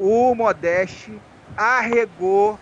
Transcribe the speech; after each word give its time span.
o 0.00 0.34
Modeste 0.34 1.20
arregou, 1.54 2.58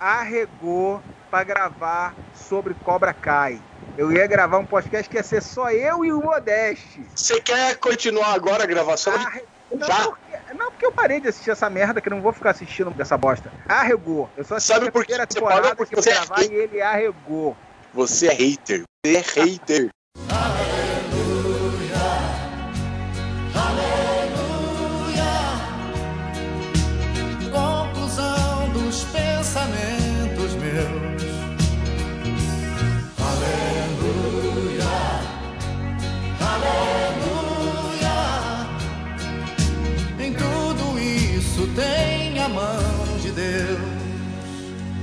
arregou 0.00 1.02
para 1.30 1.44
gravar 1.44 2.14
sobre 2.34 2.72
Cobra 2.72 3.12
Kai. 3.12 3.60
Eu 3.98 4.10
ia 4.10 4.26
gravar 4.26 4.58
um 4.58 4.64
podcast 4.64 5.08
que 5.08 5.16
ia 5.16 5.22
ser 5.22 5.42
só 5.42 5.70
eu 5.70 6.04
e 6.04 6.12
o 6.12 6.22
Modeste. 6.22 7.04
Você 7.14 7.38
quer 7.40 7.76
continuar 7.76 8.32
agora 8.32 8.64
a 8.64 8.66
gravação? 8.66 9.12
Arre... 9.14 9.42
Não, 9.70 9.86
porque, 9.86 10.54
não, 10.54 10.70
porque 10.70 10.86
eu 10.86 10.90
parei 10.92 11.20
de 11.20 11.28
assistir 11.28 11.50
essa 11.50 11.68
merda 11.70 12.00
que 12.00 12.08
eu 12.08 12.14
não 12.14 12.22
vou 12.22 12.32
ficar 12.32 12.50
assistindo 12.50 12.90
dessa 12.90 13.16
bosta. 13.16 13.52
Arregou. 13.68 14.28
Eu 14.36 14.44
só 14.44 14.56
assisti 14.56 14.74
Sabe 14.74 14.90
por 14.90 15.04
que 15.04 15.12
a 15.12 15.26
parou? 15.40 15.76
Porque 15.76 15.94
que 15.94 16.02
você 16.02 16.10
é 16.10 16.14
gravar 16.14 16.36
hater. 16.36 16.52
e 16.52 16.54
ele 16.62 16.82
arregou. 16.82 17.56
Você 17.92 18.26
é 18.26 18.32
hater. 18.32 18.82
Você 19.04 19.16
é 19.16 19.20
hater. 19.20 19.90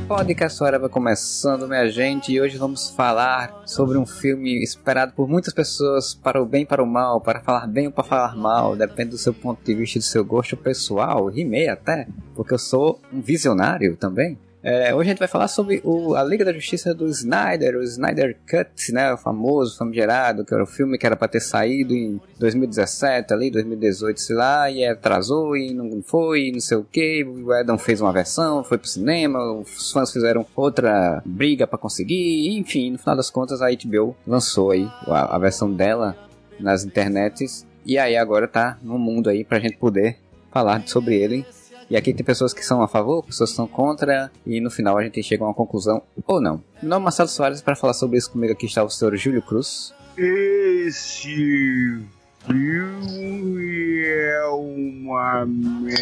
Podcast 0.08 0.64
Hora 0.64 0.80
vai 0.80 0.88
começando, 0.88 1.68
minha 1.68 1.90
gente, 1.90 2.32
e 2.32 2.40
hoje 2.40 2.58
vamos 2.58 2.90
falar 2.90 3.62
sobre 3.66 3.98
um 3.98 4.06
filme 4.06 4.64
esperado 4.64 5.12
por 5.12 5.28
muitas 5.28 5.54
pessoas 5.54 6.14
para 6.14 6.42
o 6.42 6.46
bem 6.46 6.62
e 6.62 6.66
para 6.66 6.82
o 6.82 6.88
mal, 6.88 7.20
para 7.20 7.42
falar 7.42 7.68
bem 7.68 7.88
ou 7.88 7.92
para 7.92 8.06
falar 8.06 8.34
mal, 8.34 8.74
depende 8.74 9.10
do 9.10 9.18
seu 9.18 9.34
ponto 9.34 9.62
de 9.66 9.76
vista 9.76 10.00
do 10.00 10.06
seu 10.06 10.24
gosto 10.24 10.56
pessoal, 10.56 11.28
rimei 11.28 11.68
até, 11.68 12.08
porque 12.34 12.54
eu 12.54 12.58
sou 12.58 13.02
um 13.12 13.20
visionário 13.20 13.98
também. 13.98 14.40
É, 14.64 14.94
hoje 14.94 15.10
a 15.10 15.12
gente 15.12 15.20
vai 15.20 15.28
falar 15.28 15.48
sobre 15.48 15.82
o, 15.84 16.16
a 16.16 16.24
Liga 16.24 16.44
da 16.44 16.52
Justiça 16.52 16.94
do 16.94 17.08
Snyder, 17.08 17.78
o 17.78 17.84
Snyder 17.84 18.38
Cut, 18.50 18.92
né, 18.92 19.14
o 19.14 19.18
famoso, 19.18 19.78
famigerado, 19.78 20.44
que 20.44 20.54
era 20.54 20.64
o 20.64 20.68
filme 20.68 20.98
que 20.98 21.06
era 21.06 21.16
para 21.16 21.28
ter 21.28 21.40
saído 21.40 21.94
em 21.94 22.20
2017, 22.40 23.34
ali, 23.34 23.52
2018, 23.52 24.20
sei 24.20 24.36
lá, 24.36 24.70
e 24.70 24.84
atrasou 24.84 25.56
e 25.56 25.74
não 25.74 26.02
foi, 26.02 26.48
e 26.48 26.52
não 26.52 26.60
sei 26.60 26.78
o 26.78 26.84
que, 26.84 27.24
o 27.24 27.52
Adam 27.52 27.78
fez 27.78 28.02
uma 28.02 28.12
versão, 28.12 28.64
foi 28.64 28.78
pro 28.78 28.88
cinema, 28.88 29.40
os 29.54 29.92
fãs 29.92 30.12
fizeram 30.12 30.46
outra 30.56 31.22
briga 31.24 31.68
para 31.68 31.78
conseguir, 31.78 32.58
enfim, 32.58 32.92
no 32.92 32.98
final 32.98 33.16
das 33.16 33.30
contas 33.30 33.62
a 33.62 33.68
HBO 33.70 34.16
lançou 34.26 34.72
aí 34.72 34.90
a, 35.06 35.36
a 35.36 35.40
versão 35.40 35.72
dela 35.72 36.18
nas 36.60 36.84
internets, 36.84 37.66
e 37.86 37.98
aí 37.98 38.18
agora 38.18 38.48
tá 38.48 38.78
no 38.82 38.98
mundo 38.98 39.30
aí 39.30 39.44
pra 39.44 39.60
gente 39.60 39.78
poder 39.78 40.18
falar 40.52 40.86
sobre 40.88 41.16
ele 41.16 41.46
e 41.90 41.96
aqui 41.96 42.14
tem 42.14 42.26
pessoas 42.26 42.54
que 42.54 42.64
são 42.64 42.82
a 42.82 42.88
favor, 42.88 43.24
pessoas 43.24 43.52
que 43.52 43.56
são 43.56 43.68
contra, 43.68 44.32
e 44.46 44.60
no 44.60 44.70
final 44.70 44.98
a 44.98 45.04
gente 45.04 45.24
chega 45.24 45.44
a 45.44 45.48
uma 45.48 45.54
conclusão 45.54 46.02
ou 46.26 46.42
não. 46.42 46.62
É 46.82 46.86
Marcelo 46.86 47.30
Soares, 47.30 47.62
para 47.62 47.76
falar 47.76 47.94
sobre 47.94 48.18
isso 48.18 48.32
comigo 48.32 48.54
aqui 48.54 48.66
está 48.66 48.84
o 48.84 48.90
senhor 48.90 49.16
Júlio 49.16 49.42
Cruz. 49.42 49.94
Esse 50.18 52.04
é 54.06 54.42
uma 54.50 55.46
merda. 55.46 55.98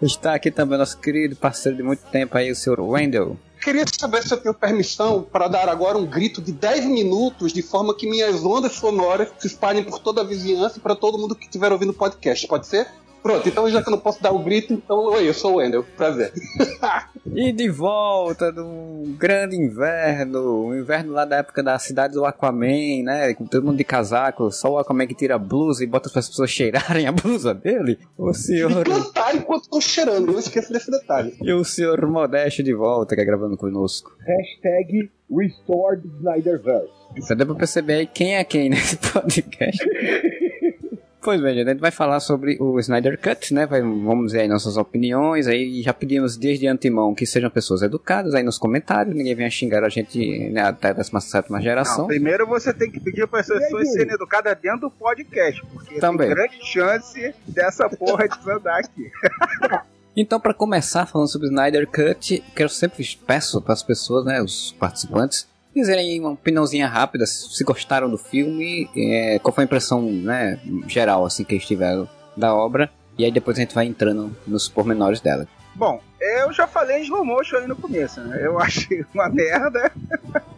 Está 0.00 0.34
aqui 0.34 0.50
também 0.50 0.78
nosso 0.78 0.98
querido 0.98 1.36
parceiro 1.36 1.76
de 1.76 1.82
muito 1.82 2.02
tempo 2.10 2.36
aí, 2.36 2.50
o 2.50 2.56
senhor 2.56 2.80
Wendell. 2.80 3.36
Queria 3.62 3.84
saber 3.86 4.24
se 4.24 4.34
eu 4.34 4.38
tenho 4.38 4.54
permissão 4.54 5.22
para 5.22 5.46
dar 5.46 5.68
agora 5.68 5.96
um 5.96 6.04
grito 6.04 6.42
de 6.42 6.50
10 6.50 6.86
minutos, 6.86 7.52
de 7.52 7.62
forma 7.62 7.94
que 7.94 8.10
minhas 8.10 8.44
ondas 8.44 8.72
sonoras 8.72 9.28
se 9.38 9.46
espalhem 9.46 9.84
por 9.84 10.00
toda 10.00 10.20
a 10.20 10.24
vizinhança 10.24 10.78
e 10.78 10.80
para 10.80 10.96
todo 10.96 11.16
mundo 11.16 11.36
que 11.36 11.44
estiver 11.44 11.70
ouvindo 11.70 11.90
o 11.90 11.94
podcast. 11.94 12.44
Pode 12.48 12.66
ser? 12.66 12.88
Pronto, 13.22 13.48
então 13.48 13.68
já 13.70 13.80
que 13.82 13.88
eu 13.88 13.92
não 13.92 13.98
posso 14.00 14.20
dar 14.22 14.32
o 14.32 14.38
grito, 14.40 14.72
então 14.74 14.96
oi, 15.06 15.28
eu 15.28 15.34
sou 15.34 15.52
o 15.52 15.56
Wendel. 15.56 15.84
Prazer. 15.96 16.32
E 17.34 17.50
de 17.52 17.70
volta 17.70 18.50
do 18.52 19.04
grande 19.16 19.56
inverno, 19.56 20.66
o 20.66 20.74
inverno 20.76 21.12
lá 21.12 21.24
da 21.24 21.36
época 21.36 21.62
da 21.62 21.78
cidade 21.78 22.12
do 22.14 22.24
Aquaman, 22.26 23.04
né? 23.04 23.32
Com 23.32 23.46
todo 23.46 23.64
mundo 23.64 23.76
de 23.78 23.84
casaco, 23.84 24.50
só 24.50 24.72
o 24.72 24.78
Aquaman 24.78 25.06
que 25.06 25.14
tira 25.14 25.36
a 25.36 25.38
blusa 25.38 25.82
e 25.82 25.86
bota 25.86 26.10
para 26.10 26.18
as 26.18 26.28
pessoas 26.28 26.50
cheirarem 26.52 27.06
a 27.06 27.12
blusa 27.12 27.54
dele. 27.54 27.98
O 28.18 28.30
E 28.30 28.34
senhor. 28.34 28.84
cantar 28.84 29.34
enquanto 29.36 29.70
tô 29.70 29.80
cheirando, 29.80 30.32
não 30.32 30.38
esqueça 30.38 30.72
desse 30.72 30.90
detalhe. 30.90 31.34
E 31.40 31.52
o 31.52 31.64
senhor 31.64 32.04
Modeste 32.06 32.62
de 32.62 32.74
volta, 32.74 33.14
que 33.14 33.22
é 33.22 33.24
gravando 33.24 33.56
conosco. 33.56 34.10
Hashtag 34.26 35.10
Restored 35.30 36.06
Snyderverse. 36.18 36.92
Você 37.16 37.34
deu 37.34 37.46
pra 37.46 37.54
perceber 37.54 37.94
aí 37.94 38.06
quem 38.06 38.34
é 38.36 38.44
quem 38.44 38.68
nesse 38.68 38.96
podcast. 39.12 39.82
Pois 41.22 41.40
bem, 41.40 41.54
gente, 41.54 41.68
a 41.68 41.70
gente 41.72 41.80
vai 41.80 41.92
falar 41.92 42.18
sobre 42.18 42.56
o 42.60 42.80
Snyder 42.80 43.16
Cut, 43.20 43.54
né? 43.54 43.64
Vai- 43.64 43.80
vamos 43.80 44.32
ver 44.32 44.40
aí 44.40 44.48
nossas 44.48 44.76
opiniões. 44.76 45.46
Aí 45.46 45.80
já 45.80 45.94
pedimos 45.94 46.36
desde 46.36 46.66
antemão 46.66 47.14
que 47.14 47.24
sejam 47.24 47.48
pessoas 47.48 47.80
educadas 47.82 48.34
aí 48.34 48.42
nos 48.42 48.58
comentários. 48.58 49.14
Ninguém 49.14 49.34
venha 49.36 49.48
xingar 49.50 49.84
a 49.84 49.88
gente 49.88 50.48
né, 50.50 50.62
até 50.62 50.88
a 50.88 50.92
17 50.94 51.52
Não, 51.52 51.60
geração. 51.60 52.06
primeiro 52.08 52.44
você 52.46 52.72
tem 52.74 52.90
que 52.90 52.98
pedir 52.98 53.28
para 53.28 53.38
as 53.40 53.46
pessoas 53.46 53.92
serem 53.92 54.12
educadas 54.14 54.58
dentro 54.60 54.80
do 54.80 54.90
podcast, 54.90 55.62
porque 55.72 56.00
Também. 56.00 56.26
tem 56.26 56.36
grande 56.36 56.58
chance 56.66 57.32
dessa 57.46 57.88
porra 57.88 58.26
desandar 58.28 58.78
aqui. 58.80 59.10
Então, 60.14 60.38
para 60.38 60.52
começar 60.52 61.06
falando 61.06 61.26
sobre 61.32 61.46
o 61.46 61.50
Snyder 61.50 61.86
Cut, 61.88 62.44
que 62.54 62.62
eu 62.62 62.68
sempre 62.68 63.02
peço 63.26 63.62
para 63.62 63.72
as 63.72 63.82
pessoas, 63.82 64.26
né, 64.26 64.42
os 64.42 64.72
participantes, 64.78 65.48
dizerem 65.74 66.10
aí 66.10 66.20
uma 66.20 66.30
opiniãozinha 66.30 66.86
rápida, 66.86 67.26
se 67.26 67.64
gostaram 67.64 68.10
do 68.10 68.18
filme, 68.18 68.88
é, 68.96 69.38
qual 69.38 69.54
foi 69.54 69.64
a 69.64 69.66
impressão 69.66 70.02
né, 70.02 70.58
geral 70.86 71.24
assim 71.24 71.44
que 71.44 71.54
eles 71.54 71.66
tiveram 71.66 72.08
da 72.36 72.54
obra, 72.54 72.90
e 73.18 73.24
aí 73.24 73.30
depois 73.30 73.56
a 73.56 73.60
gente 73.60 73.74
vai 73.74 73.86
entrando 73.86 74.34
nos 74.46 74.68
pormenores 74.68 75.20
dela. 75.20 75.46
Bom, 75.74 76.00
eu 76.20 76.52
já 76.52 76.66
falei 76.66 76.98
em 76.98 77.02
slow 77.02 77.24
motion 77.24 77.56
aí 77.56 77.66
no 77.66 77.76
começo, 77.76 78.20
né? 78.20 78.38
Eu 78.42 78.58
achei 78.60 79.04
uma 79.14 79.28
merda. 79.28 79.90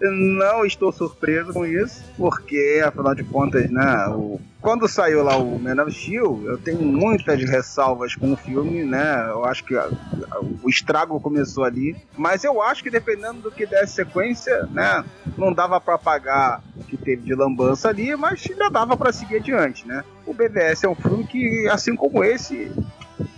Não 0.00 0.64
estou 0.64 0.92
surpreso 0.92 1.52
com 1.52 1.64
isso, 1.64 2.02
porque 2.16 2.82
afinal 2.84 3.14
de 3.14 3.24
contas, 3.24 3.70
né? 3.70 4.08
O... 4.08 4.40
Quando 4.60 4.88
saiu 4.88 5.22
lá 5.22 5.36
o 5.36 5.58
Man 5.58 5.82
of 5.82 5.92
Steel, 5.92 6.42
eu 6.46 6.56
tenho 6.58 6.80
muitas 6.80 7.42
ressalvas 7.44 8.14
com 8.14 8.32
o 8.32 8.36
filme, 8.36 8.82
né? 8.82 9.26
Eu 9.28 9.44
acho 9.44 9.62
que 9.64 9.76
a- 9.76 9.90
a- 10.30 10.40
o 10.62 10.68
estrago 10.70 11.20
começou 11.20 11.64
ali, 11.64 11.94
mas 12.16 12.44
eu 12.44 12.62
acho 12.62 12.82
que 12.82 12.90
dependendo 12.90 13.40
do 13.42 13.50
que 13.50 13.66
desse 13.66 13.92
sequência, 13.94 14.66
né? 14.72 15.04
Não 15.36 15.52
dava 15.52 15.78
pra 15.80 15.98
pagar 15.98 16.62
o 16.76 16.82
que 16.84 16.96
teve 16.96 17.22
de 17.22 17.34
lambança 17.34 17.88
ali, 17.90 18.16
mas 18.16 18.42
ainda 18.50 18.70
dava 18.70 18.96
pra 18.96 19.12
seguir 19.12 19.36
adiante, 19.36 19.86
né? 19.86 20.02
O 20.26 20.32
BVS 20.32 20.84
é 20.84 20.88
um 20.88 20.94
filme 20.94 21.24
que, 21.26 21.68
assim 21.68 21.94
como 21.94 22.24
esse, 22.24 22.72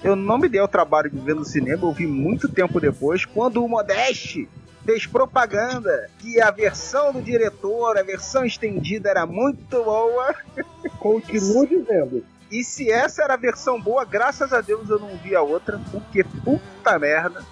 eu 0.05 0.15
não 0.15 0.39
me 0.39 0.49
dei 0.49 0.61
o 0.61 0.69
trabalho 0.69 1.11
de 1.11 1.19
ver 1.19 1.35
no 1.35 1.45
cinema, 1.45 1.83
eu 1.89 1.93
vi 1.93 2.07
muito 2.07 2.49
tempo 2.49 2.81
depois, 2.81 3.25
quando 3.25 3.65
o 3.65 3.69
Modeste 3.69 4.49
fez 4.87 5.05
propaganda 5.05 6.09
que 6.21 6.41
a 6.41 6.51
versão 6.53 7.13
do 7.13 7.21
diretor, 7.21 7.99
a 7.99 8.03
versão 8.05 8.45
estendida 8.45 9.11
era 9.11 9.27
muito 9.27 9.83
boa. 9.83 10.33
Continuo 11.01 11.67
dizendo. 11.67 12.25
E 12.51 12.63
se 12.63 12.91
essa 12.91 13.25
era 13.25 13.35
a 13.35 13.37
versão 13.37 13.81
boa, 13.81 14.05
graças 14.05 14.53
a 14.53 14.61
Deus 14.61 14.89
eu 14.89 15.01
não 15.01 15.17
vi 15.17 15.35
a 15.35 15.43
outra, 15.43 15.81
porque 15.91 16.23
puta 16.23 16.99
merda. 16.99 17.45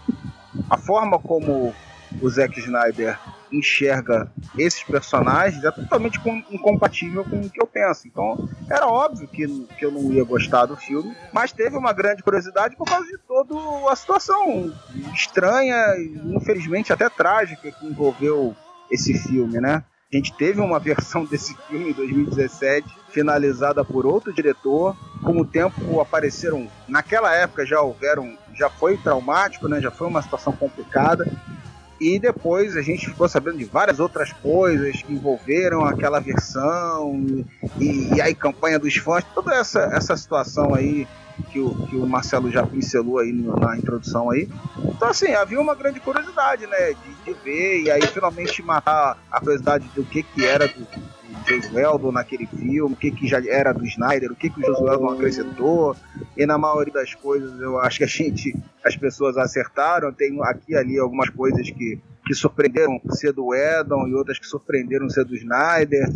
A 0.71 0.78
forma 0.78 1.19
como 1.19 1.75
o 2.22 2.31
Zack 2.31 2.61
Snyder 2.61 3.19
enxerga 3.59 4.31
esses 4.59 4.82
personagens 4.82 5.62
é 5.65 5.70
totalmente 5.70 6.19
com- 6.20 6.42
incompatível 6.50 7.25
com 7.25 7.41
o 7.41 7.50
que 7.50 7.60
eu 7.62 7.66
penso. 7.66 8.06
Então, 8.06 8.48
era 8.70 8.87
óbvio 8.87 9.28
que, 9.28 9.47
que 9.78 9.84
eu 9.84 9.91
não 9.92 10.12
ia 10.12 10.25
gostar 10.25 10.66
do 10.66 10.76
filme, 10.76 11.15
mas 11.32 11.53
teve 11.53 11.76
uma 11.76 11.92
grande 11.92 12.22
curiosidade 12.22 12.76
por 12.76 12.87
causa 12.87 13.06
de 13.06 13.19
toda 13.19 13.54
a 13.91 13.97
situação 13.97 14.72
estranha 15.15 15.76
e, 15.97 16.34
infelizmente, 16.37 16.92
até 16.92 17.09
trágica 17.09 17.70
que 17.70 17.87
envolveu 17.87 18.54
esse 18.91 19.15
filme, 19.15 19.60
né? 19.60 19.84
A 20.12 20.16
gente 20.16 20.32
teve 20.36 20.60
uma 20.60 20.78
versão 20.78 21.25
desse 21.26 21.56
filme 21.69 21.91
em 21.91 21.92
2017, 21.92 22.86
finalizada 23.10 23.84
por 23.84 24.06
outro 24.06 24.32
diretor. 24.32 24.97
Com 25.22 25.41
o 25.41 25.44
tempo 25.44 26.00
apareceram, 26.00 26.68
naquela 26.86 27.34
época 27.34 27.65
já 27.66 27.80
houveram, 27.80 28.36
já 28.54 28.68
foi 28.71 28.97
traumático, 28.97 29.66
né? 29.68 29.80
Já 29.80 29.91
foi 29.91 30.06
uma 30.06 30.22
situação 30.22 30.53
complicada. 30.53 31.27
E 32.00 32.18
depois 32.18 32.76
a 32.76 32.82
gente 32.82 33.06
ficou 33.06 33.28
sabendo 33.28 33.58
de 33.58 33.64
várias 33.64 34.00
outras 34.00 34.32
coisas 34.32 35.02
que 35.02 35.12
envolveram 35.12 35.84
aquela 35.84 36.20
versão 36.20 37.44
e, 37.78 38.14
e 38.14 38.20
aí 38.20 38.34
campanha 38.34 38.78
dos 38.78 38.96
fãs, 38.96 39.24
toda 39.34 39.54
essa, 39.54 39.91
essa 39.92 40.16
situação 40.16 40.74
aí 40.74 41.06
que 41.50 41.58
o, 41.58 41.74
que 41.86 41.96
o 41.96 42.06
Marcelo 42.06 42.50
já 42.50 42.64
pincelou 42.64 43.18
aí 43.18 43.32
na 43.32 43.76
introdução 43.76 44.30
aí. 44.30 44.48
Então 44.84 45.08
assim, 45.08 45.32
havia 45.34 45.60
uma 45.60 45.74
grande 45.74 46.00
curiosidade, 46.00 46.66
né, 46.66 46.94
de, 46.94 47.32
de 47.32 47.41
ver 47.44 47.82
e 47.82 47.91
aí 47.91 48.02
finalmente 48.02 48.62
matar 48.62 49.18
a 49.30 49.41
curiosidade 49.41 49.88
do 49.94 50.04
que 50.04 50.22
que 50.22 50.44
era 50.44 50.66
do 50.68 50.86
Josueldo 51.47 52.13
naquele 52.13 52.47
filme, 52.47 52.95
o 52.95 52.97
que 52.97 53.10
que 53.10 53.27
já 53.27 53.42
era 53.47 53.72
do 53.72 53.84
Snyder, 53.84 54.33
o 54.33 54.36
que 54.36 54.51
que 54.51 54.60
o 54.60 54.66
Josueldo 54.66 55.09
acrescentou. 55.09 55.97
E 56.36 56.47
na 56.47 56.59
maioria 56.59 56.92
das 56.92 57.15
coisas 57.15 57.60
eu 57.60 57.78
acho 57.78 57.98
que 57.98 58.04
a 58.04 58.09
gente, 58.09 58.57
as 58.84 58.97
pessoas 58.97 59.36
acertaram. 59.36 60.13
Tem 60.13 60.36
aqui 60.42 60.72
e 60.72 60.77
ali 60.77 60.98
algumas 60.98 61.31
coisas 61.31 61.69
que, 61.71 62.01
que 62.27 62.34
surpreenderam 62.34 63.01
ser 63.10 63.33
do 63.33 63.54
Edon 63.54 64.07
e 64.09 64.15
outras 64.15 64.39
que 64.39 64.47
surpreenderam 64.47 65.09
ser 65.09 65.25
do 65.25 65.34
Snyder. 65.34 66.09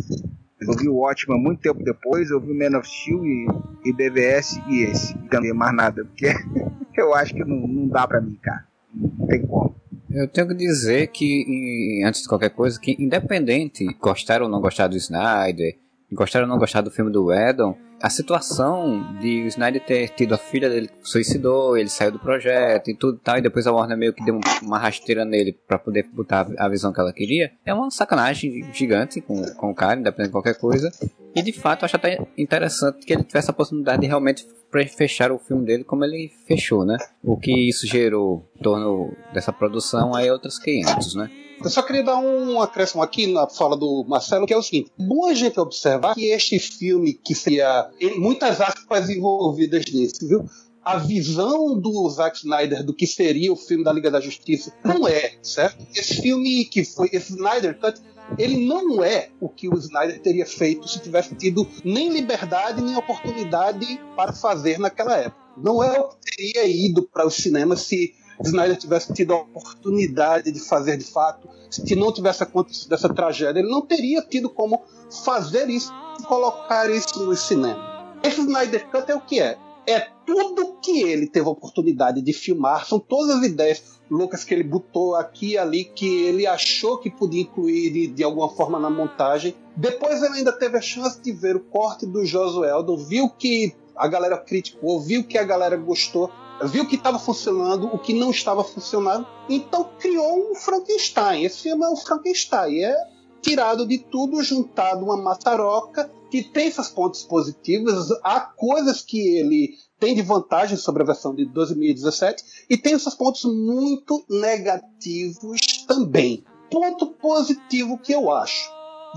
Eu 0.61 0.73
vi 0.73 0.89
o 0.89 0.95
Watchmen 0.95 1.41
muito 1.41 1.61
tempo 1.61 1.81
depois, 1.83 2.29
eu 2.29 2.39
vi 2.39 2.53
Man 2.53 2.77
of 2.77 2.87
Steel 2.87 3.25
e, 3.25 3.47
e 3.85 3.93
BVS 3.93 4.59
e 4.67 4.83
esse. 4.83 5.13
E 5.13 5.29
também 5.29 5.53
mais 5.53 5.73
nada, 5.73 6.03
porque 6.03 6.33
eu 6.97 7.13
acho 7.15 7.33
que 7.33 7.45
não, 7.45 7.65
não 7.65 7.87
dá 7.87 8.05
pra 8.07 8.19
mim, 8.19 8.37
cara. 8.41 8.65
Não 8.93 9.27
tem 9.27 9.45
como. 9.45 9.75
Eu 10.11 10.27
tenho 10.27 10.47
que 10.47 10.55
dizer 10.55 11.07
que, 11.07 12.01
antes 12.03 12.23
de 12.23 12.27
qualquer 12.27 12.49
coisa, 12.49 12.79
que 12.79 12.95
independente 12.99 13.85
gostar 13.99 14.41
ou 14.41 14.49
não 14.49 14.59
gostar 14.59 14.87
do 14.87 14.97
Snyder, 14.97 15.77
gostar 16.11 16.41
ou 16.41 16.47
não 16.47 16.57
gostar 16.57 16.81
do 16.81 16.89
filme 16.89 17.11
do 17.11 17.25
Whedon, 17.25 17.77
a 18.01 18.09
situação 18.09 19.13
de 19.19 19.43
o 19.43 19.47
Snyder 19.47 19.83
ter 19.83 20.09
tido 20.09 20.33
a 20.33 20.37
filha 20.37 20.69
dele 20.69 20.87
que 20.87 21.09
suicidou, 21.09 21.77
ele 21.77 21.89
saiu 21.89 22.11
do 22.11 22.19
projeto 22.19 22.89
e 22.89 22.95
tudo 22.95 23.17
e 23.17 23.23
tal, 23.23 23.37
e 23.37 23.41
depois 23.41 23.67
a 23.67 23.71
Warner 23.71 23.97
meio 23.97 24.13
que 24.13 24.23
deu 24.23 24.39
uma 24.61 24.79
rasteira 24.79 25.25
nele 25.25 25.57
para 25.67 25.77
poder 25.77 26.07
botar 26.11 26.47
a 26.57 26.69
visão 26.69 26.93
que 26.93 26.99
ela 26.99 27.13
queria, 27.13 27.51
é 27.65 27.73
uma 27.73 27.91
sacanagem 27.91 28.71
gigante 28.73 29.21
com, 29.21 29.41
com 29.53 29.71
o 29.71 29.75
cara, 29.75 29.99
independente 29.99 30.29
de 30.29 30.33
qualquer 30.33 30.57
coisa. 30.57 30.91
E 31.35 31.41
de 31.41 31.51
fato, 31.51 31.85
acho 31.85 31.95
até 31.95 32.19
interessante 32.37 33.05
que 33.05 33.13
ele 33.13 33.23
tivesse 33.23 33.51
a 33.51 33.53
possibilidade 33.53 34.01
de 34.01 34.07
realmente 34.07 34.47
fechar 34.95 35.31
o 35.31 35.39
filme 35.39 35.65
dele 35.65 35.83
como 35.83 36.05
ele 36.05 36.31
fechou, 36.47 36.85
né? 36.85 36.97
O 37.23 37.37
que 37.37 37.69
isso 37.69 37.87
gerou 37.87 38.47
em 38.57 38.63
torno 38.63 39.13
dessa 39.33 39.51
produção 39.51 40.15
aí 40.15 40.29
outros 40.29 40.59
500, 40.59 41.15
né? 41.15 41.29
Eu 41.63 41.69
só 41.69 41.81
queria 41.81 42.03
dar 42.03 42.17
um 42.17 42.61
acréscimo 42.61 43.03
aqui 43.03 43.27
na 43.27 43.47
fala 43.47 43.75
do 43.75 44.05
Marcelo, 44.07 44.45
que 44.45 44.53
é 44.53 44.57
o 44.57 44.63
seguinte: 44.63 44.91
bom 44.97 45.25
a 45.25 45.33
gente 45.33 45.59
observar 45.59 46.15
que 46.15 46.27
este 46.27 46.57
filme, 46.57 47.13
que 47.13 47.35
seria 47.35 47.89
muitas 48.17 48.61
aspas 48.61 49.09
envolvidas 49.09 49.85
nisso, 49.91 50.27
viu? 50.27 50.45
A 50.83 50.97
visão 50.97 51.77
do 51.77 52.09
Zack 52.09 52.37
Snyder 52.37 52.83
do 52.83 52.93
que 52.93 53.05
seria 53.05 53.51
o 53.51 53.55
filme 53.55 53.83
da 53.83 53.91
Liga 53.91 54.09
da 54.09 54.21
Justiça 54.21 54.73
não 54.83 55.07
é, 55.07 55.33
certo? 55.43 55.85
Esse 55.93 56.21
filme 56.21 56.65
que 56.65 56.85
foi, 56.85 57.09
esse 57.11 57.33
Snyder 57.33 57.77
Cut, 57.77 58.01
ele 58.37 58.65
não 58.65 59.03
é 59.03 59.29
o 59.41 59.49
que 59.49 59.67
o 59.67 59.77
Snyder 59.77 60.19
teria 60.21 60.45
feito 60.45 60.87
se 60.87 60.99
tivesse 60.99 61.35
tido 61.35 61.67
nem 61.83 62.09
liberdade 62.09 62.81
nem 62.81 62.95
oportunidade 62.95 63.99
para 64.15 64.31
fazer 64.31 64.79
naquela 64.79 65.17
época. 65.17 65.39
Não 65.57 65.83
é 65.83 65.99
o 65.99 66.07
que 66.07 66.37
teria 66.37 66.65
ido 66.65 67.03
para 67.03 67.27
os 67.27 67.35
cinemas 67.35 67.81
se 67.81 68.15
Snyder 68.43 68.77
tivesse 68.77 69.13
tido 69.13 69.33
a 69.33 69.37
oportunidade 69.37 70.51
de 70.51 70.59
fazer 70.59 70.97
de 70.97 71.03
fato, 71.03 71.49
se 71.69 71.95
não 71.95 72.11
tivesse 72.11 72.43
acontecido 72.43 72.93
essa 72.93 73.13
tragédia, 73.13 73.59
ele 73.59 73.69
não 73.69 73.81
teria 73.81 74.21
tido 74.21 74.49
como 74.49 74.81
fazer 75.23 75.69
isso 75.69 75.91
colocar 76.27 76.89
isso 76.89 77.23
no 77.23 77.35
cinema. 77.35 78.17
Esse 78.23 78.41
Snyder 78.41 78.89
Cut 78.89 79.09
é 79.11 79.15
o 79.15 79.21
que 79.21 79.39
é? 79.39 79.57
É 79.87 80.07
tudo 80.25 80.77
que 80.81 81.01
ele 81.01 81.27
teve 81.27 81.47
a 81.47 81.51
oportunidade 81.51 82.21
de 82.21 82.33
filmar, 82.33 82.85
são 82.85 82.99
todas 82.99 83.37
as 83.37 83.43
ideias 83.43 83.99
loucas 84.09 84.43
que 84.43 84.53
ele 84.53 84.63
botou 84.63 85.15
aqui 85.15 85.51
e 85.51 85.57
ali, 85.57 85.85
que 85.85 86.07
ele 86.25 86.45
achou 86.45 86.97
que 86.97 87.09
podia 87.09 87.41
incluir 87.41 87.91
de, 87.91 88.07
de 88.07 88.23
alguma 88.23 88.49
forma 88.49 88.79
na 88.79 88.89
montagem. 88.89 89.55
Depois 89.75 90.21
ele 90.21 90.39
ainda 90.39 90.51
teve 90.51 90.77
a 90.77 90.81
chance 90.81 91.19
de 91.21 91.31
ver 91.31 91.55
o 91.55 91.61
corte 91.61 92.05
do 92.05 92.25
Josué 92.25 92.69
Eldon, 92.69 92.97
viu 92.97 93.29
que 93.29 93.73
a 93.95 94.07
galera 94.07 94.37
criticou, 94.37 94.99
viu 95.01 95.23
que 95.23 95.37
a 95.37 95.43
galera 95.43 95.75
gostou 95.75 96.31
viu 96.65 96.87
que 96.87 96.95
estava 96.95 97.19
funcionando, 97.19 97.87
o 97.87 97.97
que 97.97 98.13
não 98.13 98.31
estava 98.31 98.63
funcionando, 98.63 99.27
então 99.49 99.89
criou 99.99 100.51
um 100.51 100.55
Frankenstein. 100.55 101.43
Esse 101.43 101.63
filme 101.63 101.83
é 101.85 101.89
um 101.89 101.95
Frankenstein, 101.95 102.83
é 102.83 102.95
tirado 103.41 103.87
de 103.87 103.97
tudo, 103.97 104.43
juntado 104.43 105.05
uma 105.05 105.17
maçaroca 105.17 106.09
que 106.29 106.43
tem 106.43 106.71
seus 106.71 106.89
pontos 106.89 107.23
positivos, 107.23 108.11
há 108.23 108.41
coisas 108.41 109.01
que 109.01 109.37
ele 109.37 109.75
tem 109.99 110.15
de 110.15 110.21
vantagem 110.21 110.77
sobre 110.77 111.03
a 111.03 111.05
versão 111.05 111.35
de 111.35 111.45
2017 111.45 112.65
e 112.69 112.77
tem 112.77 112.97
seus 112.97 113.15
pontos 113.15 113.43
muito 113.45 114.23
negativos 114.29 115.59
também. 115.87 116.43
Ponto 116.71 117.07
positivo 117.07 117.97
que 117.97 118.13
eu 118.13 118.31
acho. 118.31 118.69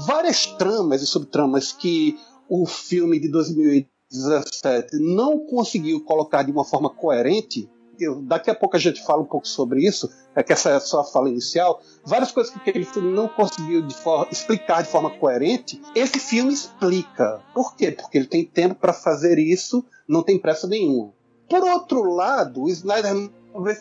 Várias 0.07 0.47
tramas 0.47 1.03
e 1.03 1.07
subtramas 1.07 1.71
que 1.71 2.19
o 2.49 2.67
filme 2.67 3.21
de 3.21 3.29
2017 3.29 3.92
17 4.13 4.99
não 4.99 5.39
conseguiu 5.47 6.05
colocar 6.05 6.43
de 6.43 6.53
uma 6.53 6.65
forma 6.65 6.91
coerente, 6.91 7.69
eu, 7.99 8.21
daqui 8.23 8.51
a 8.51 8.55
pouco 8.55 8.77
a 8.77 8.81
gente 8.81 9.05
fala 9.05 9.23
um 9.23 9.27
pouco 9.27 9.47
sobre 9.47 9.87
isso, 9.87 10.11
é 10.35 10.43
que 10.43 10.53
essa 10.53 10.71
é 10.71 10.81
só 10.81 11.01
a 11.01 11.05
fala 11.05 11.29
inicial, 11.29 11.81
várias 12.05 12.33
coisas 12.33 12.53
que 12.53 12.71
aquele 12.71 12.85
filme 12.85 13.13
não 13.13 13.29
conseguiu 13.29 13.83
de 13.83 13.95
explicar 14.31 14.83
de 14.83 14.89
forma 14.89 15.11
coerente, 15.11 15.81
esse 15.95 16.19
filme 16.19 16.53
explica. 16.53 17.41
Por 17.55 17.77
quê? 17.77 17.93
Porque 17.93 18.19
ele 18.19 18.27
tem 18.27 18.45
tempo 18.45 18.75
para 18.75 18.93
fazer 18.93 19.39
isso, 19.39 19.85
não 20.07 20.23
tem 20.23 20.39
pressa 20.39 20.67
nenhuma. 20.67 21.13
Por 21.49 21.63
outro 21.63 22.03
lado, 22.03 22.63
o 22.63 22.71
Snyder 22.71 23.31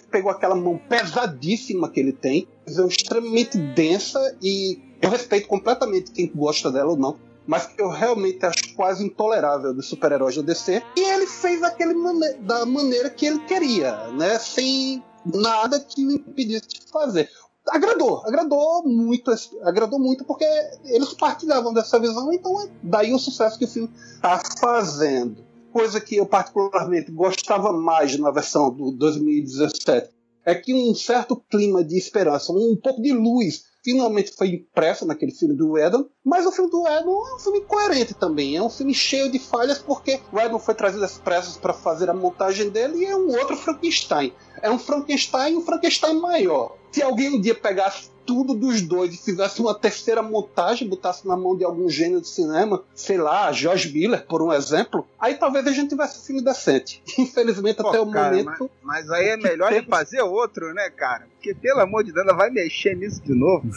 pegou 0.10 0.30
aquela 0.30 0.56
mão 0.56 0.78
pesadíssima 0.78 1.90
que 1.90 2.00
ele 2.00 2.12
tem, 2.12 2.48
visão 2.66 2.88
extremamente 2.88 3.58
densa 3.58 4.38
e 4.42 4.80
eu 5.02 5.10
respeito 5.10 5.48
completamente 5.48 6.12
quem 6.12 6.32
gosta 6.34 6.72
dela 6.72 6.92
ou 6.92 6.98
não, 6.98 7.18
mas 7.52 7.66
que 7.66 7.82
eu 7.82 7.90
realmente 7.90 8.46
acho 8.46 8.74
quase 8.78 9.04
intolerável 9.04 9.74
dos 9.74 9.86
super-heróis 9.90 10.38
da 10.38 10.42
DC. 10.42 10.82
E 10.96 11.02
ele 11.02 11.28
fez 11.28 11.60
mane 11.60 12.34
da 12.36 12.66
maneira 12.66 13.10
que 13.10 13.26
ele 13.26 13.40
queria, 13.40 14.08
né? 14.14 14.40
Sem 14.40 15.04
nada 15.26 15.78
que 15.78 16.06
o 16.06 16.12
impedisse 16.12 16.70
de 16.70 16.90
fazer. 16.90 17.30
Agradou, 17.68 18.24
agradou 18.26 18.84
muito, 18.88 19.30
agradou 19.64 20.00
muito 20.00 20.24
porque 20.24 20.46
eles 20.86 21.14
partilhavam 21.14 21.74
dessa 21.74 22.00
visão, 22.00 22.32
então 22.32 22.58
é 22.62 22.70
daí 22.82 23.14
o 23.14 23.20
sucesso 23.20 23.60
que 23.60 23.66
o 23.66 23.68
filme 23.68 23.90
está 24.16 24.42
fazendo. 24.58 25.44
Coisa 25.74 26.00
que 26.00 26.16
eu 26.16 26.26
particularmente 26.26 27.12
gostava 27.12 27.74
mais 27.74 28.18
na 28.18 28.32
versão 28.32 28.74
do 28.74 28.94
2017 28.94 30.10
é 30.46 30.56
que 30.56 30.74
um 30.74 30.96
certo 30.96 31.36
clima 31.36 31.84
de 31.84 31.98
esperança, 31.98 32.54
um 32.54 32.78
pouco 32.82 33.02
de 33.02 33.12
luz 33.12 33.70
finalmente 33.84 34.36
foi 34.36 34.50
impressa 34.50 35.06
naquele 35.06 35.32
filme 35.32 35.56
do 35.56 35.78
Edon, 35.78 36.06
mas 36.24 36.46
o 36.46 36.52
filme 36.52 36.70
do 36.70 36.88
Edon 36.88 37.28
é 37.28 37.36
um 37.36 37.40
filme 37.40 37.62
coerente 37.62 38.14
também, 38.14 38.56
é 38.56 38.62
um 38.62 38.70
filme 38.70 38.94
cheio 38.94 39.32
de 39.32 39.40
falhas 39.40 39.80
porque 39.80 40.20
o 40.32 40.40
Edon 40.40 40.60
foi 40.60 40.76
trazido 40.76 41.04
às 41.04 41.18
pressas 41.18 41.58
para 41.58 41.74
fazer 41.74 42.10
a 42.10 42.14
montagem 42.14 42.70
dele 42.70 43.00
e 43.00 43.06
é 43.06 43.16
um 43.16 43.30
outro 43.38 43.56
Frankenstein. 43.56 44.34
É 44.62 44.70
um 44.70 44.78
Frankenstein, 44.78 45.58
um 45.58 45.62
Frankenstein 45.62 46.20
maior. 46.20 46.78
Se 46.92 47.02
alguém 47.02 47.30
um 47.30 47.42
dia 47.42 47.56
pegasse 47.56 48.12
tudo 48.32 48.54
dos 48.54 48.82
dois 48.82 49.14
e 49.14 49.18
fizesse 49.18 49.60
uma 49.60 49.76
terceira 49.76 50.24
montagem, 50.24 50.88
botasse 50.88 51.28
na 51.28 51.36
mão 51.36 51.54
de 51.54 51.66
algum 51.66 51.90
gênio 51.90 52.22
de 52.22 52.30
cinema, 52.30 52.82
sei 52.96 53.18
lá, 53.18 53.52
George 53.52 53.92
Miller, 53.92 54.26
por 54.26 54.42
um 54.42 54.54
exemplo, 54.54 55.06
aí 55.20 55.36
talvez 55.36 55.68
a 55.68 55.72
gente 55.74 55.90
tivesse 55.90 56.18
um 56.18 56.22
filme 56.22 56.42
decente. 56.42 57.04
Infelizmente, 57.20 57.82
Pô, 57.82 57.90
até 57.90 58.00
o 58.00 58.10
cara, 58.10 58.30
momento. 58.30 58.72
Mas, 58.82 59.06
mas, 59.06 59.12
aí 59.12 59.28
é 59.32 59.38
melhor 59.38 59.70
temos... 59.70 59.90
fazer 59.90 60.22
outro, 60.22 60.74
né, 60.74 60.90
cara? 60.92 61.28
Porque, 61.34 61.54
pelo 61.54 61.82
amor 61.82 62.06
de 62.06 62.14
Deus, 62.14 62.26
ela 62.26 62.38
vai 62.38 62.50
mexer 62.50 62.96
nisso 62.96 63.22
de 63.22 63.34
novo. 63.34 63.68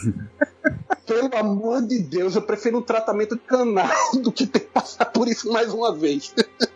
pelo 1.05 1.35
amor 1.35 1.81
de 1.81 1.99
Deus, 1.99 2.37
eu 2.37 2.41
prefiro 2.41 2.77
um 2.77 2.81
tratamento 2.81 3.37
canal 3.37 3.89
do 4.21 4.31
que 4.31 4.47
ter 4.47 4.61
que 4.61 4.67
passar 4.67 5.05
por 5.07 5.27
isso 5.27 5.51
mais 5.51 5.73
uma 5.73 5.93
vez. 5.93 6.33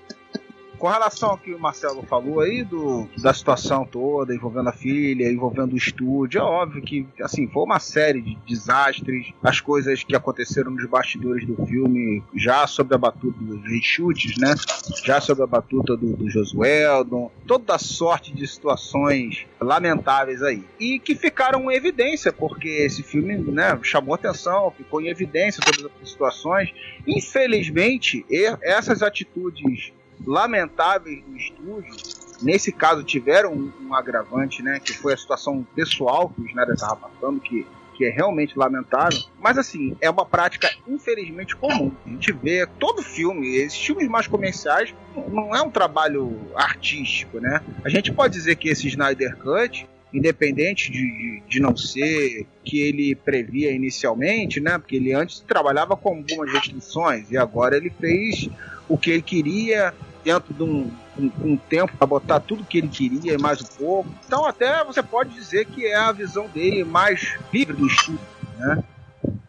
Com 0.80 0.88
relação 0.88 1.32
ao 1.32 1.38
que 1.38 1.54
o 1.54 1.60
Marcelo 1.60 2.02
falou 2.04 2.40
aí, 2.40 2.64
do, 2.64 3.10
da 3.18 3.34
situação 3.34 3.86
toda, 3.86 4.34
envolvendo 4.34 4.70
a 4.70 4.72
filha, 4.72 5.30
envolvendo 5.30 5.74
o 5.74 5.78
estúdio, 5.78 6.40
é 6.40 6.42
óbvio 6.44 6.82
que, 6.82 7.06
assim, 7.22 7.48
foi 7.48 7.64
uma 7.64 7.80
série 7.80 8.22
de 8.22 8.36
desastres, 8.48 9.34
as 9.44 9.60
coisas 9.60 10.04
que 10.04 10.16
aconteceram 10.16 10.72
nos 10.72 10.86
bastidores 10.86 11.46
do 11.46 11.66
filme, 11.66 12.24
já 12.34 12.66
sob 12.66 12.96
a 12.96 12.98
batuta 12.98 13.38
dos 13.42 13.62
rechutes, 13.70 14.38
né? 14.38 14.56
Já 15.04 15.20
sob 15.20 15.44
a 15.44 15.48
batuta 15.48 15.98
do, 15.98 16.16
do 16.16 17.32
toda 17.46 17.78
sorte 17.78 18.34
de 18.34 18.48
situações 18.48 19.46
lamentáveis 19.60 20.42
aí. 20.42 20.64
E 20.80 20.98
que 20.98 21.14
ficaram 21.14 21.70
em 21.70 21.76
evidência, 21.76 22.32
porque 22.32 22.70
esse 22.70 23.04
filme, 23.04 23.38
né, 23.38 23.78
chamou 23.84 24.16
atenção, 24.16 24.72
ficou 24.72 25.02
em 25.02 25.10
evidência 25.10 25.62
todas 25.62 25.92
as 26.02 26.10
situações. 26.10 26.74
Infelizmente, 27.06 28.26
essas 28.62 29.02
atitudes 29.02 29.92
lamentáveis 30.30 31.24
do 31.24 31.36
estúdio, 31.36 31.92
nesse 32.40 32.72
caso 32.72 33.04
tiveram 33.04 33.52
um, 33.52 33.72
um, 33.82 33.96
agravante, 33.96 34.62
né, 34.62 34.80
que 34.80 34.94
foi 34.94 35.16
a 35.16 35.18
situação 35.18 35.66
pessoal 35.76 36.30
que 36.30 36.42
o 36.42 36.46
Snyder 36.46 36.76
estava 36.76 36.98
passando, 36.98 37.40
que, 37.40 37.66
que 37.96 38.06
é 38.06 38.12
realmente 38.12 38.56
lamentável, 38.56 39.20
mas 39.40 39.58
assim, 39.58 39.98
é 40.00 40.08
uma 40.08 40.24
prática 40.24 40.70
infelizmente 40.88 41.56
comum. 41.56 41.92
A 42.06 42.10
gente 42.10 42.32
vê 42.32 42.68
todo 42.78 43.02
filme, 43.02 43.56
esses 43.56 43.84
filmes 43.84 44.08
mais 44.08 44.28
comerciais, 44.28 44.94
não 45.16 45.56
é 45.56 45.64
um 45.64 45.72
trabalho 45.72 46.40
artístico, 46.54 47.40
né? 47.40 47.62
A 47.84 47.90
gente 47.90 48.14
pode 48.14 48.32
dizer 48.36 48.56
que 48.56 48.70
esse 48.70 48.88
Snyder 48.88 49.36
Cut 49.38 49.90
independente 50.12 50.92
de, 50.92 51.44
de 51.48 51.60
não 51.60 51.78
ser 51.78 52.48
que 52.64 52.80
ele 52.80 53.14
previa 53.14 53.72
inicialmente, 53.72 54.60
né? 54.60 54.78
Porque 54.78 54.96
ele 54.96 55.14
antes 55.14 55.40
trabalhava 55.40 55.96
com 55.96 56.10
algumas 56.10 56.52
restrições 56.52 57.30
e 57.32 57.38
agora 57.38 57.78
ele 57.78 57.92
fez 57.92 58.50
o 58.88 58.98
que 58.98 59.12
ele 59.12 59.22
queria 59.22 59.94
dentro 60.24 60.54
de 60.54 60.64
um, 60.64 60.92
um, 61.18 61.32
um 61.42 61.58
tempo 61.58 61.96
para 61.98 62.08
botar 62.08 62.40
tudo 62.40 62.64
que 62.64 62.78
ele 62.78 62.88
queria 62.88 63.34
e 63.34 63.38
mais 63.38 63.62
um 63.62 63.66
pouco. 63.66 64.10
Então 64.26 64.46
até 64.46 64.84
você 64.84 65.02
pode 65.02 65.34
dizer 65.34 65.66
que 65.66 65.86
é 65.86 65.96
a 65.96 66.12
visão 66.12 66.48
dele 66.48 66.84
mais 66.84 67.38
livre 67.52 67.76
do 67.76 67.88
estúdio, 67.88 68.20
né? 68.58 68.84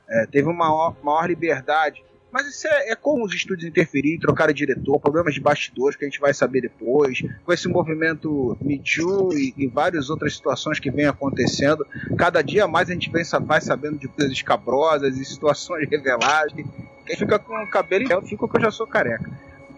É, 0.09 0.27
teve 0.27 0.49
uma 0.49 0.95
maior, 1.03 1.27
liberdade. 1.27 2.03
Mas 2.33 2.47
isso 2.47 2.67
é, 2.69 2.91
é 2.91 2.97
como 2.97 3.25
os 3.25 3.35
estúdios 3.35 3.69
interferirem, 3.69 4.19
trocar 4.19 4.53
diretor, 4.53 5.01
problemas 5.01 5.35
de 5.35 5.41
bastidores 5.41 5.97
que 5.97 6.05
a 6.05 6.09
gente 6.09 6.21
vai 6.21 6.33
saber 6.33 6.61
depois, 6.61 7.23
com 7.45 7.53
esse 7.53 7.69
movimento 7.69 8.57
Me 8.61 8.79
Too 8.79 9.33
e, 9.33 9.53
e 9.57 9.67
várias 9.67 10.11
outras 10.11 10.35
situações 10.35 10.79
que 10.79 10.91
vem 10.91 11.07
acontecendo. 11.07 11.85
Cada 12.17 12.41
dia 12.43 12.69
mais 12.69 12.89
a 12.89 12.93
gente 12.93 13.11
vem, 13.11 13.25
vai 13.45 13.61
sabendo 13.61 13.99
de 13.99 14.07
coisas 14.07 14.33
escabrosas 14.33 15.17
e 15.17 15.25
situações 15.25 15.87
reveladas 15.91 16.53
Quem 16.53 17.17
fica 17.17 17.39
com 17.39 17.65
o 17.65 17.69
cabelo 17.69 18.05
em 18.05 18.27
fico 18.27 18.49
que 18.49 18.57
eu 18.57 18.63
já 18.63 18.71
sou 18.71 18.87
careca. 18.87 19.29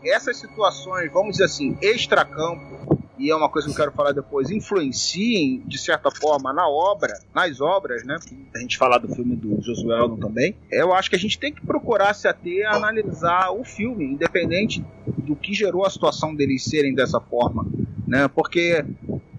Essas 0.04 0.36
situações, 0.36 1.10
vamos 1.12 1.32
dizer 1.32 1.44
assim, 1.44 1.76
extracampo, 1.80 3.00
e 3.18 3.30
é 3.30 3.36
uma 3.36 3.48
coisa 3.48 3.68
que 3.68 3.72
eu 3.72 3.76
quero 3.76 3.92
falar 3.92 4.12
depois, 4.12 4.50
influenciem, 4.50 5.62
de 5.64 5.78
certa 5.78 6.10
forma, 6.10 6.52
na 6.52 6.68
obra, 6.68 7.12
nas 7.32 7.60
obras, 7.60 8.02
né? 8.04 8.16
A 8.52 8.58
gente 8.58 8.76
falar 8.76 8.98
do 8.98 9.14
filme 9.14 9.36
do 9.36 9.62
Josué 9.62 9.96
Eldon 9.96 10.16
também. 10.16 10.56
Eu 10.70 10.92
acho 10.92 11.08
que 11.08 11.14
a 11.14 11.18
gente 11.18 11.38
tem 11.38 11.52
que 11.52 11.64
procurar 11.64 12.14
se 12.14 12.26
ater 12.26 12.66
a 12.66 12.74
analisar 12.74 13.52
o 13.52 13.62
filme, 13.62 14.04
independente 14.04 14.84
do 15.06 15.36
que 15.36 15.54
gerou 15.54 15.86
a 15.86 15.90
situação 15.90 16.34
deles 16.34 16.64
serem 16.64 16.94
dessa 16.94 17.20
forma, 17.20 17.64
né? 18.06 18.26
Porque 18.26 18.84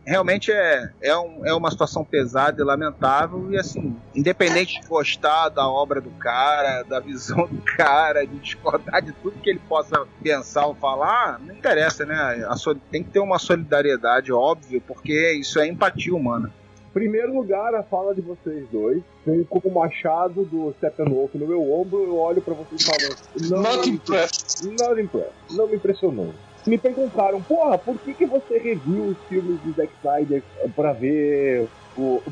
realmente 0.06 0.52
é, 0.52 0.90
é, 1.02 1.18
um, 1.18 1.46
é 1.46 1.54
uma 1.54 1.72
situação 1.72 2.04
pesada 2.04 2.62
e 2.62 2.66
lamentável. 2.66 3.52
E 3.52 3.58
assim, 3.58 3.96
independente 4.14 4.80
de 4.82 4.88
gostar 4.88 5.50
da 5.50 5.68
obra 5.68 6.00
do 6.02 6.10
cara, 6.12 6.84
da 6.84 7.00
visão 7.00 7.48
do 7.48 7.62
cara, 7.62 8.26
de 8.26 8.38
discordar 8.40 9.02
de 9.02 9.12
tudo 9.14 9.40
que 9.40 9.50
ele 9.50 9.62
possa 9.68 10.06
pensar 10.22 10.66
ou 10.68 10.76
falar, 10.76 11.40
não 11.40 11.54
interessa, 11.56 12.06
né? 12.06 12.46
A, 12.50 12.56
so- 12.56 12.76
tem 12.92 13.04
que 13.04 13.10
ter 13.12 13.20
uma 13.20 13.40
solidariedade, 13.40 14.32
óbvio, 14.32 14.82
porque 14.86 15.34
isso 15.34 15.60
é 15.60 15.68
empatia 15.68 16.14
humana. 16.16 16.52
Primeiro 16.94 17.34
lugar, 17.36 17.74
a 17.74 17.82
fala 17.82 18.14
de 18.14 18.22
vocês 18.22 18.68
dois 18.72 19.02
vem 19.26 19.44
com 19.46 19.58
o 19.68 19.74
machado 19.74 20.46
do 20.46 20.72
Steppenwolf 20.78 21.34
no 21.34 21.48
meu 21.48 21.72
ombro. 21.74 22.04
Eu 22.04 22.18
olho 22.20 22.40
pra 22.40 22.54
vocês 22.54 22.84
falando. 22.84 23.18
Não 23.50 23.64
Not 23.64 23.90
me- 23.90 23.96
impressed. 23.96 24.68
Not 24.80 25.02
impressed. 25.02 25.34
Não 25.52 25.68
me 25.68 25.76
impressionou. 25.78 26.32
Me 26.66 26.78
perguntaram, 26.78 27.42
porra, 27.44 27.78
por 27.78 28.00
que, 28.00 28.14
que 28.14 28.26
você 28.26 28.58
reviu 28.58 29.04
os 29.08 29.18
filmes 29.26 29.62
de 29.64 29.72
Zack 29.72 29.92
Snyder 30.00 30.42
eh, 30.62 30.70
pra 30.74 30.94
ver, 30.94 31.68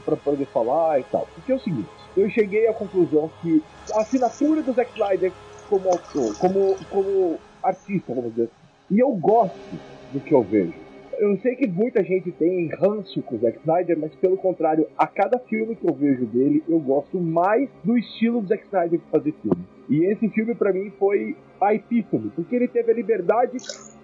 pra 0.05 0.15
poder 0.15 0.45
falar 0.47 0.99
e 0.99 1.03
tal? 1.03 1.27
Porque 1.35 1.51
é 1.51 1.55
o 1.55 1.59
seguinte, 1.59 1.89
eu 2.15 2.29
cheguei 2.29 2.67
à 2.67 2.73
conclusão 2.73 3.29
que 3.41 3.61
a 3.93 4.01
assinatura 4.01 4.61
do 4.61 4.73
Zack 4.73 4.91
Snyder 4.93 5.33
como 5.69 5.89
autor, 5.89 6.33
como, 6.37 6.77
como 6.89 7.39
artista, 7.61 8.13
vamos 8.13 8.31
dizer 8.31 8.43
assim, 8.43 8.95
e 8.95 8.99
eu 8.99 9.11
gosto 9.11 9.79
do 10.13 10.19
que 10.21 10.33
eu 10.33 10.43
vejo. 10.43 10.73
Eu 11.19 11.37
sei 11.41 11.55
que 11.55 11.67
muita 11.67 12.03
gente 12.03 12.31
tem 12.31 12.67
ranço 12.69 13.21
com 13.23 13.35
o 13.35 13.39
Zack 13.39 13.59
Snyder, 13.59 13.99
mas 13.99 14.15
pelo 14.15 14.37
contrário, 14.37 14.87
a 14.97 15.05
cada 15.05 15.37
filme 15.39 15.75
que 15.75 15.87
eu 15.87 15.93
vejo 15.93 16.25
dele, 16.25 16.63
eu 16.67 16.79
gosto 16.79 17.19
mais 17.19 17.69
do 17.83 17.97
estilo 17.97 18.41
do 18.41 18.47
Zack 18.47 18.63
Snyder 18.65 18.99
de 18.99 19.05
fazer 19.11 19.33
filme. 19.41 19.63
E 19.89 20.05
esse 20.05 20.29
filme 20.29 20.55
pra 20.55 20.71
mim 20.71 20.89
foi 20.97 21.35
a 21.59 21.75
epítome, 21.75 22.31
porque 22.35 22.55
ele 22.55 22.67
teve 22.67 22.91
a 22.91 22.95
liberdade 22.95 23.57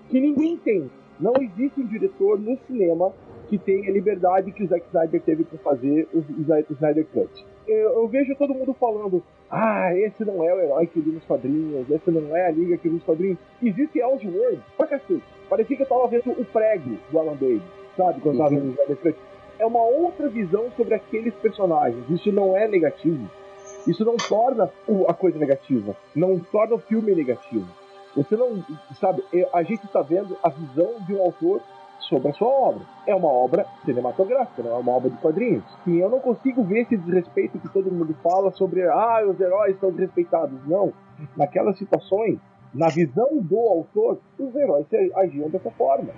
que 0.09 0.19
ninguém 0.19 0.57
tem. 0.57 0.89
Não 1.19 1.33
existe 1.41 1.79
um 1.81 1.85
diretor 1.87 2.39
no 2.39 2.57
cinema 2.67 3.11
que 3.49 3.57
tenha 3.57 3.89
a 3.89 3.91
liberdade 3.93 4.51
que 4.51 4.63
o 4.63 4.67
Zack 4.67 4.85
Snyder 4.87 5.21
teve 5.21 5.43
para 5.45 5.57
fazer 5.59 6.07
o 6.13 6.19
Sny- 6.19 6.65
o 6.69 6.73
Snyder 6.73 7.05
Cut. 7.13 7.45
Eu, 7.67 7.93
eu 8.01 8.07
vejo 8.07 8.35
todo 8.35 8.53
mundo 8.53 8.73
falando, 8.79 9.23
ah, 9.49 9.89
esse 9.95 10.23
não 10.25 10.43
é 10.43 10.53
o 10.53 10.59
herói 10.59 10.87
que 10.87 10.99
li 10.99 11.11
nos 11.11 11.23
quadrinhos, 11.25 11.89
esse 11.89 12.11
não 12.11 12.35
é 12.35 12.47
a 12.47 12.51
liga 12.51 12.77
que 12.77 12.87
li 12.87 12.95
nos 12.95 13.03
quadrinhos. 13.03 13.37
Existe 13.63 13.99
Elseworld, 13.99 14.59
pra 14.77 14.87
cacete. 14.87 15.23
Parecia 15.49 15.75
que 15.77 15.83
eu 15.83 15.87
tava 15.87 16.07
vendo 16.07 16.31
o 16.31 16.45
prego 16.45 16.97
do 17.11 17.19
Alan 17.19 17.35
Davis, 17.35 17.61
sabe, 17.95 18.19
quando 18.21 18.35
eu 18.35 18.43
tava 18.43 18.49
vendo 18.55 18.67
o 18.67 18.71
Snyder 18.71 18.97
Cut. 18.97 19.15
É 19.59 19.65
uma 19.65 19.83
outra 19.83 20.29
visão 20.29 20.65
sobre 20.75 20.93
aqueles 20.93 21.33
personagens. 21.35 22.03
Isso 22.09 22.31
não 22.31 22.55
é 22.55 22.67
negativo. 22.67 23.27
Isso 23.87 24.05
não 24.05 24.17
torna 24.17 24.69
a 25.07 25.13
coisa 25.13 25.39
negativa. 25.39 25.95
Não 26.15 26.37
torna 26.39 26.75
o 26.75 26.79
filme 26.79 27.15
negativo. 27.15 27.65
Você 28.17 28.35
não. 28.35 28.63
Sabe, 28.99 29.23
é, 29.31 29.47
a 29.53 29.61
gente 29.61 29.85
está 29.85 30.01
vendo 30.01 30.35
a 30.43 30.49
visão 30.49 30.99
de 31.05 31.13
um 31.13 31.21
autor 31.21 31.61
sobre 31.99 32.29
a 32.29 32.33
sua 32.33 32.47
obra. 32.47 32.81
É 33.05 33.13
uma 33.13 33.29
obra 33.29 33.65
cinematográfica, 33.85 34.63
não 34.63 34.71
é 34.71 34.77
uma 34.79 34.91
obra 34.91 35.11
de 35.11 35.17
quadrinhos. 35.17 35.63
E 35.85 35.97
eu 35.97 36.09
não 36.09 36.19
consigo 36.19 36.63
ver 36.63 36.81
esse 36.81 36.97
desrespeito 36.97 37.59
que 37.59 37.69
todo 37.69 37.91
mundo 37.91 38.15
fala 38.23 38.51
sobre. 38.51 38.83
Ah, 38.87 39.23
os 39.27 39.39
heróis 39.39 39.79
são 39.79 39.91
desrespeitados. 39.91 40.59
Não. 40.67 40.91
Naquelas 41.35 41.77
situações, 41.77 42.39
na 42.73 42.89
visão 42.89 43.37
do 43.37 43.59
autor, 43.59 44.19
os 44.39 44.55
heróis 44.55 44.87
agiam 45.15 45.49
dessa 45.49 45.69
forma. 45.71 46.11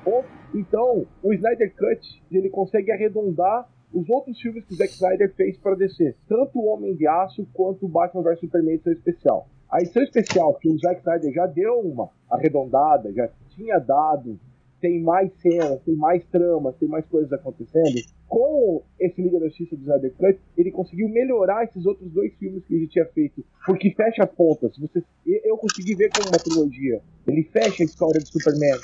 Então, 0.53 1.05
o 1.21 1.33
Snyder 1.33 1.73
Cut, 1.75 2.23
ele 2.31 2.49
consegue 2.49 2.91
arredondar 2.91 3.67
os 3.93 4.09
outros 4.09 4.39
filmes 4.39 4.63
que 4.65 4.73
o 4.73 4.77
Zack 4.77 4.93
Snyder 4.93 5.33
fez 5.35 5.57
para 5.57 5.75
DC. 5.75 6.15
Tanto 6.27 6.59
o 6.59 6.65
Homem 6.67 6.95
de 6.95 7.07
Aço 7.07 7.45
quanto 7.53 7.85
o 7.85 7.89
Batman 7.89 8.23
vs 8.23 8.39
Superman 8.39 8.75
edição 8.75 8.93
especial. 8.93 9.47
A 9.69 9.81
edição 9.81 10.01
especial, 10.01 10.55
que 10.55 10.67
o 10.67 10.77
Zack 10.79 10.99
Snyder 10.99 11.31
já 11.31 11.45
deu 11.45 11.79
uma 11.79 12.09
arredondada, 12.29 13.13
já 13.13 13.29
tinha 13.49 13.77
dado, 13.77 14.39
tem 14.81 15.01
mais 15.01 15.31
cenas, 15.41 15.79
tem 15.83 15.95
mais 15.95 16.23
tramas, 16.25 16.75
tem 16.77 16.89
mais 16.89 17.05
coisas 17.05 17.31
acontecendo. 17.31 18.03
Com 18.27 18.83
esse 18.99 19.21
Liga 19.21 19.39
da 19.39 19.47
Justiça 19.47 19.75
do 19.75 19.81
Snyder 19.81 20.13
Cut, 20.13 20.39
ele 20.57 20.71
conseguiu 20.71 21.09
melhorar 21.09 21.63
esses 21.65 21.85
outros 21.85 22.11
dois 22.11 22.33
filmes 22.35 22.63
que 22.65 22.73
ele 22.75 22.88
tinha 22.88 23.05
feito, 23.05 23.43
porque 23.65 23.91
fecha 23.91 24.23
as 24.23 24.31
pontas. 24.31 24.75
Você, 24.77 25.03
eu 25.25 25.57
consegui 25.57 25.95
ver 25.95 26.11
como 26.11 26.29
uma 26.29 26.39
trilogia. 26.39 27.01
Ele 27.27 27.43
fecha 27.43 27.83
a 27.83 27.85
história 27.85 28.21
do 28.21 28.27
Superman. 28.27 28.79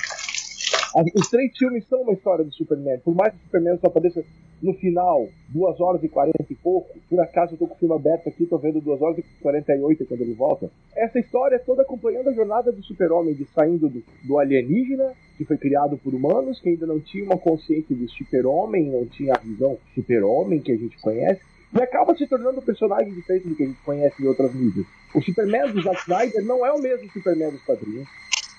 Os 1.14 1.28
três 1.28 1.56
filmes 1.56 1.86
são 1.88 2.02
uma 2.02 2.12
história 2.12 2.44
do 2.44 2.52
Superman. 2.52 2.98
Por 3.00 3.14
mais 3.14 3.32
que 3.32 3.38
o 3.40 3.44
Superman 3.44 3.78
só 3.78 3.88
apareça 3.88 4.24
no 4.62 4.72
final, 4.74 5.28
2 5.50 5.80
horas 5.80 6.02
e 6.02 6.08
40 6.08 6.44
e 6.48 6.54
pouco, 6.54 6.98
por 7.08 7.20
acaso 7.20 7.54
eu 7.54 7.58
tô 7.58 7.66
com 7.66 7.74
o 7.74 7.78
filme 7.78 7.94
aberto 7.94 8.28
aqui, 8.28 8.46
tô 8.46 8.56
vendo 8.56 8.80
2 8.80 9.02
horas 9.02 9.18
e 9.18 9.24
48 9.42 10.06
quando 10.06 10.20
ele 10.22 10.34
volta. 10.34 10.70
Essa 10.94 11.18
história 11.18 11.56
é 11.56 11.58
toda 11.58 11.82
acompanhando 11.82 12.30
a 12.30 12.32
jornada 12.32 12.72
do 12.72 12.82
super-homem, 12.82 13.34
de 13.34 13.44
saindo 13.46 13.88
do, 13.88 14.02
do 14.24 14.38
alienígena, 14.38 15.12
que 15.36 15.44
foi 15.44 15.58
criado 15.58 15.98
por 15.98 16.14
humanos, 16.14 16.60
que 16.60 16.70
ainda 16.70 16.86
não 16.86 16.98
tinha 16.98 17.24
uma 17.24 17.36
consciência 17.36 17.94
de 17.94 18.08
super-homem, 18.08 18.90
não 18.90 19.04
tinha 19.06 19.34
a 19.34 19.38
visão 19.38 19.76
super-homem 19.94 20.60
que 20.60 20.72
a 20.72 20.76
gente 20.76 20.98
conhece, 21.00 21.42
e 21.74 21.82
acaba 21.82 22.16
se 22.16 22.26
tornando 22.26 22.60
um 22.60 22.64
personagem 22.64 23.12
diferente 23.12 23.48
do 23.48 23.54
que 23.54 23.64
a 23.64 23.66
gente 23.66 23.82
conhece 23.82 24.22
em 24.22 24.26
outras 24.26 24.54
mídias. 24.54 24.86
O 25.14 25.20
Superman 25.20 25.72
do 25.72 25.82
Zack 25.82 26.00
Snyder 26.02 26.44
não 26.44 26.64
é 26.64 26.72
o 26.72 26.80
mesmo 26.80 27.10
Superman 27.10 27.50
dos 27.50 27.62
quadrinhos. 27.62 28.08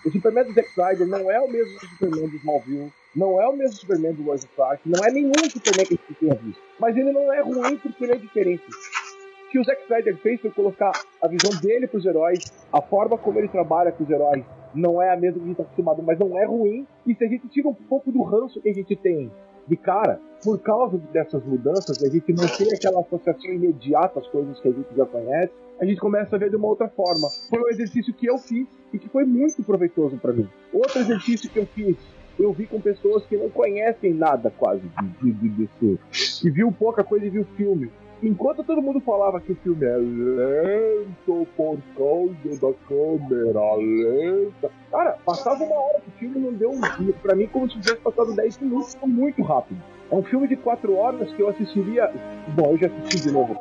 O 0.08 0.10
Superman 0.10 0.46
do 0.46 0.54
Zack 0.54 0.70
Snyder 0.70 1.06
não 1.06 1.30
é 1.30 1.38
o 1.42 1.52
mesmo 1.52 1.78
Superman 1.82 2.30
do 2.30 2.38
Smallville, 2.38 2.94
não 3.14 3.42
é 3.42 3.48
o 3.50 3.58
mesmo 3.58 3.76
Superman 3.76 4.14
do 4.14 4.24
Lois 4.24 4.46
Clark, 4.56 4.82
não 4.86 5.04
é 5.04 5.12
nenhum 5.12 5.34
Superman 5.50 5.86
que 5.86 5.96
a 5.96 5.98
gente 5.98 6.20
tenha 6.22 6.34
visto. 6.36 6.62
Mas 6.80 6.96
ele 6.96 7.12
não 7.12 7.34
é 7.34 7.42
ruim 7.42 7.76
porque 7.76 8.06
ele 8.06 8.14
é 8.14 8.16
diferente. 8.16 8.64
O 8.64 9.50
que 9.52 9.60
o 9.60 9.66
Zack 9.66 9.82
Snyder 9.84 10.16
fez 10.20 10.40
foi 10.40 10.50
colocar 10.52 10.94
a 11.22 11.28
visão 11.28 11.52
dele 11.60 11.88
para 11.88 11.98
os 11.98 12.06
heróis, 12.06 12.40
a 12.72 12.82
forma 12.82 13.18
como 13.18 13.38
ele 13.38 13.50
trabalha 13.50 13.92
com 13.92 14.06
os 14.06 14.10
heróis 14.10 14.46
não 14.74 15.02
é 15.02 15.12
a 15.12 15.18
mesma 15.18 15.40
que 15.40 15.44
a 15.44 15.48
gente 15.48 15.52
está 15.52 15.64
acostumado, 15.64 16.02
mas 16.04 16.18
não 16.18 16.38
é 16.40 16.46
ruim. 16.46 16.88
E 17.06 17.14
se 17.14 17.26
a 17.26 17.28
gente 17.28 17.50
tira 17.50 17.68
um 17.68 17.74
pouco 17.74 18.10
do 18.10 18.22
ranço 18.22 18.62
que 18.62 18.70
a 18.70 18.74
gente 18.74 18.96
tem 18.96 19.30
de 19.68 19.76
cara, 19.76 20.20
por 20.44 20.60
causa 20.60 20.98
dessas 21.12 21.44
mudanças, 21.44 22.02
a 22.04 22.10
gente 22.10 22.32
não 22.34 22.48
tem 22.48 22.74
aquela 22.74 23.02
associação 23.02 23.52
imediata 23.52 24.20
às 24.20 24.28
coisas 24.28 24.60
que 24.60 24.68
a 24.68 24.72
gente 24.72 24.96
já 24.96 25.06
conhece, 25.06 25.52
a 25.80 25.86
gente 25.86 26.00
começa 26.00 26.36
a 26.36 26.40
ver 26.40 26.50
de 26.50 26.56
uma 26.56 26.68
outra 26.68 26.88
forma. 26.90 27.28
Foi 27.50 27.60
um 27.60 27.70
exercício 27.70 28.14
que 28.14 28.28
eu 28.28 28.38
fiz 28.38 28.68
e 28.94 29.00
que 29.00 29.10
foi 29.10 29.26
muito 29.26 29.64
proveitoso 29.64 30.18
para 30.18 30.34
mim. 30.34 30.48
Outro 30.74 31.00
exercício 31.00 31.50
que 31.50 31.60
eu 31.60 31.66
fiz, 31.68 31.98
eu 32.40 32.54
vi 32.54 32.66
com 32.68 32.80
pessoas 32.80 33.26
que 33.26 33.36
não 33.36 33.50
conhecem 33.50 34.14
nada 34.14 34.52
quase 34.58 34.82
de, 34.82 35.32
de, 35.32 35.32
de 35.32 35.50
DC, 35.50 36.00
que 36.42 36.50
viu 36.50 36.72
pouca 36.72 37.04
coisa 37.04 37.26
e 37.26 37.30
viu 37.30 37.46
filme. 37.56 37.92
Enquanto 38.22 38.64
todo 38.64 38.82
mundo 38.82 39.00
falava 39.00 39.40
que 39.40 39.52
o 39.52 39.56
filme 39.58 39.86
é 39.86 39.96
lento 39.98 41.48
por 41.56 41.78
causa 41.96 42.60
da 42.60 42.74
câmera 42.88 43.76
lenta. 43.76 44.72
Cara, 44.90 45.18
passava 45.24 45.64
uma 45.64 45.76
hora 45.76 46.02
que 46.02 46.10
o 46.10 46.14
filme 46.14 46.40
não 46.40 46.54
deu 46.54 46.72
um. 46.72 46.82
Pra 47.22 47.36
mim, 47.36 47.48
como 47.48 47.70
se 47.70 47.80
tivesse 47.80 48.02
passado 48.02 48.36
10 48.36 48.58
minutos, 48.60 48.96
foi 48.96 49.08
muito 49.08 49.44
rápido. 49.44 49.80
É 50.10 50.16
um 50.16 50.24
filme 50.24 50.48
de 50.48 50.56
4 50.56 50.96
horas 50.96 51.32
que 51.32 51.42
eu 51.42 51.50
assistiria. 51.50 52.12
Bom, 52.56 52.72
eu 52.72 52.78
já 52.78 52.88
assisti 52.88 53.22
de 53.22 53.32
novo. 53.32 53.60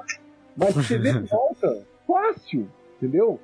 Mas 0.57 0.75
você 0.75 0.97
vê 0.97 1.13
de 1.13 1.29
volta, 1.29 1.85
fácil, 2.09 2.67
entendeu? 2.97 3.39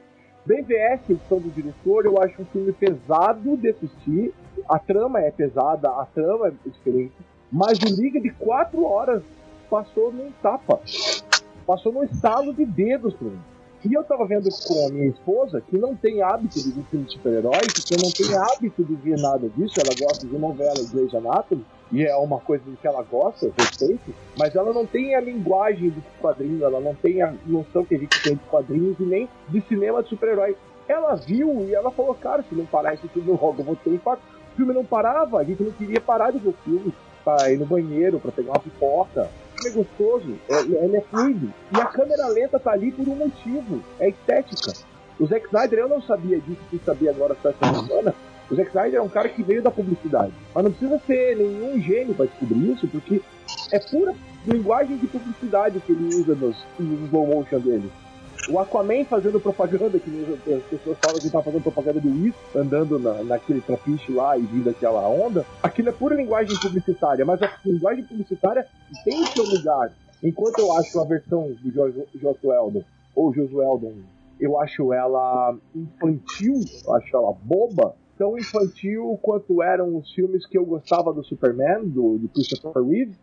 BVS, 0.47 1.11
edição 1.11 1.38
do 1.38 1.50
diretor, 1.50 2.07
eu 2.07 2.21
acho 2.23 2.40
um 2.40 2.45
filme 2.47 2.73
pesado 2.73 3.57
de 3.59 3.69
assistir. 3.69 4.33
A 4.69 4.78
trama 4.78 5.21
é 5.21 5.31
pesada, 5.31 5.90
a 5.90 6.07
trama 6.07 6.49
é 6.49 6.52
diferente. 6.69 7.12
Mas 7.50 7.78
o 7.81 8.00
Liga 8.00 8.19
de 8.19 8.31
4 8.31 8.83
horas 8.83 9.23
passou 9.73 10.12
num 10.12 10.31
tapa. 10.43 10.79
Passou 11.67 11.93
num 11.93 12.05
estalo 12.05 12.52
de 12.52 12.67
dedos 12.67 13.14
pra 13.14 13.26
mim. 13.26 13.41
E 13.87 13.95
eu 13.95 14.05
tava 14.05 14.26
vendo 14.26 14.49
com 14.67 14.87
a 14.87 14.91
minha 14.91 15.09
esposa, 15.09 15.62
que 15.62 15.79
não 15.79 15.97
tem 15.97 16.23
hábito 16.23 16.62
de 16.62 16.71
ver 16.71 16.85
filme 16.91 17.07
de 17.07 17.14
super-heróis, 17.14 17.73
que 17.73 17.97
não 17.97 18.11
tem 18.12 18.37
hábito 18.37 18.85
de 18.85 18.95
ver 18.95 19.19
nada 19.19 19.49
disso, 19.49 19.75
ela 19.81 19.93
gosta 19.99 20.26
de 20.26 20.38
novela 20.38 20.79
e 20.79 20.87
Grey's 20.87 21.14
Anatomy, 21.14 21.64
e 21.91 22.05
é 22.05 22.14
uma 22.14 22.38
coisa 22.38 22.62
que 22.81 22.87
ela 22.87 23.02
gosta, 23.02 23.50
respeito, 23.59 24.14
mas 24.38 24.55
ela 24.55 24.73
não 24.73 24.87
tem 24.87 25.17
a 25.17 25.21
linguagem 25.21 25.88
do 25.88 26.02
quadrinho, 26.21 26.64
ela 26.64 26.79
não 26.79 26.95
tem 26.95 27.23
a 27.23 27.35
noção 27.45 27.85
que 27.85 27.97
a 27.97 27.99
gente 27.99 28.23
tem 28.23 28.35
de 28.35 28.45
quadrinhos 28.45 29.00
e 29.00 29.05
nem 29.05 29.29
de 29.49 29.61
cinema 29.62 30.02
de 30.02 30.11
super-herói. 30.11 30.55
Ela 30.87 31.14
viu 31.17 31.67
e 31.67 31.75
ela 31.75 31.91
falou, 31.91 32.14
cara, 32.14 32.45
se 32.49 32.55
não 32.55 32.67
parar 32.67 32.95
esse 32.95 33.09
filme 33.09 33.31
logo, 33.31 33.57
eu 33.59 33.64
vou 33.64 33.76
ter 33.76 33.91
impacto. 33.91 34.23
O 34.52 34.57
filme 34.57 34.75
não 34.75 34.85
parava, 34.85 35.38
a 35.38 35.45
gente 35.45 35.62
não 35.62 35.73
queria 35.73 36.00
parar 36.00 36.31
de 36.31 36.38
ver 36.38 36.50
o 36.50 36.55
filme, 36.64 36.95
pra 37.25 37.50
ir 37.50 37.59
no 37.59 37.67
banheiro, 37.67 38.21
pra 38.21 38.31
pegar 38.31 38.52
uma 38.52 38.61
pipoca. 38.61 39.29
É 39.64 39.71
gostoso, 39.71 40.38
é, 40.49 40.61
ele 40.61 40.97
é 40.97 41.00
fluido. 41.02 41.52
E 41.76 41.81
a 41.81 41.87
câmera 41.87 42.26
lenta 42.28 42.59
tá 42.59 42.73
ali 42.73 42.90
por 42.92 43.09
um 43.09 43.16
motivo, 43.16 43.83
é 44.00 44.09
estética. 44.09 44.73
O 45.21 45.26
Zack 45.26 45.47
Snyder, 45.47 45.78
eu 45.78 45.88
não 45.88 46.02
sabia 46.02 46.40
disso, 46.40 46.61
fui 46.69 46.81
saber 46.85 47.09
agora 47.11 47.37
essa 47.38 47.54
semana. 47.59 48.14
O 48.50 48.54
Zack 48.54 48.69
Snyder 48.69 48.99
é 48.99 49.02
um 49.02 49.09
cara 49.09 49.28
que 49.28 49.42
veio 49.42 49.62
da 49.62 49.71
publicidade. 49.71 50.33
Mas 50.54 50.64
não 50.64 50.73
precisa 50.73 51.00
ser 51.07 51.37
nenhum 51.37 51.81
gênio 51.81 52.14
para 52.14 52.26
descobrir 52.26 52.73
isso, 52.73 52.88
porque 52.88 53.21
é 53.71 53.78
pura 53.78 54.14
linguagem 54.47 54.97
de 54.97 55.07
publicidade 55.07 55.81
que 55.81 55.92
ele 55.92 56.14
usa 56.14 56.35
nos, 56.35 56.57
nos 56.78 57.00
slow 57.07 57.26
motion 57.26 57.61
dele. 57.61 57.90
O 58.49 58.59
Aquaman 58.59 59.05
fazendo 59.05 59.41
propaganda, 59.41 59.99
que 59.99 60.11
as 60.53 60.63
pessoas 60.65 60.99
falam 60.99 61.21
que 61.21 61.31
tá 61.31 61.41
fazendo 61.41 61.63
propaganda 61.63 62.01
de 62.01 62.09
uísque, 62.09 62.59
andando 62.59 62.99
na, 62.99 63.23
naquele 63.23 63.61
trapiche 63.61 64.13
lá 64.13 64.37
e 64.37 64.43
vindo 64.43 64.69
aquela 64.69 65.09
onda. 65.09 65.47
Aquilo 65.63 65.91
é 65.91 65.93
pura 65.93 66.17
linguagem 66.17 66.57
publicitária, 66.57 67.25
mas 67.25 67.41
a 67.41 67.53
linguagem 67.65 68.05
publicitária 68.05 68.67
tem 69.05 69.23
o 69.23 69.27
seu 69.29 69.45
lugar. 69.45 69.93
Enquanto 70.23 70.59
eu 70.59 70.73
acho 70.73 71.01
a 71.01 71.05
versão 71.05 71.53
do 71.63 71.73
Josué 72.21 72.57
Eldon, 72.57 72.83
ou 73.15 73.33
Josué 73.33 73.65
Eldon, 73.65 73.95
eu 74.41 74.61
acho 74.61 74.93
ela 74.93 75.57
infantil, 75.75 76.61
eu 76.85 76.95
acho 76.97 77.17
ela 77.17 77.33
boba, 77.43 77.95
tão 78.19 78.37
infantil 78.37 79.19
quanto 79.23 79.63
eram 79.63 79.97
os 79.97 80.13
filmes 80.13 80.47
que 80.47 80.59
eu 80.59 80.65
gostava 80.65 81.13
do 81.13 81.25
Superman, 81.25 81.85
do, 81.85 82.19
do 82.19 82.29
Christopher 82.29 82.83
Reeve, 82.83 83.17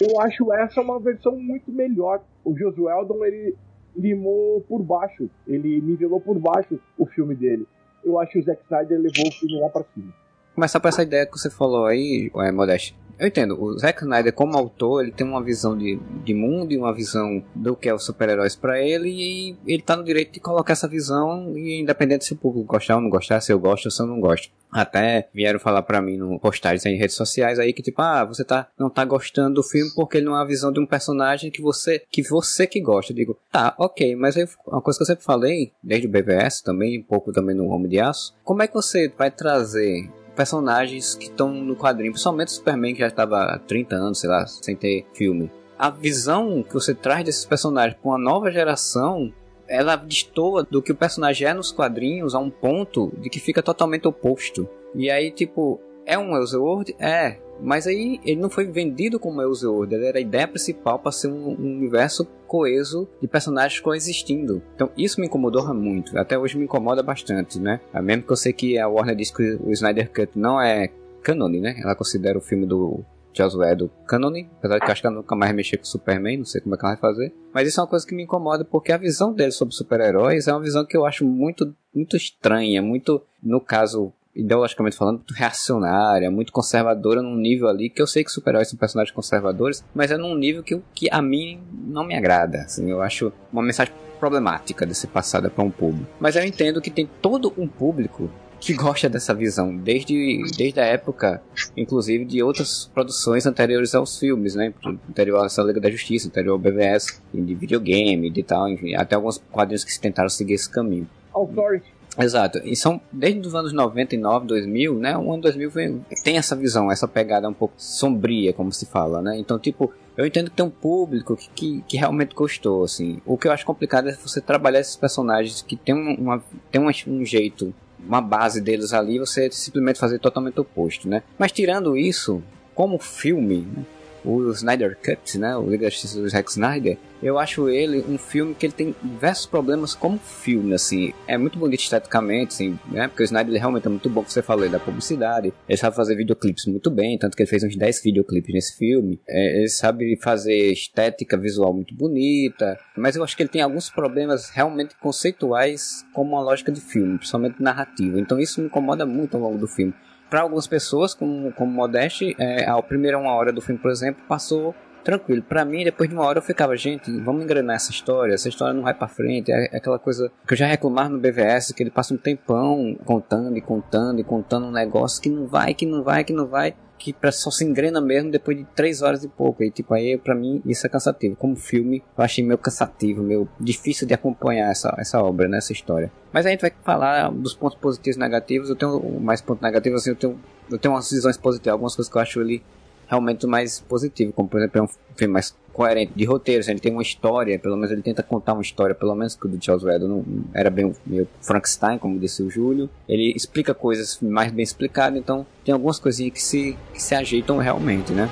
eu 0.00 0.20
acho 0.20 0.52
essa 0.52 0.80
uma 0.80 0.98
versão 0.98 1.36
muito 1.36 1.72
melhor. 1.72 2.20
O 2.44 2.56
Josué 2.56 2.92
Eldon, 2.92 3.24
ele 3.24 3.56
limou 3.98 4.60
por 4.60 4.82
baixo, 4.82 5.28
ele 5.46 5.80
nivelou 5.80 6.20
por 6.20 6.38
baixo 6.38 6.78
o 6.96 7.04
filme 7.04 7.34
dele. 7.34 7.66
Eu 8.04 8.18
acho 8.18 8.32
que 8.32 8.38
o 8.38 8.42
Zack 8.44 8.62
Snyder 8.62 9.00
levou 9.00 9.28
o 9.28 9.32
filme 9.32 9.60
lá 9.60 9.68
pra 9.68 9.84
cima. 9.92 10.14
Começar 10.54 10.80
por 10.80 10.88
essa 10.88 11.02
ideia 11.02 11.26
que 11.26 11.36
você 11.36 11.50
falou 11.50 11.84
aí, 11.84 12.30
é, 12.36 12.52
Modeste. 12.52 12.96
Eu 13.18 13.26
entendo, 13.26 13.60
o 13.60 13.76
Zack 13.76 14.02
Snyder 14.02 14.32
como 14.32 14.56
autor, 14.56 15.02
ele 15.02 15.10
tem 15.10 15.26
uma 15.26 15.42
visão 15.42 15.76
de, 15.76 15.96
de 16.24 16.34
mundo 16.34 16.72
e 16.72 16.78
uma 16.78 16.94
visão 16.94 17.42
do 17.52 17.74
que 17.74 17.88
é 17.88 17.94
os 17.94 18.04
super-heróis 18.04 18.54
para 18.54 18.80
ele 18.80 19.10
e 19.10 19.56
ele 19.66 19.82
tá 19.82 19.96
no 19.96 20.04
direito 20.04 20.32
de 20.32 20.40
colocar 20.40 20.72
essa 20.72 20.86
visão 20.86 21.56
e 21.56 21.80
independente 21.80 22.24
se 22.24 22.34
o 22.34 22.36
público 22.36 22.66
gostar 22.66 22.94
ou 22.94 23.00
não 23.02 23.10
gostar, 23.10 23.40
se 23.40 23.52
eu 23.52 23.58
gosto 23.58 23.86
ou 23.86 23.90
se 23.90 24.00
eu 24.00 24.06
não 24.06 24.20
gosto. 24.20 24.50
Até 24.70 25.28
vieram 25.34 25.58
falar 25.58 25.82
para 25.82 26.00
mim 26.00 26.16
no 26.16 26.38
postagens 26.38 26.86
em 26.86 26.96
redes 26.96 27.16
sociais 27.16 27.58
aí 27.58 27.72
que 27.72 27.82
tipo, 27.82 28.00
ah, 28.00 28.24
você 28.24 28.44
tá 28.44 28.68
não 28.78 28.88
tá 28.88 29.04
gostando 29.04 29.54
do 29.54 29.62
filme 29.62 29.90
porque 29.96 30.18
ele 30.18 30.26
não 30.26 30.36
é 30.36 30.42
a 30.42 30.46
visão 30.46 30.70
de 30.70 30.78
um 30.78 30.86
personagem 30.86 31.50
que 31.50 31.60
você 31.60 32.04
que 32.10 32.22
você 32.22 32.66
que 32.66 32.80
gosta. 32.80 33.12
Eu 33.12 33.16
digo, 33.16 33.38
tá, 33.50 33.74
OK, 33.78 34.14
mas 34.14 34.36
aí 34.36 34.46
uma 34.66 34.80
coisa 34.80 34.98
que 34.98 35.02
eu 35.02 35.06
sempre 35.06 35.24
falei, 35.24 35.72
desde 35.82 36.06
o 36.06 36.10
BVS 36.10 36.60
também, 36.60 37.00
um 37.00 37.04
pouco 37.04 37.32
também 37.32 37.56
no 37.56 37.66
Homem 37.68 37.88
de 37.88 37.98
Aço, 37.98 38.36
como 38.44 38.62
é 38.62 38.68
que 38.68 38.74
você 38.74 39.08
vai 39.16 39.30
trazer 39.30 40.08
personagens 40.38 41.16
que 41.16 41.24
estão 41.24 41.52
no 41.52 41.74
quadrinho, 41.74 42.12
principalmente 42.12 42.48
o 42.48 42.52
Superman 42.52 42.94
que 42.94 43.00
já 43.00 43.08
estava 43.08 43.42
há 43.42 43.58
30 43.58 43.96
anos, 43.96 44.20
sei 44.20 44.30
lá, 44.30 44.46
sem 44.46 44.76
ter 44.76 45.04
filme. 45.12 45.50
A 45.76 45.90
visão 45.90 46.62
que 46.62 46.72
você 46.72 46.94
traz 46.94 47.24
desses 47.24 47.44
personagens 47.44 47.98
para 48.00 48.08
uma 48.08 48.18
nova 48.18 48.48
geração, 48.48 49.32
ela 49.66 49.96
destoa 49.96 50.62
do 50.62 50.80
que 50.80 50.92
o 50.92 50.94
personagem 50.94 51.48
é 51.48 51.52
nos 51.52 51.72
quadrinhos 51.72 52.36
a 52.36 52.38
um 52.38 52.50
ponto 52.50 53.12
de 53.18 53.28
que 53.28 53.40
fica 53.40 53.60
totalmente 53.60 54.06
oposto. 54.06 54.68
E 54.94 55.10
aí, 55.10 55.32
tipo, 55.32 55.80
é 56.06 56.16
um 56.16 56.36
Elseworld? 56.36 56.94
É, 57.00 57.38
mas 57.60 57.86
aí 57.86 58.20
ele 58.24 58.40
não 58.40 58.50
foi 58.50 58.66
vendido 58.66 59.18
como 59.18 59.42
Elseworld, 59.42 59.94
ele 59.94 60.06
era 60.06 60.18
a 60.18 60.20
ideia 60.20 60.46
principal 60.46 60.98
para 60.98 61.12
ser 61.12 61.28
um, 61.28 61.50
um, 61.50 61.76
universo 61.76 62.26
coeso 62.46 63.08
de 63.20 63.28
personagens 63.28 63.80
coexistindo. 63.80 64.62
Então 64.74 64.90
isso 64.96 65.20
me 65.20 65.26
incomodou 65.26 65.72
muito, 65.74 66.16
até 66.18 66.38
hoje 66.38 66.56
me 66.56 66.64
incomoda 66.64 67.02
bastante, 67.02 67.58
né? 67.58 67.80
Ah, 67.92 68.02
mesmo 68.02 68.22
que 68.22 68.32
eu 68.32 68.36
sei 68.36 68.52
que 68.52 68.78
a 68.78 68.88
Warner 68.88 69.16
diz 69.16 69.30
que 69.30 69.58
o 69.62 69.70
Snyder 69.72 70.10
Cut 70.10 70.30
não 70.38 70.60
é 70.60 70.90
canon, 71.22 71.48
né? 71.48 71.76
Ela 71.82 71.94
considera 71.94 72.38
o 72.38 72.42
filme 72.42 72.66
do 72.66 73.04
Josué 73.32 73.74
do 73.76 73.88
canon, 74.06 74.32
apesar 74.58 74.78
de 74.78 74.84
que 74.84 74.92
acho 74.92 75.00
que 75.00 75.06
ela 75.06 75.16
nunca 75.16 75.36
mais 75.36 75.54
mexer 75.54 75.76
com 75.76 75.84
o 75.84 75.86
Superman, 75.86 76.38
não 76.38 76.44
sei 76.44 76.60
como 76.60 76.74
é 76.74 76.78
que 76.78 76.84
ela 76.84 76.94
vai 76.94 77.00
fazer. 77.00 77.32
Mas 77.52 77.68
isso 77.68 77.80
é 77.80 77.82
uma 77.82 77.88
coisa 77.88 78.06
que 78.06 78.14
me 78.14 78.24
incomoda 78.24 78.64
porque 78.64 78.92
a 78.92 78.96
visão 78.96 79.32
dele 79.32 79.52
sobre 79.52 79.74
super-heróis 79.74 80.48
é 80.48 80.52
uma 80.52 80.62
visão 80.62 80.84
que 80.84 80.96
eu 80.96 81.06
acho 81.06 81.24
muito, 81.24 81.74
muito 81.94 82.16
estranha, 82.16 82.82
muito, 82.82 83.22
no 83.42 83.60
caso, 83.60 84.12
ideologicamente 84.38 84.96
falando, 84.96 85.16
muito 85.16 85.34
reacionária, 85.34 86.30
muito 86.30 86.52
conservadora 86.52 87.20
num 87.20 87.36
nível 87.36 87.68
ali 87.68 87.90
que 87.90 88.00
eu 88.00 88.06
sei 88.06 88.22
que 88.22 88.30
super-heróis 88.30 88.68
são 88.68 88.78
personagens 88.78 89.14
conservadores, 89.14 89.84
mas 89.92 90.12
é 90.12 90.16
num 90.16 90.34
nível 90.36 90.62
que, 90.62 90.80
que 90.94 91.08
a 91.10 91.20
mim 91.20 91.60
não 91.72 92.04
me 92.04 92.16
agrada. 92.16 92.58
Assim, 92.58 92.88
eu 92.88 93.02
acho 93.02 93.32
uma 93.52 93.62
mensagem 93.62 93.92
problemática 94.20 94.86
de 94.86 94.94
ser 94.94 95.08
passada 95.08 95.50
para 95.50 95.64
um 95.64 95.70
público. 95.70 96.06
Mas 96.20 96.36
eu 96.36 96.44
entendo 96.44 96.80
que 96.80 96.90
tem 96.90 97.08
todo 97.20 97.52
um 97.58 97.66
público 97.66 98.30
que 98.60 98.74
gosta 98.74 99.08
dessa 99.08 99.34
visão, 99.34 99.76
desde, 99.76 100.42
desde 100.56 100.80
a 100.80 100.84
época, 100.84 101.42
inclusive, 101.76 102.24
de 102.24 102.42
outras 102.42 102.90
produções 102.94 103.44
anteriores 103.46 103.94
aos 103.94 104.18
filmes, 104.18 104.54
né? 104.54 104.72
Anterior 105.08 105.44
à 105.44 105.62
Liga 105.62 105.80
da 105.80 105.90
Justiça, 105.90 106.28
anterior 106.28 106.52
ao 106.52 106.58
BVS, 106.58 107.20
de 107.32 107.54
videogame, 107.54 108.30
de 108.30 108.42
tal, 108.42 108.68
enfim, 108.68 108.94
até 108.94 109.16
alguns 109.16 109.38
quadrinhos 109.50 109.84
que 109.84 109.98
tentaram 109.98 110.28
seguir 110.28 110.54
esse 110.54 110.70
caminho. 110.70 111.08
Authority. 111.32 111.97
Exato. 112.18 112.58
E 112.64 112.74
são 112.74 113.00
desde 113.12 113.46
os 113.46 113.54
anos 113.54 113.72
99, 113.72 114.46
2000, 114.46 114.94
né? 114.98 115.16
O 115.16 115.32
ano 115.32 115.42
2000 115.42 115.70
vem, 115.70 116.04
tem 116.24 116.36
essa 116.36 116.56
visão, 116.56 116.90
essa 116.90 117.06
pegada 117.06 117.48
um 117.48 117.54
pouco 117.54 117.74
sombria, 117.78 118.52
como 118.52 118.72
se 118.72 118.86
fala, 118.86 119.22
né? 119.22 119.38
Então, 119.38 119.58
tipo, 119.58 119.92
eu 120.16 120.26
entendo 120.26 120.50
que 120.50 120.56
tem 120.56 120.66
um 120.66 120.70
público 120.70 121.36
que, 121.36 121.48
que, 121.54 121.84
que, 121.86 121.96
realmente 121.96 122.34
gostou, 122.34 122.82
assim. 122.82 123.22
O 123.24 123.38
que 123.38 123.46
eu 123.46 123.52
acho 123.52 123.64
complicado 123.64 124.08
é 124.08 124.12
você 124.12 124.40
trabalhar 124.40 124.80
esses 124.80 124.96
personagens 124.96 125.62
que 125.62 125.76
tem, 125.76 125.94
uma, 125.94 126.42
tem 126.72 126.80
um, 126.80 126.90
um 127.06 127.24
jeito, 127.24 127.72
uma 128.04 128.20
base 128.20 128.60
deles 128.60 128.92
ali, 128.92 129.20
você 129.20 129.48
simplesmente 129.52 130.00
fazer 130.00 130.18
totalmente 130.18 130.58
oposto, 130.58 131.08
né? 131.08 131.22
Mas 131.38 131.52
tirando 131.52 131.96
isso, 131.96 132.42
como 132.74 132.98
filme, 132.98 133.58
né? 133.58 133.84
O 134.24 134.50
Snyder 134.52 134.96
Cut, 134.96 135.38
né, 135.38 135.56
o 135.56 135.68
Liga 135.68 135.88
da 135.88 136.20
do 136.20 136.28
Zack 136.28 136.50
Snyder, 136.50 136.98
eu 137.22 137.38
acho 137.38 137.68
ele 137.68 138.04
um 138.08 138.16
filme 138.16 138.54
que 138.54 138.66
ele 138.66 138.72
tem 138.72 138.94
diversos 139.02 139.46
problemas 139.46 139.94
como 139.94 140.18
filme, 140.18 140.74
assim, 140.74 141.12
é 141.26 141.36
muito 141.36 141.58
bonito 141.58 141.80
esteticamente, 141.80 142.54
assim, 142.54 142.78
né, 142.90 143.08
porque 143.08 143.22
o 143.22 143.24
Snyder 143.24 143.50
ele 143.52 143.58
realmente 143.58 143.86
é 143.86 143.90
muito 143.90 144.08
bom, 144.08 144.22
que 144.22 144.32
você 144.32 144.42
falou 144.42 144.68
da 144.68 144.78
publicidade, 144.78 145.52
ele 145.68 145.78
sabe 145.78 145.96
fazer 145.96 146.14
videoclipes 146.14 146.66
muito 146.66 146.90
bem, 146.90 147.18
tanto 147.18 147.36
que 147.36 147.42
ele 147.42 147.50
fez 147.50 147.64
uns 147.64 147.76
10 147.76 148.02
videoclipes 148.02 148.54
nesse 148.54 148.76
filme, 148.76 149.20
é, 149.28 149.58
ele 149.58 149.68
sabe 149.68 150.16
fazer 150.22 150.72
estética 150.72 151.36
visual 151.36 151.72
muito 151.72 151.94
bonita, 151.94 152.78
mas 152.96 153.16
eu 153.16 153.24
acho 153.24 153.36
que 153.36 153.42
ele 153.42 153.50
tem 153.50 153.62
alguns 153.62 153.90
problemas 153.90 154.50
realmente 154.50 154.94
conceituais 155.00 156.04
como 156.12 156.32
uma 156.32 156.42
lógica 156.42 156.70
de 156.70 156.80
filme, 156.80 157.18
principalmente 157.18 157.62
narrativa, 157.62 158.20
então 158.20 158.38
isso 158.38 158.60
me 158.60 158.66
incomoda 158.66 159.04
muito 159.04 159.36
ao 159.36 159.42
longo 159.42 159.58
do 159.58 159.66
filme 159.66 159.94
para 160.28 160.40
algumas 160.42 160.66
pessoas, 160.66 161.14
como, 161.14 161.52
como 161.52 161.72
Modeste, 161.72 162.36
é, 162.38 162.68
a 162.68 162.80
primeira 162.82 163.18
uma 163.18 163.32
hora 163.32 163.52
do 163.52 163.60
filme, 163.60 163.80
por 163.80 163.90
exemplo, 163.90 164.22
passou 164.28 164.74
tranquilo. 165.08 165.42
Para 165.42 165.64
mim, 165.64 165.84
depois 165.84 166.06
de 166.06 166.14
uma 166.14 166.22
hora 166.26 166.38
eu 166.38 166.42
ficava, 166.42 166.76
gente, 166.76 167.10
vamos 167.20 167.42
engrenar 167.42 167.76
essa 167.76 167.90
história, 167.90 168.34
essa 168.34 168.46
história 168.46 168.74
não 168.74 168.82
vai 168.82 168.92
para 168.92 169.08
frente. 169.08 169.50
É, 169.50 169.74
aquela 169.74 169.98
coisa 169.98 170.30
que 170.46 170.52
eu 170.52 170.58
já 170.58 170.66
reclamava 170.66 171.08
no 171.08 171.18
BVS, 171.18 171.72
que 171.72 171.82
ele 171.82 171.90
passa 171.90 172.12
um 172.12 172.18
tempão 172.18 172.94
contando 173.06 173.56
e 173.56 173.62
contando 173.62 174.20
e 174.20 174.24
contando 174.24 174.66
um 174.66 174.70
negócio 174.70 175.22
que 175.22 175.30
não 175.30 175.46
vai, 175.46 175.72
que 175.72 175.86
não 175.86 176.02
vai, 176.02 176.24
que 176.24 176.32
não 176.34 176.46
vai 176.46 176.74
que 176.98 177.14
só 177.30 177.48
se 177.48 177.64
engrena 177.64 178.00
mesmo 178.00 178.28
depois 178.28 178.56
de 178.56 178.64
três 178.74 179.02
horas 179.02 179.22
e 179.22 179.28
pouco. 179.28 179.62
E 179.62 179.70
tipo, 179.70 179.94
aí 179.94 180.18
pra 180.18 180.34
mim 180.34 180.60
isso 180.66 180.84
é 180.84 180.90
cansativo. 180.90 181.36
Como 181.36 181.56
filme, 181.56 182.02
eu 182.16 182.24
achei 182.24 182.44
meio 182.44 182.58
cansativo, 182.58 183.22
meio 183.22 183.48
difícil 183.58 184.06
de 184.06 184.14
acompanhar 184.14 184.70
essa, 184.70 184.94
essa 184.98 185.22
obra, 185.22 185.48
né, 185.48 185.58
essa 185.58 185.72
história. 185.72 186.10
Mas 186.32 186.44
a 186.44 186.50
gente 186.50 186.60
vai 186.60 186.72
falar 186.82 187.30
dos 187.30 187.54
pontos 187.54 187.78
positivos 187.78 188.16
e 188.16 188.20
negativos. 188.20 188.68
Eu 188.68 188.76
tenho 188.76 189.20
mais 189.20 189.40
pontos 189.40 189.62
negativos, 189.62 190.00
assim, 190.02 190.10
eu 190.10 190.16
tenho, 190.16 190.40
eu 190.70 190.78
tenho 190.78 190.92
umas 190.92 191.08
visões 191.08 191.36
positivas, 191.36 191.72
algumas 191.72 191.94
coisas 191.94 192.10
que 192.10 192.18
eu 192.18 192.22
acho 192.22 192.40
ali 192.40 192.62
realmente 193.08 193.46
mais 193.46 193.80
positivo, 193.80 194.32
como 194.32 194.48
por 194.48 194.58
exemplo 194.58 194.80
é 194.80 194.82
um 194.82 194.88
filme 195.16 195.32
mais 195.32 195.54
coerente 195.72 196.12
de 196.14 196.24
roteiro, 196.24 196.68
ele 196.68 196.80
tem 196.80 196.90
uma 196.90 197.02
história, 197.02 197.56
pelo 197.56 197.76
menos 197.76 197.92
ele 197.92 198.02
tenta 198.02 198.20
contar 198.20 198.52
uma 198.52 198.62
história, 198.62 198.94
pelo 198.94 199.14
menos 199.14 199.36
que 199.36 199.46
o 199.46 199.48
do 199.48 199.64
Charles 199.64 199.84
Whedon 199.84 200.08
não 200.08 200.24
era 200.52 200.70
bem 200.70 200.92
meio 201.06 201.28
Frankenstein, 201.40 201.98
como 201.98 202.18
disse 202.18 202.42
o 202.42 202.50
Júlio. 202.50 202.90
Ele 203.08 203.32
explica 203.36 203.72
coisas 203.72 204.18
mais 204.20 204.50
bem 204.50 204.64
explicadas, 204.64 205.16
então 205.18 205.46
tem 205.64 205.72
algumas 205.72 206.00
coisinhas 206.00 206.32
que 206.32 206.42
se, 206.42 206.76
que 206.92 207.00
se 207.00 207.14
ajeitam 207.14 207.58
realmente, 207.58 208.12
né? 208.12 208.28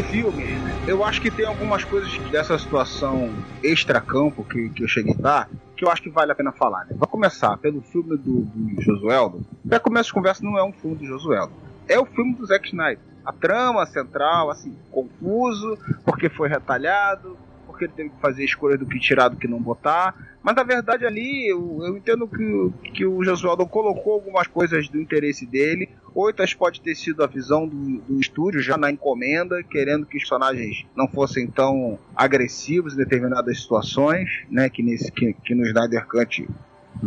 Esse 0.00 0.08
filme, 0.08 0.46
eu 0.86 1.04
acho 1.04 1.20
que 1.20 1.30
tem 1.30 1.44
algumas 1.44 1.84
coisas 1.84 2.16
dessa 2.30 2.56
situação 2.56 3.30
extra-campo 3.62 4.42
que, 4.44 4.70
que 4.70 4.82
eu 4.82 4.88
cheguei 4.88 5.12
a 5.12 5.20
dar, 5.20 5.50
que 5.76 5.84
eu 5.84 5.90
acho 5.90 6.00
que 6.00 6.08
vale 6.08 6.32
a 6.32 6.34
pena 6.34 6.52
falar. 6.52 6.86
Né? 6.86 6.96
Vai 6.96 7.06
começar 7.06 7.58
pelo 7.58 7.82
filme 7.82 8.16
do, 8.16 8.40
do 8.40 8.80
Josueldo. 8.80 9.44
Para 9.68 9.78
começo 9.78 10.06
de 10.06 10.14
conversa, 10.14 10.42
não 10.42 10.56
é 10.56 10.64
um 10.64 10.72
filme 10.72 10.96
do 10.96 11.04
Josueldo. 11.04 11.52
É 11.86 12.00
o 12.00 12.06
filme 12.06 12.34
do 12.34 12.46
Zack 12.46 12.66
Snyder. 12.68 13.04
A 13.22 13.30
trama 13.30 13.84
central, 13.84 14.50
assim, 14.50 14.74
confuso, 14.90 15.76
porque 16.02 16.30
foi 16.30 16.48
retalhado, 16.48 17.36
porque 17.80 17.84
ele 17.86 17.92
teve 17.92 18.10
que 18.10 18.20
fazer 18.20 18.42
a 18.42 18.44
escolha 18.44 18.76
do 18.76 18.86
que 18.86 18.98
tirar 18.98 19.28
do 19.28 19.36
que 19.36 19.48
não 19.48 19.60
botar. 19.60 20.14
Mas 20.42 20.54
na 20.54 20.62
verdade 20.62 21.06
ali 21.06 21.48
eu, 21.48 21.80
eu 21.82 21.96
entendo 21.96 22.28
que, 22.28 22.90
que 22.90 23.06
o 23.06 23.24
Josualdo 23.24 23.66
colocou 23.66 24.14
algumas 24.14 24.46
coisas 24.46 24.88
do 24.88 25.00
interesse 25.00 25.46
dele. 25.46 25.88
Outras 26.14 26.52
pode 26.52 26.80
ter 26.80 26.94
sido 26.94 27.22
a 27.22 27.26
visão 27.26 27.66
do, 27.66 28.00
do 28.00 28.20
estúdio 28.20 28.60
já 28.60 28.76
na 28.76 28.90
encomenda, 28.90 29.62
querendo 29.62 30.04
que 30.04 30.16
os 30.16 30.22
personagens 30.22 30.84
não 30.96 31.08
fossem 31.08 31.46
tão 31.46 31.98
agressivos 32.14 32.94
em 32.94 32.96
determinadas 32.96 33.60
situações, 33.60 34.28
né? 34.50 34.68
Que, 34.68 34.82
nesse, 34.82 35.10
que, 35.10 35.32
que 35.32 35.54
no 35.54 35.64
Snyder 35.64 36.06
Cut 36.06 36.46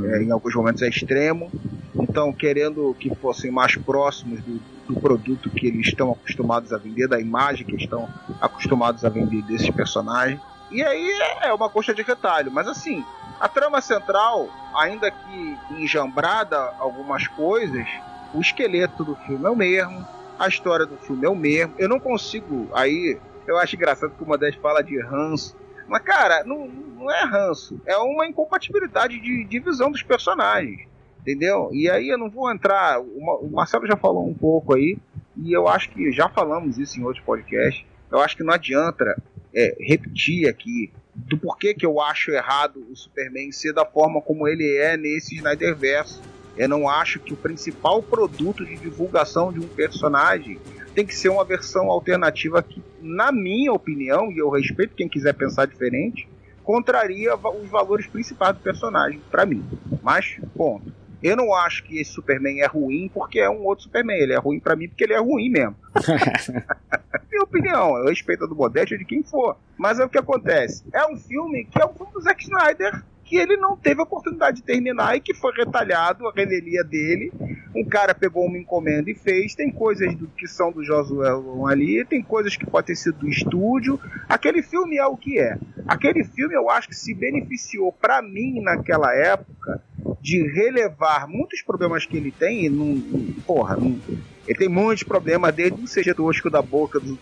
é, 0.05 0.23
em 0.23 0.31
alguns 0.31 0.55
momentos 0.55 0.81
é 0.81 0.89
extremo. 0.89 1.51
Então, 1.95 2.31
querendo 2.33 2.95
que 2.99 3.13
fossem 3.15 3.51
mais 3.51 3.75
próximos 3.75 4.39
do, 4.41 4.59
do 4.87 4.99
produto 4.99 5.49
que 5.49 5.67
eles 5.67 5.87
estão 5.87 6.11
acostumados 6.11 6.73
a 6.73 6.77
vender, 6.77 7.07
da 7.07 7.19
imagem 7.19 7.65
que 7.65 7.75
estão 7.75 8.07
acostumados 8.41 9.05
a 9.05 9.09
vender 9.09 9.41
desses 9.43 9.69
personagens. 9.69 10.39
E 10.73 10.83
aí 10.83 11.11
é, 11.11 11.47
é 11.49 11.53
uma 11.53 11.69
coxa 11.69 11.93
de 11.93 12.01
retalho, 12.01 12.51
mas 12.51 12.67
assim, 12.67 13.05
a 13.39 13.47
trama 13.47 13.79
central, 13.79 14.49
ainda 14.75 15.11
que 15.11 15.57
enjambrada 15.71 16.57
algumas 16.79 17.27
coisas, 17.27 17.87
o 18.33 18.41
esqueleto 18.41 19.03
do 19.03 19.15
filme 19.15 19.45
é 19.45 19.49
o 19.49 19.55
mesmo, 19.55 20.05
a 20.39 20.47
história 20.47 20.85
do 20.85 20.97
filme 20.97 21.25
é 21.25 21.29
o 21.29 21.35
mesmo. 21.35 21.75
Eu 21.77 21.87
não 21.87 21.99
consigo. 21.99 22.67
Aí 22.73 23.19
eu 23.45 23.57
acho 23.57 23.75
engraçado 23.75 24.15
que 24.15 24.23
o 24.23 24.27
Modeste 24.27 24.59
fala 24.59 24.83
de 24.83 24.99
ranço. 24.99 25.55
Mas, 25.87 26.01
cara, 26.01 26.43
não, 26.43 26.67
não 26.67 27.11
é 27.11 27.23
ranço. 27.23 27.79
É 27.85 27.95
uma 27.97 28.25
incompatibilidade 28.25 29.19
de, 29.19 29.43
de 29.43 29.59
visão 29.59 29.91
dos 29.91 30.01
personagens. 30.01 30.87
Entendeu? 31.19 31.69
E 31.71 31.89
aí 31.89 32.09
eu 32.09 32.17
não 32.17 32.29
vou 32.29 32.51
entrar. 32.51 32.99
O 32.99 33.49
Marcelo 33.51 33.87
já 33.87 33.95
falou 33.95 34.27
um 34.27 34.33
pouco 34.33 34.75
aí. 34.75 34.97
E 35.37 35.53
eu 35.53 35.67
acho 35.67 35.89
que 35.89 36.11
já 36.11 36.27
falamos 36.27 36.77
isso 36.77 36.99
em 36.99 37.03
outros 37.03 37.23
podcasts. 37.23 37.85
Eu 38.11 38.19
acho 38.19 38.35
que 38.35 38.43
não 38.43 38.53
adianta 38.53 39.15
é, 39.53 39.75
repetir 39.79 40.47
aqui 40.47 40.91
do 41.15 41.37
porquê 41.37 41.73
que 41.73 41.85
eu 41.85 42.01
acho 42.01 42.31
errado 42.31 42.85
o 42.89 42.95
Superman 42.95 43.51
ser 43.51 43.73
da 43.73 43.85
forma 43.85 44.21
como 44.21 44.47
ele 44.47 44.77
é 44.77 44.97
nesse 44.97 45.35
Snyderverse 45.35 46.19
eu 46.55 46.69
não 46.69 46.87
acho 46.87 47.19
que 47.19 47.33
o 47.33 47.37
principal 47.37 48.01
produto 48.01 48.65
de 48.65 48.75
divulgação 48.77 49.51
de 49.51 49.59
um 49.59 49.67
personagem 49.67 50.59
tem 50.93 51.05
que 51.05 51.15
ser 51.15 51.29
uma 51.29 51.43
versão 51.43 51.89
alternativa 51.89 52.61
que, 52.61 52.81
na 53.01 53.31
minha 53.31 53.73
opinião, 53.73 54.31
e 54.31 54.37
eu 54.37 54.49
respeito 54.49 54.93
quem 54.95 55.09
quiser 55.09 55.33
pensar 55.33 55.65
diferente, 55.65 56.27
contraria 56.63 57.35
os 57.35 57.69
valores 57.69 58.05
principais 58.05 58.55
do 58.55 58.61
personagem, 58.61 59.19
para 59.31 59.45
mim. 59.45 59.65
Mas, 60.03 60.37
ponto. 60.55 60.93
Eu 61.23 61.37
não 61.37 61.53
acho 61.53 61.83
que 61.85 61.99
esse 61.99 62.11
Superman 62.11 62.59
é 62.59 62.67
ruim 62.67 63.09
porque 63.13 63.39
é 63.39 63.49
um 63.49 63.63
outro 63.63 63.85
Superman. 63.85 64.17
Ele 64.17 64.33
é 64.33 64.37
ruim 64.37 64.59
para 64.59 64.75
mim 64.75 64.89
porque 64.89 65.05
ele 65.05 65.13
é 65.13 65.19
ruim 65.19 65.49
mesmo. 65.49 65.75
Minha 67.31 67.43
opinião, 67.43 67.97
eu 67.97 68.09
respeito 68.09 68.43
a 68.43 68.47
do 68.47 68.55
Modeste 68.55 68.97
de 68.97 69.05
quem 69.05 69.23
for. 69.23 69.55
Mas 69.77 69.99
é 69.99 70.05
o 70.05 70.09
que 70.09 70.17
acontece. 70.17 70.83
É 70.91 71.05
um 71.07 71.15
filme 71.15 71.63
que 71.65 71.81
é 71.81 71.85
um 71.85 71.93
filme 71.93 72.11
do 72.11 72.21
Zack 72.21 72.43
Snyder 72.43 73.01
que 73.23 73.37
ele 73.37 73.55
não 73.55 73.77
teve 73.77 74.01
a 74.01 74.03
oportunidade 74.03 74.57
de 74.57 74.63
terminar 74.63 75.15
e 75.15 75.21
que 75.21 75.33
foi 75.33 75.53
retalhado 75.53 76.27
a 76.27 76.33
revelia 76.33 76.83
dele. 76.83 77.31
Um 77.73 77.85
cara 77.85 78.13
pegou 78.13 78.45
uma 78.45 78.57
encomenda 78.57 79.09
e 79.09 79.15
fez. 79.15 79.55
Tem 79.55 79.71
coisas 79.71 80.13
do, 80.13 80.27
que 80.27 80.47
são 80.47 80.71
do 80.71 80.83
Josué 80.83 81.29
ali, 81.71 82.05
tem 82.05 82.21
coisas 82.21 82.55
que 82.57 82.65
podem 82.65 82.87
ter 82.87 82.95
sido 82.95 83.19
do 83.19 83.29
estúdio. 83.29 83.99
Aquele 84.27 84.61
filme 84.61 84.97
é 84.97 85.05
o 85.05 85.15
que 85.15 85.39
é. 85.39 85.57
Aquele 85.87 86.23
filme 86.23 86.53
eu 86.53 86.69
acho 86.69 86.89
que 86.89 86.95
se 86.95 87.13
beneficiou 87.13 87.93
para 87.93 88.21
mim 88.21 88.61
naquela 88.61 89.15
época 89.15 89.81
de 90.23 90.41
relevar 90.47 91.27
muitos 91.27 91.61
problemas 91.61 92.05
que 92.05 92.15
ele 92.15 92.31
tem. 92.31 92.69
Não, 92.69 92.97
porra, 93.45 93.75
não, 93.75 93.99
ele 94.47 94.57
tem 94.57 94.69
muitos 94.69 95.03
problemas, 95.03 95.53
desde 95.53 95.83
o 95.83 95.85
seja 95.85 96.15
tosco 96.15 96.49
da 96.49 96.61
boca 96.61 96.97
do, 96.97 97.19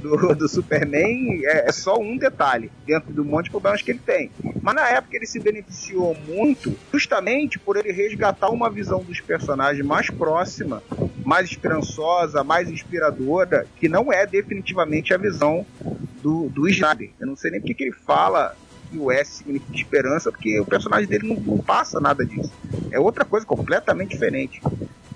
do, 0.00 0.34
do 0.34 0.48
Superman, 0.48 1.44
é, 1.44 1.68
é, 1.68 1.72
só 1.72 1.98
um 2.00 2.16
detalhe, 2.16 2.72
dentro 2.86 3.12
do 3.12 3.22
monte 3.22 3.44
de 3.44 3.50
problemas 3.50 3.82
que 3.82 3.90
ele 3.90 4.00
tem. 4.00 4.30
Mas 4.62 4.74
na 4.74 4.88
época 4.88 5.14
ele 5.14 5.26
se 5.26 5.38
beneficiou 5.38 6.16
muito, 6.26 6.74
justamente 6.90 7.58
por 7.58 7.76
ele 7.76 7.92
resgatar 7.92 8.48
uma 8.48 8.70
visão 8.70 9.04
dos 9.04 9.20
personagens 9.20 9.84
mais 9.84 10.08
próxima, 10.08 10.82
mais 11.26 11.50
esperançosa, 11.50 12.42
mais 12.42 12.70
inspiradora, 12.70 13.66
que 13.76 13.90
não 13.90 14.10
é 14.10 14.26
definitivamente 14.26 15.12
a 15.12 15.18
visão 15.18 15.66
do, 16.22 16.48
do 16.48 16.66
Snyder. 16.66 17.10
Eu 17.20 17.26
não 17.26 17.36
sei 17.36 17.50
nem 17.50 17.60
porque 17.60 17.74
que 17.74 17.84
ele 17.84 17.92
fala 17.92 18.56
que 18.92 18.98
o 18.98 19.10
S 19.10 19.38
significa 19.38 19.74
esperança, 19.74 20.30
porque 20.30 20.60
o 20.60 20.66
personagem 20.66 21.08
dele 21.08 21.28
não, 21.28 21.36
não 21.36 21.58
passa 21.58 21.98
nada 21.98 22.24
disso. 22.24 22.52
É 22.90 23.00
outra 23.00 23.24
coisa 23.24 23.46
completamente 23.46 24.10
diferente. 24.10 24.60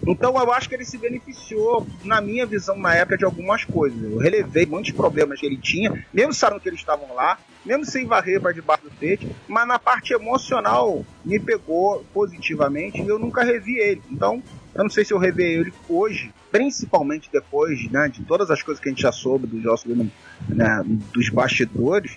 Então 0.06 0.38
eu 0.38 0.52
acho 0.52 0.68
que 0.68 0.74
ele 0.74 0.84
se 0.84 0.96
beneficiou, 0.96 1.86
na 2.04 2.20
minha 2.20 2.46
visão, 2.46 2.78
na 2.78 2.94
época, 2.94 3.18
de 3.18 3.24
algumas 3.24 3.64
coisas. 3.64 4.00
Eu 4.00 4.18
relevei 4.18 4.64
muitos 4.64 4.92
problemas 4.92 5.40
que 5.40 5.46
ele 5.46 5.58
tinha, 5.58 6.06
mesmo 6.14 6.32
sabendo 6.32 6.60
que 6.60 6.68
eles 6.68 6.78
estavam 6.78 7.12
lá, 7.12 7.38
mesmo 7.64 7.84
sem 7.84 8.06
varrer 8.06 8.40
para 8.40 8.52
debaixo 8.52 8.84
do 8.84 8.90
tapete, 8.90 9.28
mas 9.48 9.66
na 9.66 9.78
parte 9.78 10.12
emocional 10.14 11.04
me 11.24 11.40
pegou 11.40 12.04
positivamente 12.14 13.02
e 13.02 13.08
eu 13.08 13.18
nunca 13.18 13.42
revi 13.42 13.76
ele. 13.78 14.02
Então, 14.10 14.40
eu 14.74 14.84
não 14.84 14.90
sei 14.90 15.04
se 15.04 15.12
eu 15.12 15.18
revi 15.18 15.42
ele 15.42 15.74
hoje, 15.88 16.32
principalmente 16.56 17.28
depois 17.30 17.90
né, 17.90 18.08
de 18.08 18.24
todas 18.24 18.50
as 18.50 18.62
coisas 18.62 18.82
que 18.82 18.88
a 18.88 18.92
gente 18.92 19.02
já 19.02 19.12
soube 19.12 19.46
do 19.46 19.56
Whedon, 19.56 20.08
né, 20.48 20.82
dos 21.12 21.28
bastidores, 21.28 22.16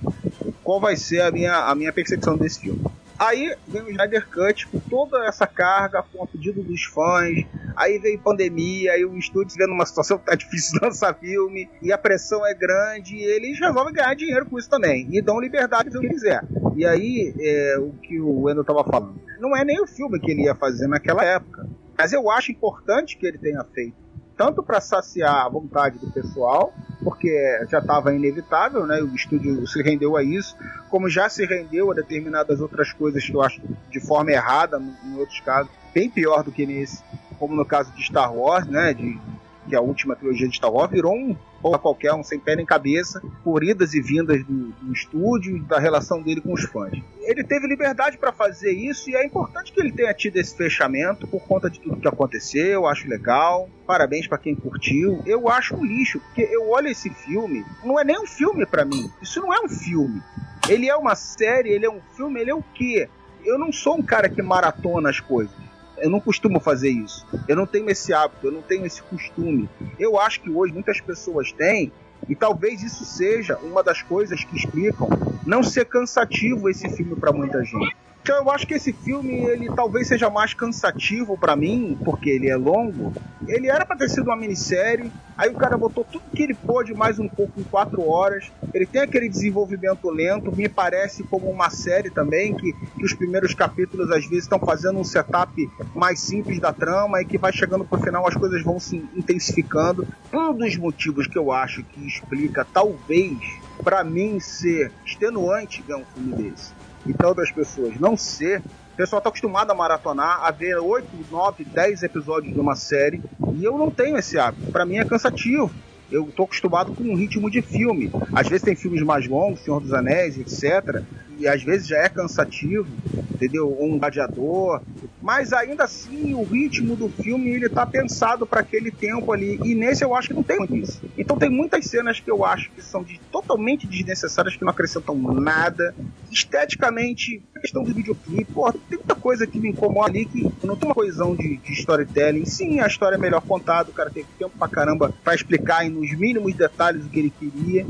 qual 0.63 0.80
vai 0.80 0.95
ser 0.95 1.21
a 1.21 1.30
minha, 1.30 1.65
a 1.65 1.75
minha 1.75 1.91
percepção 1.91 2.38
desse 2.38 2.62
filme. 2.62 2.82
Aí 3.17 3.54
vem 3.67 3.82
o 3.82 3.89
Snyder 3.89 4.25
Cut 4.30 4.65
com 4.67 4.80
toda 4.80 5.25
essa 5.25 5.45
carga, 5.45 6.02
com 6.02 6.23
o 6.23 6.28
pedido 6.28 6.63
dos 6.63 6.86
fãs. 6.86 7.45
Aí 7.75 7.99
veio 7.99 8.17
pandemia, 8.17 8.93
aí 8.93 9.04
o 9.04 9.17
estúdio 9.17 9.58
vendo 9.58 9.73
uma 9.73 9.86
situação 9.86 10.17
que 10.17 10.25
tá 10.25 10.36
difícil 10.39 10.80
lançar 10.82 11.13
filme, 11.15 11.69
e 11.82 11.91
a 11.91 11.97
pressão 11.97 12.47
é 12.47 12.54
grande, 12.54 13.17
e 13.17 13.21
eles 13.21 13.60
resolvem 13.60 13.93
ganhar 13.93 14.15
dinheiro 14.15 14.45
com 14.45 14.58
isso 14.58 14.69
também. 14.69 15.06
E 15.12 15.21
dão 15.21 15.38
liberdade 15.38 15.89
do 15.89 15.99
que 15.99 16.08
quiser. 16.08 16.45
E 16.78 16.86
aí, 16.86 17.34
é, 17.38 17.78
o 17.78 17.91
que 18.02 18.21
o 18.21 18.43
Wendel 18.43 18.63
tava 18.63 18.86
falando, 18.86 19.19
não 19.38 19.56
é 19.58 19.65
nem 19.65 19.82
o 19.82 19.88
filme 19.88 20.17
que 20.17 20.32
ele 20.32 20.43
ia 20.43 20.56
fazer 20.56 20.88
naquela 20.88 21.25
época. 21.25 21.67
Mas 21.97 22.13
eu 22.13 22.32
acho 22.32 22.54
importante 22.54 23.17
que 23.17 23.28
ele 23.28 23.38
tenha 23.38 23.62
feito 23.65 24.09
tanto 24.39 24.63
para 24.63 24.80
saciar 24.80 25.45
a 25.45 25.49
vontade 25.49 25.99
do 25.99 26.10
pessoal, 26.10 26.73
porque 27.04 27.30
já 27.69 27.80
estava 27.80 28.15
inevitável, 28.15 28.88
né? 28.88 29.02
O 29.02 29.13
estúdio 29.13 29.67
se 29.67 29.84
rendeu 29.84 30.15
a 30.15 30.23
isso, 30.23 30.56
como 30.89 31.10
já 31.10 31.28
se 31.28 31.45
rendeu 31.45 31.91
a 31.91 31.93
determinadas 31.93 32.62
outras 32.62 32.93
coisas 32.93 33.21
que 33.25 33.34
eu 33.34 33.41
acho 33.41 33.62
de 33.91 33.99
forma 33.99 34.32
errada, 34.32 34.82
em 35.04 35.17
outros 35.17 35.41
casos, 35.41 35.69
bem 35.93 36.10
pior 36.10 36.41
do 36.41 36.54
que 36.54 36.65
nesse, 36.65 37.04
como 37.38 37.54
no 37.54 37.65
caso 37.65 37.91
de 37.91 38.02
Star 38.02 38.34
Wars, 38.34 38.65
né? 38.65 38.93
De, 38.93 39.19
que 39.67 39.75
a 39.75 39.82
última 39.82 40.15
trilogia 40.15 40.47
de 40.47 40.56
Star 40.56 40.71
Wars 40.71 40.89
virou 40.89 41.13
um 41.13 41.36
porra 41.62 41.80
qualquer, 41.80 42.13
um 42.13 42.24
sem 42.24 42.39
pé 42.39 42.56
nem 42.56 42.65
cabeça, 42.65 43.22
por 43.43 43.63
idas 43.63 43.93
e 43.93 44.02
vindas 44.02 44.43
do, 44.43 44.72
do 44.72 44.93
estúdio 44.93 45.58
e 45.58 45.60
da 45.60 45.80
relação 45.80 46.22
dele 46.22 46.41
com 46.41 46.54
os 46.54 46.63
fãs. 46.63 46.98
Ele 47.22 47.43
teve 47.43 47.67
liberdade 47.67 48.17
para 48.17 48.32
fazer 48.32 48.72
isso 48.72 49.10
e 49.10 49.15
é 49.15 49.26
importante 49.26 49.72
que 49.72 49.80
ele 49.80 49.91
tenha 49.91 50.13
tido 50.13 50.38
esse 50.38 50.56
fechamento 50.56 51.28
por 51.28 51.41
conta 51.41 51.69
de 51.69 51.80
tudo 51.80 52.02
que 52.02 52.08
aconteceu, 52.08 52.65
eu 52.65 52.88
acho 52.88 53.08
legal. 53.08 53.69
Parabéns 53.86 54.28
para 54.28 54.38
quem 54.38 54.56
curtiu. 54.56 55.22
Eu 55.26 55.50
acho 55.50 55.76
um 55.76 55.84
lixo, 55.84 56.19
porque 56.19 56.41
eu 56.41 56.69
olho 56.69 56.88
esse 56.88 57.10
filme, 57.10 57.65
não 57.84 58.00
é 58.00 58.04
nem 58.04 58.19
um 58.19 58.26
filme 58.26 58.65
para 58.65 58.86
mim. 58.86 59.12
Isso 59.22 59.39
não 59.41 59.54
é 59.54 59.60
um 59.60 59.69
filme. 59.69 60.22
Ele 60.67 60.88
é 60.88 60.95
uma 60.95 61.15
série, 61.15 61.69
ele 61.69 61.86
é 61.86 61.89
um 61.89 62.02
filme, 62.15 62.39
ele 62.39 62.52
é 62.52 62.56
o 62.56 62.63
quê? 62.74 63.10
Eu 63.43 63.58
não 63.58 63.72
sou 63.72 63.98
um 63.98 64.04
cara 64.04 64.30
que 64.30 64.41
maratona 64.41 65.10
as 65.10 65.19
coisas. 65.19 65.68
Eu 66.01 66.09
não 66.09 66.19
costumo 66.19 66.59
fazer 66.59 66.89
isso. 66.89 67.25
Eu 67.47 67.55
não 67.55 67.65
tenho 67.65 67.89
esse 67.89 68.13
hábito, 68.13 68.47
eu 68.47 68.51
não 68.51 68.62
tenho 68.62 68.85
esse 68.85 69.01
costume. 69.01 69.69
Eu 69.97 70.19
acho 70.19 70.41
que 70.41 70.49
hoje 70.49 70.73
muitas 70.73 70.99
pessoas 71.01 71.51
têm, 71.51 71.91
e 72.27 72.35
talvez 72.35 72.83
isso 72.83 73.05
seja 73.05 73.57
uma 73.57 73.81
das 73.81 74.01
coisas 74.01 74.43
que 74.43 74.57
explicam 74.57 75.07
não 75.45 75.63
ser 75.63 75.85
cansativo 75.85 76.69
esse 76.69 76.89
filme 76.89 77.15
para 77.15 77.31
muita 77.31 77.63
gente. 77.63 77.95
Então 78.21 78.38
eu 78.38 78.51
acho 78.51 78.67
que 78.67 78.73
esse 78.73 78.93
filme 78.93 79.34
ele 79.45 79.67
talvez 79.73 80.08
seja 80.08 80.29
mais 80.29 80.53
cansativo 80.53 81.38
para 81.38 81.55
mim, 81.55 81.97
porque 82.03 82.29
ele 82.29 82.49
é 82.49 82.55
longo. 82.55 83.13
Ele 83.47 83.67
era 83.67 83.86
para 83.86 83.97
ter 83.97 84.10
sido 84.10 84.25
uma 84.25 84.36
minissérie, 84.36 85.12
aí 85.38 85.49
o 85.49 85.55
cara 85.55 85.77
botou 85.77 86.03
tudo 86.03 86.23
que 86.36 86.43
ele 86.43 86.53
pôde 86.53 86.93
mais 86.93 87.17
um 87.17 87.27
pouco 87.27 87.60
em 87.60 87.63
quatro 87.63 88.08
horas. 88.08 88.51
Ele 88.73 88.86
tem 88.86 89.01
aquele 89.01 89.27
desenvolvimento 89.27 90.10
lento, 90.10 90.55
me 90.55 90.69
parece 90.69 91.23
como 91.23 91.49
uma 91.49 91.69
série 91.69 92.12
também, 92.12 92.53
que, 92.53 92.73
que 92.73 93.03
os 93.03 93.13
primeiros 93.13 93.53
capítulos 93.55 94.12
às 94.12 94.25
vezes 94.25 94.43
estão 94.43 94.60
fazendo 94.60 94.99
um 94.99 95.03
setup 95.03 95.51
mais 95.95 96.19
simples 96.19 96.60
da 96.60 96.71
trama 96.71 97.21
e 97.21 97.25
que 97.25 97.38
vai 97.38 97.51
chegando 97.51 97.86
pro 97.86 97.99
final 97.99 98.27
as 98.27 98.36
coisas 98.36 98.62
vão 98.63 98.79
se 98.79 98.97
intensificando. 99.15 100.08
Um 100.32 100.53
dos 100.53 100.77
motivos 100.77 101.25
que 101.25 101.38
eu 101.38 101.51
acho 101.51 101.84
que 101.84 102.05
explica, 102.05 102.65
talvez, 102.71 103.39
para 103.84 104.03
mim 104.03 104.39
ser 104.39 104.91
extenuante 105.05 105.82
ver 105.82 105.95
um 105.95 106.05
filme 106.05 106.34
desse 106.34 106.79
e 107.05 107.13
para 107.13 107.27
outras 107.27 107.51
pessoas 107.51 107.99
não 107.99 108.17
ser, 108.17 108.59
o 108.93 108.95
pessoal 108.97 109.19
está 109.19 109.29
acostumado 109.29 109.71
a 109.71 109.75
maratonar, 109.75 110.43
a 110.43 110.51
ver 110.51 110.77
8, 110.77 111.07
9, 111.31 111.63
10 111.63 112.03
episódios 112.03 112.53
de 112.53 112.59
uma 112.59 112.75
série, 112.75 113.21
e 113.55 113.63
eu 113.63 113.77
não 113.77 113.89
tenho 113.89 114.17
esse 114.17 114.38
hábito. 114.38 114.71
Para 114.71 114.85
mim 114.85 114.97
é 114.97 115.05
cansativo. 115.05 115.71
Eu 116.12 116.27
estou 116.27 116.45
acostumado 116.45 116.93
com 116.93 117.03
um 117.03 117.15
ritmo 117.15 117.49
de 117.51 117.62
filme. 117.62 118.12
Às 118.33 118.47
vezes 118.47 118.63
tem 118.63 118.75
filmes 118.75 119.03
mais 119.03 119.27
longos, 119.27 119.62
Senhor 119.62 119.79
dos 119.79 119.93
Anéis, 119.93 120.38
etc. 120.39 121.03
E 121.39 121.47
às 121.47 121.63
vezes 121.63 121.88
já 121.88 121.97
é 121.97 122.10
cansativo, 122.10 122.86
entendeu? 123.32 123.75
Um 123.80 123.97
gladiador, 123.97 124.82
mas 125.21 125.54
ainda 125.54 125.86
assim 125.86 126.34
o 126.34 126.43
ritmo 126.43 126.95
do 126.95 127.08
filme 127.08 127.49
ele 127.49 127.69
tá 127.69 127.86
pensado 127.86 128.45
para 128.45 128.60
aquele 128.60 128.91
tempo 128.91 129.32
ali 129.32 129.58
e 129.63 129.73
nesse 129.73 130.04
eu 130.04 130.13
acho 130.13 130.28
que 130.28 130.34
não 130.34 130.43
tem 130.43 130.58
muito 130.58 130.75
isso. 130.75 131.02
Então 131.17 131.38
tem 131.38 131.49
muitas 131.49 131.86
cenas 131.86 132.19
que 132.19 132.30
eu 132.30 132.43
acho 132.43 132.69
que 132.71 132.82
são 132.82 133.04
de, 133.04 133.19
totalmente 133.32 133.88
desnecessárias 133.88 134.56
que 134.56 134.63
não 134.63 134.71
acrescentam 134.71 135.15
nada. 135.15 135.95
Esteticamente, 136.30 137.41
questão 137.62 137.84
do 137.84 137.93
videoclipe, 137.93 138.54
tem 138.89 138.97
muita 138.97 139.15
coisa 139.15 139.47
que 139.47 139.60
me 139.60 139.69
incomoda 139.69 140.10
ali 140.10 140.25
que 140.25 140.41
não 140.63 140.75
tem 140.75 140.89
uma 140.89 140.95
coesão 140.95 141.36
de, 141.36 141.58
de 141.58 141.73
storytelling. 141.73 142.45
Sim, 142.45 142.80
a 142.80 142.88
história 142.88 143.15
é 143.15 143.19
melhor 143.19 143.41
contada, 143.41 143.89
o 143.89 143.93
cara 143.93 144.10
teve 144.10 144.28
tempo 144.38 144.58
pra 144.58 144.67
caramba 144.67 145.13
para 145.23 145.36
explicar 145.36 145.89
nos 145.89 146.12
mínimos 146.17 146.54
detalhes 146.56 147.06
o 147.06 147.10
que 147.10 147.19
ele 147.19 147.34
queria. 147.39 147.86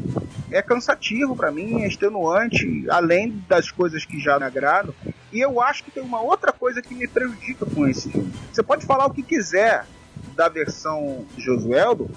É 0.52 0.62
cansativo 0.62 1.36
para 1.36 1.52
mim, 1.52 1.82
é 1.82 1.88
extenuante, 1.88 2.86
além 2.90 3.44
das 3.48 3.70
coisas 3.72 4.06
que 4.06 4.20
já 4.20 4.40
me 4.40 4.46
agradam 4.46 4.94
E 5.32 5.40
eu 5.40 5.62
acho 5.62 5.84
que 5.84 5.92
tem 5.92 6.02
uma 6.02 6.22
outra 6.22 6.52
coisa 6.52 6.82
que 6.82 6.94
me 6.94 7.08
prejudica 7.08 7.66
com 7.66 7.88
esse 7.88 8.10
filme. 8.10 8.34
Você 8.52 8.64
pode 8.64 8.86
falar 8.86 9.06
o 9.06 9.14
que 9.14 9.22
quiser 9.22 9.86
da 10.36 10.50
versão 10.50 11.26
de 11.36 11.44
Josueldo 11.44 12.10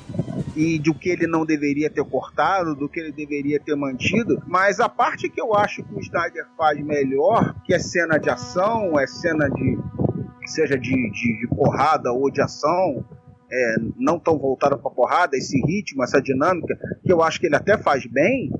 e 0.54 0.78
do 0.78 0.94
que 0.94 1.08
ele 1.08 1.26
não 1.26 1.44
deveria 1.44 1.90
ter 1.90 2.04
cortado, 2.04 2.74
do 2.74 2.88
que 2.88 3.00
ele 3.00 3.12
deveria 3.12 3.58
ter 3.58 3.74
mantido, 3.74 4.42
mas 4.46 4.80
a 4.80 4.88
parte 4.88 5.28
que 5.28 5.40
eu 5.40 5.54
acho 5.54 5.82
que 5.82 5.94
o 5.94 6.00
Snyder 6.00 6.46
faz 6.56 6.78
melhor, 6.80 7.54
que 7.64 7.74
é 7.74 7.78
cena 7.78 8.18
de 8.18 8.30
ação, 8.30 8.98
é 8.98 9.06
cena 9.06 9.48
de 9.50 9.78
seja 10.46 10.78
de, 10.78 10.90
de, 11.10 11.40
de 11.40 11.48
porrada 11.48 12.12
ou 12.12 12.30
de 12.30 12.40
ação, 12.40 13.04
é, 13.52 13.74
não 13.98 14.18
tão 14.18 14.38
voltada 14.38 14.78
para 14.78 14.90
porrada, 14.90 15.36
esse 15.36 15.60
ritmo, 15.66 16.02
essa 16.02 16.20
dinâmica, 16.22 16.74
que 17.04 17.12
eu 17.12 17.22
acho 17.22 17.38
que 17.38 17.46
ele 17.46 17.56
até 17.56 17.76
faz 17.76 18.06
bem, 18.06 18.50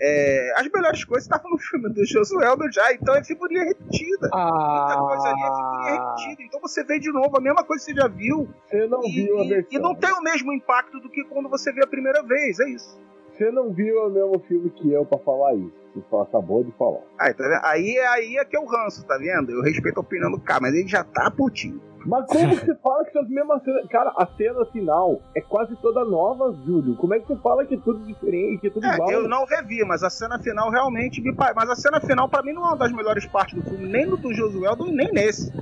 é, 0.00 0.52
as 0.56 0.66
melhores 0.72 1.04
coisas 1.04 1.24
estavam 1.24 1.50
no 1.50 1.58
filme 1.58 1.88
do 1.92 2.04
Josueldo 2.06 2.70
já, 2.72 2.92
então 2.94 3.14
é 3.16 3.24
figurinha 3.24 3.64
repetida. 3.64 4.30
Ah. 4.32 4.84
Muita 4.86 5.08
coisa 5.08 5.28
ali 5.28 5.42
é 5.42 5.46
figurinha 5.46 5.92
repetida. 5.92 6.42
Então 6.44 6.60
você 6.60 6.84
vê 6.84 6.98
de 7.00 7.10
novo 7.12 7.36
a 7.36 7.40
mesma 7.40 7.64
coisa 7.64 7.84
que 7.84 7.92
você 7.92 8.00
já 8.00 8.06
viu. 8.08 8.48
Você 8.68 8.86
não 8.86 9.02
E, 9.04 9.12
viu 9.12 9.40
a 9.40 9.44
versão. 9.44 9.68
e 9.72 9.78
não 9.82 9.94
tem 9.96 10.12
o 10.12 10.22
mesmo 10.22 10.52
impacto 10.52 11.00
do 11.00 11.10
que 11.10 11.24
quando 11.24 11.48
você 11.48 11.72
vê 11.72 11.82
a 11.82 11.86
primeira 11.88 12.22
vez, 12.22 12.60
é 12.60 12.70
isso. 12.70 12.96
Você 13.36 13.50
não 13.50 13.72
viu 13.72 13.96
o 14.06 14.10
mesmo 14.10 14.38
filme 14.46 14.70
que 14.70 14.92
eu 14.92 15.04
pra 15.04 15.18
falar 15.18 15.54
isso. 15.54 15.72
Você 15.94 16.04
só 16.10 16.22
acabou 16.22 16.62
de 16.62 16.70
falar. 16.72 17.00
Aí, 17.18 17.34
tá 17.34 17.44
vendo? 17.44 17.60
aí, 17.64 17.98
aí 17.98 18.36
é 18.36 18.44
que 18.44 18.56
é 18.56 18.60
o 18.60 18.66
ranço, 18.66 19.04
tá 19.04 19.16
vendo? 19.18 19.50
Eu 19.50 19.62
respeito 19.62 19.98
a 19.98 20.00
opinião 20.00 20.30
do 20.30 20.40
cara, 20.40 20.60
mas 20.60 20.74
ele 20.74 20.86
já 20.88 21.02
tá 21.02 21.28
putinho. 21.30 21.80
Mas 22.06 22.26
como 22.26 22.48
que 22.58 22.66
você 22.66 22.74
fala 22.76 23.04
que 23.04 23.12
são 23.12 23.22
as 23.22 23.28
mesmas 23.28 23.62
cenas? 23.62 23.86
Cara, 23.88 24.12
a 24.16 24.26
cena 24.36 24.64
final 24.66 25.20
é 25.34 25.40
quase 25.40 25.74
toda 25.76 26.04
nova, 26.04 26.54
Júlio. 26.64 26.94
Como 26.96 27.14
é 27.14 27.18
que 27.18 27.26
você 27.26 27.36
fala 27.36 27.64
que 27.64 27.74
é 27.74 27.78
tudo 27.78 27.98
diferente, 28.04 28.60
que 28.60 28.66
é 28.68 28.70
tudo 28.70 28.86
É, 28.86 28.94
igual? 28.94 29.10
eu 29.10 29.28
não 29.28 29.44
revi, 29.44 29.84
mas 29.84 30.02
a 30.02 30.10
cena 30.10 30.38
final 30.38 30.70
realmente 30.70 31.20
me 31.20 31.34
Mas 31.54 31.70
a 31.70 31.74
cena 31.76 32.00
final, 32.00 32.28
pra 32.28 32.42
mim, 32.42 32.52
não 32.52 32.62
é 32.64 32.66
uma 32.68 32.76
das 32.76 32.92
melhores 32.92 33.26
partes 33.26 33.54
do 33.54 33.62
filme, 33.68 33.88
nem 33.88 34.06
no 34.06 34.16
do 34.16 34.32
Josueldo, 34.32 34.86
nem 34.86 35.12
nesse. 35.12 35.52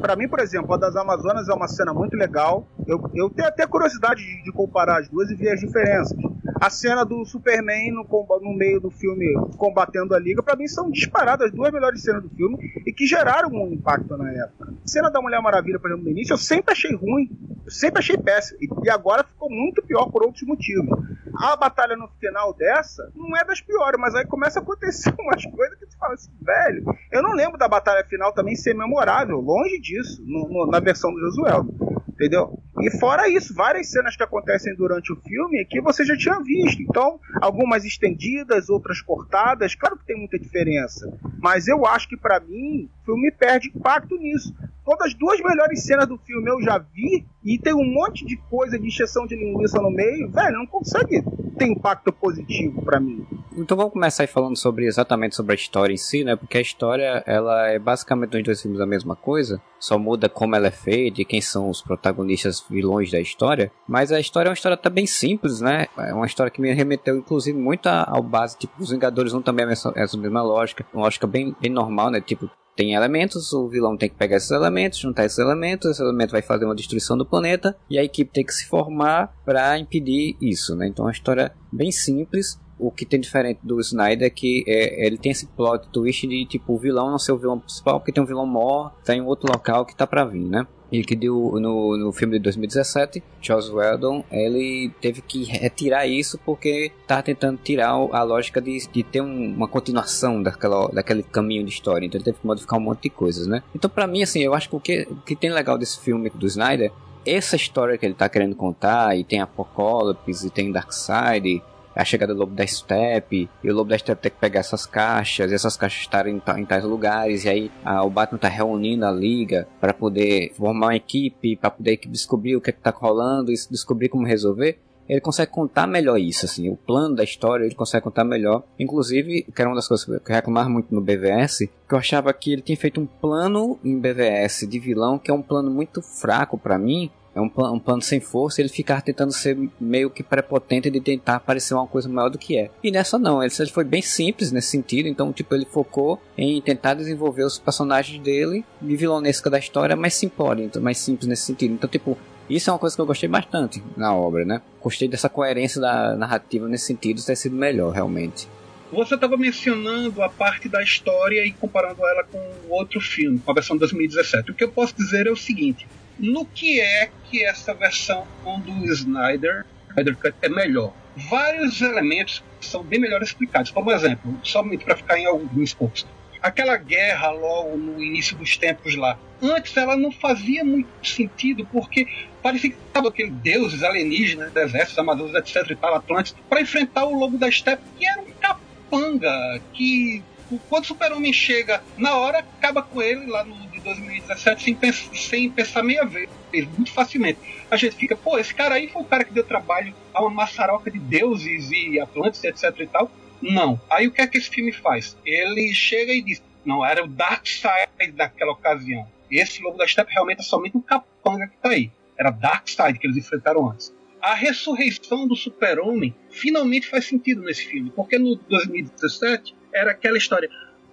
Pra 0.00 0.16
mim, 0.16 0.28
por 0.28 0.40
exemplo, 0.40 0.72
a 0.74 0.76
das 0.76 0.96
Amazonas 0.96 1.48
é 1.48 1.52
uma 1.52 1.68
cena 1.68 1.92
muito 1.92 2.16
legal. 2.16 2.66
Eu, 2.86 3.00
eu 3.14 3.30
tenho 3.30 3.48
até 3.48 3.66
curiosidade 3.66 4.24
de, 4.24 4.42
de 4.42 4.52
comparar 4.52 5.00
as 5.00 5.08
duas 5.08 5.30
e 5.30 5.34
ver 5.34 5.50
as 5.50 5.60
diferenças. 5.60 6.16
A 6.60 6.70
cena 6.70 7.04
do 7.04 7.24
Superman 7.24 7.92
no, 7.92 8.06
no 8.42 8.54
meio 8.54 8.80
do 8.80 8.90
filme 8.90 9.26
combatendo 9.56 10.14
a 10.14 10.18
Liga, 10.18 10.42
pra 10.42 10.56
mim 10.56 10.66
são 10.66 10.90
disparadas 10.90 11.48
as 11.48 11.52
duas 11.52 11.72
melhores 11.72 12.02
cenas 12.02 12.22
do 12.22 12.28
filme 12.30 12.58
e 12.86 12.92
que 12.92 13.06
geraram 13.06 13.50
um 13.50 13.72
impacto 13.72 14.16
na 14.16 14.30
época. 14.30 14.72
A 14.84 14.88
cena 14.88 15.10
da 15.10 15.20
Mulher 15.20 15.40
Maravilha, 15.40 15.78
por 15.78 15.90
exemplo, 15.90 16.04
no 16.04 16.10
início, 16.10 16.32
eu 16.32 16.38
sempre 16.38 16.72
achei 16.72 16.94
ruim. 16.94 17.30
Eu 17.64 17.70
sempre 17.70 18.00
achei 18.00 18.16
péssimo. 18.16 18.58
E, 18.60 18.68
e 18.86 18.90
agora 18.90 19.22
ficou 19.24 19.50
muito 19.50 19.82
pior 19.82 20.10
por 20.10 20.22
outros 20.22 20.42
motivos. 20.42 20.98
A 21.42 21.56
batalha 21.56 21.96
no 21.96 22.08
final 22.20 22.52
dessa 22.54 23.10
não 23.14 23.36
é 23.36 23.44
das 23.44 23.60
piores, 23.60 23.98
mas 23.98 24.14
aí 24.14 24.26
começa 24.26 24.58
a 24.58 24.62
acontecer 24.62 25.14
umas 25.18 25.44
coisas 25.44 25.78
que 25.78 25.86
tu 25.86 25.96
fala 25.98 26.14
assim, 26.14 26.30
velho. 26.40 26.84
Eu 27.10 27.22
não 27.22 27.32
lembro 27.32 27.56
da 27.58 27.66
batalha 27.68 28.04
final 28.06 28.32
também 28.32 28.54
ser 28.54 28.74
memorável, 28.74 29.38
longe 29.40 29.80
disso, 29.80 30.22
no- 30.26 30.48
no- 30.48 30.66
na 30.70 30.80
versão 30.80 31.12
do 31.12 31.20
Josueldo. 31.20 31.99
Entendeu? 32.20 32.60
E 32.82 32.90
fora 32.98 33.30
isso, 33.30 33.54
várias 33.54 33.90
cenas 33.90 34.14
que 34.14 34.22
acontecem 34.22 34.74
durante 34.76 35.10
o 35.10 35.16
filme 35.16 35.64
que 35.64 35.80
você 35.80 36.04
já 36.04 36.14
tinha 36.14 36.38
visto. 36.40 36.82
Então, 36.82 37.18
algumas 37.40 37.82
estendidas, 37.82 38.68
outras 38.68 39.00
cortadas. 39.00 39.74
Claro 39.74 39.96
que 39.96 40.04
tem 40.04 40.18
muita 40.18 40.38
diferença. 40.38 41.10
Mas 41.38 41.66
eu 41.66 41.86
acho 41.86 42.06
que 42.06 42.18
pra 42.18 42.38
mim, 42.38 42.90
o 43.00 43.04
filme 43.06 43.32
perde 43.32 43.68
impacto 43.74 44.18
nisso. 44.18 44.54
Todas 44.84 45.06
as 45.06 45.14
duas 45.14 45.40
melhores 45.40 45.82
cenas 45.82 46.06
do 46.06 46.18
filme 46.18 46.50
eu 46.50 46.60
já 46.60 46.76
vi 46.76 47.24
e 47.42 47.58
tem 47.58 47.72
um 47.72 47.90
monte 47.90 48.26
de 48.26 48.36
coisa 48.36 48.78
de 48.78 48.86
injeção 48.86 49.26
de 49.26 49.34
linguiça 49.34 49.80
no 49.80 49.90
meio. 49.90 50.30
Velho, 50.30 50.58
não 50.58 50.66
consegue 50.66 51.22
ter 51.56 51.68
impacto 51.68 52.12
positivo 52.12 52.82
pra 52.82 53.00
mim. 53.00 53.26
Então 53.60 53.76
vamos 53.76 53.92
começar 53.92 54.22
aí 54.22 54.26
falando 54.26 54.56
sobre 54.56 54.86
exatamente 54.86 55.36
sobre 55.36 55.52
a 55.52 55.54
história 55.54 55.92
em 55.92 55.98
si, 55.98 56.24
né? 56.24 56.34
Porque 56.34 56.56
a 56.56 56.62
história 56.62 57.22
ela 57.26 57.68
é 57.68 57.78
basicamente 57.78 58.32
nos 58.34 58.44
dois 58.44 58.62
filmes 58.62 58.80
a 58.80 58.86
mesma 58.86 59.14
coisa, 59.14 59.60
só 59.78 59.98
muda 59.98 60.30
como 60.30 60.56
ela 60.56 60.68
é 60.68 60.70
feita 60.70 61.20
e 61.20 61.26
quem 61.26 61.42
são 61.42 61.68
os 61.68 61.82
protagonistas 61.82 62.64
vilões 62.70 63.10
da 63.10 63.20
história. 63.20 63.70
Mas 63.86 64.12
a 64.12 64.18
história 64.18 64.48
é 64.48 64.50
uma 64.50 64.54
história 64.54 64.74
até 64.74 64.88
bem 64.88 65.06
simples, 65.06 65.60
né? 65.60 65.88
É 65.98 66.14
uma 66.14 66.24
história 66.24 66.50
que 66.50 66.60
me 66.60 66.72
remeteu 66.72 67.18
inclusive 67.18 67.58
muito 67.58 67.86
ao 67.86 68.22
base, 68.22 68.56
tipo, 68.56 68.82
os 68.82 68.90
Vingadores 68.90 69.34
1 69.34 69.42
também 69.42 69.66
é 69.66 69.72
essa 69.72 70.16
mesma 70.16 70.42
lógica, 70.42 70.86
uma 70.94 71.02
lógica 71.02 71.26
bem, 71.26 71.54
bem 71.60 71.70
normal, 71.70 72.10
né? 72.10 72.20
Tipo, 72.22 72.50
tem 72.74 72.94
elementos, 72.94 73.52
o 73.52 73.68
vilão 73.68 73.94
tem 73.94 74.08
que 74.08 74.14
pegar 74.14 74.38
esses 74.38 74.50
elementos, 74.50 75.00
juntar 75.00 75.26
esses 75.26 75.38
elementos, 75.38 75.90
esse 75.90 76.02
elemento 76.02 76.30
vai 76.30 76.40
fazer 76.40 76.64
uma 76.64 76.74
destruição 76.74 77.18
do 77.18 77.26
planeta 77.26 77.76
e 77.90 77.98
a 77.98 78.04
equipe 78.04 78.32
tem 78.32 78.44
que 78.44 78.54
se 78.54 78.66
formar 78.66 79.34
para 79.44 79.78
impedir 79.78 80.34
isso, 80.40 80.74
né? 80.74 80.86
Então 80.86 81.04
é 81.04 81.08
uma 81.08 81.12
história 81.12 81.52
bem 81.70 81.92
simples. 81.92 82.58
O 82.80 82.90
que 82.90 83.04
tem 83.04 83.20
diferente 83.20 83.60
do 83.62 83.78
Snyder 83.80 84.26
é 84.26 84.30
que 84.30 84.64
é, 84.66 85.06
ele 85.06 85.18
tem 85.18 85.32
esse 85.32 85.46
plot 85.46 85.88
twist 85.92 86.26
de 86.26 86.44
tipo 86.46 86.72
o 86.74 86.78
vilão 86.78 87.10
não 87.10 87.18
ser 87.18 87.32
o 87.32 87.38
vilão 87.38 87.58
principal, 87.58 88.00
porque 88.00 88.12
tem 88.12 88.22
um 88.22 88.26
vilão 88.26 88.46
maior, 88.46 88.92
tá 89.04 89.14
em 89.14 89.20
outro 89.20 89.50
local 89.52 89.84
que 89.84 89.94
tá 89.94 90.06
pra 90.06 90.24
vir, 90.24 90.40
né? 90.48 90.66
E 90.92 91.04
que 91.04 91.14
deu 91.14 91.52
no, 91.60 91.96
no 91.96 92.12
filme 92.12 92.36
de 92.36 92.42
2017, 92.42 93.22
Charles 93.40 93.68
Weldon, 93.70 94.24
ele 94.28 94.90
teve 95.00 95.20
que 95.22 95.44
retirar 95.44 96.04
isso 96.08 96.36
porque 96.44 96.90
tá 97.06 97.22
tentando 97.22 97.58
tirar 97.62 97.90
a 97.90 98.22
lógica 98.24 98.60
de, 98.60 98.76
de 98.90 99.02
ter 99.04 99.20
um- 99.20 99.54
uma 99.54 99.68
continuação 99.68 100.42
daquela, 100.42 100.88
daquele 100.88 101.22
caminho 101.22 101.62
de 101.64 101.70
história. 101.70 102.04
Então 102.06 102.18
ele 102.18 102.24
teve 102.24 102.38
que 102.40 102.46
modificar 102.46 102.76
um 102.78 102.82
monte 102.82 103.02
de 103.02 103.10
coisas, 103.10 103.46
né? 103.46 103.62
Então 103.72 103.88
pra 103.88 104.06
mim, 104.08 104.22
assim, 104.22 104.40
eu 104.40 104.52
acho 104.52 104.68
que 104.68 104.74
o 104.76 104.80
que, 104.80 105.06
o 105.08 105.16
que 105.16 105.36
tem 105.36 105.50
legal 105.52 105.78
desse 105.78 106.00
filme 106.00 106.28
do 106.34 106.46
Snyder, 106.46 106.90
essa 107.24 107.54
história 107.54 107.96
que 107.96 108.04
ele 108.04 108.14
tá 108.14 108.28
querendo 108.28 108.56
contar, 108.56 109.16
e 109.16 109.22
tem 109.22 109.40
Apocalipse, 109.40 110.46
e 110.46 110.50
tem 110.50 110.72
Darkseid, 110.72 111.62
a 112.00 112.04
chegada 112.04 112.34
do 112.34 112.40
Lobo 112.40 112.54
da 112.54 112.66
Steppe, 112.66 113.48
e 113.62 113.70
o 113.70 113.74
Lobo 113.74 113.90
da 113.90 113.98
Steppe 113.98 114.22
tem 114.22 114.30
que 114.30 114.38
pegar 114.38 114.60
essas 114.60 114.86
caixas, 114.86 115.50
e 115.50 115.54
essas 115.54 115.76
caixas 115.76 116.00
estarem 116.00 116.36
em, 116.36 116.60
em 116.60 116.64
tais 116.64 116.84
lugares, 116.84 117.44
e 117.44 117.48
aí 117.48 117.70
ah, 117.84 118.02
o 118.04 118.10
Batman 118.10 118.38
tá 118.38 118.48
reunindo 118.48 119.04
a 119.04 119.12
liga 119.12 119.68
para 119.80 119.92
poder 119.92 120.52
formar 120.54 120.88
uma 120.88 120.96
equipe, 120.96 121.56
para 121.56 121.70
poder 121.70 122.00
descobrir 122.06 122.56
o 122.56 122.60
que, 122.60 122.70
é 122.70 122.72
que 122.72 122.80
tá 122.80 122.90
rolando 122.90 123.52
e 123.52 123.54
descobrir 123.70 124.08
como 124.08 124.26
resolver. 124.26 124.78
Ele 125.08 125.20
consegue 125.20 125.50
contar 125.50 125.88
melhor 125.88 126.20
isso, 126.20 126.46
assim, 126.46 126.68
o 126.68 126.76
plano 126.76 127.16
da 127.16 127.24
história 127.24 127.64
ele 127.64 127.74
consegue 127.74 128.04
contar 128.04 128.22
melhor. 128.22 128.62
Inclusive, 128.78 129.42
que 129.42 129.60
era 129.60 129.68
uma 129.68 129.74
das 129.74 129.88
coisas 129.88 130.06
que 130.06 130.12
eu 130.30 130.34
reclamava 130.36 130.68
muito 130.68 130.94
no 130.94 131.00
BVS, 131.00 131.58
que 131.88 131.94
eu 131.94 131.98
achava 131.98 132.32
que 132.32 132.52
ele 132.52 132.62
tinha 132.62 132.76
feito 132.76 133.00
um 133.00 133.06
plano 133.06 133.76
em 133.84 133.98
BVS 133.98 134.68
de 134.68 134.78
vilão 134.78 135.18
que 135.18 135.28
é 135.28 135.34
um 135.34 135.42
plano 135.42 135.68
muito 135.68 136.00
fraco 136.00 136.56
pra 136.56 136.78
mim, 136.78 137.10
é 137.34 137.40
um, 137.40 137.48
pla- 137.48 137.70
um 137.70 137.78
plano 137.78 138.02
sem 138.02 138.20
força, 138.20 138.60
ele 138.60 138.68
ficar 138.68 139.02
tentando 139.02 139.32
ser 139.32 139.56
meio 139.80 140.10
que 140.10 140.22
prepotente 140.22 140.90
de 140.90 141.00
tentar 141.00 141.40
parecer 141.40 141.74
uma 141.74 141.86
coisa 141.86 142.08
maior 142.08 142.28
do 142.28 142.38
que 142.38 142.56
é. 142.56 142.70
E 142.82 142.90
nessa 142.90 143.18
não, 143.18 143.42
ele, 143.42 143.52
foi 143.72 143.84
bem 143.84 144.02
simples 144.02 144.50
nesse 144.50 144.68
sentido, 144.68 145.08
então 145.08 145.32
tipo, 145.32 145.54
ele 145.54 145.64
focou 145.64 146.20
em 146.36 146.60
tentar 146.60 146.94
desenvolver 146.94 147.44
os 147.44 147.58
personagens 147.58 148.20
dele, 148.22 148.64
de 148.80 148.96
vilonesca 148.96 149.48
da 149.48 149.58
história, 149.58 149.94
mais 149.96 150.14
simplória, 150.14 150.64
então, 150.64 150.82
mais 150.82 150.98
simples 150.98 151.26
nesse 151.28 151.42
sentido. 151.42 151.74
Então, 151.74 151.88
tipo, 151.88 152.18
isso 152.48 152.68
é 152.68 152.72
uma 152.72 152.78
coisa 152.80 152.96
que 152.96 153.00
eu 153.02 153.06
gostei 153.06 153.28
bastante 153.28 153.82
na 153.96 154.14
obra, 154.14 154.44
né? 154.44 154.60
Gostei 154.82 155.06
dessa 155.06 155.28
coerência 155.28 155.80
da 155.80 156.16
narrativa 156.16 156.66
nesse 156.68 156.86
sentido, 156.86 157.24
ter 157.24 157.36
sido 157.36 157.54
melhor, 157.54 157.92
realmente. 157.92 158.48
Você 158.92 159.14
estava 159.14 159.36
mencionando 159.36 160.20
a 160.20 160.28
parte 160.28 160.68
da 160.68 160.82
história 160.82 161.46
e 161.46 161.52
comparando 161.52 162.04
ela 162.04 162.24
com 162.24 162.40
outro 162.68 163.00
filme, 163.00 163.38
com 163.38 163.52
a 163.52 163.54
versão 163.54 163.76
de 163.76 163.80
2017. 163.80 164.50
O 164.50 164.54
que 164.54 164.64
eu 164.64 164.68
posso 164.68 164.96
dizer 164.96 165.28
é 165.28 165.30
o 165.30 165.36
seguinte: 165.36 165.86
no 166.20 166.44
que 166.44 166.80
é 166.80 167.10
que 167.30 167.44
essa 167.44 167.72
versão 167.72 168.26
do 168.44 168.92
Snyder, 168.92 169.64
Snyder 169.90 170.16
Cut 170.16 170.34
é 170.42 170.48
melhor? 170.48 170.92
Vários 171.16 171.80
elementos 171.80 172.42
são 172.60 172.82
bem 172.82 173.00
melhor 173.00 173.22
explicados. 173.22 173.70
Como 173.70 173.90
exemplo, 173.90 174.38
somente 174.42 174.84
para 174.84 174.96
ficar 174.96 175.18
em 175.18 175.26
alguns 175.26 175.74
poucos. 175.74 176.06
Aquela 176.42 176.76
guerra 176.76 177.30
logo 177.30 177.76
no 177.76 178.02
início 178.02 178.36
dos 178.36 178.56
tempos 178.56 178.94
lá. 178.94 179.18
Antes 179.42 179.76
ela 179.76 179.96
não 179.96 180.12
fazia 180.12 180.64
muito 180.64 180.88
sentido, 181.02 181.66
porque 181.66 182.06
parecia 182.42 182.70
que 182.70 182.76
estava 182.86 183.08
aquele 183.08 183.30
deuses 183.30 183.82
alienígenas, 183.82 184.54
exércitos, 184.54 184.98
amazonas, 184.98 185.34
etc. 185.34 185.70
e 185.70 185.76
tal, 185.76 185.94
Atlantes, 185.94 186.34
para 186.48 186.60
enfrentar 186.60 187.04
o 187.04 187.18
lobo 187.18 187.36
da 187.36 187.50
steppe, 187.50 187.82
que 187.98 188.06
era 188.06 188.20
um 188.20 188.30
capanga, 188.40 189.60
que 189.72 190.22
quando 190.68 190.84
o 190.84 190.86
Super-Homem 190.86 191.32
chega 191.32 191.82
na 191.96 192.16
hora, 192.16 192.38
acaba 192.38 192.82
com 192.82 193.00
ele 193.00 193.26
lá 193.26 193.44
no 193.44 193.54
de 193.80 193.84
2017 193.84 194.62
sem, 194.62 194.74
pens- 194.74 195.10
sem 195.14 195.50
pensar 195.50 195.82
meia 195.82 196.04
vez, 196.04 196.28
muito 196.76 196.92
facilmente. 196.92 197.38
A 197.70 197.76
gente 197.76 197.96
fica, 197.96 198.16
pô, 198.16 198.38
esse 198.38 198.54
cara 198.54 198.74
aí 198.76 198.88
foi 198.88 199.02
o 199.02 199.04
cara 199.04 199.24
que 199.24 199.32
deu 199.32 199.44
trabalho 199.44 199.94
a 200.14 200.20
uma 200.22 200.30
maçaroca 200.30 200.90
de 200.90 200.98
deuses 200.98 201.70
e 201.70 201.98
Atlantes, 202.00 202.42
etc 202.44 202.74
e 202.80 202.86
tal. 202.86 203.10
Não. 203.40 203.80
Aí 203.90 204.06
o 204.06 204.12
que 204.12 204.20
é 204.20 204.26
que 204.26 204.36
esse 204.38 204.50
filme 204.50 204.72
faz? 204.72 205.16
Ele 205.24 205.72
chega 205.74 206.12
e 206.12 206.20
diz, 206.22 206.42
não, 206.64 206.84
era 206.84 207.02
o 207.04 207.08
Darkseid 207.08 208.12
daquela 208.14 208.52
ocasião. 208.52 209.06
Esse 209.30 209.62
Lobo 209.62 209.78
da 209.78 209.86
Steppe 209.86 210.12
realmente 210.12 210.40
é 210.40 210.42
somente 210.42 210.76
um 210.76 210.80
capanga 210.82 211.46
que 211.46 211.56
tá 211.56 211.70
aí. 211.70 211.90
Era 212.18 212.30
Darkseid 212.30 212.98
que 212.98 213.06
eles 213.06 213.16
enfrentaram 213.16 213.70
antes. 213.70 213.94
A 214.20 214.34
ressurreição 214.34 215.26
do 215.26 215.34
super-homem 215.34 216.14
finalmente 216.30 216.86
faz 216.88 217.06
sentido 217.06 217.40
nesse 217.40 217.64
filme, 217.64 217.90
porque 217.96 218.18
no 218.18 218.36
2017 218.36 219.54
era 219.72 219.92
aquela 219.92 220.18
história, 220.18 220.50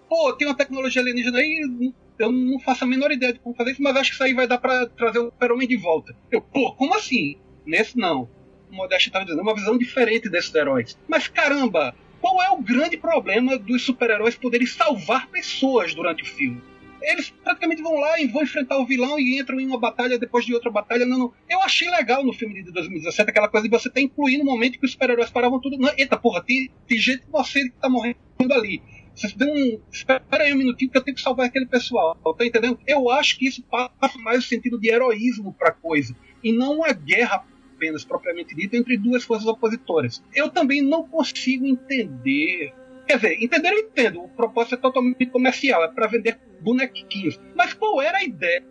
pô, 0.07 0.31
tem 0.33 0.47
uma 0.47 0.55
tecnologia 0.55 1.01
alienígena 1.01 1.39
aí, 1.39 1.91
eu 2.19 2.31
não 2.31 2.59
faço 2.59 2.83
a 2.83 2.87
menor 2.87 3.11
ideia 3.11 3.33
de 3.33 3.39
como 3.39 3.55
fazer 3.55 3.71
isso, 3.71 3.83
mas 3.83 3.95
acho 3.95 4.09
que 4.09 4.15
isso 4.15 4.23
aí 4.23 4.33
vai 4.33 4.47
dar 4.47 4.57
pra 4.57 4.87
trazer 4.87 5.19
o 5.19 5.25
super-homem 5.25 5.67
de 5.67 5.77
volta. 5.77 6.15
Eu, 6.31 6.41
pô, 6.41 6.73
como 6.73 6.95
assim? 6.95 7.37
Nesse 7.65 7.97
não. 7.97 8.29
O 8.71 8.75
Modeste 8.75 9.09
estava 9.09 9.25
dizendo, 9.25 9.39
é 9.39 9.43
uma 9.43 9.55
visão 9.55 9.77
diferente 9.77 10.29
desses 10.29 10.53
heróis. 10.53 10.97
Mas 11.07 11.27
caramba, 11.27 11.95
qual 12.19 12.41
é 12.41 12.49
o 12.49 12.61
grande 12.61 12.97
problema 12.97 13.57
dos 13.57 13.83
super-heróis 13.83 14.35
poderem 14.35 14.67
salvar 14.67 15.27
pessoas 15.27 15.93
durante 15.93 16.23
o 16.23 16.25
filme? 16.25 16.61
eles 17.01 17.29
praticamente 17.29 17.81
vão 17.81 17.95
lá 17.95 18.19
e 18.19 18.27
vão 18.27 18.43
enfrentar 18.43 18.77
o 18.77 18.85
vilão 18.85 19.19
e 19.19 19.39
entram 19.39 19.59
em 19.59 19.65
uma 19.65 19.79
batalha 19.79 20.17
depois 20.19 20.45
de 20.45 20.53
outra 20.53 20.69
batalha. 20.69 21.05
Não, 21.05 21.17
não. 21.17 21.33
Eu 21.49 21.61
achei 21.61 21.89
legal 21.89 22.23
no 22.23 22.33
filme 22.33 22.61
de 22.63 22.71
2017 22.71 23.29
aquela 23.29 23.47
coisa 23.47 23.67
de 23.67 23.71
você 23.71 23.89
ter 23.89 24.01
incluído 24.01 24.43
no 24.43 24.51
momento 24.51 24.79
que 24.79 24.85
os 24.85 24.91
super-heróis 24.91 25.29
paravam 25.29 25.59
tudo. 25.59 25.77
Não, 25.77 25.91
eita 25.97 26.17
porra, 26.17 26.43
tem, 26.43 26.69
tem 26.87 26.97
gente 26.97 27.23
inocente 27.27 27.69
que 27.69 27.79
tá 27.79 27.89
morrendo 27.89 28.17
ali. 28.51 28.81
Vocês 29.17 29.33
dão 29.33 29.51
um. 29.51 29.81
Espera 29.91 30.43
aí 30.43 30.53
um 30.53 30.57
minutinho 30.57 30.91
que 30.91 30.97
eu 30.97 31.01
tenho 31.01 31.15
que 31.15 31.23
salvar 31.23 31.47
aquele 31.47 31.65
pessoal. 31.65 32.15
Tá 32.37 32.45
entendendo? 32.45 32.79
Eu 32.85 33.09
acho 33.09 33.39
que 33.39 33.47
isso 33.47 33.63
passa 33.63 34.19
mais 34.19 34.45
o 34.45 34.47
sentido 34.47 34.79
de 34.79 34.89
heroísmo 34.89 35.53
pra 35.53 35.71
coisa. 35.71 36.15
E 36.43 36.53
não 36.53 36.75
uma 36.75 36.93
guerra 36.93 37.43
apenas 37.75 38.05
propriamente 38.05 38.55
dita 38.55 38.77
entre 38.77 38.95
duas 38.95 39.23
forças 39.23 39.47
opositoras. 39.47 40.23
Eu 40.35 40.49
também 40.49 40.83
não 40.83 41.07
consigo 41.07 41.65
entender. 41.65 42.71
Quer 43.07 43.15
dizer, 43.15 43.43
entender 43.43 43.69
eu 43.69 43.79
entendo. 43.79 44.21
O 44.21 44.29
propósito 44.29 44.75
é 44.75 44.77
totalmente 44.77 45.25
comercial, 45.25 45.83
é 45.83 45.87
para 45.87 46.05
vender 46.05 46.37
bonequinhos. 46.61 47.39
Mas 47.55 47.73
qual 47.73 47.99
era 47.99 48.19
a 48.19 48.23
ideia? 48.23 48.61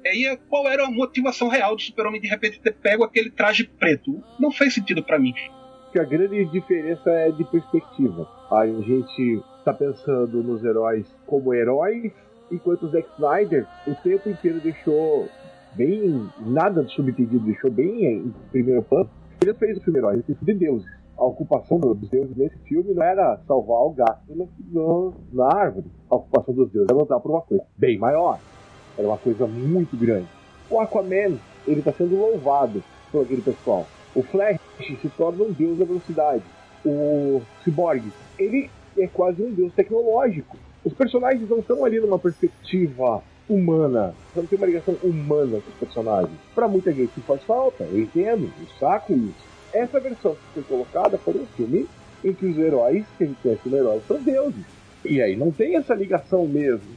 Qual 0.48 0.68
era 0.68 0.87
a 0.87 0.90
motivação 0.90 1.48
real 1.48 1.74
do 1.74 1.82
Super-Homem 1.82 2.20
de 2.20 2.28
repente 2.28 2.61
ter 2.61 2.72
pego 2.72 3.02
aquele 3.02 3.32
traje 3.32 3.64
preto? 3.64 4.22
Não 4.38 4.52
fez 4.52 4.74
sentido 4.74 5.02
para 5.02 5.18
mim. 5.18 5.35
A 5.98 6.04
grande 6.04 6.44
diferença 6.52 7.11
é 7.11 7.32
de 7.32 7.42
perspectiva. 7.50 8.28
A 8.50 8.66
gente 8.66 9.42
tá 9.66 9.74
pensando 9.74 10.44
nos 10.44 10.64
heróis 10.64 11.05
como 11.26 11.52
heróis, 11.52 12.12
enquanto 12.52 12.85
o 12.85 12.88
Zack 12.88 13.09
Snyder 13.16 13.66
o 13.85 13.94
tempo 13.96 14.29
inteiro 14.29 14.61
deixou 14.61 15.29
bem. 15.74 16.31
nada 16.38 16.85
de 16.85 16.94
subtendido, 16.94 17.44
deixou 17.44 17.70
bem 17.70 18.05
em 18.05 18.35
primeiro 18.52 18.83
plano. 18.83 19.11
Ele 19.42 19.52
fez 19.55 19.76
o 19.76 19.81
filme 19.81 19.98
herói, 19.98 20.14
ele 20.14 20.22
fez 20.22 20.38
de 20.40 20.55
deuses. 20.55 20.88
A 21.18 21.24
ocupação 21.24 21.81
dos 21.81 22.09
deuses 22.09 22.37
nesse 22.37 22.57
filme 22.59 22.94
não 22.94 23.02
era 23.02 23.40
salvar 23.48 23.81
o 23.81 23.90
gato 23.90 24.50
no, 24.70 25.14
na 25.33 25.46
árvore. 25.46 25.87
A 26.09 26.14
ocupação 26.14 26.55
dos 26.55 26.70
deuses 26.70 26.88
era 26.88 26.98
lutar 26.98 27.18
por 27.20 27.33
uma 27.33 27.40
coisa 27.40 27.64
bem 27.76 27.98
maior. 27.98 28.38
Era 28.96 29.09
uma 29.09 29.18
coisa 29.18 29.46
muito 29.46 29.96
grande. 29.96 30.29
O 30.70 30.79
Aquaman, 30.79 31.38
ele 31.66 31.81
está 31.81 31.92
sendo 31.92 32.16
louvado 32.16 32.83
por 33.11 33.24
aquele 33.24 33.42
pessoal. 33.42 33.85
O 34.14 34.22
Flash 34.22 34.61
se 34.79 35.09
torna 35.16 35.42
um 35.42 35.52
deus 35.52 35.79
da 35.79 35.85
velocidade. 35.85 36.44
O 36.85 37.42
Cyborg, 37.64 38.05
ele 38.38 38.70
é 38.98 39.06
quase 39.06 39.42
um 39.42 39.52
deus 39.52 39.72
tecnológico. 39.74 40.56
Os 40.85 40.92
personagens 40.92 41.48
não 41.48 41.59
estão 41.59 41.85
ali 41.85 41.98
numa 42.00 42.18
perspectiva 42.18 43.22
humana. 43.48 44.14
Não 44.35 44.46
tem 44.46 44.56
uma 44.56 44.66
ligação 44.66 44.96
humana 45.02 45.61
com 45.61 45.70
os 45.70 45.78
personagens. 45.78 46.38
Para 46.54 46.68
muita 46.68 46.92
gente 46.92 47.11
isso 47.11 47.20
faz 47.22 47.42
falta, 47.42 47.85
eu 47.85 48.00
entendo, 48.00 48.50
eu 48.61 48.66
saco 48.78 49.12
isso. 49.12 49.46
Essa 49.72 50.00
versão 50.00 50.35
que 50.35 50.40
foi 50.54 50.62
colocada 50.62 51.18
foi 51.18 51.35
um 51.35 51.46
filme 51.56 51.87
em 52.24 52.32
que 52.32 52.46
os 52.46 52.59
heróis, 52.59 53.04
que 53.16 53.24
a 53.24 53.26
gente 53.26 53.40
conhece 53.42 53.62
como 53.62 53.76
heróis, 53.76 54.02
são 54.06 54.20
deuses. 54.22 54.64
E 55.04 55.20
aí 55.20 55.37
não 55.37 55.50
tem 55.50 55.76
essa 55.76 55.94
ligação 55.94 56.46
mesmo. 56.46 56.88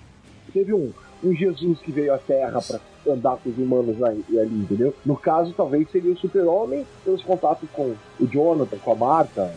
Teve 0.51 0.73
um, 0.73 0.91
um 1.23 1.33
Jesus 1.33 1.79
que 1.79 1.91
veio 1.91 2.13
à 2.13 2.17
Terra 2.17 2.59
para 2.61 2.79
andar 3.11 3.37
com 3.37 3.49
os 3.49 3.57
humanos 3.57 4.01
ali, 4.01 4.23
entendeu? 4.29 4.93
No 5.05 5.15
caso, 5.15 5.53
talvez 5.55 5.89
seria 5.91 6.11
o 6.11 6.17
super-homem 6.17 6.85
pelos 7.03 7.21
contatos 7.23 7.69
com 7.71 7.95
o 8.19 8.27
Jonathan, 8.27 8.77
com 8.77 8.91
a 8.91 8.95
Marta. 8.95 9.53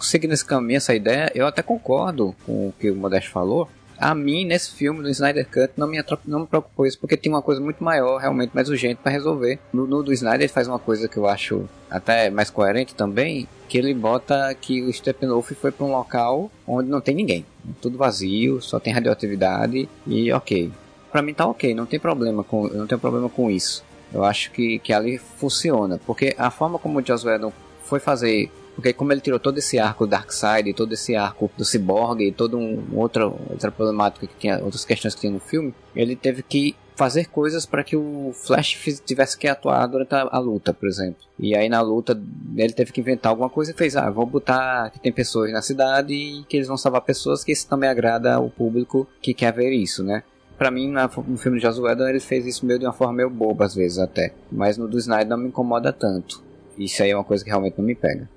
Seguindo 0.00 0.32
esse 0.32 0.44
caminho, 0.44 0.76
essa 0.76 0.94
ideia, 0.94 1.30
eu 1.34 1.46
até 1.46 1.62
concordo 1.62 2.34
com 2.46 2.68
o 2.68 2.74
que 2.78 2.90
o 2.90 2.96
Modesto 2.96 3.30
falou, 3.30 3.68
a 3.98 4.14
mim, 4.14 4.44
nesse 4.44 4.70
filme, 4.70 5.02
do 5.02 5.10
Snyder 5.10 5.44
Cut, 5.46 5.72
não 5.76 5.88
me, 5.88 6.00
não 6.24 6.40
me 6.40 6.46
preocupou 6.46 6.86
isso, 6.86 6.98
porque 7.00 7.16
tem 7.16 7.32
uma 7.32 7.42
coisa 7.42 7.60
muito 7.60 7.82
maior, 7.82 8.18
realmente 8.18 8.52
mais 8.54 8.68
urgente 8.68 9.00
para 9.02 9.10
resolver. 9.10 9.58
No, 9.72 9.88
no, 9.88 10.04
do 10.04 10.12
Snyder, 10.12 10.42
ele 10.42 10.48
faz 10.48 10.68
uma 10.68 10.78
coisa 10.78 11.08
que 11.08 11.16
eu 11.16 11.26
acho 11.26 11.68
até 11.90 12.30
mais 12.30 12.48
coerente 12.48 12.94
também, 12.94 13.48
que 13.68 13.76
ele 13.76 13.92
bota 13.92 14.54
que 14.54 14.82
o 14.82 14.92
Steppenwolf 14.92 15.50
foi 15.50 15.72
para 15.72 15.84
um 15.84 15.90
local 15.90 16.48
onde 16.64 16.88
não 16.88 17.00
tem 17.00 17.14
ninguém. 17.14 17.44
Tudo 17.82 17.98
vazio, 17.98 18.62
só 18.62 18.78
tem 18.78 18.92
radioatividade 18.92 19.88
e 20.06 20.32
ok. 20.32 20.70
Para 21.10 21.20
mim 21.20 21.34
tá 21.34 21.46
ok, 21.46 21.74
não 21.74 21.84
tem 21.84 21.98
problema 21.98 22.44
com, 22.44 22.68
não 22.68 22.86
tenho 22.86 23.00
problema 23.00 23.28
com 23.28 23.50
isso. 23.50 23.84
Eu 24.12 24.22
acho 24.22 24.52
que, 24.52 24.78
que 24.78 24.92
ali 24.92 25.18
funciona, 25.18 26.00
porque 26.06 26.34
a 26.38 26.50
forma 26.52 26.78
como 26.78 27.00
o 27.00 27.04
Joss 27.04 27.26
Whedon 27.26 27.52
foi 27.82 27.98
fazer 27.98 28.48
porque 28.78 28.92
como 28.92 29.12
ele 29.12 29.20
tirou 29.20 29.40
todo 29.40 29.58
esse 29.58 29.76
arco 29.76 30.06
Darkseid, 30.06 30.72
todo 30.72 30.92
esse 30.92 31.16
arco 31.16 31.50
do 31.56 31.64
Cyborg 31.64 32.22
e 32.22 32.30
toda 32.30 32.56
um, 32.56 32.80
outra, 32.94 33.26
outra 33.26 33.72
problemática 33.72 34.24
que 34.24 34.36
tinha, 34.38 34.62
outras 34.62 34.84
questões 34.84 35.16
que 35.16 35.22
tinha 35.22 35.32
no 35.32 35.40
filme, 35.40 35.74
ele 35.96 36.14
teve 36.14 36.44
que 36.44 36.76
fazer 36.94 37.26
coisas 37.26 37.66
para 37.66 37.82
que 37.82 37.96
o 37.96 38.30
Flash 38.32 38.78
tivesse 39.04 39.36
que 39.36 39.48
atuar 39.48 39.84
durante 39.88 40.14
a, 40.14 40.28
a, 40.30 40.38
luta, 40.38 40.72
por 40.72 40.88
exemplo. 40.88 41.18
E 41.40 41.56
aí 41.56 41.68
na 41.68 41.80
luta 41.80 42.16
ele 42.56 42.72
teve 42.72 42.92
que 42.92 43.00
inventar 43.00 43.30
alguma 43.30 43.50
coisa 43.50 43.72
e 43.72 43.74
fez, 43.74 43.96
ah, 43.96 44.08
vou 44.10 44.24
botar 44.24 44.90
que 44.90 45.00
tem 45.00 45.10
pessoas 45.10 45.50
na 45.50 45.60
cidade 45.60 46.14
e 46.14 46.44
que 46.44 46.56
eles 46.56 46.68
vão 46.68 46.76
salvar 46.76 47.00
pessoas, 47.00 47.42
que 47.42 47.50
isso 47.50 47.66
também 47.66 47.90
agrada 47.90 48.32
ao 48.32 48.48
público 48.48 49.08
que 49.20 49.34
quer 49.34 49.52
ver 49.52 49.72
isso, 49.72 50.04
né? 50.04 50.22
Pra 50.56 50.70
mim, 50.70 50.88
no 51.26 51.36
filme 51.36 51.58
de 51.58 51.66
Joss 51.66 51.80
Whedon, 51.80 52.06
ele 52.06 52.20
fez 52.20 52.46
isso 52.46 52.64
meio 52.64 52.78
de 52.78 52.86
uma 52.86 52.92
forma 52.92 53.14
meio 53.14 53.28
boba, 53.28 53.64
às 53.64 53.74
vezes, 53.74 53.98
até. 53.98 54.32
Mas 54.52 54.78
no 54.78 54.86
do 54.86 54.98
Snyder 54.98 55.26
não 55.26 55.36
me 55.36 55.48
incomoda 55.48 55.92
tanto. 55.92 56.44
Isso 56.78 57.02
aí 57.02 57.10
é 57.10 57.16
uma 57.16 57.24
coisa 57.24 57.42
que 57.42 57.50
realmente 57.50 57.76
não 57.76 57.84
me 57.84 57.96
pega 57.96 58.28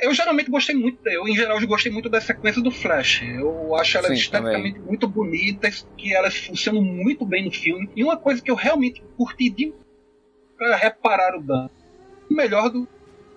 eu 0.00 0.14
geralmente 0.14 0.50
gostei 0.50 0.74
muito, 0.74 0.98
eu 1.06 1.28
em 1.28 1.34
geral 1.34 1.60
gostei 1.66 1.90
muito 1.90 2.08
da 2.08 2.20
sequência 2.20 2.62
do 2.62 2.70
Flash. 2.70 3.22
Eu 3.22 3.74
acho 3.76 3.98
elas 3.98 4.08
Sim, 4.08 4.14
esteticamente 4.14 4.74
também. 4.74 4.86
muito 4.86 5.08
bonitas, 5.08 5.86
que 5.96 6.14
elas 6.14 6.36
funcionam 6.36 6.82
muito 6.82 7.24
bem 7.24 7.44
no 7.44 7.50
filme. 7.50 7.88
E 7.94 8.02
uma 8.02 8.16
coisa 8.16 8.42
que 8.42 8.50
eu 8.50 8.54
realmente 8.54 9.02
curti 9.16 9.50
de 9.50 9.72
pra 10.56 10.76
reparar 10.76 11.36
o 11.36 11.42
dano. 11.42 11.70
Melhor 12.30 12.70
do. 12.70 12.86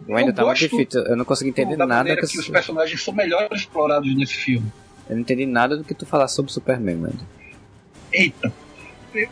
Eu 0.07 0.17
ainda 0.17 0.31
eu 0.31 0.35
tava 0.35 0.53
difícil, 0.53 1.01
eu 1.01 1.15
não 1.15 1.23
consegui 1.23 1.49
entender 1.49 1.77
da 1.77 1.85
nada. 1.85 2.15
que, 2.15 2.27
que 2.27 2.39
os 2.39 2.49
personagens 2.49 3.01
são 3.01 3.13
melhor 3.13 3.47
explorados 3.51 4.13
nesse 4.15 4.35
filme. 4.35 4.71
Eu 5.09 5.15
não 5.15 5.21
entendi 5.21 5.45
nada 5.45 5.77
do 5.77 5.83
que 5.83 5.93
tu 5.93 6.05
falar 6.05 6.27
sobre 6.27 6.51
Superman, 6.51 6.95
mano. 6.95 7.27
Eita. 8.11 8.53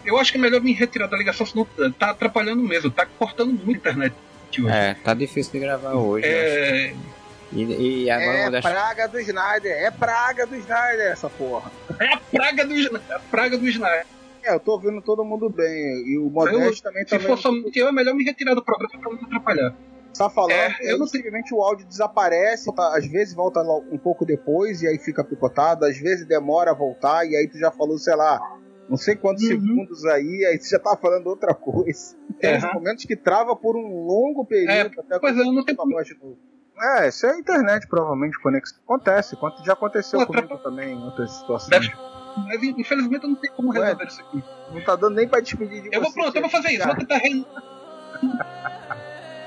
Eu 0.06 0.18
acho 0.18 0.32
que 0.32 0.38
é 0.38 0.42
melhor 0.42 0.62
me 0.62 0.74
retirar 0.74 1.08
da 1.08 1.18
ligação, 1.18 1.46
senão 1.46 1.68
tá 1.98 2.12
atrapalhando 2.12 2.62
mesmo, 2.62 2.92
tá 2.92 3.06
cortando 3.06 3.52
muito 3.52 3.78
a 3.78 3.80
internet. 3.80 4.16
Hoje. 4.60 4.70
É, 4.70 4.94
tá 4.96 5.14
difícil 5.14 5.54
de 5.54 5.60
gravar 5.60 5.94
hoje. 5.94 6.26
É, 6.26 6.94
e, 7.52 8.04
e 8.04 8.10
agora 8.10 8.38
é 8.38 8.50
deixar... 8.50 8.72
praga 8.72 9.08
do 9.08 9.20
Snyder, 9.20 9.72
é 9.72 9.92
praga 9.92 10.48
do 10.48 10.56
Snyder 10.56 11.12
essa 11.12 11.30
porra. 11.30 11.72
É 12.00 12.14
a 12.14 12.18
praga 12.18 12.66
do, 12.66 12.74
é 12.74 13.14
a 13.14 13.20
praga 13.20 13.58
do 13.58 13.68
Snyder. 13.68 14.06
É, 14.44 14.56
eu 14.56 14.60
tô 14.60 14.74
ouvindo 14.74 15.02
todo 15.02 15.24
mundo 15.24 15.50
bem. 15.50 16.04
E 16.08 16.18
o 16.18 16.30
Modesto 16.30 16.84
também 16.84 17.06
tá 17.06 17.20
Se 17.20 17.26
for 17.26 17.38
somente 17.38 17.78
eu, 17.78 17.88
é 17.88 17.92
melhor 17.92 18.16
me 18.16 18.24
retirar 18.24 18.56
do 18.56 18.64
programa 18.64 18.90
pra 19.00 19.12
não 19.12 19.18
me 19.18 19.26
atrapalhar. 19.26 19.76
Tá 20.18 20.30
falando, 20.30 20.52
é, 20.52 20.76
eu 20.82 21.00
não 21.00 21.08
simplesmente 21.08 21.54
o 21.54 21.62
áudio 21.62 21.88
desaparece, 21.88 22.74
tá, 22.76 22.98
às 22.98 23.08
vezes 23.08 23.34
volta 23.34 23.62
um 23.62 23.98
pouco 23.98 24.26
depois 24.26 24.82
e 24.82 24.88
aí 24.88 24.98
fica 24.98 25.24
picotado, 25.24 25.86
às 25.86 25.98
vezes 25.98 26.28
demora 26.28 26.72
a 26.72 26.74
voltar 26.74 27.26
e 27.26 27.34
aí 27.34 27.48
tu 27.48 27.58
já 27.58 27.72
falou, 27.72 27.98
sei 27.98 28.16
lá, 28.16 28.40
não 28.90 28.98
sei 28.98 29.16
quantos 29.16 29.44
uhum. 29.44 29.50
segundos 29.50 30.06
aí, 30.06 30.46
aí 30.46 30.60
você 30.60 30.76
já 30.76 30.80
tá 30.80 30.98
falando 30.98 31.28
outra 31.28 31.54
coisa. 31.56 32.14
Tem 32.42 32.56
uhum. 32.56 32.74
momentos 32.74 33.06
que 33.06 33.16
trava 33.16 33.56
por 33.56 33.78
um 33.78 34.06
longo 34.06 34.46
período 34.46 34.96
é, 34.98 35.00
até 35.00 35.18
pois 35.18 35.38
é, 35.38 35.40
eu 35.40 35.54
não 35.54 35.64
tenho... 35.64 35.78
de 35.78 36.14
novo. 36.16 36.38
É, 36.82 37.08
isso 37.08 37.26
é 37.26 37.32
a 37.32 37.38
internet, 37.38 37.88
provavelmente, 37.88 38.40
conexão. 38.40 38.80
Acontece, 38.84 39.38
já 39.64 39.74
aconteceu 39.74 40.26
comigo 40.26 40.48
tá... 40.48 40.58
também 40.58 40.96
em 40.96 41.04
outras 41.04 41.32
situações. 41.32 41.92
Mas 42.38 42.64
infelizmente 42.64 43.24
eu 43.24 43.30
não 43.30 43.36
tenho 43.36 43.54
como 43.54 43.72
resolver 43.72 44.04
Ué, 44.04 44.08
isso 44.08 44.22
aqui. 44.22 44.44
Não 44.74 44.82
tá 44.82 44.96
dando 44.96 45.16
nem 45.16 45.28
pra 45.28 45.42
despedir 45.42 45.84
de 45.84 45.90
eu 45.96 46.02
Vou, 46.02 46.12
pronto, 46.14 46.36
eu 46.36 46.42
vou 46.42 46.50
fazer 46.50 46.72
isso, 46.72 46.86
vou 46.86 46.96
tentar 46.96 47.18
reiniciar. 47.18 47.64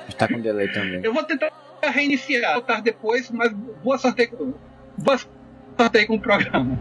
Está 0.09 0.29
com 0.29 0.41
delay 0.41 0.71
também. 0.71 1.01
Eu 1.03 1.13
vou 1.13 1.25
tentar 1.25 1.51
reiniciar, 1.83 2.55
voltar 2.55 2.83
depois, 2.83 3.31
mas 3.31 3.53
boa 3.53 3.99
sorte 3.99 4.23
aí 4.23 4.27
com, 4.29 4.55
boa 4.99 5.19
sorte 5.19 5.99
aí 5.99 6.07
com 6.07 6.17
o 6.17 6.21
programa. 6.21 6.79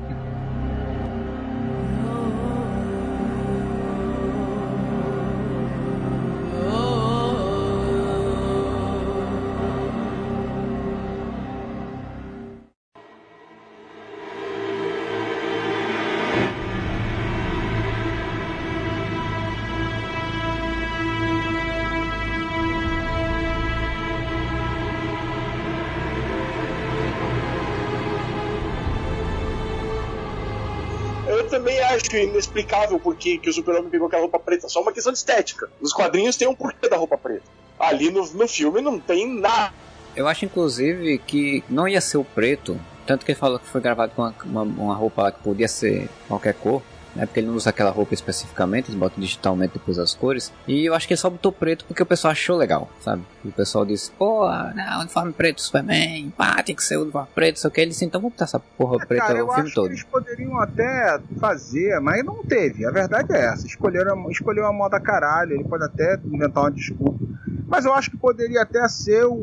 Inexplicável 32.22 33.00
por 33.00 33.16
que, 33.16 33.40
o 33.48 33.54
Super-Homem 33.54 33.90
pegou 33.90 34.08
aquela 34.08 34.22
roupa 34.22 34.40
preta. 34.40 34.70
Só 34.70 34.82
uma 34.82 34.92
questão 34.92 35.12
de 35.12 35.18
estética. 35.18 35.70
Nos 35.82 35.94
quadrinhos 35.94 36.38
tem 36.38 36.48
um 36.48 36.56
porquê 36.56 36.88
da 36.88 36.98
roupa 36.98 37.18
preta. 37.18 37.44
Ali 37.80 38.12
no, 38.12 38.26
no 38.34 38.48
filme 38.48 38.82
não 38.82 39.00
tem 39.00 39.28
nada. 39.28 39.74
Eu 40.16 40.28
acho, 40.28 40.46
inclusive, 40.46 41.18
que 41.18 41.64
não 41.70 41.88
ia 41.88 42.00
ser 42.00 42.18
o 42.18 42.24
preto. 42.24 42.80
Tanto 43.06 43.26
que 43.26 43.32
ele 43.32 43.40
falou 43.40 43.60
que 43.60 43.68
foi 43.68 43.82
gravado 43.82 44.14
com 44.16 44.22
uma, 44.22 44.34
uma, 44.46 44.62
uma 44.62 44.96
roupa 44.96 45.32
que 45.32 45.40
podia 45.42 45.68
ser 45.68 46.08
qualquer 46.28 46.54
cor. 46.54 46.82
Né? 47.16 47.26
Porque 47.26 47.40
ele 47.40 47.48
não 47.48 47.56
usa 47.56 47.70
aquela 47.70 47.92
roupa 47.92 48.14
especificamente, 48.14 48.90
eles 48.90 49.00
botam 49.00 49.22
digitalmente 49.22 49.74
depois 49.74 50.00
as 50.00 50.14
cores. 50.14 50.52
E 50.68 50.86
eu 50.86 50.94
acho 50.94 51.08
que 51.08 51.14
ele 51.14 51.20
só 51.20 51.30
botou 51.30 51.52
preto 51.52 51.86
porque 51.86 52.02
o 52.02 52.06
pessoal 52.06 52.32
achou 52.32 52.58
legal, 52.58 52.90
sabe? 53.02 53.24
E 53.44 53.50
o 53.50 53.52
pessoal 53.52 53.86
disse, 53.86 54.12
pô, 54.12 54.48
não, 54.74 55.02
uniforme 55.02 55.34
preto, 55.34 55.62
Superman, 55.62 56.32
pá, 56.36 56.62
tem 56.64 56.76
que 56.76 56.84
ser 56.84 56.98
uniforme 56.98 57.28
preto, 57.34 57.60
sei 57.60 57.68
o 57.68 57.72
que. 57.72 57.82
Ele 57.82 57.92
disse, 57.92 58.06
então 58.06 58.22
vamos 58.22 58.34
botar 58.34 58.46
essa 58.46 58.60
porra 58.60 59.06
preta 59.06 59.28
Cara, 59.28 59.46
o 59.46 59.48
filme 59.54 59.68
acho 59.68 59.76
todo. 59.76 59.86
que 59.88 59.94
eles 59.94 60.04
poderiam 60.04 60.60
até 60.60 61.20
fazer, 61.40 62.00
mas 62.00 62.24
não 62.24 62.44
teve. 62.44 62.86
A 62.86 62.92
verdade 62.92 63.34
é 63.34 63.46
essa. 63.46 63.66
Escolheram, 63.68 64.30
escolheu 64.30 64.66
a 64.66 64.74
moda 64.74 65.00
caralho. 65.00 65.54
Ele 65.54 65.64
pode 65.64 65.84
até 65.84 66.20
inventar 66.26 66.64
uma 66.64 66.72
desculpa. 66.72 67.24
Mas 67.68 67.86
eu 67.86 67.94
acho 67.94 68.12
que 68.12 68.18
poderia 68.18 68.62
até 68.62 68.88
ser 68.88 69.26
um, 69.26 69.34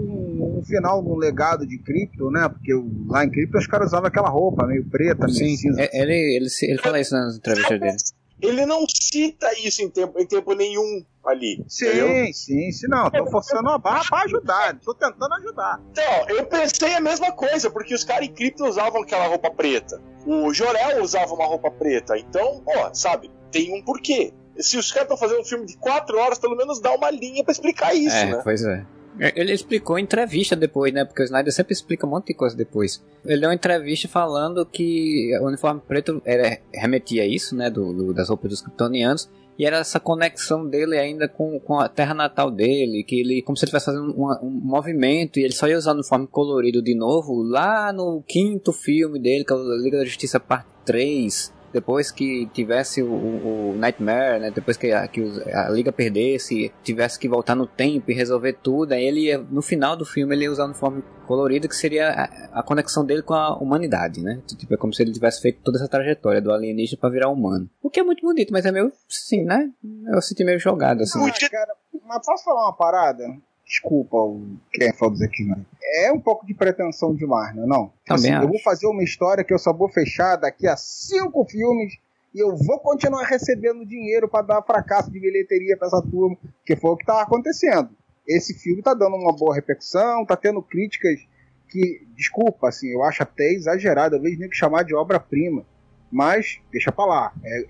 um 0.60 0.64
final 0.64 1.04
um 1.04 1.16
legado 1.16 1.66
de 1.66 1.78
Krypton, 1.78 2.30
né? 2.30 2.48
Porque 2.48 2.72
lá 3.08 3.24
em 3.24 3.30
Krypton 3.30 3.58
os 3.58 3.66
caras 3.66 3.88
usavam 3.88 4.06
aquela 4.08 4.28
roupa 4.28 4.66
meio 4.66 4.84
preta, 4.84 5.26
meio 5.26 5.36
Sim, 5.36 5.56
cinza. 5.56 5.82
é- 5.82 5.90
ele, 6.02 6.36
ele, 6.36 6.46
ele 6.62 6.78
fala 6.78 7.00
isso 7.00 7.14
nas 7.14 7.36
entrevistas 7.36 7.80
dele. 7.80 7.96
Ele 8.42 8.64
não 8.64 8.86
cita 8.88 9.46
isso 9.62 9.82
em 9.82 9.90
tempo, 9.90 10.18
em 10.18 10.26
tempo 10.26 10.54
nenhum 10.54 11.04
ali. 11.24 11.54
entendeu? 11.62 12.08
Sim, 12.08 12.32
sim, 12.32 12.72
sim. 12.72 12.86
Não, 12.88 13.10
tô 13.10 13.26
forçando 13.26 13.68
a 13.68 13.76
barra 13.76 14.02
pra 14.08 14.22
ajudar. 14.22 14.78
Tô 14.80 14.94
tentando 14.94 15.34
ajudar. 15.34 15.78
Então, 15.90 16.28
eu 16.30 16.46
pensei 16.46 16.94
a 16.94 17.00
mesma 17.00 17.32
coisa, 17.32 17.70
porque 17.70 17.94
os 17.94 18.02
caras 18.02 18.26
em 18.26 18.32
Krypton 18.32 18.66
usavam 18.66 19.02
aquela 19.02 19.26
roupa 19.26 19.50
preta. 19.50 20.00
O 20.26 20.54
Jorel 20.54 21.02
usava 21.02 21.34
uma 21.34 21.44
roupa 21.46 21.70
preta. 21.70 22.16
Então, 22.16 22.62
ó, 22.66 22.94
sabe, 22.94 23.30
tem 23.52 23.74
um 23.78 23.82
porquê. 23.84 24.32
Se 24.56 24.78
os 24.78 24.90
caras 24.90 25.04
estão 25.10 25.16
fazendo 25.18 25.40
um 25.42 25.44
filme 25.44 25.66
de 25.66 25.76
quatro 25.76 26.18
horas, 26.18 26.38
pelo 26.38 26.56
menos 26.56 26.80
dá 26.80 26.92
uma 26.94 27.10
linha 27.10 27.44
pra 27.44 27.52
explicar 27.52 27.94
isso, 27.94 28.16
é, 28.16 28.26
né? 28.26 28.40
pois 28.42 28.62
é. 28.64 28.84
Ele 29.18 29.52
explicou 29.52 29.98
em 29.98 30.02
entrevista 30.02 30.54
depois, 30.56 30.92
né? 30.92 31.04
Porque 31.04 31.22
o 31.22 31.24
Snyder 31.24 31.52
sempre 31.52 31.72
explica 31.72 32.06
um 32.06 32.10
monte 32.10 32.28
de 32.28 32.34
coisa 32.34 32.56
depois. 32.56 33.04
Ele 33.24 33.40
deu 33.40 33.48
uma 33.50 33.54
entrevista 33.54 34.08
falando 34.08 34.64
que 34.64 35.36
o 35.40 35.46
uniforme 35.46 35.80
preto 35.86 36.22
era, 36.24 36.58
remetia 36.72 37.22
a 37.22 37.26
isso, 37.26 37.54
né? 37.56 37.68
Do, 37.68 37.92
do- 37.92 38.14
das 38.14 38.28
roupas 38.28 38.50
dos 38.50 38.62
kryptonianos. 38.62 39.28
E 39.58 39.66
era 39.66 39.76
essa 39.78 40.00
conexão 40.00 40.66
dele 40.66 40.96
ainda 40.96 41.28
com, 41.28 41.60
com 41.60 41.78
a 41.78 41.86
terra 41.86 42.14
natal 42.14 42.50
dele, 42.50 43.04
que 43.04 43.20
ele, 43.20 43.42
como 43.42 43.58
se 43.58 43.64
ele 43.64 43.68
estivesse 43.76 43.86
fazendo 43.86 44.14
um 44.42 44.50
movimento, 44.50 45.38
e 45.38 45.42
ele 45.44 45.52
só 45.52 45.68
ia 45.68 45.76
usar 45.76 45.90
o 45.90 45.94
uniforme 45.96 46.26
colorido 46.26 46.80
de 46.80 46.94
novo 46.94 47.42
lá 47.42 47.92
no 47.92 48.22
quinto 48.26 48.72
filme 48.72 49.18
dele, 49.20 49.44
que 49.44 49.52
é 49.52 49.56
o 49.56 49.76
Liga 49.82 49.98
da 49.98 50.04
Justiça 50.06 50.40
Parte 50.40 50.66
3, 50.86 51.52
depois 51.72 52.10
que 52.10 52.46
tivesse 52.52 53.02
o, 53.02 53.12
o- 53.12 53.74
Nightmare, 53.76 54.40
né, 54.40 54.50
depois 54.50 54.76
que, 54.76 54.90
a, 54.92 55.06
que 55.08 55.20
a 55.52 55.68
Liga 55.70 55.92
perdesse, 55.92 56.72
tivesse 56.82 57.18
que 57.18 57.28
voltar 57.28 57.54
no 57.54 57.66
tempo 57.66 58.10
e 58.10 58.14
resolver 58.14 58.54
tudo, 58.62 58.92
aí 58.92 59.04
ele 59.04 59.36
no 59.50 59.62
final 59.62 59.96
do 59.96 60.04
filme 60.04 60.34
ele 60.34 60.44
ia 60.44 60.50
usar 60.52 60.64
o 60.64 60.66
uniforme 60.66 61.02
colorido, 61.26 61.68
que 61.68 61.76
seria 61.76 62.10
a, 62.10 62.60
a 62.60 62.62
conexão 62.62 63.04
dele 63.04 63.22
com 63.22 63.34
a 63.34 63.56
humanidade, 63.56 64.20
né? 64.20 64.40
Tipo, 64.46 64.74
é 64.74 64.76
como 64.76 64.92
se 64.92 65.02
ele 65.02 65.12
tivesse 65.12 65.40
feito 65.40 65.60
toda 65.62 65.78
essa 65.78 65.88
trajetória 65.88 66.40
do 66.40 66.52
alienígena 66.52 66.98
para 67.00 67.10
virar 67.10 67.28
humano. 67.28 67.70
O 67.82 67.88
que 67.88 68.00
é 68.00 68.02
muito 68.02 68.22
bonito, 68.22 68.52
mas 68.52 68.66
é 68.66 68.72
meio, 68.72 68.92
sim, 69.08 69.44
né? 69.44 69.70
Eu 70.12 70.20
senti 70.20 70.44
meio 70.44 70.58
jogado, 70.58 71.02
assim. 71.02 71.18
Ah, 71.24 71.50
cara, 71.50 71.74
mas 72.04 72.26
posso 72.26 72.44
falar 72.44 72.62
uma 72.64 72.76
parada? 72.76 73.24
Desculpa 73.70 74.16
o 74.16 74.56
quem 74.72 74.92
falou 74.92 75.14
do 75.14 75.18
Zack 75.20 75.40
Snyder. 75.40 75.64
É 76.02 76.10
um 76.10 76.18
pouco 76.18 76.44
de 76.44 76.52
pretensão 76.52 77.14
demais, 77.14 77.54
não 77.54 77.62
é 77.62 77.66
não? 77.68 77.92
Também 78.04 78.32
eu 78.32 78.38
acho. 78.38 78.48
vou 78.48 78.58
fazer 78.58 78.88
uma 78.88 79.04
história 79.04 79.44
que 79.44 79.54
eu 79.54 79.60
só 79.60 79.72
vou 79.72 79.88
fechar 79.88 80.34
daqui 80.34 80.66
a 80.66 80.76
cinco 80.76 81.44
filmes 81.44 81.94
e 82.34 82.40
eu 82.40 82.56
vou 82.56 82.80
continuar 82.80 83.22
recebendo 83.26 83.86
dinheiro 83.86 84.28
pra 84.28 84.42
dar 84.42 84.60
fracasso 84.62 85.08
de 85.08 85.20
bilheteria 85.20 85.76
pra 85.76 85.86
essa 85.86 86.02
turma, 86.02 86.36
que 86.66 86.74
foi 86.74 86.90
o 86.90 86.96
que 86.96 87.06
tá 87.06 87.22
acontecendo. 87.22 87.90
Esse 88.26 88.54
filme 88.54 88.82
tá 88.82 88.92
dando 88.92 89.14
uma 89.14 89.32
boa 89.32 89.54
repercussão, 89.54 90.26
tá 90.26 90.36
tendo 90.36 90.60
críticas 90.60 91.20
que, 91.68 92.04
desculpa, 92.16 92.68
assim, 92.68 92.88
eu 92.88 93.04
acho 93.04 93.22
até 93.22 93.52
exagerado, 93.52 94.16
eu 94.16 94.20
vejo 94.20 94.40
nem 94.40 94.50
que 94.50 94.56
chamar 94.56 94.82
de 94.82 94.96
obra-prima, 94.96 95.64
mas 96.10 96.58
deixa 96.72 96.90
pra 96.90 97.04
lá. 97.04 97.32
É- 97.44 97.66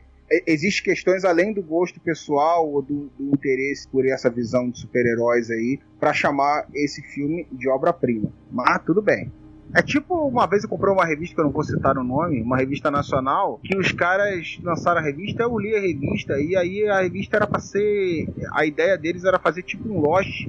Existem 0.46 0.84
questões 0.84 1.24
além 1.24 1.52
do 1.52 1.60
gosto 1.60 1.98
pessoal 2.00 2.70
ou 2.70 2.80
do, 2.80 3.10
do 3.18 3.34
interesse 3.34 3.88
por 3.88 4.06
essa 4.06 4.30
visão 4.30 4.70
de 4.70 4.78
super-heróis 4.78 5.50
aí 5.50 5.80
pra 5.98 6.12
chamar 6.12 6.68
esse 6.72 7.02
filme 7.02 7.48
de 7.50 7.68
obra-prima. 7.68 8.32
Mas 8.50 8.80
tudo 8.84 9.02
bem. 9.02 9.32
É 9.72 9.82
tipo, 9.82 10.14
uma 10.26 10.46
vez 10.46 10.64
eu 10.64 10.68
comprei 10.68 10.92
uma 10.92 11.04
revista, 11.04 11.36
que 11.36 11.40
eu 11.40 11.44
não 11.44 11.52
vou 11.52 11.62
citar 11.62 11.96
o 11.96 12.02
nome, 12.02 12.42
uma 12.42 12.56
revista 12.56 12.90
nacional, 12.90 13.60
que 13.62 13.76
os 13.76 13.92
caras 13.92 14.58
lançaram 14.62 15.00
a 15.00 15.02
revista, 15.02 15.44
eu 15.44 15.58
li 15.58 15.74
a 15.76 15.80
revista, 15.80 16.40
e 16.40 16.56
aí 16.56 16.88
a 16.88 17.00
revista 17.00 17.36
era 17.36 17.46
pra 17.46 17.60
ser. 17.60 18.28
A 18.52 18.66
ideia 18.66 18.98
deles 18.98 19.24
era 19.24 19.38
fazer 19.38 19.62
tipo 19.62 19.88
um 19.88 20.00
Lost, 20.00 20.48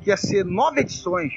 que 0.00 0.10
ia 0.10 0.16
ser 0.16 0.44
nove 0.44 0.80
edições. 0.80 1.32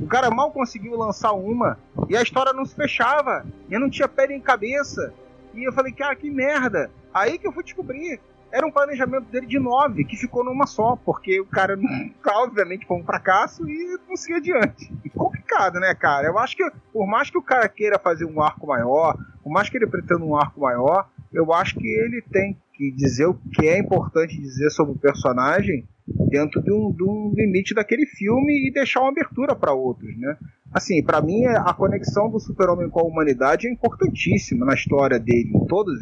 O 0.00 0.06
cara 0.06 0.30
mal 0.30 0.52
conseguiu 0.52 0.96
lançar 0.96 1.32
uma, 1.32 1.78
e 2.08 2.16
a 2.16 2.22
história 2.22 2.52
não 2.52 2.64
se 2.64 2.76
fechava, 2.76 3.44
e 3.68 3.76
não 3.76 3.90
tinha 3.90 4.08
pé 4.08 4.28
nem 4.28 4.40
cabeça. 4.40 5.12
E 5.54 5.64
eu 5.64 5.72
falei, 5.72 5.92
cara, 5.92 6.14
que 6.14 6.30
merda. 6.30 6.90
Aí 7.12 7.38
que 7.38 7.46
eu 7.46 7.52
fui 7.52 7.62
descobrir. 7.62 8.20
Era 8.50 8.66
um 8.66 8.70
planejamento 8.70 9.26
dele 9.26 9.46
de 9.46 9.58
nove, 9.58 10.04
que 10.04 10.16
ficou 10.16 10.42
numa 10.42 10.66
só, 10.66 10.96
porque 10.96 11.38
o 11.38 11.44
cara, 11.44 11.78
obviamente, 12.26 12.86
foi 12.86 12.96
um 12.96 13.04
fracasso 13.04 13.68
e 13.68 13.98
não 14.08 14.16
seguiu 14.16 14.36
adiante. 14.38 14.90
E 15.04 15.10
complicado, 15.10 15.78
né, 15.78 15.94
cara? 15.94 16.28
Eu 16.28 16.38
acho 16.38 16.56
que, 16.56 16.70
por 16.92 17.06
mais 17.06 17.28
que 17.28 17.36
o 17.36 17.42
cara 17.42 17.68
queira 17.68 17.98
fazer 17.98 18.24
um 18.24 18.42
arco 18.42 18.66
maior, 18.66 19.18
por 19.42 19.52
mais 19.52 19.68
que 19.68 19.76
ele 19.76 19.86
pretenda 19.86 20.24
um 20.24 20.34
arco 20.34 20.60
maior, 20.60 21.08
eu 21.32 21.52
acho 21.52 21.74
que 21.74 21.86
ele 21.86 22.22
tem 22.22 22.56
que 22.72 22.90
dizer 22.90 23.26
o 23.26 23.34
que 23.34 23.66
é 23.68 23.78
importante 23.78 24.38
dizer 24.38 24.70
sobre 24.70 24.94
o 24.94 24.98
personagem 24.98 25.86
dentro 26.28 26.62
de 26.62 26.72
um, 26.72 26.92
de 26.92 27.02
um 27.02 27.32
limite 27.34 27.74
daquele 27.74 28.06
filme 28.06 28.68
e 28.68 28.72
deixar 28.72 29.00
uma 29.00 29.10
abertura 29.10 29.54
para 29.54 29.72
outros, 29.72 30.16
né? 30.18 30.36
Assim, 30.72 31.02
para 31.02 31.20
mim 31.22 31.46
a 31.46 31.72
conexão 31.72 32.30
do 32.30 32.38
Super-Homem 32.38 32.90
com 32.90 33.00
a 33.00 33.04
humanidade 33.04 33.66
é 33.66 33.72
importantíssima 33.72 34.66
na 34.66 34.74
história 34.74 35.18
dele, 35.18 35.50
em 35.54 35.66
todas 35.66 35.98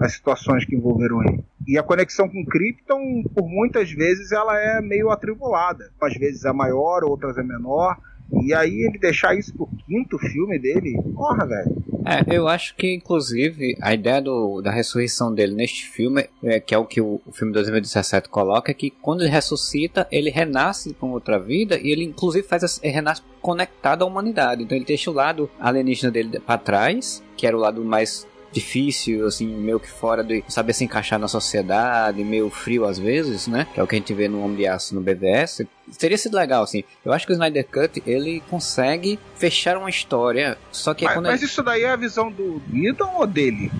as 0.00 0.12
situações 0.12 0.64
que 0.64 0.74
envolveram 0.74 1.22
ele. 1.22 1.44
E 1.66 1.78
a 1.78 1.82
conexão 1.82 2.28
com 2.28 2.44
Krypton, 2.44 3.22
por 3.34 3.48
muitas 3.48 3.90
vezes, 3.90 4.32
ela 4.32 4.58
é 4.58 4.80
meio 4.80 5.10
atribulada. 5.10 5.90
Às 6.00 6.14
vezes 6.14 6.44
é 6.44 6.52
maior, 6.52 7.04
outras 7.04 7.38
é 7.38 7.42
menor. 7.42 7.96
E 8.42 8.54
aí 8.54 8.80
ele 8.80 8.98
deixar 8.98 9.34
isso 9.34 9.54
pro 9.54 9.68
quinto 9.86 10.18
filme 10.18 10.58
dele, 10.58 10.98
porra, 11.14 11.46
velho. 11.46 11.84
É, 12.04 12.36
eu 12.36 12.48
acho 12.48 12.74
que, 12.74 12.92
inclusive, 12.92 13.76
a 13.80 13.94
ideia 13.94 14.20
do, 14.20 14.60
da 14.60 14.70
ressurreição 14.70 15.32
dele 15.32 15.54
neste 15.54 15.86
filme, 15.86 16.28
é, 16.42 16.60
que 16.60 16.74
é 16.74 16.78
o 16.78 16.84
que 16.84 17.00
o, 17.00 17.20
o 17.26 17.32
filme 17.32 17.52
de 17.52 17.58
2017 17.58 18.28
coloca, 18.28 18.70
é 18.70 18.74
que 18.74 18.90
quando 18.90 19.22
ele 19.22 19.30
ressuscita, 19.30 20.06
ele 20.10 20.30
renasce 20.30 20.94
com 20.94 21.12
outra 21.12 21.38
vida 21.38 21.78
e 21.78 21.90
ele, 21.90 22.04
inclusive, 22.04 22.46
faz 22.46 22.80
ele 22.82 22.92
renasce 22.92 23.22
conectado 23.40 24.02
à 24.02 24.06
humanidade. 24.06 24.62
Então 24.62 24.76
ele 24.76 24.84
deixa 24.84 25.10
o 25.10 25.14
lado 25.14 25.50
alienígena 25.58 26.10
dele 26.10 26.40
pra 26.40 26.58
trás, 26.58 27.22
que 27.36 27.46
era 27.46 27.56
o 27.56 27.60
lado 27.60 27.84
mais 27.84 28.26
difícil, 28.52 29.26
assim, 29.26 29.46
meio 29.46 29.80
que 29.80 29.88
fora 29.88 30.22
de 30.22 30.44
saber 30.48 30.72
se 30.72 30.84
encaixar 30.84 31.18
na 31.18 31.28
sociedade, 31.28 32.22
meio 32.22 32.50
frio 32.50 32.84
às 32.84 32.98
vezes, 32.98 33.46
né? 33.46 33.66
Que 33.72 33.80
é 33.80 33.82
o 33.82 33.86
que 33.86 33.96
a 33.96 33.98
gente 33.98 34.12
vê 34.14 34.28
no 34.28 34.42
Homem 34.44 34.58
de 34.58 34.66
Aço 34.66 34.94
no 34.94 35.00
BVS. 35.00 35.62
Teria 35.98 36.18
sido 36.18 36.36
legal, 36.36 36.62
assim. 36.62 36.84
Eu 37.04 37.12
acho 37.12 37.26
que 37.26 37.32
o 37.32 37.34
Snyder 37.34 37.66
Cut, 37.66 38.02
ele 38.06 38.42
consegue 38.48 39.18
fechar 39.34 39.76
uma 39.76 39.90
história, 39.90 40.56
só 40.70 40.94
que 40.94 41.04
é 41.04 41.08
Mas, 41.08 41.16
quando 41.16 41.26
mas 41.26 41.40
ele... 41.40 41.46
isso 41.46 41.62
daí 41.62 41.82
é 41.82 41.90
a 41.90 41.96
visão 41.96 42.30
do 42.30 42.62
Idon 42.72 43.14
ou 43.16 43.26
dele? 43.26 43.70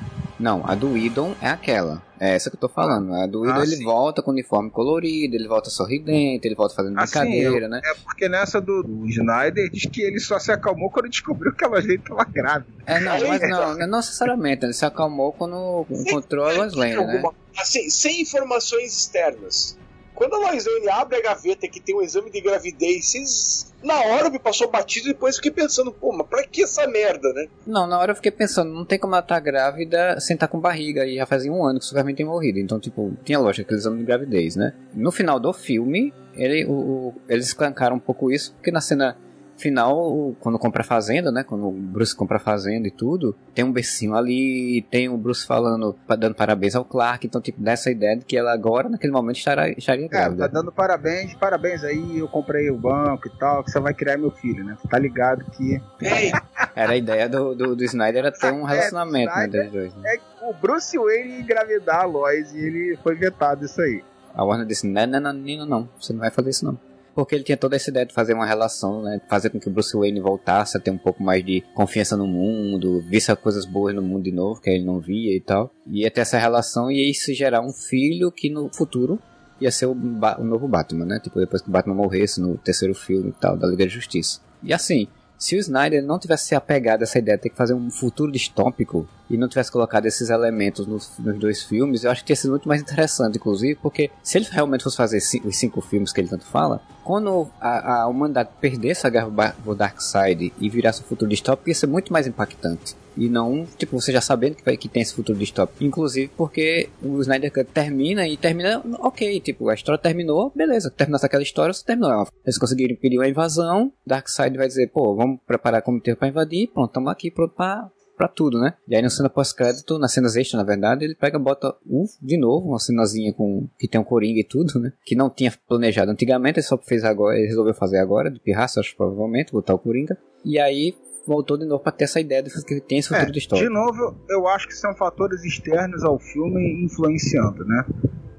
Não, 0.42 0.62
a 0.66 0.74
do 0.74 0.96
Idon 0.98 1.36
é 1.40 1.48
aquela. 1.48 2.02
É 2.18 2.34
essa 2.34 2.50
que 2.50 2.56
eu 2.56 2.60
tô 2.60 2.68
falando. 2.68 3.14
A 3.14 3.26
do 3.26 3.44
Idon 3.44 3.54
Ah, 3.60 3.62
ele 3.62 3.76
sim. 3.76 3.84
volta 3.84 4.20
com 4.22 4.30
o 4.30 4.34
uniforme 4.34 4.70
colorido, 4.70 5.36
ele 5.36 5.46
volta 5.46 5.70
sorridente, 5.70 6.46
ele 6.48 6.54
volta 6.56 6.74
fazendo 6.74 6.98
Assim, 6.98 7.20
brincadeira, 7.20 7.66
eu- 7.66 7.68
né? 7.68 7.80
É 7.84 7.94
porque 8.04 8.28
nessa 8.28 8.60
do, 8.60 8.82
do 8.82 9.06
Snyder 9.08 9.70
diz 9.70 9.86
que 9.86 10.02
ele 10.02 10.18
só 10.18 10.38
se 10.40 10.50
acalmou 10.50 10.90
quando 10.90 11.08
descobriu 11.08 11.54
que 11.54 11.64
ela 11.64 11.80
já 11.80 11.94
estava 11.94 12.24
grávida. 12.24 12.66
É, 12.86 12.98
não, 12.98 13.18
mas 13.28 13.48
não, 13.48 13.78
não 13.78 13.98
necessariamente. 13.98 14.64
Ele 14.66 14.72
se 14.72 14.84
acalmou 14.84 15.32
quando 15.32 15.86
encontrou 15.88 16.44
a 16.44 16.52
Lois 16.52 16.74
Lane, 16.74 16.96
né? 16.96 17.14
Alguma- 17.14 17.34
assim, 17.58 17.88
sem 17.88 18.20
informações 18.22 18.92
externas. 18.96 19.78
Quando 20.14 20.34
a 20.34 20.38
Lois 20.38 20.66
Lane 20.66 20.88
abre 20.88 21.16
a 21.16 21.22
gaveta 21.22 21.66
que 21.66 21.80
tem 21.80 21.96
um 21.96 22.02
exame 22.02 22.30
de 22.30 22.40
gravidez, 22.40 23.06
vocês, 23.10 23.74
na 23.82 23.98
hora 24.00 24.28
me 24.30 24.38
passou 24.38 24.70
batido 24.70 25.08
e 25.08 25.12
depois 25.12 25.36
fiquei 25.36 25.50
pensando, 25.50 25.90
pô, 25.90 26.12
mas 26.12 26.26
pra 26.26 26.46
que 26.46 26.62
essa 26.62 26.86
merda, 26.86 27.32
né? 27.32 27.48
Não, 27.66 27.86
na 27.86 27.98
hora 27.98 28.12
eu 28.12 28.16
fiquei 28.16 28.30
pensando, 28.30 28.72
não 28.72 28.84
tem 28.84 28.98
como 28.98 29.14
ela 29.14 29.22
estar 29.22 29.40
grávida 29.40 30.20
sem 30.20 30.34
estar 30.34 30.48
com 30.48 30.60
barriga, 30.60 31.04
e 31.06 31.16
já 31.16 31.26
fazia 31.26 31.50
um 31.52 31.64
ano 31.64 31.78
que 31.78 31.84
o 31.84 31.88
Superman 31.88 32.14
tem 32.14 32.26
morrido. 32.26 32.58
Então, 32.58 32.78
tipo, 32.78 33.16
tinha 33.24 33.38
lógica 33.38 33.62
aquele 33.62 33.80
exame 33.80 33.98
de 33.98 34.04
gravidez, 34.04 34.54
né? 34.54 34.74
No 34.94 35.10
final 35.10 35.40
do 35.40 35.52
filme, 35.52 36.12
ele, 36.34 36.64
o, 36.66 36.72
o- 36.72 37.14
eles 37.28 37.46
escancaram 37.46 37.96
um 37.96 38.00
pouco 38.00 38.30
isso, 38.30 38.52
porque 38.54 38.70
na 38.70 38.80
cena 38.80 39.16
final, 39.62 40.34
quando 40.40 40.58
compra 40.58 40.82
a 40.82 40.84
fazenda, 40.84 41.30
né? 41.30 41.42
Quando 41.44 41.68
o 41.68 41.72
Bruce 41.72 42.14
compra 42.14 42.36
a 42.36 42.40
fazenda 42.40 42.86
e 42.88 42.90
tudo, 42.90 43.34
tem 43.54 43.64
um 43.64 43.72
becinho 43.72 44.14
ali, 44.14 44.82
tem 44.90 45.08
o 45.08 45.16
Bruce 45.16 45.46
falando, 45.46 45.96
dando 46.18 46.34
parabéns 46.34 46.74
ao 46.74 46.84
Clark, 46.84 47.26
então, 47.26 47.40
tipo, 47.40 47.60
dá 47.62 47.72
essa 47.72 47.90
ideia 47.90 48.16
de 48.16 48.24
que 48.24 48.36
ela 48.36 48.52
agora, 48.52 48.88
naquele 48.88 49.12
momento, 49.12 49.36
estará, 49.36 49.68
estaria 49.70 50.06
É, 50.06 50.08
tá 50.08 50.18
grávida. 50.18 50.48
dando 50.48 50.72
parabéns, 50.72 51.34
parabéns 51.34 51.84
aí, 51.84 52.18
eu 52.18 52.28
comprei 52.28 52.70
o 52.70 52.76
banco 52.76 53.28
e 53.28 53.38
tal, 53.38 53.62
que 53.64 53.70
você 53.70 53.80
vai 53.80 53.94
criar 53.94 54.18
meu 54.18 54.30
filho, 54.30 54.64
né? 54.64 54.76
Tá 54.90 54.98
ligado 54.98 55.44
que 55.52 55.80
Ei, 56.02 56.32
Era 56.74 56.92
a 56.92 56.96
ideia 56.96 57.28
do, 57.28 57.54
do, 57.54 57.76
do 57.76 57.84
Snyder 57.84 58.24
era 58.24 58.32
ter 58.32 58.52
um 58.52 58.66
É, 58.68 58.72
relacionamento, 58.72 59.34
né, 59.34 59.44
Snyder- 59.46 59.62
dos 59.64 59.72
dois. 59.72 59.94
Né? 59.94 60.14
é 60.16 60.48
o 60.48 60.52
Bruce 60.52 60.98
Wayne 60.98 61.40
engravidar 61.42 62.00
a 62.00 62.04
Lois 62.04 62.52
e 62.52 62.58
ele 62.58 62.98
foi 63.02 63.14
vetado 63.14 63.64
isso 63.64 63.80
aí. 63.80 64.02
A 64.34 64.42
Warner 64.44 64.66
disse, 64.66 64.86
não, 64.88 65.06
não, 65.06 65.20
não, 65.20 65.32
não, 65.32 65.66
não, 65.66 65.88
você 66.00 66.12
não 66.12 66.20
vai 66.20 66.30
fazer 66.30 66.50
isso 66.50 66.64
não. 66.64 66.76
Porque 67.14 67.34
ele 67.34 67.44
tinha 67.44 67.56
toda 67.56 67.76
essa 67.76 67.90
ideia 67.90 68.06
de 68.06 68.14
fazer 68.14 68.34
uma 68.34 68.46
relação, 68.46 69.02
né? 69.02 69.20
Fazer 69.28 69.50
com 69.50 69.60
que 69.60 69.68
o 69.68 69.70
Bruce 69.70 69.96
Wayne 69.96 70.20
voltasse 70.20 70.76
a 70.76 70.80
ter 70.80 70.90
um 70.90 70.98
pouco 70.98 71.22
mais 71.22 71.44
de 71.44 71.62
confiança 71.74 72.16
no 72.16 72.26
mundo, 72.26 73.02
visse 73.08 73.34
coisas 73.36 73.64
boas 73.64 73.94
no 73.94 74.02
mundo 74.02 74.24
de 74.24 74.32
novo, 74.32 74.60
que 74.60 74.70
ele 74.70 74.84
não 74.84 74.98
via 74.98 75.36
e 75.36 75.40
tal. 75.40 75.70
Ia 75.86 76.10
ter 76.10 76.22
essa 76.22 76.38
relação 76.38 76.90
e 76.90 77.10
isso 77.10 77.32
gerar 77.34 77.60
um 77.60 77.72
filho 77.72 78.30
que 78.30 78.50
no 78.50 78.68
futuro 78.72 79.18
ia 79.60 79.70
ser 79.70 79.86
o, 79.86 79.94
ba 79.94 80.38
o 80.40 80.44
novo 80.44 80.66
Batman, 80.66 81.04
né? 81.04 81.20
Tipo, 81.20 81.38
depois 81.38 81.62
que 81.62 81.68
o 81.68 81.72
Batman 81.72 81.94
morresse 81.94 82.40
no 82.40 82.56
terceiro 82.58 82.94
filme 82.94 83.30
e 83.30 83.32
tal, 83.32 83.56
da 83.56 83.66
Liga 83.66 83.84
da 83.84 83.90
Justiça. 83.90 84.40
E 84.62 84.72
assim, 84.72 85.06
se 85.38 85.56
o 85.56 85.58
Snyder 85.58 86.04
não 86.04 86.18
tivesse 86.18 86.46
se 86.46 86.54
apegado 86.54 87.00
a 87.00 87.04
essa 87.04 87.18
ideia 87.18 87.36
de 87.36 87.42
ter 87.42 87.50
que 87.50 87.56
fazer 87.56 87.74
um 87.74 87.90
futuro 87.90 88.30
distópico 88.30 89.08
e 89.32 89.38
não 89.38 89.48
tivesse 89.48 89.72
colocado 89.72 90.06
esses 90.06 90.28
elementos 90.28 90.86
nos, 90.86 91.18
nos, 91.18 91.38
dois 91.38 91.62
filmes, 91.62 92.04
eu 92.04 92.10
acho 92.10 92.20
que 92.20 92.26
teria 92.26 92.40
sido 92.40 92.50
muito 92.50 92.68
mais 92.68 92.82
interessante, 92.82 93.36
inclusive, 93.36 93.78
porque 93.80 94.10
se 94.22 94.38
ele 94.38 94.46
realmente 94.50 94.84
fosse 94.84 94.96
fazer 94.96 95.18
os 95.44 95.56
cinco 95.56 95.80
filmes 95.80 96.12
que 96.12 96.20
ele 96.20 96.28
tanto 96.28 96.44
fala, 96.44 96.82
quando 97.02 97.48
a, 97.60 98.02
a 98.02 98.06
humanidade 98.06 98.50
perdesse 98.60 99.06
a 99.06 99.10
guerra 99.10 99.56
do 99.64 99.74
Darkseid 99.74 100.52
e 100.60 100.68
virasse 100.68 101.00
um 101.00 101.04
futuro 101.04 101.30
distópico, 101.30 101.68
ia 101.68 101.74
ser 101.74 101.86
muito 101.86 102.12
mais 102.12 102.26
impactante. 102.26 102.94
E 103.16 103.28
não, 103.28 103.66
tipo, 103.76 104.00
você 104.00 104.12
já 104.12 104.20
sabendo 104.20 104.56
que, 104.56 104.76
que 104.76 104.88
tem 104.88 105.02
esse 105.02 105.14
futuro 105.14 105.38
distópico. 105.38 105.84
Inclusive 105.84 106.30
porque 106.36 106.88
o 107.02 107.20
Snyder 107.20 107.52
Cut 107.52 107.66
termina 107.66 108.26
e 108.26 108.36
termina, 108.36 108.82
ok, 109.00 109.40
tipo, 109.40 109.68
a 109.68 109.74
história 109.74 110.00
terminou, 110.00 110.52
beleza, 110.54 110.90
terminasse 110.90 111.26
aquela 111.26 111.42
história, 111.42 111.72
você 111.72 111.84
terminou. 111.84 112.26
Eles 112.44 112.58
conseguiram 112.58 112.94
impedir 112.94 113.18
uma 113.18 113.28
invasão, 113.28 113.92
Darkseid 114.06 114.56
vai 114.56 114.66
dizer, 114.66 114.88
pô, 114.88 115.14
vamos 115.14 115.40
preparar 115.46 115.82
como 115.82 116.00
ter 116.00 116.16
pra 116.16 116.28
invadir, 116.28 116.68
pronto, 116.68 116.88
estamos 116.88 117.10
aqui 117.10 117.30
pronto 117.30 117.54
pra, 117.54 117.90
pra 118.22 118.28
tudo, 118.28 118.60
né? 118.60 118.74
E 118.86 118.94
aí 118.94 119.02
na 119.02 119.10
cena 119.10 119.28
pós-crédito, 119.28 119.98
nas 119.98 120.12
cenas 120.12 120.36
extras, 120.36 120.62
na 120.62 120.66
verdade, 120.66 121.04
ele 121.04 121.14
pega 121.14 121.38
bota 121.40 121.70
uh, 121.70 122.04
de 122.22 122.38
novo, 122.38 122.68
uma 122.68 122.78
cenazinha 122.78 123.32
com 123.32 123.68
que 123.76 123.88
tem 123.88 124.00
um 124.00 124.04
coringa 124.04 124.38
e 124.38 124.44
tudo, 124.44 124.78
né? 124.78 124.92
Que 125.04 125.16
não 125.16 125.28
tinha 125.28 125.52
planejado 125.68 126.12
antigamente, 126.12 126.60
ele 126.60 126.66
só 126.66 126.78
fez 126.78 127.02
agora, 127.02 127.36
ele 127.36 127.48
resolveu 127.48 127.74
fazer 127.74 127.98
agora, 127.98 128.30
de 128.30 128.38
pirraça, 128.38 128.78
acho 128.78 128.96
provavelmente, 128.96 129.52
botar 129.52 129.74
o 129.74 129.78
coringa. 129.78 130.16
E 130.44 130.56
aí 130.58 130.94
voltou 131.26 131.56
de 131.56 131.66
novo 131.66 131.82
para 131.82 131.92
ter 131.92 132.04
essa 132.04 132.20
ideia 132.20 132.42
de 132.42 132.50
que 132.64 132.80
tem 132.80 132.98
esse 132.98 133.08
futuro 133.08 133.28
é, 133.28 133.32
de 133.32 133.38
história. 133.38 133.64
De 133.64 133.72
novo, 133.72 134.16
eu 134.28 134.46
acho 134.48 134.68
que 134.68 134.74
são 134.74 134.94
fatores 134.94 135.42
externos 135.44 136.04
ao 136.04 136.18
filme 136.18 136.84
influenciando, 136.84 137.64
né? 137.64 137.84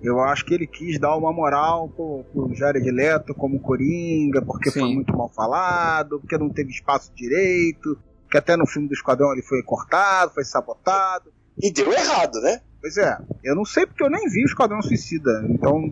Eu 0.02 0.20
acho 0.20 0.46
que 0.46 0.54
ele 0.54 0.68
quis 0.68 1.00
dar 1.00 1.16
uma 1.16 1.32
moral 1.32 1.90
pro, 1.90 2.26
pro 2.32 2.54
Jared 2.54 2.90
Leto 2.90 3.34
como 3.34 3.60
Coringa, 3.60 4.42
porque 4.42 4.70
Sim. 4.70 4.80
foi 4.82 4.94
muito 4.96 5.16
mal 5.16 5.30
falado, 5.30 6.20
porque 6.20 6.38
não 6.38 6.50
teve 6.50 6.72
espaço 6.72 7.10
direito, 7.16 7.98
que 8.34 8.38
até 8.40 8.58
no 8.58 8.66
filme 8.66 8.88
do 8.88 8.96
Esquadrão 8.96 9.32
ele 9.32 9.44
foi 9.44 9.62
cortado, 9.62 10.34
foi 10.34 10.44
sabotado. 10.44 11.32
E 11.62 11.72
deu 11.72 11.94
errado, 11.94 12.42
né? 12.42 12.62
Pois 12.82 12.98
é, 12.98 13.16
eu 13.44 13.56
não 13.56 13.64
sei 13.64 13.86
porque 13.86 14.02
eu 14.02 14.10
nem 14.10 14.28
vi 14.28 14.42
o 14.42 14.48
Esquadrão 14.48 14.82
Suicida, 14.82 15.46
então... 15.48 15.84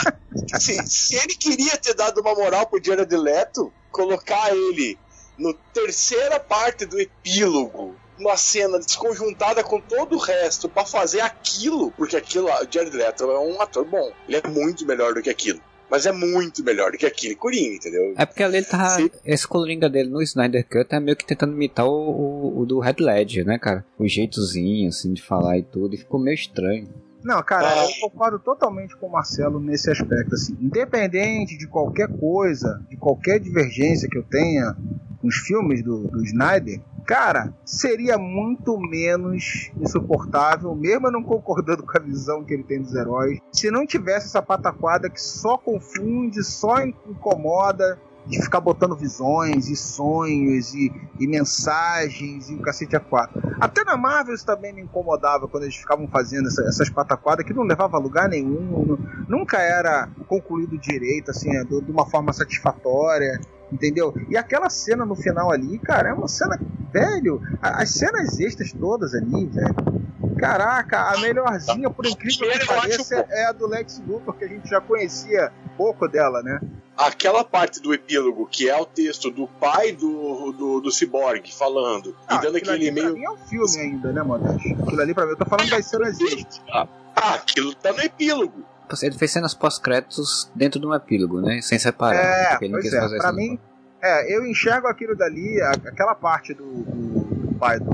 assim, 0.50 0.82
se 0.86 1.14
ele 1.16 1.34
queria 1.34 1.76
ter 1.76 1.92
dado 1.92 2.22
uma 2.22 2.34
moral 2.34 2.66
pro 2.66 2.82
Jared 2.82 3.14
Leto, 3.14 3.70
colocar 3.92 4.50
ele 4.50 4.98
no 5.36 5.52
terceira 5.74 6.40
parte 6.40 6.86
do 6.86 6.98
epílogo, 6.98 7.94
uma 8.18 8.36
cena 8.38 8.78
desconjuntada 8.78 9.62
com 9.62 9.78
todo 9.78 10.16
o 10.16 10.18
resto 10.18 10.70
para 10.70 10.86
fazer 10.86 11.20
aquilo, 11.20 11.90
porque 11.90 12.16
aquilo, 12.16 12.46
o 12.46 12.72
Jared 12.72 12.96
Leto 12.96 13.24
é 13.24 13.38
um 13.38 13.60
ator 13.60 13.84
bom, 13.84 14.10
ele 14.26 14.40
é 14.42 14.48
muito 14.48 14.86
melhor 14.86 15.12
do 15.12 15.20
que 15.20 15.28
aquilo. 15.28 15.60
Mas 15.90 16.06
é 16.06 16.12
muito 16.12 16.62
melhor 16.62 16.92
do 16.92 16.98
que 16.98 17.04
aquele 17.04 17.34
Coringa, 17.34 17.74
entendeu? 17.74 18.14
É 18.16 18.24
porque 18.24 18.42
ali 18.42 18.58
ele 18.58 18.66
tá. 18.66 18.90
Sim. 18.90 19.10
Esse 19.24 19.46
Coringa 19.46 19.88
dele 19.88 20.08
no 20.08 20.22
Snyder 20.22 20.64
Cut 20.66 20.94
é 20.94 21.00
meio 21.00 21.16
que 21.16 21.26
tentando 21.26 21.52
imitar 21.52 21.86
o, 21.86 21.90
o, 21.90 22.60
o 22.60 22.66
do 22.66 22.78
Red 22.78 22.96
Ledger, 23.00 23.44
né, 23.44 23.58
cara? 23.58 23.84
O 23.98 24.06
jeitozinho, 24.06 24.88
assim, 24.88 25.12
de 25.12 25.22
falar 25.22 25.58
e 25.58 25.62
tudo. 25.62 25.94
E 25.94 25.98
ficou 25.98 26.20
meio 26.20 26.34
estranho. 26.34 26.88
Não, 27.22 27.42
cara, 27.42 27.68
ah. 27.68 27.84
eu 27.84 28.08
concordo 28.08 28.38
totalmente 28.38 28.96
com 28.96 29.06
o 29.06 29.12
Marcelo 29.12 29.60
nesse 29.60 29.90
aspecto. 29.90 30.34
Assim, 30.34 30.56
independente 30.60 31.56
de 31.56 31.66
qualquer 31.66 32.08
coisa, 32.08 32.82
de 32.88 32.96
qualquer 32.96 33.38
divergência 33.38 34.08
que 34.08 34.18
eu 34.18 34.22
tenha 34.22 34.74
os 35.22 35.36
filmes 35.36 35.82
do, 35.82 36.08
do 36.08 36.24
Snyder, 36.24 36.80
cara, 37.06 37.52
seria 37.64 38.16
muito 38.16 38.78
menos 38.78 39.70
insuportável, 39.78 40.74
mesmo 40.74 41.08
eu 41.08 41.12
não 41.12 41.22
concordando 41.22 41.82
com 41.82 41.96
a 41.96 42.00
visão 42.00 42.44
que 42.44 42.54
ele 42.54 42.62
tem 42.62 42.80
dos 42.80 42.94
heróis, 42.94 43.38
se 43.52 43.70
não 43.70 43.86
tivesse 43.86 44.26
essa 44.26 44.40
pataquada 44.40 45.10
que 45.10 45.20
só 45.20 45.58
confunde, 45.58 46.42
só 46.42 46.80
incomoda, 46.82 47.98
de 48.30 48.40
ficar 48.40 48.60
botando 48.60 48.96
visões 48.96 49.68
e 49.68 49.74
sonhos 49.74 50.72
e, 50.72 50.92
e, 51.18 51.26
mensagens 51.26 52.48
e 52.48 52.54
o 52.54 52.62
cacete 52.62 52.94
a 52.94 53.00
quatro. 53.00 53.42
Até 53.60 53.82
na 53.84 53.96
Marvel 53.96 54.34
isso 54.34 54.46
também 54.46 54.72
me 54.72 54.82
incomodava 54.82 55.48
quando 55.48 55.64
eles 55.64 55.74
ficavam 55.74 56.06
fazendo 56.06 56.46
essa, 56.46 56.62
essas 56.62 56.88
pataquadas 56.88 57.44
que 57.44 57.52
não 57.52 57.64
levava 57.64 57.96
a 57.96 58.00
lugar 58.00 58.28
nenhum, 58.28 58.96
nunca 59.28 59.58
era 59.58 60.08
concluído 60.28 60.78
direito, 60.78 61.32
assim, 61.32 61.50
de, 61.64 61.80
de 61.80 61.90
uma 61.90 62.06
forma 62.06 62.32
satisfatória 62.32 63.40
entendeu? 63.72 64.14
E 64.28 64.36
aquela 64.36 64.68
cena 64.68 65.04
no 65.04 65.14
final 65.14 65.50
ali, 65.50 65.78
cara, 65.78 66.10
é 66.10 66.12
uma 66.12 66.28
cena, 66.28 66.58
velho, 66.92 67.40
as 67.60 67.90
cenas 67.90 68.38
extras 68.40 68.72
todas 68.72 69.14
ali, 69.14 69.46
velho. 69.46 70.00
Caraca, 70.38 71.12
a 71.12 71.18
melhorzinha, 71.18 71.90
por 71.90 72.06
incrível 72.06 72.48
que 72.50 72.66
pareça, 72.66 73.26
é 73.28 73.46
a 73.46 73.52
do 73.52 73.66
Lex 73.66 74.02
Luthor, 74.06 74.34
que 74.34 74.44
a 74.44 74.48
gente 74.48 74.68
já 74.68 74.80
conhecia 74.80 75.52
pouco 75.76 76.08
dela, 76.08 76.42
né? 76.42 76.60
Aquela 76.96 77.44
parte 77.44 77.80
do 77.80 77.92
epílogo, 77.92 78.46
que 78.46 78.68
é 78.68 78.76
o 78.76 78.86
texto 78.86 79.30
do 79.30 79.46
pai 79.46 79.92
do, 79.92 80.52
do, 80.52 80.80
do 80.80 80.90
Cyborg 80.90 81.50
falando, 81.52 82.16
ah, 82.26 82.36
e 82.36 82.40
dando 82.40 82.56
aquele 82.56 82.88
e-mail. 82.88 83.10
Pra 83.10 83.18
mim 83.18 83.24
é 83.24 83.30
um 83.30 83.36
filme 83.36 83.78
ainda, 83.78 84.12
né, 84.12 84.22
Modesto? 84.22 84.68
Aquilo 84.82 85.00
ali 85.00 85.14
pra 85.14 85.24
mim, 85.24 85.32
eu 85.32 85.36
tô 85.36 85.44
falando 85.44 85.70
das 85.70 85.86
cenas 85.86 86.20
extras. 86.20 86.62
Ah, 86.68 87.34
aquilo 87.34 87.74
tá 87.74 87.92
no 87.92 88.00
epílogo 88.00 88.64
ele 89.02 89.16
fez 89.16 89.30
cenas 89.30 89.54
pós-créditos 89.54 90.50
dentro 90.54 90.80
de 90.80 90.86
um 90.86 90.94
epílogo, 90.94 91.40
né? 91.40 91.60
Sem 91.62 91.78
separar. 91.78 92.16
É, 92.16 92.58
ele 92.60 92.72
pois 92.72 92.92
é. 92.92 93.18
Pra 93.18 93.32
mim, 93.32 93.58
é, 94.02 94.34
eu 94.34 94.46
enxergo 94.46 94.86
aquilo 94.88 95.16
dali, 95.16 95.60
aquela 95.60 96.14
parte 96.14 96.54
do, 96.54 96.64
do, 96.64 97.54
pai 97.54 97.78
do, 97.78 97.90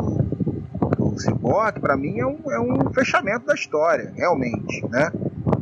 do 0.96 1.20
Cyborg, 1.20 1.80
pra 1.80 1.96
mim 1.96 2.20
é 2.20 2.26
um, 2.26 2.38
é 2.50 2.60
um 2.60 2.92
fechamento 2.92 3.46
da 3.46 3.54
história, 3.54 4.12
realmente, 4.16 4.86
né? 4.88 5.10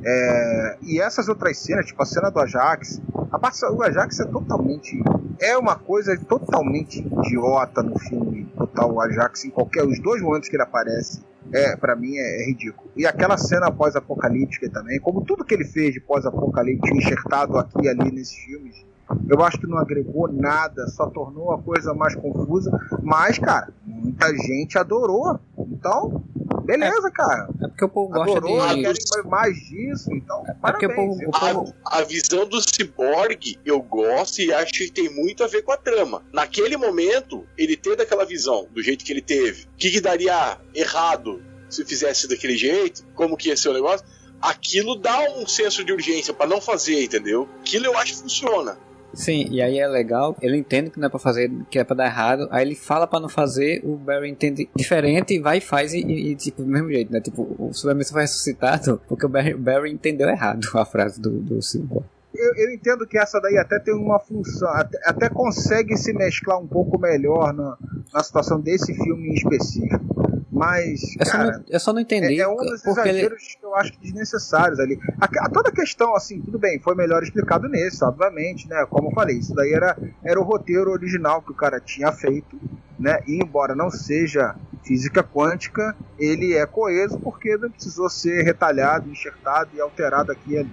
É, 0.07 0.77
e 0.83 1.01
essas 1.01 1.29
outras 1.29 1.59
cenas, 1.59 1.87
tipo 1.87 2.03
a 2.03 2.07
cena 2.07 2.31
do 2.31 2.39
Ajax, 2.39 3.01
a 3.33 3.39
parte 3.39 3.61
do 3.61 3.83
Ajax 3.83 4.21
é 4.21 4.25
totalmente. 4.27 5.03
É 5.41 5.57
uma 5.57 5.77
coisa 5.77 6.17
totalmente 6.17 7.01
idiota 7.01 7.83
no 7.83 7.99
filme, 7.99 8.45
total 8.57 8.93
o 8.93 9.01
Ajax, 9.01 9.47
em 9.47 9.51
qualquer. 9.51 9.85
Os 9.85 9.99
dois 9.99 10.21
momentos 10.21 10.49
que 10.49 10.57
ele 10.57 10.63
aparece 10.63 11.23
é, 11.55 11.77
para 11.77 11.95
mim 11.95 12.17
é, 12.17 12.43
é, 12.43 12.47
ridículo. 12.47 12.91
E 12.97 13.07
aquela 13.07 13.39
cena 13.39 13.71
pós-apocalíptica 13.71 14.69
também, 14.69 14.99
como 14.99 15.25
tudo 15.25 15.45
que 15.45 15.55
ele 15.55 15.65
fez 15.65 15.95
de 15.95 16.01
pós-apocalíptico 16.01 16.97
enxertado 16.97 17.57
aqui 17.57 17.85
e 17.85 17.89
ali 17.89 18.11
nesses 18.11 18.37
filmes, 18.37 18.84
eu 19.29 19.43
acho 19.43 19.59
que 19.59 19.67
não 19.67 19.79
agregou 19.79 20.29
nada, 20.33 20.87
só 20.89 21.07
tornou 21.09 21.53
a 21.53 21.63
coisa 21.63 21.93
mais 21.93 22.15
confusa. 22.15 22.71
Mas, 23.03 23.39
cara, 23.39 23.73
muita 23.85 24.29
gente 24.37 24.79
adorou. 24.79 25.39
Então, 25.59 26.25
beleza, 26.65 27.11
cara. 27.11 27.49
É 27.63 27.69
porque 27.69 27.85
o 27.85 27.89
povo 27.89 28.21
adorou, 28.21 28.57
gosta 28.57 28.77
de... 28.77 28.83
querem 28.83 29.31
mais 29.31 29.55
disso. 29.57 30.13
Então, 30.13 30.43
é 30.47 30.55
parabéns. 30.55 30.93
O 30.93 30.95
povo, 30.95 31.29
o 31.29 31.31
povo... 31.31 31.75
A, 31.85 31.99
a, 31.99 32.03
visão 32.03 32.47
do 32.47 32.61
Cyborg 32.61 33.59
eu 33.65 33.81
gosto 33.83 34.41
e 34.41 34.53
acho 34.53 34.73
que 34.73 34.91
tem 34.91 35.15
muito 35.15 35.45
a 35.45 35.47
ver 35.47 35.63
com 35.63 35.73
a 35.73 35.77
trama. 35.77 36.23
Naquele 36.33 36.77
momento, 36.77 37.47
ele 37.59 37.77
teve 37.77 38.03
aquela 38.03 38.25
visão, 38.25 38.67
do 38.73 38.83
jeito 38.83 39.05
que 39.05 39.13
ele 39.13 39.23
teve. 39.23 39.65
O 39.65 39.77
que, 39.77 39.91
que 39.91 40.01
daria 40.01 40.59
errado 40.75 41.43
se 41.69 41.85
fizesse 41.85 42.29
daquele 42.29 42.57
jeito? 42.57 43.05
Como 43.15 43.37
que 43.37 43.49
ia 43.49 43.57
ser 43.57 43.69
o 43.69 43.75
negócio? 43.75 44.07
Aquilo 44.41 44.97
dá 44.97 45.21
um 45.37 45.47
senso 45.47 45.83
de 45.85 45.93
urgência 45.93 46.35
para 46.35 46.47
não 46.47 46.61
fazer, 46.61 47.03
entendeu? 47.03 47.49
Aquilo 47.61 47.87
eu 47.87 47.97
acho 47.97 48.15
que 48.15 48.21
funciona. 48.21 48.79
Sim, 49.15 49.47
e 49.51 49.63
aí 49.63 49.79
é 49.79 49.87
legal, 49.87 50.37
ele 50.41 50.57
entende 50.57 50.91
que 50.91 50.99
não 50.99 51.07
é 51.07 51.09
pra 51.09 51.19
fazer, 51.19 51.51
que 51.71 51.79
é 51.79 51.85
pra 51.85 51.97
dar 51.97 52.07
errado, 52.07 52.49
aí 52.51 52.65
ele 52.65 52.75
fala 52.75 53.07
pra 53.07 53.21
não 53.21 53.29
fazer, 53.29 53.81
o 53.85 53.97
Barry 53.97 54.31
entende 54.31 54.69
diferente, 54.77 55.39
vai 55.39 55.59
e 55.59 55.61
faz 55.61 55.93
e, 55.95 56.01
e 56.01 56.37
tipo, 56.37 56.63
do 56.63 56.69
mesmo 56.69 56.91
jeito, 56.91 57.13
né? 57.13 57.21
Tipo, 57.21 57.43
o 57.59 57.73
Superman 57.73 58.05
foi 58.05 58.23
ressuscitado 58.23 59.01
porque 59.09 59.27
o 59.27 59.29
Barry, 59.29 59.55
Barry 59.55 59.93
entendeu 59.93 60.29
errado 60.29 60.67
a 60.75 60.85
frase 60.85 61.21
do, 61.21 61.31
do 61.31 61.63
Silver. 61.63 62.03
Eu, 62.35 62.53
eu, 62.57 62.75
entendo 62.75 63.07
que 63.07 63.17
essa 63.17 63.41
daí 63.41 63.57
até 63.57 63.79
tem 63.79 63.95
uma 63.95 64.19
função, 64.19 64.69
até, 64.71 64.99
até 65.05 65.29
consegue 65.29 65.97
se 65.97 66.13
mesclar 66.13 66.59
um 66.59 66.67
pouco 66.67 66.99
melhor 66.99 67.53
na, 67.53 67.79
na 68.13 68.23
situação 68.25 68.61
desse 68.61 68.93
filme 68.93 69.29
em 69.29 69.35
específico. 69.35 70.34
Mas. 70.55 71.03
Eu, 71.19 71.27
cara, 71.27 71.53
só, 71.53 71.59
não, 71.59 71.65
eu 71.69 71.81
só 71.81 71.93
não 71.93 72.01
entendi. 72.01 72.41
É, 72.41 72.45
é 72.45 72.49
um 72.49 72.57
dos 72.57 72.87
exageros 72.87 73.43
ele... 73.43 73.59
que 73.59 73.67
eu 73.67 73.75
acho 73.75 73.93
desnecessários 74.01 74.79
ali. 74.79 74.99
A, 75.21 75.25
a, 75.25 75.51
toda 75.51 75.69
a 75.69 75.73
questão, 75.73 76.15
assim, 76.15 76.41
tudo 76.41 76.61
bem, 76.61 76.79
foi 76.79 76.95
melhor 76.95 77.25
explicado 77.25 77.69
nesse, 77.69 78.05
obviamente, 78.05 78.69
né? 78.69 78.87
Como 78.89 79.09
eu 79.09 79.13
falei, 79.13 79.37
isso 79.37 79.53
daí 79.53 79.73
era, 79.73 79.99
era 80.23 80.41
o 80.41 80.45
roteiro 80.45 80.93
original 80.93 81.43
que 81.43 81.51
o 81.51 81.55
cara 81.55 81.81
tinha 81.81 82.13
feito, 82.13 82.57
né? 82.97 83.19
E 83.27 83.43
embora 83.43 83.75
não 83.75 83.91
seja 83.91 84.55
física 84.85 85.25
quântica, 85.25 85.97
ele 86.17 86.55
é 86.55 86.65
coeso 86.67 87.19
porque 87.19 87.57
não 87.57 87.71
precisou 87.71 88.09
ser 88.09 88.45
retalhado, 88.45 89.11
enxertado 89.11 89.71
e 89.75 89.81
alterado 89.81 90.31
aqui 90.31 90.53
e 90.53 90.59
ali. 90.59 90.71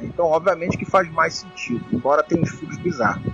Então, 0.00 0.24
obviamente 0.24 0.78
que 0.78 0.86
faz 0.86 1.10
mais 1.12 1.34
sentido, 1.34 1.84
embora 1.92 2.22
tenha 2.22 2.40
uns 2.40 2.50
furos 2.50 2.78
bizarros. 2.78 3.30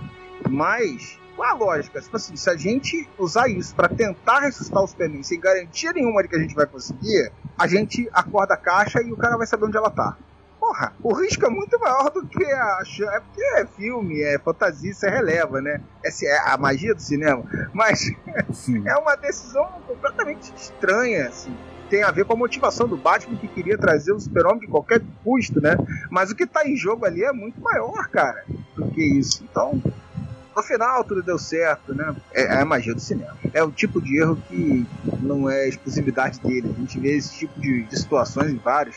Mas 0.49 1.17
qual 1.35 1.49
a 1.49 1.53
lógica? 1.53 2.01
Tipo 2.01 2.15
assim, 2.15 2.35
se 2.35 2.49
a 2.49 2.55
gente 2.55 3.09
usar 3.17 3.47
isso 3.47 3.75
para 3.75 3.89
tentar 3.89 4.39
ressuscitar 4.39 4.83
o 4.83 4.87
Superman 4.87 5.23
sem 5.23 5.39
garantia 5.39 5.91
nenhuma 5.91 6.23
de 6.23 6.29
que 6.29 6.35
a 6.35 6.39
gente 6.39 6.55
vai 6.55 6.65
conseguir, 6.65 7.31
a 7.57 7.67
gente 7.67 8.09
acorda 8.13 8.53
a 8.53 8.57
caixa 8.57 9.01
e 9.01 9.11
o 9.11 9.17
cara 9.17 9.37
vai 9.37 9.45
saber 9.45 9.65
onde 9.65 9.77
ela 9.77 9.89
tá. 9.89 10.17
Porra, 10.59 10.93
o 11.03 11.13
risco 11.13 11.45
é 11.45 11.49
muito 11.49 11.79
maior 11.79 12.09
do 12.09 12.25
que 12.25 12.43
a. 12.43 12.79
É 13.13 13.19
porque 13.19 13.43
é 13.57 13.65
filme, 13.67 14.21
é 14.21 14.39
fantasia, 14.39 14.89
isso 14.89 15.05
é 15.05 15.09
releva, 15.09 15.61
né? 15.61 15.81
Essa 16.03 16.25
é 16.25 16.39
a 16.39 16.57
magia 16.57 16.95
do 16.95 17.01
cinema. 17.01 17.43
Mas 17.71 18.11
é 18.85 18.95
uma 18.95 19.15
decisão 19.15 19.65
completamente 19.85 20.51
estranha, 20.55 21.27
assim 21.27 21.55
tem 21.89 22.03
a 22.03 22.11
ver 22.11 22.25
com 22.25 22.33
a 22.33 22.35
motivação 22.35 22.87
do 22.87 22.97
Batman 22.97 23.37
que 23.37 23.47
queria 23.47 23.77
trazer 23.77 24.11
o 24.11 24.19
super-homem 24.19 24.61
de 24.61 24.67
qualquer 24.67 25.01
custo, 25.23 25.61
né? 25.61 25.77
Mas 26.09 26.31
o 26.31 26.35
que 26.35 26.45
tá 26.45 26.67
em 26.67 26.75
jogo 26.75 27.05
ali 27.05 27.23
é 27.23 27.31
muito 27.31 27.61
maior, 27.61 28.07
cara, 28.07 28.43
do 28.75 28.89
que 28.89 29.03
isso. 29.03 29.43
Então, 29.43 29.81
no 30.55 30.63
final 30.63 31.03
tudo 31.03 31.21
deu 31.21 31.37
certo, 31.37 31.93
né? 31.93 32.15
É, 32.33 32.43
é, 32.43 32.61
a 32.61 32.65
magia 32.65 32.93
do 32.93 33.01
cinema. 33.01 33.35
É 33.53 33.63
o 33.63 33.71
tipo 33.71 34.01
de 34.01 34.17
erro 34.19 34.37
que 34.47 34.85
não 35.21 35.49
é 35.49 35.67
exclusividade 35.67 36.39
dele. 36.39 36.73
A 36.75 36.79
gente 36.79 36.99
vê 36.99 37.15
esse 37.17 37.37
tipo 37.37 37.59
de, 37.59 37.83
de 37.83 37.97
situações 37.97 38.51
em 38.51 38.57
vários. 38.57 38.95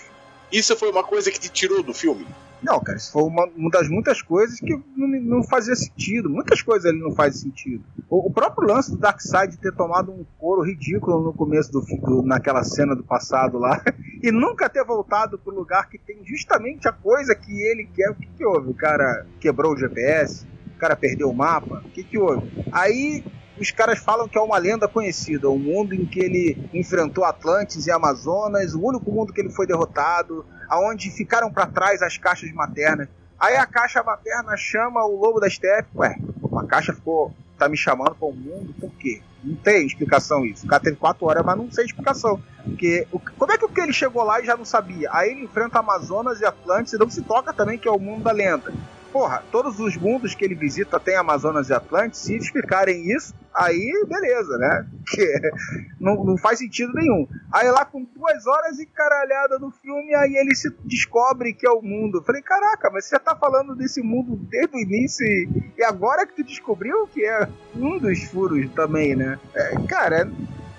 Isso 0.52 0.76
foi 0.76 0.90
uma 0.90 1.04
coisa 1.04 1.30
que 1.30 1.38
te 1.38 1.48
tirou 1.48 1.82
do 1.82 1.92
filme? 1.92 2.26
Não, 2.62 2.80
cara, 2.80 2.98
isso 2.98 3.12
foi 3.12 3.22
uma, 3.22 3.46
uma 3.56 3.70
das 3.70 3.88
muitas 3.88 4.20
coisas 4.20 4.58
que 4.58 4.76
não, 4.96 5.08
não, 5.20 5.42
fazia 5.44 5.76
sentido. 5.76 6.28
Muitas 6.28 6.60
coisas 6.60 6.90
ali 6.90 6.98
não 6.98 7.14
fazem 7.14 7.42
sentido. 7.42 7.84
O, 8.10 8.28
o, 8.28 8.32
próprio 8.32 8.66
lance 8.66 8.90
do 8.90 8.96
Darkseid 8.96 9.56
ter 9.58 9.72
tomado 9.72 10.10
um 10.10 10.24
couro 10.38 10.62
ridículo 10.62 11.22
no 11.22 11.32
começo 11.32 11.70
do, 11.70 11.80
do 11.80 12.22
naquela 12.22 12.64
cena 12.64 12.96
do 12.96 13.04
passado 13.04 13.58
lá 13.58 13.80
e 14.22 14.32
nunca 14.32 14.68
ter 14.68 14.84
voltado 14.84 15.38
pro 15.38 15.54
lugar 15.54 15.88
que 15.88 15.98
tem 15.98 16.18
justamente 16.24 16.88
a 16.88 16.92
coisa 16.92 17.34
que 17.34 17.52
ele 17.52 17.88
quer. 17.94 18.10
O 18.10 18.14
que, 18.16 18.26
que 18.26 18.44
houve? 18.44 18.70
O 18.70 18.74
cara 18.74 19.24
quebrou 19.38 19.74
o 19.74 19.76
GPS, 19.76 20.44
cara 20.78 20.96
perdeu 20.96 21.30
o 21.30 21.34
mapa. 21.34 21.82
O 21.84 21.90
que, 21.90 22.02
que 22.02 22.18
houve? 22.18 22.50
Aí 22.72 23.24
os 23.60 23.70
caras 23.70 23.98
falam 23.98 24.28
que 24.28 24.38
é 24.38 24.40
uma 24.40 24.56
lenda 24.56 24.86
conhecida, 24.86 25.50
um 25.50 25.58
mundo 25.58 25.94
em 25.94 26.06
que 26.06 26.20
ele 26.20 26.70
enfrentou 26.72 27.24
Atlantes 27.24 27.86
e 27.86 27.90
Amazonas, 27.90 28.74
o 28.74 28.80
único 28.80 29.10
mundo 29.10 29.32
que 29.32 29.40
ele 29.40 29.50
foi 29.50 29.66
derrotado, 29.66 30.46
aonde 30.68 31.10
ficaram 31.10 31.52
para 31.52 31.66
trás 31.66 32.00
as 32.00 32.16
caixas 32.16 32.52
maternas. 32.52 33.08
Aí 33.38 33.56
a 33.56 33.66
caixa 33.66 34.02
materna 34.02 34.56
chama 34.56 35.04
o 35.04 35.16
lobo 35.16 35.40
da 35.40 35.50
steppe. 35.50 35.88
Ué, 35.96 36.16
uma 36.42 36.66
caixa 36.66 36.92
ficou. 36.92 37.32
tá 37.56 37.68
me 37.68 37.76
chamando 37.76 38.14
para 38.14 38.28
o 38.28 38.32
mundo, 38.32 38.72
por 38.80 38.90
quê? 38.92 39.20
Não 39.42 39.56
tem 39.56 39.86
explicação 39.86 40.44
isso. 40.44 40.64
O 40.64 40.68
cara 40.68 40.82
teve 40.82 40.96
quatro 40.96 41.26
horas, 41.26 41.44
mas 41.44 41.56
não 41.56 41.70
sei 41.70 41.84
explicação. 41.84 42.40
Porque 42.64 43.06
o, 43.12 43.18
como 43.18 43.52
é 43.52 43.58
que 43.58 43.80
ele 43.80 43.92
chegou 43.92 44.22
lá 44.24 44.40
e 44.40 44.44
já 44.44 44.56
não 44.56 44.64
sabia? 44.64 45.08
Aí 45.12 45.30
ele 45.30 45.44
enfrenta 45.44 45.78
Amazonas 45.78 46.40
e 46.40 46.44
Atlantes 46.44 46.92
e 46.92 46.98
não 46.98 47.08
se 47.08 47.22
toca 47.22 47.52
também 47.52 47.78
que 47.78 47.88
é 47.88 47.90
o 47.90 47.98
mundo 47.98 48.24
da 48.24 48.32
lenda 48.32 48.72
porra, 49.12 49.42
todos 49.50 49.80
os 49.80 49.96
mundos 49.96 50.34
que 50.34 50.44
ele 50.44 50.54
visita 50.54 51.00
tem 51.00 51.16
Amazonas 51.16 51.68
e 51.68 51.74
Atlantis, 51.74 52.20
se 52.20 52.36
explicarem 52.36 53.10
isso, 53.10 53.34
aí 53.54 54.04
beleza, 54.06 54.56
né? 54.58 54.86
Que 55.06 55.52
não, 55.98 56.24
não 56.24 56.36
faz 56.36 56.58
sentido 56.58 56.92
nenhum. 56.94 57.26
Aí 57.52 57.70
lá 57.70 57.84
com 57.84 58.04
duas 58.04 58.46
horas 58.46 58.78
e 58.78 58.86
caralhada 58.86 59.58
no 59.58 59.70
filme, 59.70 60.14
aí 60.14 60.36
ele 60.36 60.54
se 60.54 60.70
descobre 60.84 61.52
que 61.52 61.66
é 61.66 61.70
o 61.70 61.82
mundo. 61.82 62.18
Eu 62.18 62.22
falei, 62.22 62.42
caraca, 62.42 62.90
mas 62.90 63.04
você 63.04 63.16
já 63.16 63.20
tá 63.20 63.34
falando 63.34 63.74
desse 63.74 64.02
mundo 64.02 64.36
desde 64.48 64.76
o 64.76 64.80
início 64.80 65.24
e, 65.24 65.72
e 65.78 65.84
agora 65.84 66.26
que 66.26 66.34
tu 66.34 66.44
descobriu 66.44 67.06
que 67.06 67.24
é 67.24 67.48
um 67.74 67.98
dos 67.98 68.22
furos 68.24 68.70
também, 68.72 69.16
né? 69.16 69.38
É, 69.54 69.74
cara, 69.88 70.30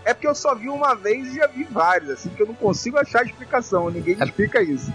é 0.06 0.14
porque 0.14 0.28
eu 0.28 0.36
só 0.36 0.56
vi 0.56 0.70
uma 0.70 0.96
vez 0.96 1.28
e 1.28 1.36
já 1.36 1.48
vi 1.48 1.64
vários, 1.66 2.10
assim, 2.10 2.30
que 2.30 2.42
eu 2.42 2.48
não 2.48 2.56
consigo 2.56 2.98
achar 2.98 3.26
explicação, 3.26 3.90
ninguém 3.90 4.18
é. 4.20 4.24
explica 4.24 4.62
isso. 4.62 4.92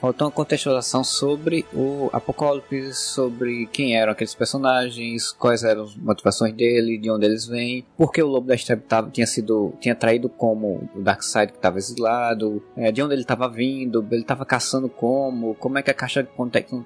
Faltou 0.00 0.28
uma 0.28 0.32
contextualização 0.32 1.02
sobre 1.02 1.66
o 1.72 2.08
Apocalipse, 2.12 2.94
sobre 2.94 3.66
quem 3.66 3.96
eram 3.96 4.12
aqueles 4.12 4.34
personagens, 4.34 5.32
quais 5.32 5.64
eram 5.64 5.84
as 5.84 5.96
motivações 5.96 6.54
dele, 6.54 6.98
de 6.98 7.10
onde 7.10 7.26
eles 7.26 7.46
vêm, 7.46 7.84
porque 7.96 8.22
o 8.22 8.26
Lobo 8.26 8.46
da 8.46 8.56
Steppe 8.56 8.84
tinha 9.12 9.26
sido 9.26 9.72
tinha 9.80 9.94
traído 9.94 10.28
como 10.28 10.88
o 10.94 11.00
Darkseid 11.00 11.52
que 11.52 11.58
estava 11.58 11.78
exilado, 11.78 12.62
é, 12.76 12.92
de 12.92 13.02
onde 13.02 13.14
ele 13.14 13.22
estava 13.22 13.48
vindo, 13.48 14.06
ele 14.10 14.22
estava 14.22 14.44
caçando 14.44 14.88
como, 14.88 15.54
como 15.56 15.78
é 15.78 15.82
que 15.82 15.90
a 15.90 15.94
caixa 15.94 16.26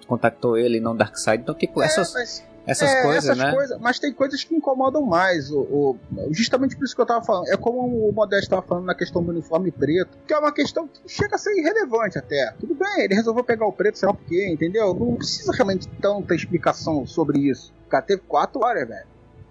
contactou 0.06 0.56
ele 0.56 0.78
e 0.78 0.80
não 0.80 0.96
Darkseid. 0.96 1.42
Então, 1.42 1.54
tipo, 1.54 1.82
é, 1.82 1.86
essas 1.86 2.12
mas 2.14 2.51
essas 2.66 2.90
é, 2.90 3.02
coisas, 3.02 3.24
essas 3.24 3.38
né? 3.38 3.52
Coisas, 3.52 3.80
mas 3.80 3.98
tem 3.98 4.12
coisas 4.12 4.44
que 4.44 4.54
incomodam 4.54 5.02
mais. 5.02 5.50
O, 5.50 5.60
o, 5.60 5.98
justamente 6.30 6.76
por 6.76 6.84
isso 6.84 6.94
que 6.94 7.00
eu 7.00 7.06
tava 7.06 7.24
falando. 7.24 7.48
É 7.48 7.56
como 7.56 8.08
o 8.08 8.12
Modesto 8.12 8.44
estava 8.44 8.62
falando 8.62 8.84
na 8.84 8.94
questão 8.94 9.22
do 9.22 9.30
uniforme 9.30 9.70
preto, 9.70 10.16
que 10.26 10.32
é 10.32 10.38
uma 10.38 10.52
questão 10.52 10.86
que 10.86 11.00
chega 11.06 11.34
a 11.34 11.38
ser 11.38 11.52
irrelevante 11.58 12.18
até. 12.18 12.54
Tudo 12.60 12.74
bem, 12.74 13.04
ele 13.04 13.14
resolveu 13.14 13.42
pegar 13.42 13.66
o 13.66 13.72
preto, 13.72 13.98
sei 13.98 14.08
lá 14.08 14.14
por 14.14 14.24
quê, 14.26 14.48
entendeu? 14.48 14.94
Não 14.94 15.16
precisa 15.16 15.52
realmente 15.52 15.88
tanta 16.00 16.34
explicação 16.34 17.06
sobre 17.06 17.40
isso. 17.40 17.72
O 17.86 17.90
cara 17.90 18.04
teve 18.04 18.22
quatro 18.28 18.62
horas, 18.62 18.86
velho, 18.86 19.06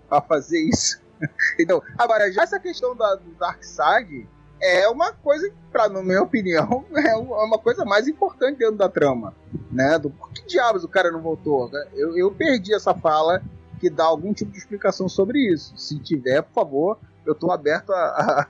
pra 0.08 0.22
fazer 0.22 0.60
isso. 0.60 1.02
então, 1.60 1.82
agora, 1.98 2.32
já 2.32 2.44
essa 2.44 2.60
questão 2.60 2.96
da, 2.96 3.16
do 3.16 3.32
Dark 3.32 3.64
Side 3.64 4.28
é 4.62 4.88
uma 4.88 5.12
coisa, 5.12 5.52
pra, 5.72 5.90
na 5.90 6.04
minha 6.04 6.22
opinião, 6.22 6.86
é 6.96 7.16
uma 7.16 7.58
coisa 7.58 7.84
mais 7.84 8.08
importante 8.08 8.60
dentro 8.60 8.76
da 8.76 8.88
trama. 8.88 9.34
Né? 9.72 9.98
Do 9.98 10.10
por 10.10 10.32
que 10.32 10.46
diabos 10.46 10.84
o 10.84 10.88
cara 10.88 11.12
não 11.12 11.22
voltou? 11.22 11.70
Eu, 11.94 12.16
eu 12.16 12.32
perdi 12.32 12.74
essa 12.74 12.94
fala 12.94 13.42
que 13.80 13.90
dá 13.90 14.06
algum 14.06 14.34
tipo 14.34 14.52
de 14.52 14.60
explicação 14.60 15.10
sobre 15.10 15.40
isso. 15.52 15.76
Se 15.76 15.98
tiver, 15.98 16.44
por 16.44 16.54
favor, 16.54 17.00
eu 17.26 17.34
estou 17.34 17.52
aberto 17.52 17.92
a, 17.92 18.48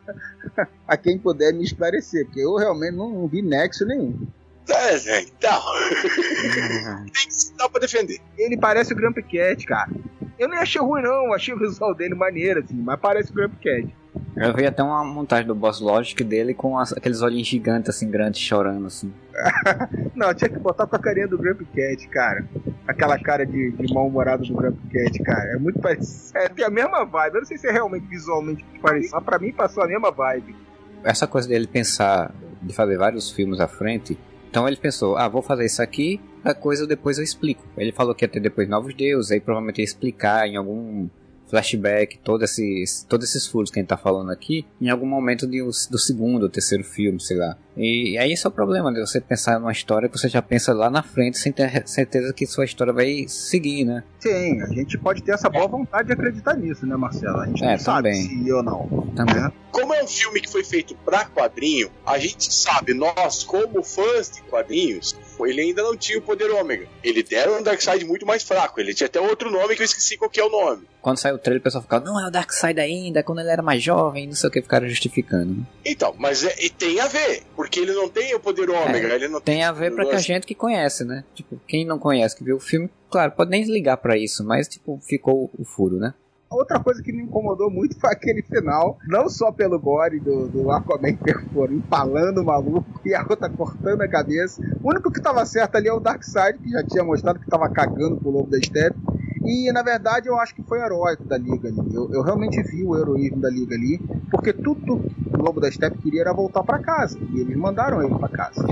a, 0.58 0.68
a, 0.88 0.98
quem 0.98 1.18
puder 1.18 1.54
me 1.54 1.64
esclarecer, 1.64 2.26
porque 2.26 2.42
eu 2.42 2.56
realmente 2.56 2.96
não, 2.96 3.10
não 3.10 3.28
vi 3.28 3.42
nexo 3.42 3.86
nenhum. 3.86 4.28
É, 4.70 4.98
gente, 4.98 5.34
então. 5.38 5.62
Tem 6.02 7.28
que 7.28 7.58
dar 7.58 7.70
pra 7.70 7.82
defender. 7.82 8.20
Ele 8.38 8.58
parece 8.58 8.94
o 8.94 8.96
Grand 8.96 9.14
Cat, 9.14 9.66
cara. 9.66 9.90
Eu 10.38 10.48
nem 10.48 10.60
achei 10.60 10.82
ruim, 10.82 11.02
não. 11.02 11.34
Achei 11.34 11.54
o 11.54 11.60
visual 11.60 11.94
dele 11.94 12.16
maneiro, 12.16 12.62
assim, 12.64 12.76
mas 12.76 13.00
parece 13.00 13.32
o 13.32 13.34
Grand 13.34 13.52
Cat. 13.62 13.94
Eu 14.36 14.54
vi 14.54 14.66
até 14.66 14.84
uma 14.84 15.04
montagem 15.04 15.48
do 15.48 15.56
Boss 15.56 15.80
Logic 15.80 16.22
dele 16.24 16.54
com 16.54 16.78
as, 16.78 16.92
aqueles 16.92 17.22
olhinhos 17.22 17.48
gigantes, 17.48 17.90
assim, 17.90 18.10
grandes, 18.10 18.42
chorando, 18.42 18.88
assim. 18.88 19.14
não, 20.16 20.34
tinha 20.34 20.50
que 20.50 20.60
botar 20.60 20.86
com 20.86 20.96
a 20.96 21.00
carinha 21.00 21.28
do 21.28 21.38
Grump 21.38 21.62
Cat, 21.74 22.08
cara. 22.10 22.46
Aquela 22.88 23.18
cara 23.18 23.46
de, 23.46 23.72
de 23.72 23.94
mal-humorado 23.94 24.46
do 24.46 24.54
Grump 24.54 24.78
Cat, 24.92 25.20
cara. 25.24 25.54
É 25.54 25.58
muito 25.58 25.80
parecido. 25.80 26.32
É, 26.42 26.48
tem 26.48 26.66
a 26.66 26.70
mesma 26.70 27.06
vibe. 27.06 27.36
Eu 27.36 27.42
não 27.42 27.46
sei 27.46 27.58
se 27.58 27.68
é 27.68 27.72
realmente 27.72 28.08
visualmente 28.08 28.66
parecido, 28.82 29.16
mas 29.16 29.24
pra 29.24 29.40
mim 29.40 29.52
passou 29.52 29.84
a 29.84 29.88
mesma 29.88 30.12
vibe. 30.12 30.56
Essa 31.04 31.28
coisa 31.28 31.48
dele 31.48 31.68
pensar, 31.68 32.34
de 32.62 32.74
fazer 32.74 32.98
vários 32.98 33.32
filmes 33.32 33.60
à 33.60 33.68
frente, 33.68 34.18
então 34.50 34.68
ele 34.68 34.78
pensou, 34.78 35.18
ah, 35.18 35.28
vou 35.28 35.42
fazer 35.42 35.66
isso 35.66 35.82
aqui, 35.82 36.22
a 36.44 36.54
coisa 36.54 36.86
depois 36.86 37.18
eu 37.18 37.24
explico. 37.24 37.64
Ele 37.78 37.92
falou 37.92 38.14
que 38.14 38.26
ia 38.26 38.30
ter 38.30 38.40
depois 38.40 38.68
novos 38.68 38.94
deuses, 38.94 39.32
aí 39.32 39.40
provavelmente 39.40 39.80
ia 39.80 39.84
explicar 39.84 40.48
em 40.48 40.56
algum 40.56 41.08
flashback, 41.52 42.18
todos 42.24 42.50
esses, 42.50 43.06
todos 43.08 43.30
esses 43.30 43.46
furos 43.46 43.70
que 43.70 43.78
a 43.78 43.82
gente 43.82 43.90
tá 43.90 43.98
falando 43.98 44.32
aqui, 44.32 44.66
em 44.82 44.90
algum 44.90 45.06
momento 45.06 45.46
de, 45.46 45.62
do 45.62 46.00
segundo 46.00 46.44
ou 46.44 46.50
terceiro 46.50 46.84
filme, 46.84 47.20
sei 47.20 47.38
lá. 47.38 47.58
E 47.76 48.18
aí 48.18 48.32
esse 48.32 48.46
é 48.46 48.50
o 48.50 48.52
problema 48.52 48.92
de 48.92 49.00
você 49.00 49.22
pensar 49.22 49.60
numa 49.60 49.72
história 49.72 50.10
que 50.10 50.18
você 50.18 50.28
já 50.28 50.42
pensa 50.42 50.74
lá 50.74 50.90
na 50.90 51.04
frente 51.04 51.38
sem 51.38 51.52
ter 51.52 51.88
certeza 51.88 52.34
que 52.34 52.46
sua 52.46 52.66
história 52.66 52.92
vai 52.92 53.26
seguir, 53.28 53.86
né? 53.86 54.04
Sim, 54.20 54.62
a 54.62 54.68
gente 54.68 54.98
pode 54.98 55.22
ter 55.22 55.34
essa 55.34 55.50
boa 55.50 55.68
vontade 55.68 56.08
de 56.08 56.14
acreditar 56.14 56.56
nisso, 56.56 56.86
né, 56.86 56.96
Marcelo? 56.96 57.40
A 57.40 57.46
gente 57.46 57.64
é, 57.64 57.72
não 57.72 57.80
sabe 57.80 58.14
se 58.14 58.52
ou 58.52 58.64
não. 58.64 58.88
Também. 59.16 59.36
Né? 59.36 59.52
Como 59.72 59.94
é 59.94 60.04
um 60.04 60.08
filme 60.08 60.42
que 60.42 60.50
foi 60.50 60.64
feito 60.64 60.96
para 61.06 61.26
quadrinho, 61.26 61.90
a 62.06 62.18
gente 62.18 62.54
sabe, 62.54 62.94
nós 62.94 63.44
como 63.44 63.84
fãs 63.84 64.32
de 64.32 64.42
quadrinhos, 64.44 65.16
ele 65.46 65.62
ainda 65.62 65.84
não 65.84 65.96
tinha 65.96 66.18
o 66.18 66.22
poder 66.22 66.50
ômega. 66.52 66.88
Ele 67.04 67.24
deram 67.24 67.60
um 67.60 67.64
Darkseid 67.64 68.06
muito 68.06 68.26
mais 68.26 68.44
fraco. 68.44 68.80
Ele 68.80 68.94
tinha 68.94 69.08
até 69.08 69.20
outro 69.20 69.50
nome 69.50 69.76
que 69.76 69.82
eu 69.82 69.86
esqueci 69.86 70.18
qual 70.18 70.30
que 70.30 70.40
é 70.40 70.44
o 70.44 70.50
nome. 70.50 70.88
Quando 71.02 71.18
saiu 71.18 71.36
o 71.36 71.38
trailer, 71.40 71.60
o 71.60 71.64
pessoal 71.64 71.82
ficava, 71.82 72.06
não, 72.06 72.20
é 72.20 72.28
o 72.28 72.32
Darkseid 72.32 72.80
ainda, 72.80 73.24
quando 73.24 73.40
ele 73.40 73.50
era 73.50 73.62
mais 73.62 73.82
jovem, 73.82 74.28
não 74.28 74.36
sei 74.36 74.50
o 74.50 74.52
que, 74.52 74.62
ficaram 74.62 74.88
justificando. 74.88 75.56
Né? 75.56 75.64
Então, 75.86 76.14
mas 76.18 76.44
é, 76.44 76.56
tem 76.78 77.00
a 77.00 77.08
ver, 77.08 77.44
porque 77.56 77.80
ele 77.80 77.94
não 77.94 78.08
tem 78.08 78.34
o 78.36 78.40
poder 78.40 78.70
ômega. 78.70 79.08
É, 79.08 79.16
ele 79.16 79.28
não 79.28 79.42
tem 79.42 79.64
a 79.64 79.72
ver 79.72 79.94
pra 79.94 80.06
que 80.06 80.16
a 80.16 80.20
gente 80.20 80.46
que 80.46 80.54
conhece, 80.54 81.04
né? 81.04 81.24
Tipo, 81.34 81.60
quem 81.68 81.86
não 81.86 81.98
conhece, 81.98 82.36
que 82.36 82.44
viu 82.44 82.58
o 82.58 82.60
filme, 82.60 82.90
claro, 83.10 83.32
pode 83.32 83.50
nem 83.50 83.64
ligar 83.64 83.98
para 83.98 84.18
isso, 84.18 84.44
mas, 84.44 84.68
tipo, 84.68 85.00
ficou 85.08 85.50
o 85.58 85.66
furo, 85.66 85.98
né? 85.98 86.14
Outra 86.52 86.80
coisa 86.82 87.02
que 87.02 87.14
me 87.14 87.24
incomodou 87.24 87.72
muito 87.72 87.98
foi 87.98 88.12
aquele 88.12 88.42
final, 88.42 88.98
não 89.08 89.30
só 89.30 89.54
pelo 89.54 89.80
gore 89.80 90.20
do, 90.20 90.50
do 90.50 90.70
Aquaman 90.70 91.16
Perforo 91.16 91.74
empalando 91.74 92.42
o 92.42 92.46
maluco 92.46 93.00
e 93.06 93.16
a 93.16 93.26
outra 93.28 93.50
cortando 93.50 94.02
a 94.02 94.08
cabeça. 94.08 94.62
O 94.84 94.90
único 94.90 95.10
que 95.10 95.22
tava 95.22 95.46
certo 95.46 95.78
ali 95.78 95.88
é 95.88 95.94
o 95.94 96.00
Darkseid, 96.02 96.60
que 96.60 96.70
já 96.70 96.84
tinha 96.84 97.06
mostrado 97.06 97.40
que 97.40 97.50
tava 97.50 97.70
cagando 97.70 98.18
pro 98.18 98.30
lobo 98.30 98.52
da 98.52 98.62
Steppe. 98.62 99.00
E 99.44 99.72
na 99.72 99.82
verdade 99.82 100.28
eu 100.28 100.38
acho 100.38 100.54
que 100.54 100.62
foi 100.62 100.80
heróico 100.80 101.24
da 101.24 101.38
Liga 101.38 101.70
ali. 101.70 101.96
Eu, 101.96 102.12
eu 102.12 102.22
realmente 102.22 102.62
vi 102.62 102.84
o 102.84 102.98
heroísmo 102.98 103.42
da 103.42 103.50
Liga 103.50 103.74
ali, 103.74 104.00
porque 104.30 104.54
tudo 104.54 105.00
que 105.32 105.38
o 105.38 105.42
Lobo 105.42 105.60
da 105.60 105.72
Steppe 105.72 105.98
queria 105.98 106.22
era 106.22 106.34
voltar 106.34 106.64
para 106.64 106.80
casa. 106.80 107.18
E 107.32 107.40
eles 107.42 107.56
mandaram 107.58 108.02
ele 108.04 108.16
para 108.16 108.30
casa. 108.30 108.66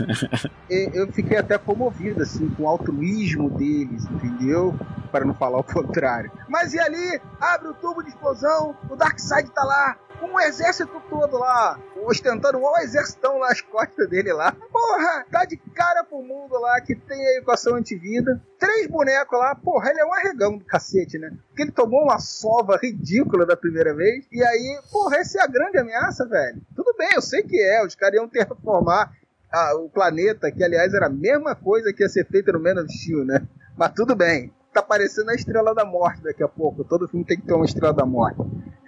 eu 0.70 1.10
fiquei 1.12 1.36
até 1.36 1.58
comovido, 1.58 2.22
assim, 2.22 2.48
com 2.50 2.62
o 2.62 2.68
altruísmo 2.68 3.50
deles, 3.50 4.04
entendeu? 4.06 4.74
Para 5.10 5.24
não 5.24 5.34
falar 5.34 5.58
o 5.58 5.64
contrário. 5.64 6.30
Mas 6.48 6.72
e 6.74 6.78
ali, 6.78 6.97
abre 7.40 7.68
o 7.68 7.74
tubo 7.74 8.02
de 8.02 8.08
explosão, 8.10 8.76
o 8.90 8.96
Darkseid 8.96 9.50
tá 9.52 9.64
lá, 9.64 9.98
com 10.20 10.26
um 10.26 10.40
exército 10.40 11.00
todo 11.08 11.38
lá, 11.38 11.78
ostentando 12.04 12.58
um 12.58 12.78
exército 12.78 13.38
nas 13.38 13.60
costas 13.60 14.08
dele 14.08 14.32
lá. 14.32 14.52
Porra, 14.72 15.24
tá 15.30 15.44
de 15.44 15.56
cara 15.56 16.02
pro 16.02 16.20
mundo 16.22 16.58
lá 16.58 16.80
que 16.80 16.94
tem 16.96 17.24
a 17.24 17.38
equação 17.38 17.76
antivida. 17.76 18.40
Três 18.58 18.88
bonecos 18.88 19.38
lá, 19.38 19.54
porra, 19.54 19.90
ele 19.90 20.00
é 20.00 20.04
um 20.04 20.12
arregão 20.12 20.58
do 20.58 20.64
cacete, 20.64 21.18
né? 21.18 21.30
Porque 21.48 21.62
ele 21.62 21.70
tomou 21.72 22.02
uma 22.02 22.18
sova 22.18 22.76
ridícula 22.82 23.46
da 23.46 23.56
primeira 23.56 23.94
vez. 23.94 24.26
E 24.32 24.42
aí, 24.42 24.80
porra, 24.90 25.18
essa 25.18 25.38
é 25.40 25.42
a 25.42 25.46
grande 25.46 25.78
ameaça, 25.78 26.26
velho. 26.26 26.60
Tudo 26.74 26.94
bem, 26.98 27.10
eu 27.14 27.22
sei 27.22 27.42
que 27.44 27.60
é, 27.60 27.84
os 27.86 27.94
caras 27.94 28.16
iam 28.16 28.28
terraformar 28.28 29.12
a- 29.52 29.76
o 29.76 29.88
planeta, 29.88 30.50
que 30.50 30.64
aliás 30.64 30.92
era 30.92 31.06
a 31.06 31.10
mesma 31.10 31.54
coisa 31.54 31.92
que 31.92 32.02
ia 32.02 32.08
ser 32.08 32.26
feita 32.26 32.50
no 32.52 32.60
Man 32.60 32.82
of 32.82 32.92
Steel, 32.92 33.24
né? 33.24 33.46
Mas 33.76 33.92
tudo 33.92 34.16
bem. 34.16 34.52
Tá 34.72 34.82
parecendo 34.82 35.30
a 35.30 35.34
Estrela 35.34 35.74
da 35.74 35.84
Morte 35.84 36.22
daqui 36.22 36.42
a 36.42 36.48
pouco. 36.48 36.84
Todo 36.84 37.08
filme 37.08 37.24
tem 37.24 37.38
que 37.38 37.46
ter 37.46 37.54
uma 37.54 37.64
Estrela 37.64 37.92
da 37.92 38.04
Morte. 38.06 38.38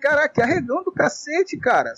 Caraca, 0.00 0.42
arregão 0.42 0.82
do 0.82 0.90
cacete, 0.90 1.58
cara. 1.58 1.92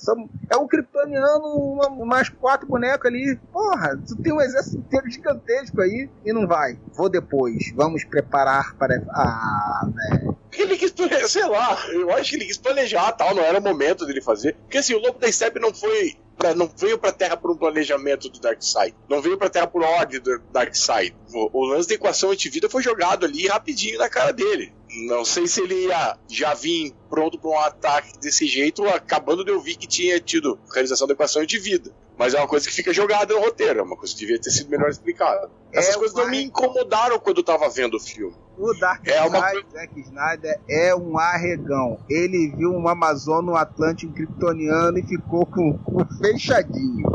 É 0.50 0.56
um 0.56 0.66
kryptoniano, 0.66 2.04
mais 2.04 2.28
quatro 2.28 2.66
bonecos 2.66 3.06
ali. 3.06 3.38
Porra, 3.52 3.96
tu 3.96 4.16
tem 4.16 4.32
um 4.32 4.40
exército 4.40 4.78
inteiro 4.78 5.10
gigantesco 5.10 5.80
aí 5.80 6.10
e 6.24 6.32
não 6.32 6.46
vai. 6.46 6.78
Vou 6.92 7.08
depois. 7.08 7.72
Vamos 7.76 8.04
preparar 8.04 8.74
para. 8.76 9.02
Ah, 9.10 9.88
velho. 10.10 10.36
Ele 10.52 10.76
quis 10.76 10.92
sei 11.28 11.46
lá, 11.46 11.78
eu 11.90 12.12
acho 12.12 12.30
que 12.30 12.36
ele 12.36 12.44
quis 12.44 12.58
planejar 12.58 13.12
tal, 13.12 13.34
não 13.34 13.42
era 13.42 13.58
o 13.58 13.62
momento 13.62 14.04
dele 14.04 14.20
fazer. 14.20 14.54
Porque 14.54 14.78
assim, 14.78 14.94
o 14.94 15.00
Lobo 15.00 15.18
da 15.18 15.30
Steppe 15.30 15.58
não 15.58 15.72
foi. 15.72 16.16
Pra, 16.36 16.54
não 16.54 16.66
veio 16.76 16.98
pra 16.98 17.12
Terra 17.12 17.36
por 17.36 17.50
um 17.50 17.56
planejamento 17.56 18.28
do 18.28 18.40
Darkseid. 18.40 18.94
Não 19.08 19.20
veio 19.20 19.38
pra 19.38 19.48
Terra 19.50 19.66
por 19.66 19.82
ordem 19.82 20.20
do 20.20 20.38
Darkseid. 20.52 21.14
O, 21.32 21.60
o 21.60 21.64
lance 21.66 21.88
da 21.88 21.94
equação 21.94 22.30
antivida 22.30 22.68
foi 22.68 22.82
jogado 22.82 23.24
ali 23.26 23.46
rapidinho 23.46 23.98
na 23.98 24.08
cara 24.08 24.32
dele. 24.32 24.72
Não 25.06 25.24
sei 25.24 25.46
se 25.46 25.60
ele 25.62 25.86
ia 25.86 26.18
já 26.28 26.52
vir 26.54 26.92
pronto 27.08 27.38
pra 27.38 27.50
um 27.50 27.58
ataque 27.58 28.18
desse 28.18 28.46
jeito, 28.46 28.86
acabando 28.88 29.44
de 29.44 29.50
ouvir 29.50 29.76
que 29.76 29.86
tinha 29.86 30.20
tido 30.20 30.58
realização 30.72 31.06
da 31.06 31.14
equação 31.14 31.42
antivida. 31.42 31.90
Mas 32.18 32.34
é 32.34 32.38
uma 32.38 32.46
coisa 32.48 32.68
que 32.68 32.74
fica 32.74 32.92
jogada 32.92 33.32
no 33.32 33.40
roteiro, 33.40 33.80
é 33.80 33.82
uma 33.82 33.96
coisa 33.96 34.12
que 34.12 34.20
devia 34.20 34.38
ter 34.38 34.50
sido 34.50 34.68
melhor 34.68 34.90
explicada. 34.90 35.50
Essas 35.72 35.94
É 35.94 35.98
coisas 35.98 36.14
não 36.14 36.28
me 36.28 36.42
incomodaram 36.42 37.18
quando 37.18 37.38
eu 37.38 37.44
tava 37.44 37.68
vendo 37.70 37.96
o 37.96 38.00
filme. 38.00 38.36
O 38.58 38.72
Dark 38.78 39.06
É 39.08 39.22
uma 39.22 39.48
Side, 39.50 39.66
Zack 39.72 40.00
Snyder, 40.00 40.60
é 40.68 40.94
um 40.94 41.18
arregão. 41.18 41.98
Ele 42.08 42.52
viu 42.56 42.70
um 42.72 42.86
Amazono 42.86 43.56
Atlântico 43.56 44.12
Kryptoniano 44.12 44.98
e 44.98 45.02
ficou 45.02 45.46
com 45.46 45.70
o 45.70 45.78
cu 45.78 46.06
fechadinho. 46.18 47.06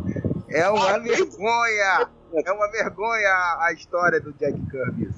É 0.49 0.67
uma 0.69 0.95
Ah, 0.95 0.99
vergonha! 0.99 2.09
É 2.45 2.51
uma 2.51 2.69
vergonha 2.71 3.29
a 3.59 3.71
história 3.73 4.19
do 4.19 4.33
Jack 4.33 4.59
Kirby. 4.69 5.09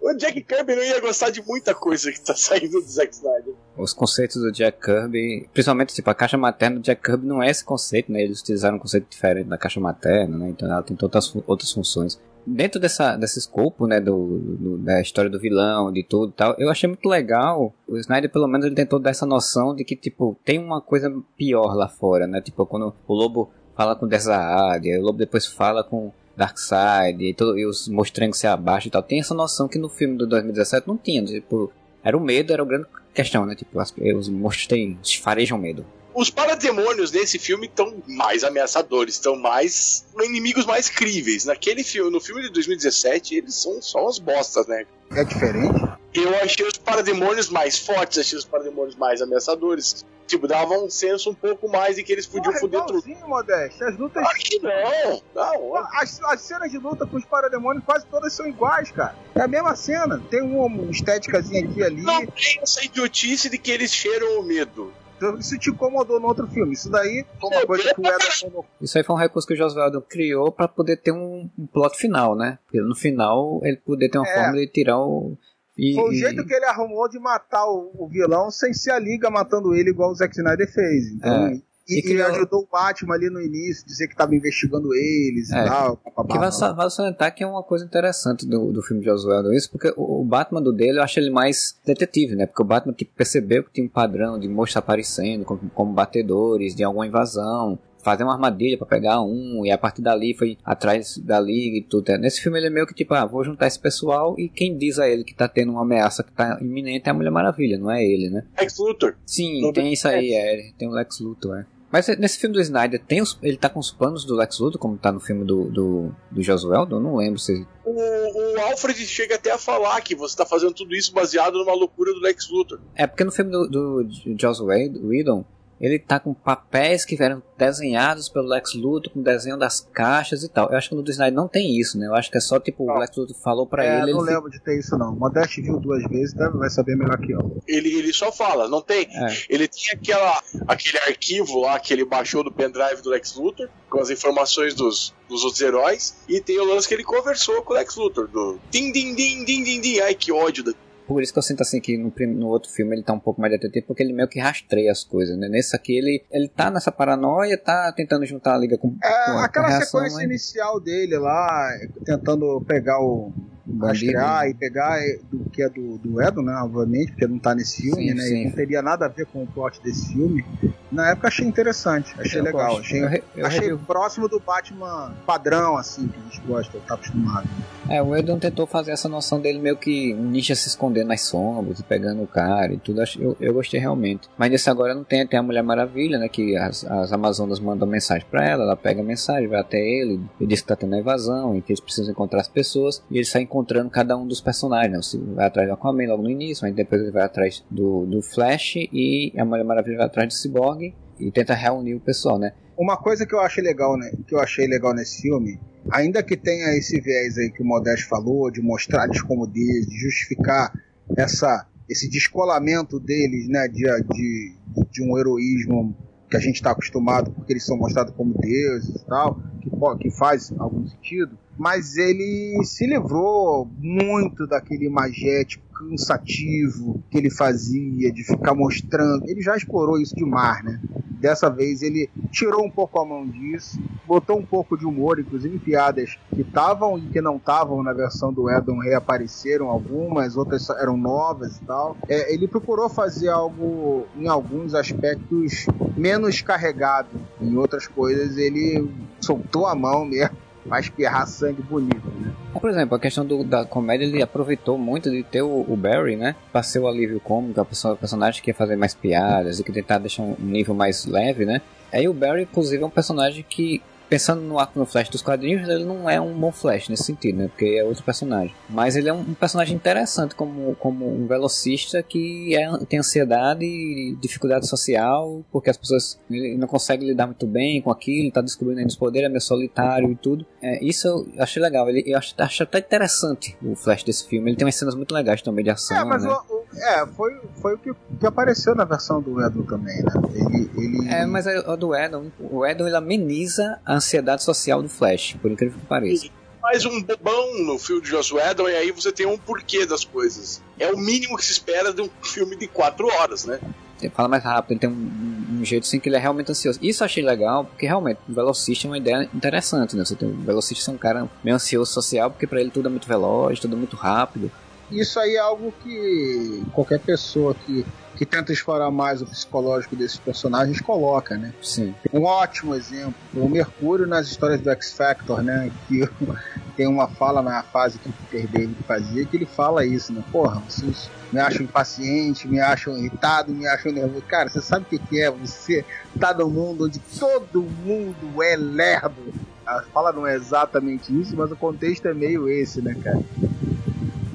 O 0.00 0.14
Jack 0.14 0.40
Kirby 0.42 0.74
não 0.74 0.82
ia 0.82 0.98
gostar 1.00 1.28
de 1.30 1.42
muita 1.46 1.74
coisa 1.74 2.10
que 2.10 2.20
tá 2.20 2.34
saindo 2.34 2.80
do 2.80 2.88
Zack 2.88 3.14
Snyder. 3.14 3.54
Os 3.76 3.92
conceitos 3.92 4.40
do 4.40 4.50
Jack 4.50 4.80
Kirby, 4.80 5.48
principalmente 5.52 5.94
tipo, 5.94 6.08
a 6.08 6.14
caixa 6.14 6.38
materna 6.38 6.76
do 6.76 6.82
Jack 6.82 7.02
Kirby 7.02 7.26
não 7.26 7.42
é 7.42 7.50
esse 7.50 7.62
conceito, 7.62 8.10
né? 8.10 8.22
Eles 8.22 8.40
utilizaram 8.40 8.76
um 8.76 8.80
conceito 8.80 9.06
diferente 9.10 9.46
da 9.48 9.58
caixa 9.58 9.78
materna, 9.78 10.38
né? 10.38 10.48
Então 10.48 10.70
ela 10.72 10.82
tem 10.82 10.96
outras, 11.00 11.32
outras 11.46 11.70
funções. 11.70 12.18
Dentro 12.46 12.80
dessa, 12.80 13.16
desse 13.16 13.38
escopo, 13.38 13.86
né, 13.86 14.00
do, 14.00 14.38
do- 14.38 14.78
da 14.78 15.00
história 15.00 15.30
do 15.30 15.38
vilão, 15.38 15.92
de 15.92 16.02
tudo 16.02 16.30
e 16.30 16.32
tal, 16.32 16.54
eu 16.58 16.70
achei 16.70 16.88
muito 16.88 17.08
legal. 17.08 17.72
O 17.86 17.96
Snyder, 17.98 18.30
pelo 18.30 18.48
menos, 18.48 18.66
ele 18.66 18.74
tentou 18.74 18.98
dar 18.98 19.10
essa 19.10 19.26
noção 19.26 19.74
de 19.74 19.84
que, 19.84 19.94
tipo, 19.94 20.36
tem 20.44 20.58
uma 20.58 20.80
coisa 20.80 21.12
pior 21.36 21.74
lá 21.74 21.88
fora, 21.88 22.26
né? 22.26 22.40
Tipo, 22.40 22.64
quando 22.66 22.94
o 23.06 23.14
lobo 23.14 23.50
fala 23.76 23.94
com 23.94 24.06
aí 24.10 24.98
o 24.98 25.02
lobo 25.02 25.18
depois 25.18 25.46
fala 25.46 25.84
com 25.84 26.10
Darkseid, 26.36 27.22
e, 27.22 27.34
todo, 27.34 27.58
e 27.58 27.66
os 27.66 27.86
mostrando 27.88 28.34
se 28.34 28.46
abaixo 28.46 28.88
e 28.88 28.90
tal. 28.90 29.02
Tem 29.02 29.20
essa 29.20 29.34
noção 29.34 29.68
que 29.68 29.78
no 29.78 29.88
filme 29.88 30.16
do 30.16 30.26
2017 30.26 30.88
não 30.88 30.96
tinha, 30.96 31.22
tipo, 31.24 31.70
era 32.02 32.16
o 32.16 32.20
medo, 32.20 32.52
era 32.52 32.62
a 32.62 32.66
grande 32.66 32.86
questão, 33.14 33.44
né? 33.44 33.54
Tipo, 33.54 33.78
as- 33.78 33.94
os 34.16 34.28
monstros 34.28 34.66
têm, 34.66 34.98
farejam 35.22 35.58
medo. 35.58 35.84
Os 36.12 36.28
parademônios 36.28 37.12
nesse 37.12 37.38
filme 37.38 37.66
estão 37.66 38.02
mais 38.06 38.42
ameaçadores, 38.42 39.14
estão 39.14 39.36
mais 39.36 40.04
inimigos 40.20 40.66
mais 40.66 40.88
críveis. 40.88 41.44
Naquele 41.44 41.84
filme, 41.84 42.10
no 42.10 42.20
filme 42.20 42.42
de 42.42 42.50
2017, 42.50 43.36
eles 43.36 43.54
são 43.54 43.80
só 43.80 44.02
umas 44.02 44.18
bostas, 44.18 44.66
né? 44.66 44.86
É 45.14 45.24
diferente? 45.24 45.80
Eu 46.14 46.34
achei 46.40 46.66
os 46.66 46.78
parademônios 46.78 47.48
mais 47.50 47.78
fortes, 47.78 48.18
achei 48.18 48.38
os 48.38 48.44
parademônios 48.44 48.96
mais 48.96 49.20
ameaçadores. 49.22 50.04
Tipo, 50.26 50.46
dava 50.46 50.74
um 50.74 50.88
senso 50.88 51.30
um 51.30 51.34
pouco 51.34 51.68
mais 51.68 51.96
de 51.96 52.04
que 52.04 52.12
eles 52.12 52.24
podiam 52.26 52.52
Porra, 52.52 52.60
foder 52.60 52.84
tudo. 52.84 53.02
Modeste. 53.26 53.82
As 53.82 53.96
lutas. 53.98 54.22
Claro 54.22 54.38
que 54.38 54.60
não! 54.60 55.22
Não, 55.34 55.76
As, 55.76 56.20
as 56.22 56.40
cenas 56.40 56.70
de 56.70 56.78
luta 56.78 57.04
com 57.04 57.16
os 57.16 57.24
parademônios 57.24 57.84
quase 57.84 58.06
todas 58.06 58.32
são 58.32 58.46
iguais, 58.46 58.92
cara. 58.92 59.16
É 59.34 59.42
a 59.42 59.48
mesma 59.48 59.74
cena. 59.74 60.22
Tem 60.30 60.40
uma 60.40 60.90
estéticazinha 60.90 61.64
aqui 61.68 61.80
e 61.80 61.84
ali. 61.84 62.02
não 62.02 62.24
tem 62.26 62.60
essa 62.62 62.84
idiotice 62.84 63.50
de 63.50 63.58
que 63.58 63.72
eles 63.72 63.92
cheiram 63.92 64.38
o 64.40 64.44
medo. 64.44 64.92
Então, 65.16 65.36
Isso 65.38 65.58
te 65.58 65.68
incomodou 65.68 66.18
no 66.18 66.28
outro 66.28 66.46
filme. 66.46 66.72
Isso 66.72 66.88
daí 66.88 67.26
foi 67.38 67.50
uma 67.50 67.66
coisa 67.66 67.92
que 67.94 68.00
o 68.00 68.06
Ederson 68.06 68.64
Isso 68.80 68.96
aí 68.96 69.04
foi 69.04 69.14
um 69.14 69.18
recurso 69.18 69.46
que 69.46 69.52
o 69.52 69.56
Josualdo 69.56 70.00
criou 70.00 70.50
pra 70.50 70.66
poder 70.66 70.96
ter 70.96 71.12
um, 71.12 71.50
um 71.58 71.66
plot 71.66 71.94
final, 71.98 72.34
né? 72.34 72.58
Porque 72.64 72.80
no 72.80 72.94
final 72.94 73.60
ele 73.64 73.76
poder 73.76 74.08
ter 74.08 74.16
uma 74.16 74.26
É. 74.26 74.34
forma 74.34 74.52
de 74.58 74.66
tirar 74.68 74.99
o. 75.06 75.36
E, 75.78 75.94
Foi 75.94 76.10
o 76.10 76.12
e- 76.12 76.18
jeito 76.18 76.44
que 76.44 76.52
ele 76.54 76.66
arrumou 76.66 77.08
de 77.08 77.18
matar 77.18 77.64
o, 77.66 77.90
o 77.98 78.08
vilão 78.08 78.50
sem 78.50 78.72
ser 78.74 78.90
a 78.90 78.98
liga 78.98 79.30
matando 79.30 79.74
ele 79.74 79.90
igual 79.90 80.10
o 80.10 80.14
Zack 80.14 80.34
Snyder 80.36 80.70
fez. 80.70 81.12
Então, 81.12 81.46
É. 81.46 81.54
e, 81.54 81.62
E 81.88 81.98
e 81.98 82.02
criou- 82.02 82.26
ajudou 82.28 82.60
o 82.62 82.68
Batman 82.70 83.14
ali 83.14 83.30
no 83.30 83.40
início, 83.40 83.86
dizer 83.86 84.06
que 84.06 84.12
estava 84.12 84.34
investigando 84.34 84.92
eles 84.94 85.50
É. 85.50 85.64
e 85.64 85.68
tal. 85.68 85.96
Que 85.96 86.38
vale 86.38 86.90
salientar 86.90 87.34
que 87.34 87.42
é 87.42 87.46
uma 87.46 87.62
coisa 87.62 87.84
interessante 87.84 88.46
do, 88.46 88.70
do 88.72 88.82
filme 88.82 89.00
de 89.02 89.08
Josualdo 89.08 89.52
isso, 89.54 89.70
porque 89.70 89.92
o, 89.96 90.20
o 90.20 90.24
Batman 90.24 90.60
do 90.60 90.72
dele 90.72 90.98
eu 90.98 91.02
acho 91.02 91.18
ele 91.18 91.30
mais 91.30 91.76
detetive, 91.86 92.36
né? 92.36 92.46
Porque 92.46 92.62
o 92.62 92.66
Batman 92.66 92.92
tipo, 92.92 93.12
percebeu 93.16 93.64
que 93.64 93.72
tinha 93.72 93.86
um 93.86 93.90
padrão 93.90 94.38
de 94.38 94.48
monstros 94.48 94.76
aparecendo 94.76 95.44
como, 95.44 95.70
como 95.70 95.92
batedores 95.94 96.74
de 96.74 96.84
alguma 96.84 97.06
invasão, 97.06 97.78
fazer 98.02 98.24
uma 98.24 98.34
armadilha 98.34 98.78
pra 98.78 98.86
pegar 98.86 99.22
um, 99.22 99.64
e 99.64 99.70
a 99.70 99.78
partir 99.78 100.02
dali 100.02 100.34
foi 100.34 100.56
atrás 100.64 101.18
da 101.18 101.40
liga 101.40 101.78
e 101.78 101.82
tudo. 101.82 102.16
Nesse 102.18 102.40
filme 102.40 102.58
ele 102.58 102.66
é 102.66 102.70
meio 102.70 102.86
que 102.86 102.94
tipo, 102.94 103.14
ah, 103.14 103.24
vou 103.24 103.44
juntar 103.44 103.66
esse 103.66 103.78
pessoal 103.78 104.34
e 104.38 104.48
quem 104.48 104.76
diz 104.76 104.98
a 104.98 105.08
ele 105.08 105.24
que 105.24 105.34
tá 105.34 105.48
tendo 105.48 105.72
uma 105.72 105.82
ameaça 105.82 106.22
que 106.22 106.32
tá 106.32 106.58
iminente 106.60 107.08
é 107.08 107.10
a 107.10 107.14
Mulher 107.14 107.30
Maravilha, 107.30 107.78
não 107.78 107.90
é 107.90 108.04
ele, 108.04 108.30
né? 108.30 108.44
Lex 108.58 108.78
Luthor. 108.78 109.16
Sim, 109.24 109.60
No 109.60 109.72
tem 109.72 109.92
isso 109.92 110.08
aí, 110.08 110.32
é, 110.32 110.72
tem 110.78 110.88
o 110.88 110.92
Lex 110.92 111.20
Luthor, 111.20 111.58
é. 111.58 111.66
Mas 111.92 112.06
nesse 112.18 112.38
filme 112.38 112.54
do 112.54 112.60
Snyder, 112.60 113.02
tem 113.04 113.20
os, 113.20 113.36
ele 113.42 113.56
tá 113.56 113.68
com 113.68 113.80
os 113.80 113.90
panos 113.90 114.24
do 114.24 114.36
Lex 114.36 114.60
Luthor, 114.60 114.80
como 114.80 114.96
tá 114.96 115.10
no 115.10 115.18
filme 115.18 115.44
do, 115.44 115.64
do, 115.64 116.12
do 116.30 116.40
Josueldo? 116.42 116.96
Eu 116.96 117.00
não 117.00 117.16
lembro 117.16 117.38
se. 117.38 117.66
O, 117.84 117.90
o 117.90 118.60
Alfred 118.60 118.96
chega 119.04 119.34
até 119.34 119.50
a 119.50 119.58
falar 119.58 120.00
que 120.00 120.14
você 120.14 120.36
tá 120.36 120.46
fazendo 120.46 120.72
tudo 120.72 120.94
isso 120.94 121.12
baseado 121.12 121.58
numa 121.58 121.74
loucura 121.74 122.12
do 122.12 122.20
Lex 122.20 122.48
Luthor. 122.48 122.80
É 122.94 123.08
porque 123.08 123.24
no 123.24 123.32
filme 123.32 123.50
do, 123.50 123.66
do 123.66 124.08
Josué 124.38 124.88
Whedon, 125.02 125.44
ele 125.80 125.98
tá 125.98 126.20
com 126.20 126.34
papéis 126.34 127.04
que 127.04 127.20
eram 127.22 127.42
desenhados 127.56 128.28
pelo 128.28 128.46
Lex 128.48 128.74
Luthor, 128.74 129.12
com 129.12 129.22
desenho 129.22 129.56
das 129.56 129.80
caixas 129.92 130.42
e 130.42 130.48
tal. 130.48 130.70
Eu 130.70 130.76
acho 130.76 130.88
que 130.90 130.94
no 130.94 131.02
do 131.02 131.10
Snyder 131.10 131.34
não 131.34 131.48
tem 131.48 131.78
isso, 131.78 131.98
né? 131.98 132.06
Eu 132.06 132.14
acho 132.14 132.30
que 132.30 132.36
é 132.36 132.40
só 132.40 132.58
tipo, 132.60 132.84
o 132.90 132.98
Lex 132.98 133.16
Luthor 133.16 133.36
falou 133.36 133.66
pra 133.66 133.84
É, 133.84 134.02
ele. 134.02 134.12
não 134.12 134.20
ele 134.24 134.34
lembro 134.34 134.50
de 134.50 134.60
ter 134.60 134.78
isso 134.78 134.96
não. 134.98 135.14
Modeste 135.14 135.60
viu 135.62 135.78
duas 135.78 136.02
vezes, 136.04 136.34
deve- 136.34 136.58
vai 136.58 136.68
saber 136.70 136.96
melhor 136.96 137.18
que 137.18 137.32
eu. 137.32 137.56
Ele, 137.66 137.88
ele 137.98 138.12
só 138.12 138.30
fala, 138.32 138.68
não 138.68 138.80
tem. 138.82 139.06
É. 139.10 139.26
Ele 139.48 139.66
tinha 139.68 139.94
aquela, 139.94 140.42
aquele 140.68 140.98
arquivo 140.98 141.60
lá 141.60 141.78
que 141.80 141.92
ele 141.92 142.04
baixou 142.04 142.42
do 142.44 142.52
pendrive 142.52 143.02
do 143.02 143.10
Lex 143.10 143.34
Luthor, 143.36 143.68
com 143.88 144.00
as 144.00 144.10
informações 144.10 144.74
dos, 144.74 145.14
dos 145.28 145.42
outros 145.44 145.60
heróis, 145.62 146.16
e 146.28 146.40
tem 146.40 146.58
o 146.60 146.64
lance 146.64 146.86
que 146.88 146.94
ele 146.94 147.04
conversou 147.04 147.62
com 147.62 147.72
o 147.72 147.76
Lex 147.76 147.96
Luthor, 147.96 148.28
do 148.28 148.58
din 148.70 148.92
din 148.92 149.14
din 149.14 149.44
din 149.44 149.62
din 149.64 149.80
din, 149.80 150.00
ai 150.00 150.14
que 150.14 150.30
ódio 150.32 150.62
da 150.64 150.72
Por 151.10 151.24
isso 151.24 151.32
que 151.32 151.38
eu 151.40 151.42
sinto 151.42 151.60
assim 151.62 151.80
que 151.80 151.98
no, 151.98 152.12
no 152.28 152.46
outro 152.46 152.70
filme 152.70 152.94
ele 152.94 153.02
tá 153.02 153.12
um 153.12 153.18
pouco 153.18 153.40
mais 153.40 153.52
detetive, 153.52 153.84
porque 153.84 154.00
ele 154.00 154.12
meio 154.12 154.28
que 154.28 154.38
rastreia 154.38 154.92
as 154.92 155.02
coisas, 155.02 155.36
né? 155.36 155.48
Nesse 155.48 155.74
aqui 155.74 155.98
ele, 155.98 156.24
ele 156.30 156.46
tá 156.46 156.70
nessa 156.70 156.92
paranoia, 156.92 157.58
tá 157.58 157.92
tentando 157.96 158.24
juntar 158.24 158.54
a 158.54 158.58
liga 158.58 158.78
com, 158.78 158.94
É, 159.02 159.24
com 159.26 159.32
a- 159.38 159.44
aquela 159.44 159.66
com 159.66 159.72
a 159.72 159.76
reação, 159.76 160.00
sequência 160.02 160.18
né? 160.18 160.24
inicial 160.24 160.78
dele 160.80 161.18
lá, 161.18 161.68
tentando 162.04 162.60
pegar 162.60 163.00
o. 163.02 163.32
Rastrear 163.80 164.46
e 164.48 164.54
pegar 164.54 164.98
é, 165.00 165.18
do 165.30 165.48
que 165.50 165.62
é 165.62 165.68
do, 165.68 165.98
do 165.98 166.20
Edo, 166.20 166.42
né? 166.42 166.54
Obviamente, 166.62 167.12
porque 167.12 167.26
não 167.26 167.38
tá 167.38 167.54
nesse 167.54 167.82
filme, 167.82 168.08
Sim, 168.10 168.14
né? 168.14 168.22
sim. 168.22 168.36
E 168.42 168.44
não 168.46 168.52
teria 168.52 168.82
nada 168.82 169.06
a 169.06 169.08
ver 169.08 169.26
com 169.26 169.42
o 169.42 169.46
plot 169.46 169.80
desse 169.82 170.12
filme. 170.12 170.44
Na 170.90 171.10
época 171.10 171.28
achei 171.28 171.46
interessante, 171.46 172.14
achei 172.18 172.40
Eu 172.40 172.44
legal, 172.44 172.66
gosto. 172.68 172.80
achei, 172.80 173.02
Eu 173.04 173.22
eu 173.36 173.46
achei 173.46 173.76
próximo 173.76 174.28
do 174.28 174.40
Batman 174.40 175.14
padrão, 175.26 175.76
assim, 175.76 176.08
que 176.08 176.18
a 176.18 176.22
gente 176.22 176.40
gosta, 176.46 176.78
tá 176.86 176.94
acostumado. 176.94 177.48
É, 177.88 178.00
o 178.02 178.14
Edon 178.14 178.38
tentou 178.38 178.66
fazer 178.66 178.92
essa 178.92 179.08
noção 179.08 179.40
dele 179.40 179.58
meio 179.58 179.76
que 179.76 180.14
um 180.14 180.30
ninja 180.30 180.54
se 180.54 180.68
escondendo 180.68 181.08
nas 181.08 181.22
sombras 181.22 181.80
e 181.80 181.82
pegando 181.82 182.22
o 182.22 182.26
cara 182.26 182.72
e 182.72 182.78
tudo. 182.78 183.02
Eu, 183.18 183.36
eu 183.40 183.52
gostei 183.54 183.80
realmente. 183.80 184.28
Mas 184.38 184.50
nesse 184.50 184.68
agora 184.70 184.94
não 184.94 185.02
tem, 185.02 185.26
tem 185.26 185.38
a 185.38 185.42
Mulher 185.42 185.62
Maravilha, 185.62 186.18
né? 186.18 186.28
Que 186.28 186.56
as, 186.56 186.84
as 186.84 187.12
Amazonas 187.12 187.58
mandam 187.58 187.88
mensagem 187.88 188.26
pra 188.30 188.44
ela, 188.44 188.62
ela 188.64 188.76
pega 188.76 189.00
a 189.00 189.04
mensagem, 189.04 189.48
vai 189.48 189.60
até 189.60 189.78
ele, 189.78 190.20
ele 190.40 190.48
diz 190.48 190.60
que 190.60 190.68
tá 190.68 190.76
tendo 190.76 190.94
a 190.94 190.98
invasão 190.98 191.56
e 191.56 191.62
que 191.62 191.72
eles 191.72 191.80
precisam 191.80 192.12
encontrar 192.12 192.40
as 192.40 192.48
pessoas. 192.48 193.02
E 193.10 193.16
ele 193.16 193.24
sai 193.24 193.42
encontrando 193.60 193.90
cada 193.90 194.16
um 194.16 194.26
dos 194.26 194.40
personagens, 194.40 194.92
né? 194.92 195.02
Você 195.02 195.18
vai 195.18 195.46
atrás 195.46 195.68
do 195.68 195.74
Aquaman 195.74 196.06
logo 196.08 196.22
no 196.22 196.30
início, 196.30 196.64
mas 196.64 196.74
depois 196.74 197.00
ele 197.02 197.10
vai 197.10 197.22
atrás 197.22 197.62
do, 197.70 198.06
do 198.06 198.22
Flash 198.22 198.76
e 198.76 199.32
a 199.36 199.44
Mulher 199.44 199.64
Maravilha 199.64 199.98
vai 199.98 200.06
atrás 200.06 200.28
do 200.28 200.34
Cyborg 200.34 200.94
e 201.18 201.30
tenta 201.30 201.54
reunir 201.54 201.94
o 201.94 202.00
pessoal, 202.00 202.38
né? 202.38 202.52
Uma 202.78 202.96
coisa 202.96 203.26
que 203.26 203.34
eu 203.34 203.40
achei 203.40 203.62
legal, 203.62 203.98
né, 203.98 204.10
que 204.26 204.34
eu 204.34 204.40
achei 204.40 204.66
legal 204.66 204.94
nesse 204.94 205.20
filme, 205.20 205.60
ainda 205.92 206.22
que 206.22 206.34
tenha 206.34 206.74
esse 206.78 206.98
viés 206.98 207.36
aí 207.36 207.50
que 207.50 207.62
o 207.62 207.66
Modeste 207.66 208.06
falou, 208.06 208.50
de 208.50 208.62
mostrar 208.62 209.04
eles 209.04 209.20
como 209.20 209.46
deles, 209.46 209.86
de 209.86 209.98
justificar 209.98 210.72
essa, 211.14 211.66
esse 211.86 212.08
descolamento 212.08 212.98
deles, 212.98 213.48
né, 213.48 213.68
de, 213.68 213.84
de, 213.84 214.54
de 214.90 215.02
um 215.02 215.18
heroísmo 215.18 215.94
que 216.30 216.38
a 216.38 216.40
gente 216.40 216.54
está 216.54 216.70
acostumado, 216.70 217.30
porque 217.32 217.52
eles 217.52 217.66
são 217.66 217.76
mostrados 217.76 218.14
como 218.14 218.32
deuses 218.38 218.96
e 218.96 219.04
tal, 219.04 219.38
que, 219.60 219.68
que 219.98 220.10
faz 220.16 220.50
algum 220.58 220.86
sentido. 220.86 221.36
Mas 221.60 221.98
ele 221.98 222.58
se 222.64 222.86
livrou 222.86 223.68
muito 223.76 224.46
daquele 224.46 224.86
imagético 224.86 225.62
cansativo 225.74 227.02
que 227.10 227.18
ele 227.18 227.28
fazia, 227.28 228.10
de 228.10 228.24
ficar 228.24 228.54
mostrando. 228.54 229.28
Ele 229.28 229.42
já 229.42 229.54
explorou 229.54 230.00
isso 230.00 230.16
demais, 230.16 230.64
né? 230.64 230.80
Dessa 231.20 231.50
vez 231.50 231.82
ele 231.82 232.08
tirou 232.30 232.64
um 232.64 232.70
pouco 232.70 232.98
a 232.98 233.04
mão 233.04 233.28
disso, 233.28 233.78
botou 234.06 234.38
um 234.38 234.44
pouco 234.44 234.74
de 234.74 234.86
humor, 234.86 235.20
inclusive 235.20 235.58
piadas 235.58 236.18
que 236.34 236.40
estavam 236.40 236.96
e 236.96 237.02
que 237.10 237.20
não 237.20 237.36
estavam 237.36 237.82
na 237.82 237.92
versão 237.92 238.32
do 238.32 238.48
Edom 238.48 238.78
reapareceram 238.78 239.68
algumas, 239.68 240.38
outras 240.38 240.70
eram 240.70 240.96
novas 240.96 241.58
e 241.58 241.64
tal. 241.66 241.94
É, 242.08 242.32
ele 242.32 242.48
procurou 242.48 242.88
fazer 242.88 243.28
algo 243.28 244.06
em 244.16 244.28
alguns 244.28 244.74
aspectos 244.74 245.66
menos 245.94 246.40
carregado, 246.40 247.20
em 247.38 247.54
outras 247.54 247.86
coisas 247.86 248.38
ele 248.38 248.90
soltou 249.20 249.66
a 249.66 249.74
mão 249.74 250.06
mesmo 250.06 250.48
vai 250.64 250.80
espirrar 250.80 251.26
sangue 251.26 251.62
bonito, 251.62 252.08
né? 252.20 252.32
Por 252.52 252.68
exemplo, 252.68 252.96
a 252.96 253.00
questão 253.00 253.24
do, 253.24 253.44
da 253.44 253.64
comédia, 253.64 254.04
ele 254.04 254.22
aproveitou 254.22 254.76
muito 254.76 255.10
de 255.10 255.22
ter 255.22 255.42
o, 255.42 255.64
o 255.68 255.76
Barry, 255.76 256.16
né? 256.16 256.34
Pra 256.52 256.62
ser 256.62 256.80
o 256.80 256.88
alívio 256.88 257.20
cômico, 257.20 257.60
a 257.60 257.64
pessoa, 257.64 257.96
personagem 257.96 258.42
que 258.42 258.50
ia 258.50 258.54
fazer 258.54 258.76
mais 258.76 258.94
piadas 258.94 259.58
e 259.58 259.64
que 259.64 259.72
tentar 259.72 259.98
deixar 259.98 260.22
um 260.22 260.36
nível 260.38 260.74
mais 260.74 261.06
leve, 261.06 261.44
né? 261.44 261.60
Aí 261.92 262.08
o 262.08 262.14
Barry, 262.14 262.42
inclusive, 262.42 262.82
é 262.82 262.86
um 262.86 262.90
personagem 262.90 263.44
que 263.48 263.82
pensando 264.10 264.42
no 264.42 264.58
arco 264.58 264.76
no 264.76 264.84
Flash 264.84 265.08
dos 265.08 265.22
quadrinhos, 265.22 265.68
ele 265.68 265.84
não 265.84 266.10
é 266.10 266.20
um 266.20 266.34
bom 266.34 266.50
Flash 266.50 266.88
nesse 266.88 267.04
sentido, 267.04 267.38
né? 267.38 267.48
Porque 267.48 267.64
é 267.64 267.84
outro 267.84 268.02
personagem. 268.02 268.52
Mas 268.68 268.96
ele 268.96 269.08
é 269.08 269.12
um, 269.12 269.32
personagem 269.34 269.76
interessante 269.76 270.34
como, 270.34 270.74
como 270.74 271.08
um 271.08 271.28
velocista 271.28 272.02
que 272.02 272.56
é, 272.56 272.68
tem 272.86 272.98
ansiedade 272.98 273.64
e 273.64 274.16
dificuldade 274.20 274.66
social, 274.66 275.44
porque 275.52 275.70
as 275.70 275.76
pessoas 275.76 276.18
ele 276.28 276.58
não 276.58 276.66
conseguem 276.66 277.06
lidar 277.06 277.26
muito 277.26 277.46
bem 277.46 277.80
com 277.80 277.90
aquilo, 277.90 278.28
está 278.28 278.40
descobrindo 278.40 278.80
ainda 278.80 278.90
os 278.90 278.96
poderes, 278.96 279.26
é 279.26 279.28
meio 279.30 279.40
solitário 279.40 280.10
e 280.10 280.16
tudo. 280.16 280.44
É, 280.60 280.84
isso 280.84 281.06
eu 281.06 281.28
achei 281.38 281.62
legal. 281.62 281.88
Ele, 281.88 282.02
eu 282.04 282.18
acho, 282.18 282.34
acho 282.36 282.62
até 282.64 282.80
interessante 282.80 283.56
o 283.62 283.76
Flash 283.76 284.02
desse 284.02 284.26
filme. 284.26 284.50
Ele 284.50 284.56
tem 284.56 284.66
umas 284.66 284.74
cenas 284.74 284.96
muito 284.96 285.14
legais 285.14 285.40
também 285.40 285.62
de 285.62 285.70
ação. 285.70 285.96
É, 285.96 286.04
mas 286.04 286.24
né? 286.24 286.30
o, 286.30 286.54
o, 286.56 286.59
é, 286.76 287.06
foi, 287.06 287.40
foi 287.60 287.74
o 287.74 287.78
que, 287.78 287.92
que 288.18 288.26
apareceu 288.26 288.74
na 288.74 288.84
versão 288.84 289.20
do 289.20 289.44
Edon 289.44 289.62
também, 289.62 290.02
né? 290.02 290.12
Ele, 290.32 290.70
ele... 290.76 291.08
É, 291.08 291.26
mas 291.26 291.46
o 291.46 291.76
do 291.76 291.94
Edon, 291.94 292.30
o 292.38 292.64
Edon 292.64 292.86
ele 292.86 292.96
ameniza 292.96 293.80
a 293.84 293.94
ansiedade 293.94 294.42
social 294.42 294.82
do 294.82 294.88
Flash, 294.88 295.36
por 295.40 295.50
incrível 295.50 295.78
que 295.78 295.86
pareça. 295.86 296.28
Mais 296.62 296.84
um 296.84 297.02
bobão 297.02 297.64
no 297.64 297.78
filme 297.78 298.02
de 298.02 298.10
Joss 298.10 298.32
Whedon 298.32 298.68
e 298.68 298.76
aí 298.76 298.92
você 298.92 299.10
tem 299.10 299.26
um 299.26 299.36
porquê 299.38 299.86
das 299.86 300.04
coisas. 300.04 300.62
É 300.78 300.92
o 300.92 300.96
mínimo 300.96 301.36
que 301.36 301.44
se 301.44 301.52
espera 301.52 301.92
de 301.92 302.02
um 302.02 302.10
filme 302.22 302.54
de 302.54 302.68
quatro 302.68 303.08
horas, 303.08 303.46
né? 303.46 303.58
Ele 304.00 304.10
fala 304.10 304.28
mais 304.28 304.44
rápido, 304.44 304.72
ele 304.72 304.80
tem 304.80 304.90
um, 304.90 305.60
um, 305.60 305.64
jeito 305.64 305.84
assim 305.84 305.98
que 305.98 306.08
ele 306.08 306.16
é 306.16 306.18
realmente 306.18 306.50
ansioso. 306.50 306.78
Isso 306.82 307.02
eu 307.02 307.06
achei 307.06 307.22
legal, 307.22 307.64
porque 307.64 307.86
realmente 307.86 308.20
o 308.28 308.32
velocista 308.32 308.86
é 308.86 308.90
uma 308.90 308.98
ideia 308.98 309.28
interessante, 309.34 309.96
né? 309.96 310.04
Você 310.04 310.14
tem 310.14 310.28
o 310.28 310.36
velocista 310.36 310.84
ser 310.84 310.90
um 310.90 310.98
cara 310.98 311.28
meio 311.42 311.56
ansioso 311.56 311.92
social, 311.92 312.30
porque 312.30 312.46
para 312.46 312.60
ele 312.60 312.70
tudo 312.70 312.88
é 312.88 312.90
muito 312.90 313.08
veloz, 313.08 313.58
tudo 313.58 313.74
é 313.74 313.78
muito 313.78 313.96
rápido. 313.96 314.50
Isso 314.90 315.18
aí 315.20 315.36
é 315.36 315.38
algo 315.38 315.72
que 315.82 316.64
qualquer 316.72 317.00
pessoa 317.00 317.54
que 317.54 317.84
que 318.20 318.26
tenta 318.26 318.52
explorar 318.52 318.90
mais 318.90 319.22
o 319.22 319.26
psicológico 319.26 319.96
desses 319.96 320.18
personagens 320.18 320.78
coloca, 320.78 321.38
né? 321.38 321.54
Sim. 321.62 321.94
Um 322.12 322.24
ótimo 322.24 322.74
exemplo, 322.74 323.14
o 323.34 323.48
Mercúrio 323.48 324.06
nas 324.06 324.26
histórias 324.26 324.60
do 324.60 324.68
X 324.68 324.92
Factor, 324.92 325.42
né? 325.42 325.72
Que 325.88 326.06
tem 326.76 326.86
uma 326.86 327.08
fala 327.08 327.40
na 327.40 327.62
fase 327.62 327.98
que 327.98 328.10
o 328.10 328.12
Peter 328.30 328.46
David 328.46 328.76
fazia 328.86 329.24
que 329.24 329.38
ele 329.38 329.46
fala 329.46 329.86
isso, 329.86 330.12
né? 330.12 330.22
Porra, 330.30 330.60
vocês 330.68 331.08
me 331.32 331.40
acham 331.40 331.62
impaciente, 331.62 332.46
me 332.46 332.60
acham 332.60 332.98
irritado, 332.98 333.54
me 333.54 333.66
acham 333.66 333.90
nervoso. 333.90 334.22
Cara, 334.28 334.50
você 334.50 334.60
sabe 334.60 334.84
o 334.84 334.88
que, 334.90 334.98
que 334.98 335.18
é? 335.18 335.30
Você 335.30 335.82
tá 336.18 336.34
num 336.34 336.50
mundo 336.50 336.84
onde 336.84 336.98
todo 337.18 337.62
mundo 337.62 338.42
é 338.42 338.54
lerdo. 338.54 339.32
A 339.66 339.80
fala 339.94 340.12
não 340.12 340.26
é 340.26 340.34
exatamente 340.34 341.18
isso, 341.18 341.34
mas 341.34 341.50
o 341.50 341.56
contexto 341.56 342.06
é 342.06 342.12
meio 342.12 342.50
esse, 342.50 342.82
né, 342.82 342.94
cara? 343.02 343.22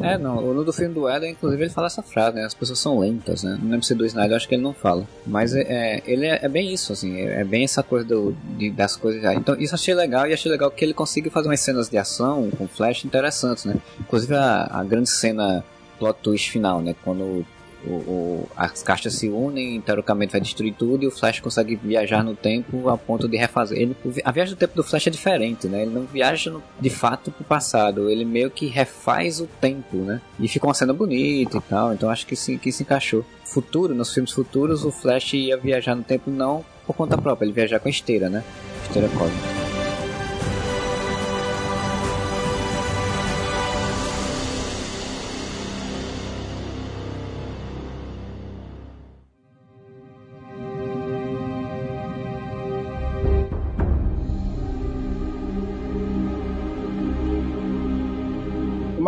É, 0.06 0.18
não. 0.18 0.42
No 0.54 0.64
do 0.64 0.72
filme 0.72 0.94
do 0.94 1.10
Eden, 1.10 1.32
inclusive, 1.32 1.64
ele 1.64 1.70
fala 1.70 1.88
essa 1.88 2.02
frase, 2.02 2.36
né? 2.36 2.46
As 2.46 2.54
pessoas 2.54 2.80
são 2.80 3.00
lentas, 3.00 3.44
né? 3.44 3.58
Não 3.62 3.72
lembro 3.72 3.86
se 3.86 3.96
do 3.96 4.06
Snyder, 4.06 4.36
acho 4.36 4.48
que 4.48 4.56
ele 4.56 4.62
não 4.64 4.74
fala. 4.74 5.08
Mas 5.26 5.56
é, 5.56 5.62
é 5.62 6.04
ele 6.06 6.26
é, 6.26 6.40
é, 6.42 6.48
bem 6.48 6.74
isso, 6.74 6.94
assim. 6.94 7.18
É, 7.18 7.42
é, 7.42 7.44
bem 7.44 7.64
essa 7.64 7.82
coisa 7.82 8.06
do, 8.06 8.36
de, 8.58 8.72
das 8.72 8.96
coisas. 8.96 9.22
Já. 9.22 9.34
Então, 9.34 9.56
isso 9.60 9.74
achei 9.74 9.94
legal. 9.94 10.28
E 10.28 10.34
achei 10.34 10.52
legal 10.52 10.70
que 10.72 10.84
ele 10.84 10.94
consiga 10.94 11.30
fazer 11.32 11.48
umas 11.48 11.60
cenas 11.60 11.90
de 11.90 11.98
ação 11.98 12.50
com 12.58 12.68
flash 12.68 13.06
interessantes, 13.06 13.66
né? 13.66 13.76
Inclusive 14.00 14.36
a, 14.36 14.68
a 14.72 14.84
grande 14.84 15.10
cena 15.10 15.64
plot 15.98 16.20
twist 16.22 16.52
final, 16.52 16.82
né? 16.82 16.96
Quando 17.04 17.46
o, 17.88 17.94
o, 17.94 18.50
as 18.56 18.82
caixas 18.84 19.14
se 19.16 19.30
unem, 19.30 19.80
teoricamente 19.82 20.32
vai 20.32 20.42
destruir 20.42 20.74
tudo 20.74 21.04
e 21.04 21.08
o 21.08 21.12
Flash 21.12 21.40
consegue 21.40 21.76
viajar 21.76 22.24
no 22.24 22.36
tempo 22.36 22.90
a 22.90 22.98
ponto 22.98 23.28
de 23.28 23.38
refazer. 23.38 23.78
Ele, 23.78 23.96
a 24.24 24.32
viagem 24.32 24.56
do 24.56 24.58
tempo 24.58 24.76
do 24.76 24.84
Flash 24.84 25.08
é 25.08 25.10
diferente, 25.10 25.68
né? 25.68 25.84
Ele 25.84 25.92
não 25.92 26.04
viaja 26.04 26.52
no, 26.52 26.64
de 26.80 26.90
fato 26.90 27.32
pro 27.32 27.44
passado, 27.44 28.10
ele 28.10 28.26
meio 28.26 28.50
que 28.50 28.68
refaz 28.68 29.40
o 29.40 29.48
tempo, 29.48 29.98
né? 29.98 30.22
E 30.40 30.48
fica 30.48 30.66
uma 30.68 30.74
cena 30.74 30.94
bonita 30.94 31.58
e 31.58 31.62
tal, 31.62 31.94
então 31.94 32.10
acho 32.10 32.26
que 32.26 32.36
sim, 32.36 32.58
que 32.58 32.72
se 32.72 32.84
encaixou. 32.84 33.26
Futuro, 33.44 33.94
nos 33.94 34.14
filmes 34.14 34.32
futuros, 34.32 34.84
o 34.84 34.92
Flash 34.92 35.34
ia 35.34 35.58
viajar 35.58 35.96
no 35.96 36.04
tempo 36.04 36.32
não 36.32 36.66
por 36.86 36.96
conta 36.96 37.18
própria, 37.18 37.46
ele 37.46 37.54
viajar 37.54 37.80
com 37.80 37.88
a 37.88 37.92
esteira, 37.92 38.30
né? 38.30 38.44
Esteira 38.88 39.10
cósmica. 39.10 39.65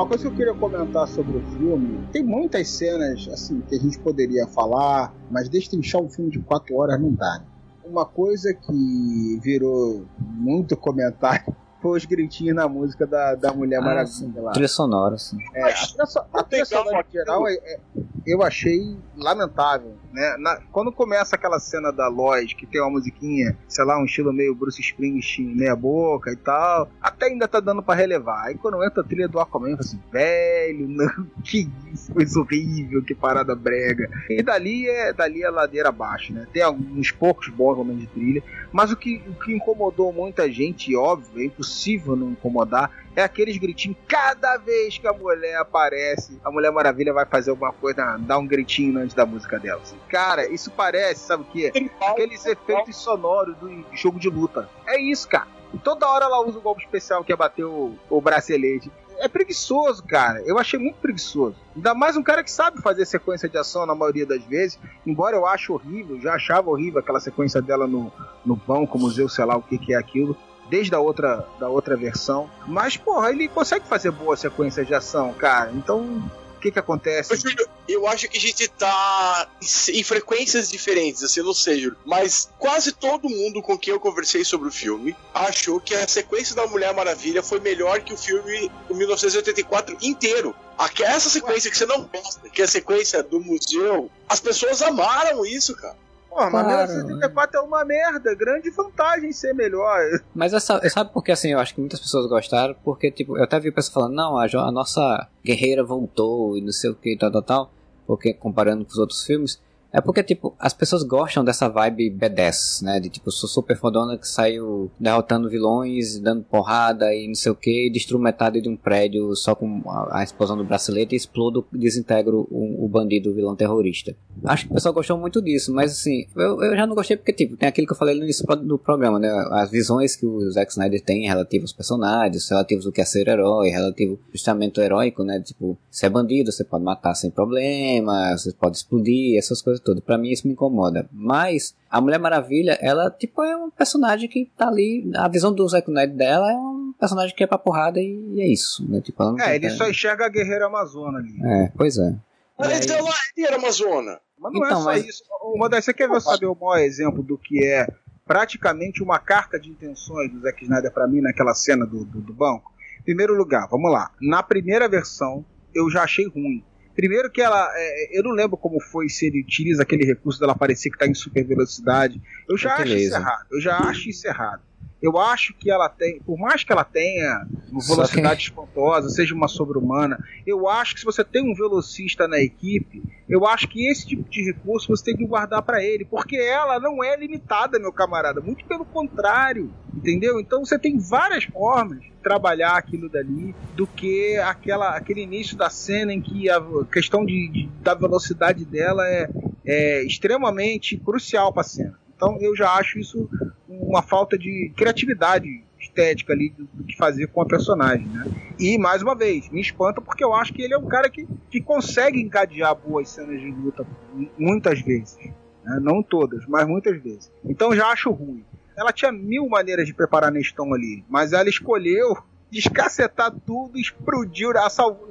Coisa 0.08 0.24
que 0.24 0.30
eu 0.30 0.36
queria 0.36 0.54
comentar 0.54 1.08
sobre 1.08 1.38
o 1.38 1.42
filme, 1.52 2.08
tem 2.12 2.24
muitas 2.24 2.68
cenas 2.70 3.28
assim 3.32 3.62
que 3.62 3.76
a 3.76 3.80
gente 3.80 4.00
poderia 4.00 4.48
falar, 4.48 5.14
mas 5.30 5.50
destrinchar 5.50 6.02
um 6.02 6.10
filme 6.10 6.32
de 6.32 6.40
quatro 6.40 6.76
horas 6.76 7.00
não 7.00 7.12
dá. 7.12 7.40
Né? 7.40 7.46
Uma 7.86 8.06
coisa 8.06 8.54
que 8.54 9.40
virou 9.42 10.06
muito 10.20 10.76
comentário 10.76 11.56
foi 11.82 11.98
os 11.98 12.06
gritinhos 12.06 12.56
na 12.56 12.68
música 12.68 13.06
da, 13.06 13.36
da 13.36 13.54
Mulher 13.54 13.78
ah, 13.80 13.82
Maravilha 13.82 14.42
lá. 14.42 14.52
Trilha 14.52 14.68
sonora, 14.68 15.18
sim. 15.18 15.38
É, 15.54 15.64
a 15.64 15.74
trilha, 15.74 16.04
a 16.34 16.44
trilha 16.44 16.66
sonora 16.66 17.06
em 17.08 17.12
geral 17.12 17.48
é, 17.48 17.54
é, 17.54 17.80
eu 18.26 18.42
achei 18.44 18.98
lamentável 19.16 19.94
né? 20.12 20.36
Na, 20.38 20.60
quando 20.72 20.92
começa 20.92 21.36
aquela 21.36 21.60
cena 21.60 21.92
da 21.92 22.08
Lois, 22.08 22.54
que 22.54 22.66
tem 22.66 22.82
uma 22.82 22.92
musiquinha, 22.92 23.58
sei 23.68 23.86
lá, 23.86 24.00
um 24.00 24.06
estilo 24.06 24.34
meio 24.34 24.56
Bruce 24.56 24.82
Springsteen, 24.82 25.56
meia 25.56 25.76
boca 25.76 26.32
e 26.32 26.36
tal, 26.36 26.90
até 27.02 27.28
ainda 27.28 27.48
tá 27.48 27.60
dando 27.60 27.82
para 27.82 27.96
relevar. 27.96 28.46
Aí 28.46 28.56
quando 28.56 28.84
entra 28.84 29.02
a 29.02 29.06
trilha 29.06 29.28
do 29.28 29.40
Aquaman, 29.40 29.70
eu 29.70 29.78
falo 29.78 29.88
assim, 29.88 30.00
velho, 30.12 30.88
não, 30.88 31.28
que 31.44 31.70
coisa 32.14 32.40
horrível, 32.40 33.04
que 33.04 33.16
parada 33.16 33.56
brega. 33.56 34.10
E 34.30 34.42
dali 34.42 34.88
é, 34.88 35.14
dali 35.14 35.44
é 35.44 35.50
ladeira 35.50 35.90
abaixo, 35.90 36.34
né? 36.34 36.48
Tem 36.52 36.62
alguns 36.62 37.12
poucos 37.12 37.50
bons 37.50 37.78
momentos 37.78 38.02
de 38.02 38.08
trilha, 38.08 38.44
mas 38.72 38.92
o 38.92 38.98
que, 38.98 39.22
o 39.28 39.34
que 39.34 39.54
incomodou 39.54 40.12
muita 40.12 40.52
gente, 40.52 40.96
óbvio, 40.96 41.42
é 41.42 41.46
impossível 41.46 42.16
não 42.16 42.32
incomodar, 42.32 42.92
é 43.18 43.24
aqueles 43.24 43.58
gritinhos. 43.58 43.98
Cada 44.08 44.58
vez 44.58 45.00
que 45.00 45.08
a 45.08 45.12
mulher 45.12 45.58
aparece, 45.58 46.40
a 46.46 46.52
Mulher 46.52 46.72
Maravilha 46.72 47.12
vai 47.12 47.26
fazer 47.26 47.50
alguma 47.50 47.74
coisa, 47.74 48.16
dar 48.20 48.38
um 48.38 48.46
gritinho 48.46 49.00
antes 49.00 49.16
da 49.16 49.26
música 49.26 49.58
dela. 49.58 49.82
Assim. 49.82 49.98
Cara, 50.08 50.48
isso 50.48 50.70
parece, 50.70 51.22
sabe 51.26 51.42
o 51.42 51.46
que? 51.48 51.90
Aqueles 52.00 52.46
efeitos 52.46 52.96
sonoros 52.96 53.58
do 53.58 53.84
jogo 53.92 54.20
de 54.20 54.30
luta. 54.30 54.70
É 54.86 55.02
isso, 55.02 55.28
cara. 55.28 55.48
Toda 55.84 56.08
hora 56.08 56.26
ela 56.26 56.46
usa 56.46 56.60
o 56.60 56.62
golpe 56.62 56.84
especial 56.84 57.24
que 57.24 57.34
é 57.34 57.36
bater 57.36 57.66
o, 57.66 57.96
o 58.08 58.22
bracelete. 58.22 58.92
É 59.18 59.28
preguiçoso, 59.28 60.04
cara. 60.04 60.44
Eu 60.46 60.60
achei 60.60 60.80
muito 60.80 60.98
preguiçoso. 60.98 61.56
Ainda 61.76 61.96
mais 61.96 62.16
um 62.16 62.22
cara 62.22 62.44
que 62.44 62.52
sabe 62.52 62.80
fazer 62.84 63.04
sequência 63.04 63.50
de 63.50 63.58
ação 63.58 63.84
na 63.88 63.96
maioria 63.96 64.28
das 64.28 64.44
vezes. 64.44 64.80
Embora 65.04 65.36
eu 65.36 65.48
ache 65.48 65.72
horrível, 65.72 66.22
já 66.22 66.36
achava 66.36 66.70
horrível 66.70 67.00
aquela 67.00 67.20
sequência 67.20 67.64
dela 67.64 67.88
no, 67.88 68.14
no 68.46 68.56
banco, 68.56 69.00
museu, 69.00 69.28
sei 69.28 69.44
lá 69.44 69.58
o 69.58 69.64
que, 69.64 69.80
que 69.80 69.96
é 69.96 69.98
aquilo 69.98 70.38
desde 70.70 70.94
a 70.96 71.00
outra, 71.00 71.48
da 71.60 71.70
outra 71.70 71.96
versão. 71.96 72.50
Mas, 72.66 72.98
porra, 72.98 73.32
ele 73.32 73.48
consegue 73.48 73.88
fazer 73.88 74.12
boas 74.12 74.40
sequências 74.40 74.86
de 74.86 74.94
ação, 74.94 75.34
cara. 75.34 75.72
Então, 75.74 76.24
o 76.58 76.60
que 76.60 76.72
que 76.72 76.80
acontece? 76.80 77.34
Eu, 77.34 77.68
eu 77.88 78.08
acho 78.08 78.28
que 78.28 78.38
a 78.38 78.42
gente 78.42 78.68
tá 78.68 79.48
em 79.90 80.04
frequências 80.04 80.70
diferentes, 80.70 81.24
assim, 81.24 81.42
não 81.42 81.54
sei, 81.54 81.92
mas 82.04 82.50
quase 82.58 82.92
todo 82.92 83.30
mundo 83.30 83.62
com 83.62 83.78
quem 83.78 83.94
eu 83.94 84.00
conversei 84.00 84.44
sobre 84.44 84.68
o 84.68 84.72
filme 84.72 85.16
achou 85.34 85.80
que 85.80 85.94
a 85.94 86.08
sequência 86.08 86.56
da 86.56 86.66
Mulher 86.66 86.94
Maravilha 86.96 87.44
foi 87.44 87.60
melhor 87.60 88.02
que 88.02 88.14
o 88.14 88.18
filme 88.18 88.72
o 88.90 88.96
1984 88.96 89.98
inteiro. 90.02 90.56
Essa 91.04 91.30
sequência 91.30 91.70
que 91.70 91.78
você 91.78 91.86
não 91.86 92.04
gosta, 92.04 92.50
que 92.50 92.62
é 92.62 92.66
a 92.66 92.68
sequência 92.68 93.24
do 93.24 93.40
museu, 93.40 94.10
as 94.28 94.40
pessoas 94.40 94.82
amaram 94.82 95.46
isso, 95.46 95.76
cara. 95.76 95.96
Porra, 96.38 96.52
mas 96.52 96.64
claro. 96.66 96.92
1974 96.92 97.58
é 97.58 97.62
uma 97.62 97.84
merda. 97.84 98.36
Grande 98.36 98.70
vantagem 98.70 99.32
ser 99.34 99.54
melhor. 99.56 100.00
Mas 100.36 100.54
essa, 100.54 100.88
sabe 100.88 101.12
por 101.12 101.24
que 101.24 101.32
assim, 101.32 101.52
eu 101.52 101.60
acho 101.60 101.74
que 101.74 101.80
muitas 101.80 102.00
pessoas 102.00 102.30
gostaram? 102.30 102.76
Porque, 102.84 103.10
tipo, 103.10 103.36
eu 103.36 103.44
até 103.44 103.60
vi 103.60 103.72
pessoas 103.72 103.94
falando, 103.94 104.14
não, 104.14 104.38
a, 104.38 104.46
a 104.46 104.72
nossa 104.72 105.28
guerreira 105.44 105.84
voltou 105.84 106.56
e 106.56 106.62
não 106.62 106.72
sei 106.72 106.92
o 106.92 106.96
que, 106.96 107.18
tal, 107.18 107.32
tal, 107.32 107.42
tal. 107.42 107.72
Porque 108.06 108.36
comparando 108.36 108.86
com 108.86 108.92
os 108.92 109.00
outros 109.00 109.24
filmes. 109.24 109.60
É 109.92 110.02
porque, 110.02 110.24
tipo, 110.24 110.56
as 110.60 110.74
pessoas 110.74 111.04
gostam 111.04 111.44
dessa 111.44 111.68
vibe 111.70 112.12
B10, 112.12 112.84
né? 112.84 113.00
De 113.00 113.10
tipo, 113.10 113.32
sou 113.32 113.50
super 113.50 113.78
fodona 113.78 114.18
que 114.18 114.28
saiu 114.28 114.92
derrotando 115.00 115.50
vilões, 115.50 116.20
dando 116.20 116.44
porrada 116.44 117.14
e 117.14 117.28
não 117.28 117.36
sei 117.36 117.52
o 117.52 117.56
que, 117.56 117.90
destruo 117.90 118.20
metade 118.20 118.62
de 118.62 118.70
um 118.70 118.76
prédio 118.76 119.36
só 119.36 119.56
com 119.56 119.82
a, 120.12 120.24
explosão 120.24 120.58
do 120.58 120.64
bracelete 120.64 121.16
e 121.16 121.18
explodo, 121.18 121.66
desintegro 121.72 122.48
o, 122.52 122.86
o 122.86 122.88
bandido, 122.88 123.30
o 123.30 123.34
vilão 123.34 123.56
terrorista. 123.56 124.16
Acho 124.44 124.66
que 124.66 124.72
o 124.72 124.76
pessoal 124.76 124.94
gostou 124.94 125.18
muito 125.18 125.42
disso, 125.42 125.74
mas 125.74 125.92
assim, 125.92 126.28
eu, 126.36 126.62
eu 126.62 126.76
já 126.76 126.86
não 126.86 126.94
gostei 126.94 127.18
porque, 127.18 127.34
tipo, 127.34 127.58
tem 127.58 127.68
aquilo 127.68 127.88
que 127.88 127.94
eu 127.94 127.98
falei 127.98 128.16
no 128.16 128.24
início 128.24 128.46
do 128.46 128.78
programa, 128.78 129.18
né? 129.18 129.30
As 129.52 129.72
visões 129.72 130.16
que 130.16 130.26
o 130.26 130.52
Zack 130.52 130.72
Snyder 130.72 131.02
tem 131.02 131.28
relativos 131.28 131.72
aos 131.72 131.74
personagens, 131.74 132.50
relativos 132.50 132.86
ao 132.86 132.92
que 132.92 133.02
é 133.02 133.06
ser 133.06 133.28
herói, 133.28 133.70
relativo 133.70 134.14
ao 134.14 134.32
justamento 134.32 134.82
heróico, 134.82 135.24
né? 135.24 135.42
Tipo, 135.42 135.78
se 135.90 136.06
é 136.06 136.10
bandido, 136.10 136.52
você 136.52 136.64
pode 136.64 136.84
matar 136.84 137.16
sem 137.16 137.32
problema, 137.32 138.38
você 138.38 138.54
pode 138.54 138.78
explodir, 138.78 139.38
essas 139.38 139.62
coisas 139.62 139.77
todas. 139.82 140.04
Pra 140.04 140.18
mim 140.18 140.30
isso 140.30 140.48
me 140.48 140.54
incomoda. 140.54 141.08
Mas 141.12 141.76
a 141.90 142.00
Mulher 142.02 142.20
Maravilha, 142.20 142.78
ela, 142.82 143.10
tipo, 143.12 143.44
é 143.44 143.56
um 143.56 143.70
personagem 143.70 144.28
que 144.30 144.52
tá 144.58 144.68
ali. 144.68 145.10
A 145.16 145.28
visão 145.28 145.54
do 145.54 145.68
Zack 145.68 145.90
Snyder 145.90 146.16
dela 146.16 146.52
é 146.52 146.56
um 146.56 146.94
personagem 147.00 147.36
que 147.36 147.44
é 147.44 147.48
pra 147.48 147.58
porrada 147.58 148.00
e 148.00 148.40
é 148.42 148.48
isso, 148.48 148.90
né? 148.90 149.02
Tipo, 149.02 149.22
ela 149.24 149.32
não 149.34 149.40
É, 149.40 149.46
tem- 149.46 149.56
ele 149.56 149.70
só 149.72 149.88
enxerga 149.90 150.26
a 150.26 150.30
guerreira 150.30 150.66
amazona 150.68 151.20
ali. 151.20 151.36
É, 151.46 151.72
pois 151.78 151.98
é. 151.98 152.16
Mas 152.58 152.90
aí- 152.90 152.98
ela 152.98 153.10
era 153.48 153.56
Amazona. 153.58 154.20
Mas 154.40 154.54
não 154.54 154.66
Então, 154.66 154.78
é 154.78 154.82
só 154.82 154.86
mas- 154.86 155.06
isso. 155.06 155.24
O 155.44 155.58
Modeste, 155.58 155.86
você 155.86 155.94
quer 155.94 156.10
ver 156.10 156.22
saber 156.22 156.46
o 156.48 156.56
maior 156.56 156.78
exemplo 156.80 157.22
do 157.24 157.38
que 157.38 157.64
é 157.66 157.88
praticamente 158.26 159.02
uma 159.02 159.20
carta 159.20 159.60
de 159.60 159.70
intenções 159.70 160.32
do 160.32 160.42
Zack 160.42 160.64
Snyder 160.64 160.92
pra 160.92 161.08
mim 161.08 161.22
naquela 161.22 161.54
cena 161.54 161.86
do, 161.86 162.04
do, 162.04 162.20
do 162.22 162.34
banco? 162.34 162.72
Em 163.00 163.04
primeiro 163.04 163.34
lugar, 163.36 163.68
vamos 163.70 163.92
lá. 163.92 164.12
Na 164.22 164.44
primeira 164.44 164.88
versão, 164.90 165.46
eu 165.74 165.90
já 165.90 166.04
achei 166.04 166.28
ruim. 166.28 166.64
Primeiro 166.98 167.30
que 167.30 167.40
ela. 167.40 167.72
é, 167.76 168.18
eu 168.20 168.24
não 168.24 168.32
lembro 168.32 168.58
como 168.58 168.82
foi 168.82 169.08
se 169.08 169.28
ele 169.28 169.42
utiliza 169.42 169.84
aquele 169.84 170.04
recurso 170.04 170.40
dela 170.40 170.56
parecer 170.56 170.90
que 170.90 170.98
tá 170.98 171.06
em 171.06 171.14
super 171.14 171.46
velocidade. 171.46 172.20
Eu 172.50 172.58
já 172.58 172.74
acho 172.74 172.96
isso 172.96 173.16
errado. 173.16 173.46
Eu 173.52 173.62
já 173.62 173.78
acho 173.78 174.10
isso 174.10 174.28
errado. 174.28 174.62
Eu 175.02 175.18
acho 175.20 175.54
que 175.60 175.70
ela 175.70 175.88
tem, 175.88 176.20
por 176.22 176.38
mais 176.40 176.64
que 176.64 176.72
ela 176.72 176.84
tenha 176.84 177.46
uma 177.72 177.82
velocidade 177.88 178.42
espantosa, 178.42 179.10
seja 179.10 179.36
uma 179.36 179.48
sobre-humana, 179.48 180.18
eu 180.46 180.68
acho 180.68 180.94
que 180.96 181.00
se 181.02 181.06
você 181.06 181.24
tem 181.24 181.42
um 181.44 181.54
velocista 181.54 182.28
na 182.28 182.40
equipe, 182.40 183.04
eu 183.30 183.46
acho 183.46 183.68
que 183.68 183.88
esse 183.90 184.08
tipo 184.08 184.28
de 184.30 184.44
recurso 184.44 184.88
você 184.88 185.04
tem 185.06 185.18
que 185.18 185.26
guardar 185.28 185.62
pra 185.62 185.84
ele, 185.84 186.04
porque 186.06 186.36
ela 186.38 186.80
não 186.80 187.04
é 187.04 187.16
limitada, 187.16 187.78
meu 187.78 187.92
camarada, 187.94 188.42
muito 188.42 188.66
pelo 188.66 188.86
contrário, 188.86 189.72
entendeu? 189.96 190.40
Então 190.40 190.66
você 190.66 190.80
tem 190.80 190.98
várias 190.98 191.44
formas 191.44 192.00
de 192.00 192.12
trabalhar 192.24 192.76
aquilo 192.76 193.08
dali 193.08 193.54
do 193.76 193.86
que 193.86 194.36
aquela, 194.38 194.96
aquele 194.98 195.22
início 195.22 195.56
da 195.56 195.70
cena 195.70 196.12
em 196.12 196.22
que 196.22 196.50
a 196.50 196.60
questão 196.92 197.24
de, 197.24 197.50
de- 197.52 197.70
da 197.84 197.94
velocidade 197.94 198.66
dela 198.66 199.08
é, 199.08 199.30
é 199.66 200.04
extremamente 200.04 200.98
crucial 200.98 201.54
pra 201.54 201.62
cena. 201.64 202.00
Então 202.18 202.38
eu 202.42 202.56
já 202.56 202.72
acho 202.74 202.98
isso 203.00 203.30
uma 203.70 204.02
falta 204.02 204.38
de 204.38 204.74
criatividade 204.76 205.64
estética 205.80 206.34
ali 206.34 206.50
do, 206.50 206.66
do 206.74 206.84
que 206.84 206.98
fazer 206.98 207.28
com 207.28 207.42
a 207.42 207.46
personagem, 207.46 208.08
né? 208.08 208.26
E 208.60 208.76
mais 208.80 209.04
uma 209.04 209.16
vez, 209.16 209.48
me 209.50 209.62
espanta 209.62 210.02
porque 210.02 210.24
eu 210.24 210.34
acho 210.34 210.52
que 210.52 210.64
ele 210.64 210.74
é 210.74 210.78
um 210.78 210.88
cara 210.88 211.10
que, 211.10 211.28
que 211.52 211.62
consegue 211.62 212.20
encadear 212.20 212.76
boas 212.76 213.08
cenas 213.10 213.40
de 213.40 213.52
luta 213.52 213.86
mu- 214.14 214.28
muitas 214.38 214.82
vezes, 214.82 215.16
né? 215.64 215.80
não 215.80 216.02
todas, 216.02 216.44
mas 216.48 216.68
muitas 216.68 217.00
vezes. 217.02 217.32
Então 217.46 217.76
já 217.76 217.88
acho 217.92 218.10
ruim. 218.10 218.44
Ela 218.76 218.92
tinha 218.92 219.12
mil 219.12 219.48
maneiras 219.48 219.86
de 219.86 219.94
preparar 219.94 220.32
Neston 220.32 220.74
ali, 220.74 221.06
mas 221.08 221.34
ela 221.34 221.48
escolheu 221.48 222.18
descacetar 222.50 223.32
tudo, 223.46 223.78
explodiu, 223.78 224.52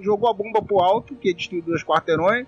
jogou 0.00 0.28
a 0.28 0.34
bomba 0.34 0.60
pro 0.60 0.80
alto, 0.80 1.14
que 1.14 1.32
destruiu 1.32 1.62
dois 1.62 1.84
quarteirões, 1.84 2.46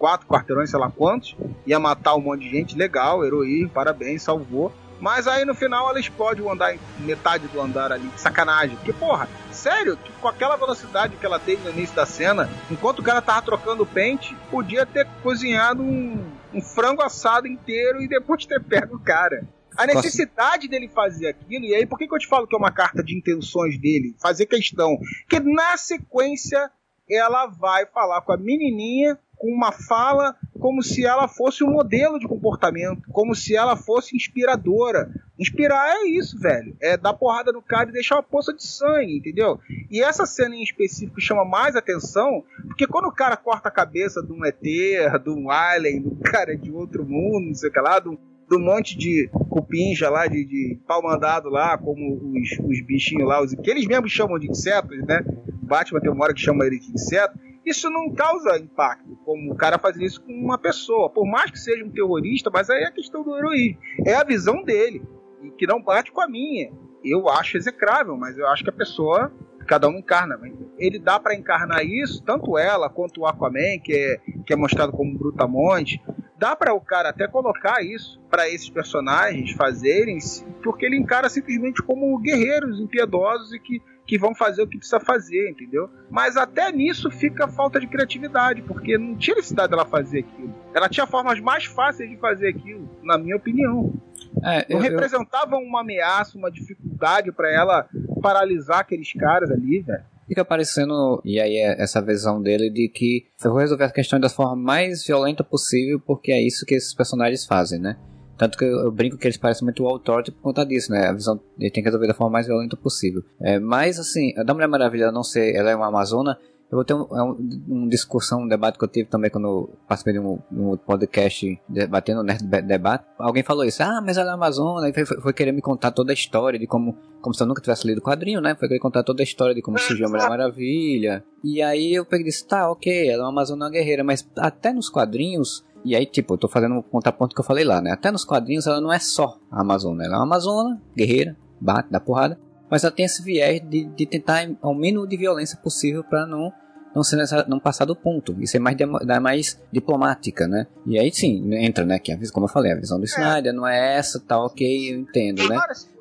quatro 0.00 0.26
quarteirões, 0.26 0.70
sei 0.70 0.80
lá 0.80 0.90
quantos, 0.90 1.36
ia 1.66 1.78
matar 1.78 2.14
um 2.14 2.22
monte 2.22 2.44
de 2.44 2.50
gente, 2.50 2.74
legal, 2.74 3.22
heroísmo, 3.22 3.68
parabéns, 3.68 4.22
salvou. 4.22 4.72
Mas 4.98 5.26
aí 5.26 5.44
no 5.44 5.54
final 5.54 5.88
ela 5.88 6.00
explode 6.00 6.40
o 6.40 6.50
andar, 6.50 6.74
metade 7.00 7.46
do 7.48 7.60
andar 7.60 7.92
ali, 7.92 8.10
sacanagem. 8.16 8.76
Porque, 8.76 8.94
porra, 8.94 9.28
sério, 9.52 9.98
que 9.98 10.10
com 10.12 10.28
aquela 10.28 10.56
velocidade 10.56 11.16
que 11.16 11.24
ela 11.24 11.38
teve 11.38 11.62
no 11.62 11.70
início 11.70 11.94
da 11.94 12.06
cena, 12.06 12.48
enquanto 12.70 13.00
o 13.00 13.02
cara 13.02 13.20
tava 13.20 13.42
trocando 13.42 13.84
pente, 13.84 14.34
podia 14.50 14.86
ter 14.86 15.06
cozinhado 15.22 15.82
um, 15.82 16.24
um 16.52 16.62
frango 16.62 17.02
assado 17.02 17.46
inteiro 17.46 18.02
e 18.02 18.08
depois 18.08 18.46
ter 18.46 18.62
pego 18.62 18.96
o 18.96 19.00
cara. 19.00 19.46
A 19.76 19.86
necessidade 19.86 20.66
dele 20.66 20.88
fazer 20.88 21.28
aquilo, 21.28 21.64
e 21.64 21.74
aí 21.74 21.86
por 21.86 21.98
que, 21.98 22.08
que 22.08 22.14
eu 22.14 22.18
te 22.18 22.26
falo 22.26 22.46
que 22.46 22.54
é 22.54 22.58
uma 22.58 22.72
carta 22.72 23.02
de 23.02 23.16
intenções 23.16 23.78
dele? 23.78 24.14
Fazer 24.18 24.46
questão. 24.46 24.98
Que 25.28 25.40
na 25.40 25.76
sequência 25.76 26.70
ela 27.08 27.46
vai 27.46 27.86
falar 27.86 28.20
com 28.22 28.32
a 28.32 28.36
menininha 28.36 29.18
com 29.40 29.50
uma 29.50 29.72
fala 29.72 30.36
como 30.60 30.82
se 30.82 31.06
ela 31.06 31.26
fosse 31.26 31.64
um 31.64 31.70
modelo 31.70 32.18
de 32.18 32.28
comportamento, 32.28 33.08
como 33.10 33.34
se 33.34 33.56
ela 33.56 33.74
fosse 33.74 34.14
inspiradora. 34.14 35.10
Inspirar 35.38 35.96
é 35.96 36.08
isso, 36.08 36.38
velho. 36.38 36.76
É 36.78 36.98
dar 36.98 37.14
porrada 37.14 37.50
no 37.50 37.62
cara 37.62 37.88
e 37.88 37.92
deixar 37.92 38.16
uma 38.16 38.22
poça 38.22 38.52
de 38.52 38.62
sangue, 38.62 39.16
entendeu? 39.16 39.58
E 39.90 40.02
essa 40.02 40.26
cena 40.26 40.54
em 40.54 40.62
específico 40.62 41.18
chama 41.18 41.46
mais 41.46 41.74
atenção, 41.74 42.44
porque 42.66 42.86
quando 42.86 43.06
o 43.06 43.12
cara 43.12 43.34
corta 43.34 43.70
a 43.70 43.72
cabeça 43.72 44.22
de 44.22 44.30
um 44.30 44.44
ET, 44.44 44.60
de 44.60 45.30
um 45.30 45.50
alien, 45.50 46.02
do 46.02 46.16
cara 46.20 46.54
de 46.54 46.70
outro 46.70 47.02
mundo, 47.06 47.46
não 47.46 47.54
sei 47.54 47.70
o 47.70 47.72
que 47.72 47.80
lá, 47.80 47.98
do, 47.98 48.18
do 48.46 48.60
monte 48.60 48.98
de 48.98 49.30
cupinja 49.48 50.10
lá, 50.10 50.26
de, 50.26 50.44
de 50.44 50.78
pau 50.86 51.02
mandado 51.02 51.48
lá, 51.48 51.78
como 51.78 52.16
os, 52.34 52.58
os 52.62 52.84
bichinhos 52.84 53.26
lá, 53.26 53.42
os, 53.42 53.54
que 53.54 53.70
eles 53.70 53.86
mesmos 53.86 54.12
chamam 54.12 54.38
de 54.38 54.50
insetos, 54.50 54.98
né? 55.06 55.24
Batman 55.62 56.00
tem 56.00 56.10
uma 56.10 56.24
hora 56.24 56.34
que 56.34 56.40
chama 56.40 56.66
ele 56.66 56.78
de 56.78 56.92
inseto. 56.92 57.38
Isso 57.64 57.90
não 57.90 58.12
causa 58.12 58.58
impacto, 58.58 59.16
como 59.24 59.52
o 59.52 59.56
cara 59.56 59.78
fazer 59.78 60.04
isso 60.04 60.22
com 60.22 60.32
uma 60.32 60.58
pessoa. 60.58 61.10
Por 61.10 61.26
mais 61.26 61.50
que 61.50 61.58
seja 61.58 61.84
um 61.84 61.90
terrorista, 61.90 62.50
mas 62.52 62.70
aí 62.70 62.82
é 62.82 62.86
a 62.86 62.92
questão 62.92 63.22
do 63.22 63.36
heroísmo. 63.36 63.80
É 64.06 64.14
a 64.14 64.24
visão 64.24 64.62
dele, 64.62 65.02
e 65.42 65.50
que 65.50 65.66
não 65.66 65.82
bate 65.82 66.10
com 66.10 66.20
a 66.20 66.28
minha. 66.28 66.72
Eu 67.04 67.28
acho 67.28 67.56
execrável, 67.56 68.16
mas 68.16 68.36
eu 68.36 68.46
acho 68.46 68.64
que 68.64 68.70
a 68.70 68.74
pessoa 68.74 69.32
cada 69.70 69.88
um 69.88 69.98
encarna. 69.98 70.36
Ele 70.78 70.98
dá 70.98 71.20
para 71.20 71.32
encarnar 71.32 71.84
isso, 71.84 72.24
tanto 72.24 72.58
ela 72.58 72.90
quanto 72.90 73.20
o 73.20 73.26
Aquaman, 73.26 73.78
que 73.78 73.92
é, 73.92 74.16
que 74.44 74.52
é 74.52 74.56
mostrado 74.56 74.90
como 74.90 75.16
brutamonte. 75.16 76.02
Dá 76.36 76.56
para 76.56 76.74
o 76.74 76.80
cara 76.80 77.10
até 77.10 77.28
colocar 77.28 77.80
isso 77.84 78.20
para 78.28 78.48
esses 78.48 78.68
personagens 78.68 79.52
fazerem, 79.52 80.18
porque 80.62 80.84
ele 80.84 80.96
encara 80.96 81.28
simplesmente 81.28 81.82
como 81.82 82.18
guerreiros 82.18 82.80
impiedosos 82.80 83.52
e 83.52 83.60
que, 83.60 83.80
que 84.10 84.18
vão 84.18 84.34
fazer 84.34 84.62
o 84.62 84.66
que 84.66 84.76
precisa 84.76 84.98
fazer, 84.98 85.50
entendeu? 85.50 85.88
Mas 86.10 86.36
até 86.36 86.72
nisso 86.72 87.08
fica 87.12 87.46
falta 87.46 87.78
de 87.78 87.86
criatividade, 87.86 88.60
porque 88.60 88.98
não 88.98 89.14
tinha 89.14 89.36
necessidade 89.36 89.70
dela 89.70 89.86
fazer 89.86 90.18
aquilo. 90.18 90.52
Ela 90.74 90.88
tinha 90.88 91.06
formas 91.06 91.38
mais 91.38 91.64
fáceis 91.66 92.10
de 92.10 92.16
fazer 92.16 92.48
aquilo, 92.48 92.90
na 93.04 93.16
minha 93.16 93.36
opinião. 93.36 93.94
É, 94.42 94.56
Não 94.58 94.64
eu, 94.68 94.76
eu, 94.78 94.78
representava 94.80 95.54
uma 95.58 95.82
ameaça, 95.82 96.36
uma 96.36 96.50
dificuldade 96.50 97.30
para 97.30 97.52
ela 97.52 97.88
paralisar 98.20 98.80
aqueles 98.80 99.12
caras 99.12 99.48
ali, 99.48 99.80
velho. 99.80 100.02
fica 100.26 100.44
parecendo, 100.44 101.22
e 101.24 101.38
aí 101.38 101.54
é 101.58 101.80
essa 101.80 102.02
visão 102.02 102.42
dele 102.42 102.68
de 102.68 102.88
que 102.88 103.28
eu 103.44 103.52
vou 103.52 103.60
resolver 103.60 103.84
as 103.84 103.92
questões 103.92 104.20
da 104.20 104.28
forma 104.28 104.56
mais 104.56 105.06
violenta 105.06 105.44
possível, 105.44 106.00
porque 106.04 106.32
é 106.32 106.42
isso 106.44 106.66
que 106.66 106.74
esses 106.74 106.92
personagens 106.92 107.46
fazem, 107.46 107.78
né? 107.78 107.96
Tanto 108.40 108.56
que 108.56 108.64
eu, 108.64 108.84
eu 108.84 108.90
brinco 108.90 109.18
que 109.18 109.26
eles 109.26 109.36
parecem 109.36 109.66
muito 109.66 109.84
o 109.84 109.86
Authority 109.86 110.30
por 110.32 110.40
conta 110.40 110.64
disso, 110.64 110.90
né? 110.90 111.08
A 111.08 111.12
visão 111.12 111.38
ele 111.58 111.70
tem 111.70 111.82
que 111.82 111.88
resolver 111.90 112.06
da 112.06 112.14
forma 112.14 112.32
mais 112.32 112.46
violenta 112.46 112.74
possível. 112.74 113.22
É, 113.38 113.58
mas 113.58 113.98
assim, 113.98 114.32
a 114.34 114.42
da 114.42 114.54
Mulher 114.54 114.66
Maravilha 114.66 115.12
não 115.12 115.22
ser, 115.22 115.54
ela 115.54 115.68
é 115.70 115.76
uma 115.76 115.88
Amazona. 115.88 116.38
Eu 116.70 116.76
vou 116.76 116.84
ter 116.84 116.94
um, 116.94 117.02
é 117.02 117.22
um, 117.22 117.36
um 117.68 117.88
discussão, 117.88 118.42
um 118.42 118.48
debate 118.48 118.78
que 118.78 118.84
eu 118.84 118.88
tive 118.88 119.10
também 119.10 119.28
quando 119.28 119.68
participei 119.88 120.14
de 120.14 120.20
um, 120.20 120.38
um 120.52 120.76
podcast 120.76 121.60
debatendo 121.68 122.22
Be- 122.44 122.62
Debate. 122.62 123.04
Alguém 123.18 123.42
falou 123.42 123.64
isso, 123.64 123.82
ah, 123.82 124.00
mas 124.00 124.16
ela 124.16 124.30
é 124.30 124.34
Amazona, 124.34 124.88
e 124.88 124.94
foi, 124.94 125.04
foi, 125.04 125.20
foi 125.20 125.32
querer 125.32 125.50
me 125.52 125.60
contar 125.60 125.90
toda 125.90 126.12
a 126.12 126.14
história 126.14 126.60
de 126.60 126.68
como, 126.68 126.96
como 127.20 127.34
se 127.34 127.42
eu 127.42 127.46
nunca 127.48 127.60
tivesse 127.60 127.86
lido 127.86 127.98
o 127.98 128.02
quadrinho, 128.02 128.40
né? 128.40 128.54
Foi 128.54 128.68
querer 128.68 128.78
contar 128.78 129.02
toda 129.02 129.20
a 129.20 129.24
história 129.24 129.52
de 129.52 129.60
como 129.60 129.78
surgiu 129.80 130.06
a 130.06 130.10
Mulher 130.10 130.28
Maravilha. 130.28 131.24
E 131.42 131.60
aí 131.60 131.92
eu 131.92 132.04
peguei 132.04 132.26
e 132.26 132.30
disse, 132.30 132.46
tá, 132.46 132.70
ok, 132.70 133.08
ela 133.08 133.24
é 133.24 133.26
uma 133.26 133.30
Amazona 133.30 133.68
guerreira, 133.68 134.04
mas 134.04 134.26
até 134.38 134.72
nos 134.72 134.88
quadrinhos 134.88 135.64
e 135.84 135.96
aí, 135.96 136.06
tipo, 136.06 136.34
eu 136.34 136.38
tô 136.38 136.48
fazendo 136.48 136.76
um 136.76 136.82
contraponto 136.82 137.34
que 137.34 137.40
eu 137.40 137.44
falei 137.44 137.64
lá, 137.64 137.80
né? 137.80 137.92
Até 137.92 138.10
nos 138.10 138.24
quadrinhos 138.24 138.66
ela 138.66 138.80
não 138.80 138.92
é 138.92 138.98
só 138.98 139.38
a 139.50 139.60
Amazona. 139.60 140.04
Ela 140.04 140.14
é 140.14 140.18
uma 140.18 140.24
Amazona, 140.24 140.80
guerreira, 140.96 141.36
bate, 141.60 141.90
dá 141.90 141.98
porrada. 141.98 142.38
Mas 142.70 142.84
ela 142.84 142.92
tem 142.92 143.04
esse 143.04 143.22
viés 143.22 143.60
de, 143.68 143.84
de 143.84 144.06
tentar 144.06 144.48
ao 144.62 144.74
mínimo 144.74 145.06
de 145.06 145.16
violência 145.16 145.58
possível 145.58 146.04
para 146.04 146.26
não 146.26 146.52
não, 146.94 147.04
ser 147.04 147.16
nessa, 147.16 147.44
não 147.48 147.60
passar 147.60 147.84
do 147.84 147.94
ponto 147.94 148.36
e 148.40 148.46
ser 148.46 148.58
mais, 148.58 148.76
de, 148.76 148.84
mais 148.84 149.60
diplomática, 149.72 150.48
né? 150.48 150.66
E 150.86 150.98
aí 150.98 151.12
sim, 151.12 151.54
entra, 151.54 151.84
né? 151.84 151.98
Que 151.98 152.12
a, 152.12 152.18
como 152.32 152.46
eu 152.46 152.50
falei, 152.50 152.72
a 152.72 152.76
visão 152.76 152.98
do 152.98 153.04
Snyder 153.04 153.52
não 153.52 153.66
é 153.66 153.96
essa, 153.96 154.18
tá 154.18 154.38
ok, 154.44 154.92
eu 154.92 154.98
entendo, 154.98 155.48
né? 155.48 155.56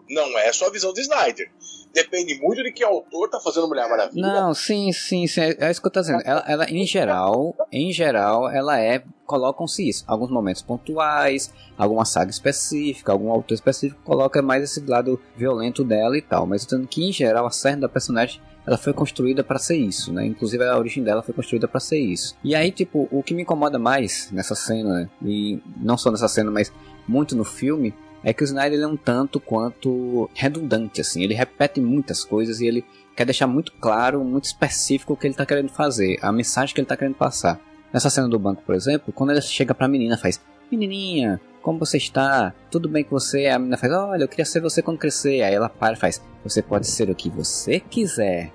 Não 0.10 0.40
é 0.40 0.52
só 0.52 0.68
a 0.68 0.72
visão 0.72 0.92
do 0.92 1.00
Snyder. 1.00 1.52
Depende 1.94 2.40
muito 2.40 2.64
de 2.64 2.72
que 2.72 2.84
autor 2.84 3.30
tá 3.30 3.40
fazendo 3.40 3.68
Mulher 3.68 3.90
Maravilha. 3.90 4.22
Não, 4.22 4.54
sim, 4.54 4.92
sim, 4.92 5.26
sim 5.28 5.42
é, 5.42 5.58
é 5.60 5.72
isso 5.72 5.82
que 5.82 5.88
eu 5.88 5.92
tô 5.92 6.02
dizendo. 6.02 6.22
Ela, 6.24 6.44
ela, 6.48 6.70
em 6.70 6.86
geral, 6.86 7.56
em 7.72 7.92
geral, 7.92 8.50
ela 8.50 8.80
é. 8.80 9.04
Colocam-se 9.26 9.88
isso. 9.88 10.04
Alguns 10.08 10.32
momentos 10.32 10.64
pontuais, 10.64 11.54
alguma 11.78 12.04
saga 12.04 12.32
específica, 12.32 13.12
algum 13.12 13.32
autor 13.32 13.54
específico 13.54 14.02
coloca 14.04 14.42
mais 14.42 14.64
esse 14.64 14.84
lado 14.84 15.22
violento 15.36 15.84
dela 15.84 16.18
e 16.18 16.22
tal. 16.22 16.48
Mas 16.48 16.66
eu 16.72 16.88
que, 16.88 17.08
em 17.08 17.14
geral, 17.14 17.46
a 17.46 17.52
cerne 17.52 17.82
da 17.82 17.90
personagem 17.90 18.42
ela 18.66 18.78
foi 18.78 18.94
construída 18.94 19.44
para 19.44 19.58
ser 19.58 19.78
isso, 19.78 20.14
né? 20.14 20.26
Inclusive 20.26 20.64
a 20.64 20.78
origem 20.78 21.04
dela 21.04 21.24
foi 21.24 21.34
construída 21.34 21.68
para 21.68 21.80
ser 21.80 22.00
isso. 22.00 22.36
E 22.44 22.54
aí, 22.54 22.72
tipo, 22.72 23.08
o 23.12 23.24
que 23.24 23.34
me 23.34 23.42
incomoda 23.42 23.80
mais 23.80 24.30
nessa 24.32 24.54
cena, 24.54 25.10
e 25.24 25.60
não 25.78 25.98
só 25.98 26.12
nessa 26.12 26.28
cena, 26.28 26.52
mas 26.52 26.72
muito 27.08 27.36
no 27.36 27.44
filme, 27.44 27.94
é 28.24 28.34
que 28.34 28.44
o 28.44 28.46
Snyder 28.46 28.80
é 28.80 28.88
um 28.88 28.98
tanto 28.98 29.40
quanto 29.40 30.30
redundante, 30.34 31.02
assim. 31.02 31.24
Ele 31.24 31.34
repete 31.34 31.80
muitas 31.80 32.24
coisas 32.24 32.60
e 32.60 32.68
ele 32.68 32.86
quer 33.16 33.26
deixar 33.26 33.48
muito 33.48 33.74
claro, 33.74 34.24
muito 34.24 34.46
específico 34.46 35.14
o 35.14 35.18
que 35.18 35.28
ele 35.28 35.34
está 35.34 35.46
querendo 35.46 35.70
fazer, 35.70 36.18
a 36.22 36.32
mensagem 36.32 36.74
que 36.74 36.80
ele 36.80 36.86
está 36.86 36.98
querendo 36.98 37.16
passar. 37.16 37.60
Nessa 37.92 38.10
cena 38.10 38.30
do 38.30 38.38
banco, 38.38 38.62
por 38.64 38.76
exemplo, 38.76 39.12
quando 39.12 39.32
ele 39.32 39.42
chega 39.42 39.74
pra 39.74 39.88
menina 39.88 40.18
faz: 40.18 40.40
Menininha, 40.72 41.42
como 41.62 41.80
você 41.80 41.98
está? 41.98 42.54
Tudo 42.70 42.88
bem 42.88 43.04
com 43.04 43.12
você? 43.12 43.48
A 43.48 43.58
menina 43.58 43.78
faz: 43.78 43.92
Olha, 43.92 44.24
eu 44.24 44.28
queria 44.28 44.46
ser 44.46 44.62
você 44.62 44.82
quando 44.82 45.00
crescer. 45.00 45.42
Aí 45.42 45.54
ela 45.54 45.70
para 45.70 45.94
e 45.94 46.00
faz: 46.00 46.22
Você 46.44 46.62
pode 46.62 46.88
ser 46.88 47.10
o 47.10 47.16
que 47.16 47.30
você 47.30 47.80
quiser. 47.80 48.52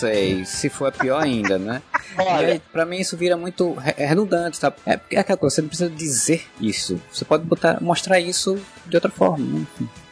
Sei, 0.00 0.44
se 0.44 0.68
for 0.68 0.88
é 0.88 0.90
pior 0.90 1.22
ainda, 1.22 1.58
né? 1.58 1.82
E 2.18 2.22
Olha, 2.22 2.48
aí, 2.54 2.62
pra 2.72 2.84
mim 2.84 2.98
isso 2.98 3.16
vira 3.16 3.36
muito 3.36 3.72
re- 3.74 3.94
é 3.96 4.06
redundante, 4.06 4.56
sabe? 4.56 4.76
É, 4.86 4.96
porque 4.96 5.16
é 5.16 5.20
aquela 5.20 5.36
coisa, 5.38 5.54
você 5.56 5.62
não 5.62 5.68
precisa 5.68 5.90
dizer 5.90 6.46
isso. 6.60 7.00
Você 7.12 7.24
pode 7.24 7.44
botar, 7.44 7.80
mostrar 7.80 8.18
isso 8.18 8.58
de 8.86 8.96
outra 8.96 9.10
forma, 9.10 9.44
né? 9.60 9.66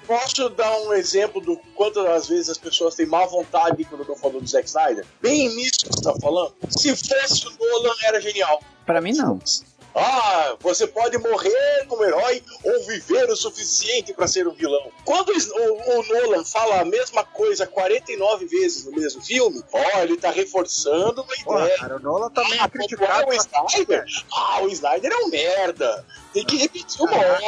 Posso 0.06 0.48
dar 0.50 0.74
um 0.82 0.92
exemplo 0.94 1.40
do 1.40 1.56
quanto 1.74 2.00
às 2.00 2.28
vezes 2.28 2.48
as 2.48 2.56
pessoas 2.56 2.94
têm 2.94 3.04
má 3.06 3.26
vontade 3.26 3.84
quando 3.84 4.06
tô 4.06 4.16
falando 4.16 4.40
do 4.40 4.48
Zack 4.48 4.66
Snyder? 4.66 5.04
Bem 5.20 5.54
nisso 5.54 5.80
que 5.84 5.88
você 5.88 6.02
tá 6.02 6.14
falando. 6.20 6.54
Se 6.70 6.96
fosse 6.96 7.46
o 7.46 7.50
Nolan, 7.58 7.94
era 8.04 8.20
genial. 8.20 8.62
Pra 8.86 9.00
mim 9.02 9.12
não. 9.12 9.38
Ah, 9.94 10.56
você 10.60 10.86
pode 10.86 11.18
morrer 11.18 11.86
como 11.88 12.04
herói 12.04 12.42
ou 12.62 12.86
viver 12.86 13.28
o 13.30 13.36
suficiente 13.36 14.12
pra 14.12 14.28
ser 14.28 14.46
um 14.46 14.52
vilão. 14.52 14.92
Quando 15.04 15.30
o, 15.30 15.98
o- 16.00 16.02
Nolan 16.04 16.44
fala 16.44 16.80
a 16.80 16.84
mesma 16.84 17.24
coisa 17.24 17.66
49 17.66 18.46
vezes 18.46 18.84
no 18.84 18.92
mesmo 18.92 19.22
filme, 19.22 19.62
ó, 19.72 19.98
ele 20.02 20.16
tá 20.16 20.30
reforçando 20.30 21.22
uma 21.22 21.34
ideia. 21.62 21.78
cara, 21.78 21.96
o 21.96 22.00
Nolan 22.00 22.30
também 22.30 22.58
Ah, 22.60 22.64
é 22.64 22.68
criticado. 22.68 23.28
o 23.28 23.32
Snyder? 23.34 24.04
Ah, 24.32 24.60
o 24.62 24.68
Snyder 24.68 25.10
é 25.12 25.16
um 25.16 25.28
merda. 25.28 26.04
Tem 26.38 26.44
que 26.46 26.56
repetir 26.56 27.02
uma 27.02 27.16
hora. 27.16 27.42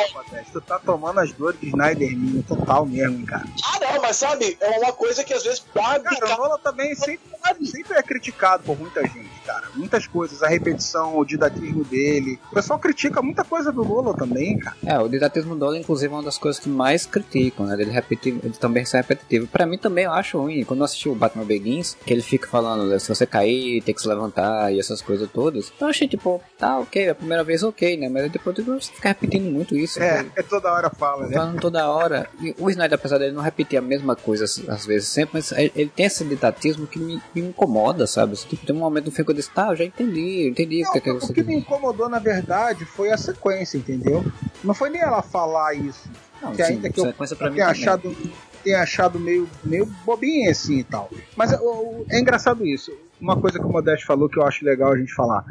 Tu 0.52 0.60
tá 0.60 0.78
tomando 0.80 1.20
as 1.20 1.32
dores 1.32 1.60
de 1.60 1.68
Snyder 1.68 2.10
total 2.48 2.84
mesmo, 2.84 3.24
cara. 3.24 3.44
Ah, 3.64 3.78
não, 3.80 4.02
mas 4.02 4.16
sabe, 4.16 4.58
é 4.60 4.78
uma 4.78 4.92
coisa 4.92 5.22
que 5.22 5.32
às 5.32 5.44
vezes 5.44 5.64
dá 5.72 6.00
Cara, 6.00 6.34
o 6.34 6.38
Nolan 6.38 6.58
também 6.58 6.94
sempre, 6.96 7.20
sempre 7.66 7.96
é 7.96 8.02
criticado 8.02 8.64
por 8.64 8.76
muita 8.76 9.02
gente, 9.02 9.30
cara. 9.46 9.68
Muitas 9.76 10.08
coisas, 10.08 10.42
a 10.42 10.48
repetição, 10.48 11.16
o 11.16 11.24
didatismo 11.24 11.84
dele. 11.84 12.40
O 12.50 12.54
pessoal 12.54 12.80
critica 12.80 13.22
muita 13.22 13.44
coisa 13.44 13.70
do 13.70 13.84
Nolan 13.84 14.12
também, 14.14 14.58
cara. 14.58 14.76
É, 14.84 14.98
o 14.98 15.08
didatismo 15.08 15.54
do 15.54 15.60
Nolan, 15.60 15.78
inclusive, 15.78 16.12
é 16.12 16.16
uma 16.16 16.24
das 16.24 16.38
coisas 16.38 16.60
que 16.60 16.68
mais 16.68 17.06
criticam, 17.06 17.66
né? 17.66 17.76
Ele, 17.80 17.92
repeti, 17.92 18.30
ele 18.42 18.54
também 18.58 18.84
ser 18.84 18.98
repetitivo. 18.98 19.46
Pra 19.46 19.66
mim 19.66 19.78
também 19.78 20.04
eu 20.04 20.12
acho 20.12 20.36
ruim. 20.36 20.64
Quando 20.64 20.80
eu 20.80 20.84
assisti 20.84 21.08
o 21.08 21.14
Batman 21.14 21.44
Begins, 21.44 21.96
que 22.04 22.12
ele 22.12 22.22
fica 22.22 22.48
falando, 22.48 22.86
né, 22.86 22.98
se 22.98 23.08
você 23.08 23.24
cair, 23.24 23.82
tem 23.82 23.94
que 23.94 24.02
se 24.02 24.08
levantar 24.08 24.72
e 24.72 24.80
essas 24.80 25.00
coisas 25.00 25.30
todas. 25.30 25.72
Eu 25.80 25.86
achei, 25.86 26.08
tipo, 26.08 26.42
tá, 26.58 26.78
ok, 26.78 27.10
a 27.10 27.14
primeira 27.14 27.44
vez 27.44 27.62
ok, 27.62 27.96
né? 27.96 28.08
Mas 28.08 28.30
depois 28.30 28.56
tipo, 28.56 28.79
você 28.80 28.92
fica 28.92 29.08
repetindo 29.08 29.50
muito 29.50 29.76
isso. 29.76 30.02
É, 30.02 30.26
é 30.36 30.42
toda 30.42 30.72
hora 30.72 30.90
fala, 30.90 31.26
né? 31.26 31.34
Falando 31.34 31.60
toda 31.60 31.88
hora. 31.88 32.28
E 32.40 32.54
o 32.58 32.70
Snyder, 32.70 32.98
apesar 32.98 33.18
dele 33.18 33.32
não 33.32 33.42
repetir 33.42 33.78
a 33.78 33.82
mesma 33.82 34.16
coisa 34.16 34.44
às 34.44 34.86
vezes 34.86 35.08
sempre, 35.08 35.34
mas 35.34 35.52
ele 35.52 35.90
tem 35.94 36.06
esse 36.06 36.24
didatismo 36.24 36.86
que 36.86 36.98
me, 36.98 37.22
me 37.34 37.42
incomoda, 37.42 38.06
sabe? 38.06 38.36
Tipo, 38.36 38.66
tem 38.66 38.74
um 38.74 38.80
momento 38.80 39.06
no 39.06 39.12
filme 39.12 39.24
que 39.24 39.30
eu 39.30 39.36
disse, 39.36 39.50
tá, 39.50 39.68
eu 39.68 39.76
já 39.76 39.84
entendi, 39.84 40.44
eu 40.44 40.48
entendi 40.48 40.82
o 40.84 40.92
que, 40.92 40.98
é 40.98 41.00
que 41.00 41.12
Não, 41.12 41.20
você 41.20 41.32
o 41.32 41.34
que 41.34 41.42
me 41.42 41.54
incomodou, 41.54 42.08
na 42.08 42.18
verdade, 42.18 42.84
foi 42.84 43.10
a 43.10 43.16
sequência, 43.16 43.76
entendeu? 43.78 44.24
Não 44.62 44.74
foi 44.74 44.90
nem 44.90 45.00
ela 45.00 45.22
falar 45.22 45.74
isso. 45.74 46.08
Não, 46.42 46.52
que 46.52 46.64
sim, 46.64 46.74
ainda 46.74 46.90
que 46.90 47.00
eu, 47.00 47.06
eu 47.06 47.50
mim 47.50 47.56
tenha 47.56 47.68
achado, 47.68 48.16
tenha 48.64 48.80
achado 48.80 49.20
meio, 49.20 49.48
meio 49.62 49.86
bobinha 50.04 50.50
assim 50.50 50.78
e 50.78 50.84
tal. 50.84 51.10
Mas 51.36 51.52
é 51.52 52.18
engraçado 52.18 52.66
isso. 52.66 52.92
Uma 53.20 53.38
coisa 53.40 53.58
que 53.58 53.64
o 53.64 53.68
Modeste 53.68 54.06
falou 54.06 54.28
que 54.28 54.38
eu 54.38 54.44
acho 54.44 54.64
legal 54.64 54.92
a 54.92 54.96
gente 54.96 55.12
falar. 55.14 55.44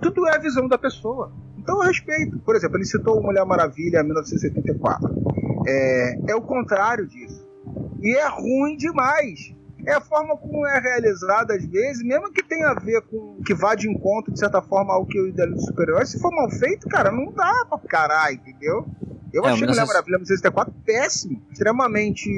Tudo 0.00 0.26
é 0.26 0.36
a 0.36 0.38
visão 0.38 0.68
da 0.68 0.78
pessoa. 0.78 1.32
Então 1.58 1.82
eu 1.82 1.88
respeito. 1.88 2.38
Por 2.38 2.54
exemplo, 2.54 2.76
ele 2.76 2.84
citou 2.84 3.18
o 3.18 3.22
Mulher 3.22 3.44
Maravilha 3.44 4.02
1974. 4.02 5.08
É, 5.66 6.30
é 6.30 6.34
o 6.34 6.40
contrário 6.40 7.06
disso. 7.06 7.46
E 8.00 8.14
é 8.16 8.28
ruim 8.28 8.76
demais. 8.76 9.54
É 9.86 9.94
a 9.94 10.00
forma 10.00 10.36
como 10.36 10.66
é 10.66 10.78
realizada 10.80 11.54
às 11.54 11.64
vezes, 11.64 12.02
mesmo 12.02 12.32
que 12.32 12.42
tenha 12.42 12.68
a 12.68 12.74
ver 12.74 13.00
com 13.02 13.40
que 13.44 13.54
vá 13.54 13.74
de 13.74 13.88
encontro, 13.88 14.32
de 14.32 14.38
certa 14.38 14.60
forma, 14.60 14.92
ao 14.92 15.06
que 15.06 15.18
eu 15.18 15.28
idealizo 15.28 15.66
super-herói. 15.66 16.04
Se 16.04 16.20
for 16.20 16.30
mal 16.30 16.50
feito, 16.50 16.88
cara, 16.88 17.10
não 17.10 17.32
dá 17.32 17.64
pra 17.68 17.78
caralho, 17.78 18.36
entendeu? 18.36 18.86
Eu 19.32 19.44
É, 19.44 19.48
achei 19.48 19.60
Mulher 19.66 19.72
essa- 19.82 19.86
Maravilha 19.86 20.16
1974 20.18 20.74
péssimo, 20.86 21.42
extremamente, 21.50 22.30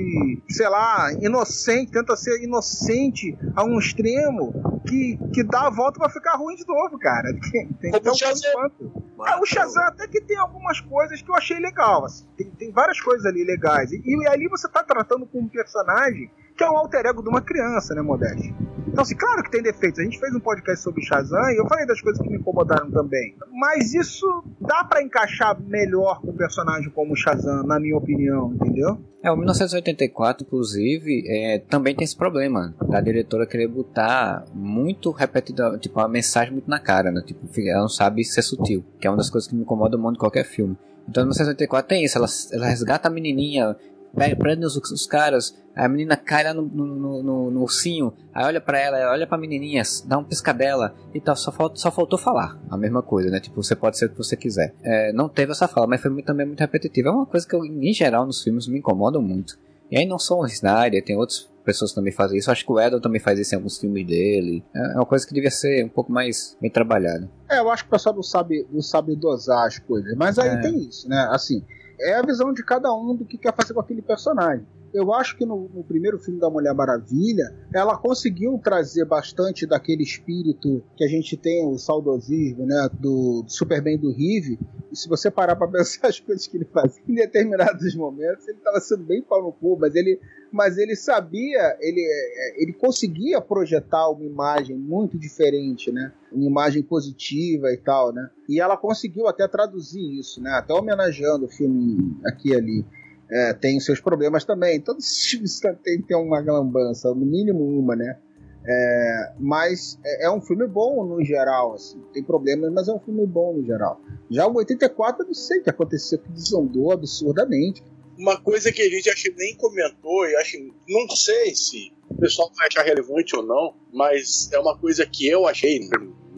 sei 0.49 0.69
lá, 0.69 1.13
inocente, 1.21 1.93
tenta 1.93 2.17
ser 2.17 2.43
inocente 2.43 3.37
a 3.55 3.65
um 3.65 3.79
extremo 3.79 4.53
que, 4.87 5.19
que 5.33 5.43
dá 5.45 5.67
a 5.67 5.71
volta 5.71 5.99
pra 5.99 6.09
ficar 6.09 6.37
ruim 6.37 6.57
de 6.57 6.67
novo, 6.67 6.99
cara. 6.99 7.29
Tem, 7.81 7.91
Como 7.93 8.03
tão 8.03 8.13
o 8.13 8.17
Shazam. 8.17 8.53
quanto. 8.53 8.93
Ah, 9.21 9.41
o 9.41 9.47
Shazam 9.47 9.83
até 9.85 10.09
que 10.09 10.21
tem 10.21 10.37
algumas 10.39 10.81
coisas 10.81 11.21
que 11.21 11.31
eu 11.31 11.35
achei 11.35 11.59
legal, 11.59 12.05
assim. 12.07 12.25
tem, 12.37 12.51
tem 12.51 12.73
várias 12.73 13.01
coisas 13.01 13.25
ali 13.27 13.45
legais. 13.45 13.93
E, 13.93 14.01
e 14.05 14.27
ali 14.29 14.49
você 14.49 14.67
tá 14.69 14.83
tratando 14.83 15.27
com 15.27 15.41
um 15.41 15.49
personagem 15.49 16.31
que 16.57 16.65
é 16.65 16.71
um 16.71 16.77
alter 16.77 17.07
ego 17.07 17.23
de 17.23 17.29
uma 17.29 17.41
criança, 17.41 17.95
né, 17.95 18.03
Modeste? 18.03 18.55
Então, 18.89 19.03
assim, 19.03 19.17
claro 19.17 19.43
que 19.43 19.51
tem 19.51 19.63
defeitos. 19.63 20.01
A 20.01 20.03
gente 20.03 20.19
fez 20.19 20.35
um 20.35 20.41
podcast 20.41 20.83
sobre 20.83 21.03
Shazam 21.03 21.51
e 21.51 21.61
eu 21.61 21.69
falei 21.69 21.87
das 21.87 22.01
coisas 22.01 22.21
que 22.21 22.29
me 22.29 22.39
incomodaram 22.39 22.91
também. 22.91 23.37
Mas 23.53 23.95
isso 23.95 24.27
dá 24.61 24.83
pra 24.85 25.03
encaixar 25.03 25.61
melhor 25.63 26.21
com 26.21 26.31
um 26.31 26.37
personagem 26.37 26.91
como 26.91 27.13
o 27.13 27.17
Shazam, 27.17 27.63
na 27.63 27.79
minha 27.79 27.97
opinião, 27.97 28.53
entendeu? 28.53 28.99
É, 29.23 29.31
o 29.31 29.37
1984, 29.37 30.45
inclusive, 30.47 31.25
é, 31.29 31.59
também 31.59 31.95
tem 31.95 32.05
esse 32.05 32.17
problema 32.17 32.75
da 32.89 33.01
diretora 33.01 33.47
querer 33.47 33.69
botar 33.69 34.45
muito 34.53 35.11
repetida, 35.11 35.79
tipo, 35.79 36.01
uma 36.01 36.09
mensagem 36.09 36.53
muito 36.53 36.69
na 36.69 36.81
cara, 36.81 37.13
né? 37.13 37.23
Tipo, 37.25 37.47
ela 37.61 37.83
não 37.83 37.89
sabe 37.89 38.25
ser 38.25 38.43
sutil, 38.43 38.83
que 38.99 39.07
é 39.07 39.11
uma 39.11 39.19
das 39.19 39.31
coisas 39.31 39.49
que 39.49 39.55
me 39.55 39.63
incomoda 39.63 39.97
muito 39.97 40.17
em 40.17 40.21
qualquer 40.21 40.45
filme. 40.45 40.77
Então, 41.09 41.25
no 41.25 41.31
1984 41.31 41.89
tem 41.89 42.05
isso, 42.05 42.17
ela, 42.17 42.27
ela 42.53 42.67
resgata 42.67 43.09
a 43.09 43.11
menininha, 43.11 43.77
pega- 44.17 44.37
prende 44.37 44.65
os, 44.65 44.77
os 44.77 45.07
caras, 45.07 45.57
a 45.75 45.89
menina 45.89 46.17
cai 46.17 46.45
lá 46.45 46.53
no, 46.55 46.63
no, 46.63 47.23
no, 47.23 47.51
no- 47.51 47.61
ursinho, 47.63 48.13
aí 48.35 48.45
olha 48.45 48.61
pra 48.61 48.79
ela, 48.79 49.11
olha 49.13 49.27
pra 49.27 49.39
menininha, 49.39 49.83
dá 50.07 50.19
um 50.19 50.25
piscadela 50.25 50.95
e 51.15 51.21
tal, 51.21 51.37
só, 51.37 51.51
falta, 51.53 51.77
só 51.77 51.91
faltou 51.91 52.19
falar 52.19 52.59
a 52.71 52.77
mesma 52.77 53.03
coisa, 53.03 53.31
né? 53.31 53.41
Tipo, 53.41 53.63
você 53.63 53.75
pode 53.77 53.97
ser 53.99 54.07
o 54.07 54.11
que 54.11 54.17
você 54.19 54.37
quiser. 54.37 54.75
É, 54.83 55.13
não 55.13 55.29
teve 55.29 55.53
essa 55.53 55.69
fala, 55.69 55.87
mas 55.87 56.01
foi 56.01 56.11
muito- 56.11 56.27
também 56.27 56.47
muito 56.47 56.61
repetitiva. 56.61 57.09
É 57.09 57.13
uma 57.13 57.27
coisa 57.27 57.47
que, 57.47 57.55
eu, 57.55 57.65
em 57.65 57.93
geral, 57.93 58.27
nos 58.27 58.43
filmes 58.43 58.67
me 58.67 58.79
incomoda 58.79 59.19
muito. 59.21 59.59
E 59.91 59.99
aí 59.99 60.07
não 60.07 60.19
só 60.21 60.39
o 60.39 60.47
Snyder, 60.47 61.05
tem 61.05 61.17
outras 61.17 61.51
pessoas 61.65 61.91
que 61.91 61.97
também 61.97 62.13
fazem 62.13 62.39
isso. 62.39 62.49
Acho 62.51 62.65
que 62.65 62.71
o 62.73 62.81
Edel 62.81 63.01
também 63.01 63.21
faz 63.21 63.39
isso 63.41 63.55
em 63.55 63.57
alguns 63.57 63.77
filmes 63.77 64.07
dele. 64.07 64.63
É 64.75 64.93
é 64.93 64.95
uma 64.95 65.05
coisa 65.07 65.27
que 65.27 65.35
devia 65.35 65.51
ser 65.51 65.85
um 65.85 65.89
pouco 65.89 66.13
mais 66.13 66.57
bem 66.61 66.71
trabalhada. 66.71 67.29
É, 67.51 67.59
eu 67.59 67.69
acho 67.71 67.83
que 67.83 67.89
o 67.89 67.91
pessoal 67.93 68.15
não 68.15 68.23
sabe, 68.23 68.67
não 68.71 68.81
sabe 68.81 69.17
dosar 69.17 69.67
as 69.67 69.79
coisas. 69.81 70.15
Mas 70.17 70.39
aí 70.39 70.49
É. 70.49 70.57
tem 70.61 70.79
isso, 70.79 71.09
né? 71.09 71.29
Assim, 71.33 71.65
é 72.01 72.15
a 72.15 72.23
visão 72.23 72.53
de 72.53 72.63
cada 72.65 72.93
um 72.93 73.15
do 73.15 73.25
que 73.25 73.39
quer 73.39 73.55
fazer 73.55 73.75
com 73.75 73.81
aquele 73.81 74.03
personagem. 74.03 74.67
Eu 74.93 75.13
acho 75.13 75.37
que 75.37 75.47
no, 75.47 75.69
no 75.73 75.85
primeiro 75.85 76.19
filme 76.19 76.41
da 76.41 76.51
Mulher 76.51 76.75
Maravilha, 76.75 77.55
ela 77.73 77.97
conseguiu 77.97 78.59
trazer 78.63 79.05
bastante 79.05 79.67
daquele 79.67 80.03
espírito 80.03 80.83
que 80.97 81.05
a 81.05 81.09
gente 81.09 81.37
tem, 81.37 81.67
o 81.67 81.79
saudosismo, 81.79 82.67
né, 82.67 82.89
do, 82.95 83.43
do 83.43 83.51
Superman 83.51 83.99
do 83.99 84.13
Rive. 84.13 84.59
E 84.91 84.97
se 84.97 85.09
você 85.09 85.31
parar 85.31 85.57
pra 85.57 85.67
pensar 85.69 86.09
as 86.09 86.19
coisas 86.19 86.47
que 86.47 86.57
ele 86.57 86.65
fazia 86.65 87.03
em 87.09 87.15
determinados 87.15 87.95
momentos, 87.95 88.47
ele 88.49 88.59
tava 88.59 88.81
sendo 88.81 89.05
bem 89.05 89.23
pau 89.23 89.43
no 89.43 89.53
cu, 89.53 89.79
mas 89.79 89.95
ele, 89.95 90.21
mas 90.53 90.77
ele 90.77 90.97
sabia, 90.97 91.77
ele, 91.81 92.01
é, 92.01 92.63
ele 92.63 92.73
conseguia 92.73 93.41
projetar 93.41 94.09
uma 94.09 94.25
imagem 94.25 94.77
muito 94.77 95.19
diferente, 95.19 95.93
né? 95.93 96.13
Uma 96.33 96.47
imagem 96.47 96.83
positiva 96.83 97.73
e 97.73 97.77
tal, 97.77 98.13
né? 98.13 98.29
E 98.49 98.61
ela 98.61 98.77
conseguiu 98.77 99.29
até 99.29 99.47
traduzir 99.47 100.19
isso, 100.19 100.43
né? 100.43 100.51
Até 100.51 100.75
homenageando 100.75 101.47
o 101.47 101.49
filme 101.49 102.17
aqui 102.25 102.51
e 102.51 102.57
ali. 102.57 102.85
É, 103.31 103.55
tem 103.55 103.79
seus 103.79 104.01
problemas 104.01 104.45
também. 104.45 104.81
Todos 104.81 105.07
os 105.07 105.61
têm 105.85 106.03
tem 106.03 106.17
uma 106.17 106.41
lambança, 106.41 107.09
no 107.11 107.25
mínimo 107.25 107.65
uma, 107.65 107.95
né? 107.95 108.19
É, 108.67 109.33
mas 109.39 109.99
é, 110.05 110.27
é 110.27 110.31
um 110.31 110.41
filme 110.41 110.67
bom 110.67 111.05
no 111.05 111.25
geral, 111.25 111.75
assim. 111.75 112.01
Tem 112.13 112.23
problemas, 112.23 112.73
mas 112.73 112.89
é 112.89 112.93
um 112.93 112.99
filme 112.99 113.27
bom 113.27 113.55
no 113.55 113.65
geral. 113.65 114.01
Já 114.31 114.47
o 114.47 114.55
84, 114.55 115.23
eu 115.23 115.27
não 115.29 115.35
sei 115.35 115.61
o 115.61 115.63
que 115.63 115.71
aconteceu, 115.71 116.19
que 116.19 116.31
desandou 116.31 116.93
absurdamente. 116.93 117.83
Uma 118.19 118.39
coisa 118.41 118.71
que 118.71 118.83
a 118.83 118.91
gente 118.91 119.09
acho 119.09 119.23
que 119.23 119.35
nem 119.37 119.57
comentou, 119.57 120.27
e 120.27 120.37
acho 120.37 120.59
não 120.89 121.09
sei 121.17 121.55
se 121.55 121.93
o 122.09 122.15
pessoal 122.17 122.51
vai 122.55 122.67
achar 122.67 122.85
relevante 122.85 123.35
ou 123.35 123.43
não, 123.43 123.75
mas 123.93 124.51
é 124.53 124.59
uma 124.59 124.77
coisa 124.77 125.07
que 125.07 125.27
eu 125.27 125.47
achei, 125.47 125.89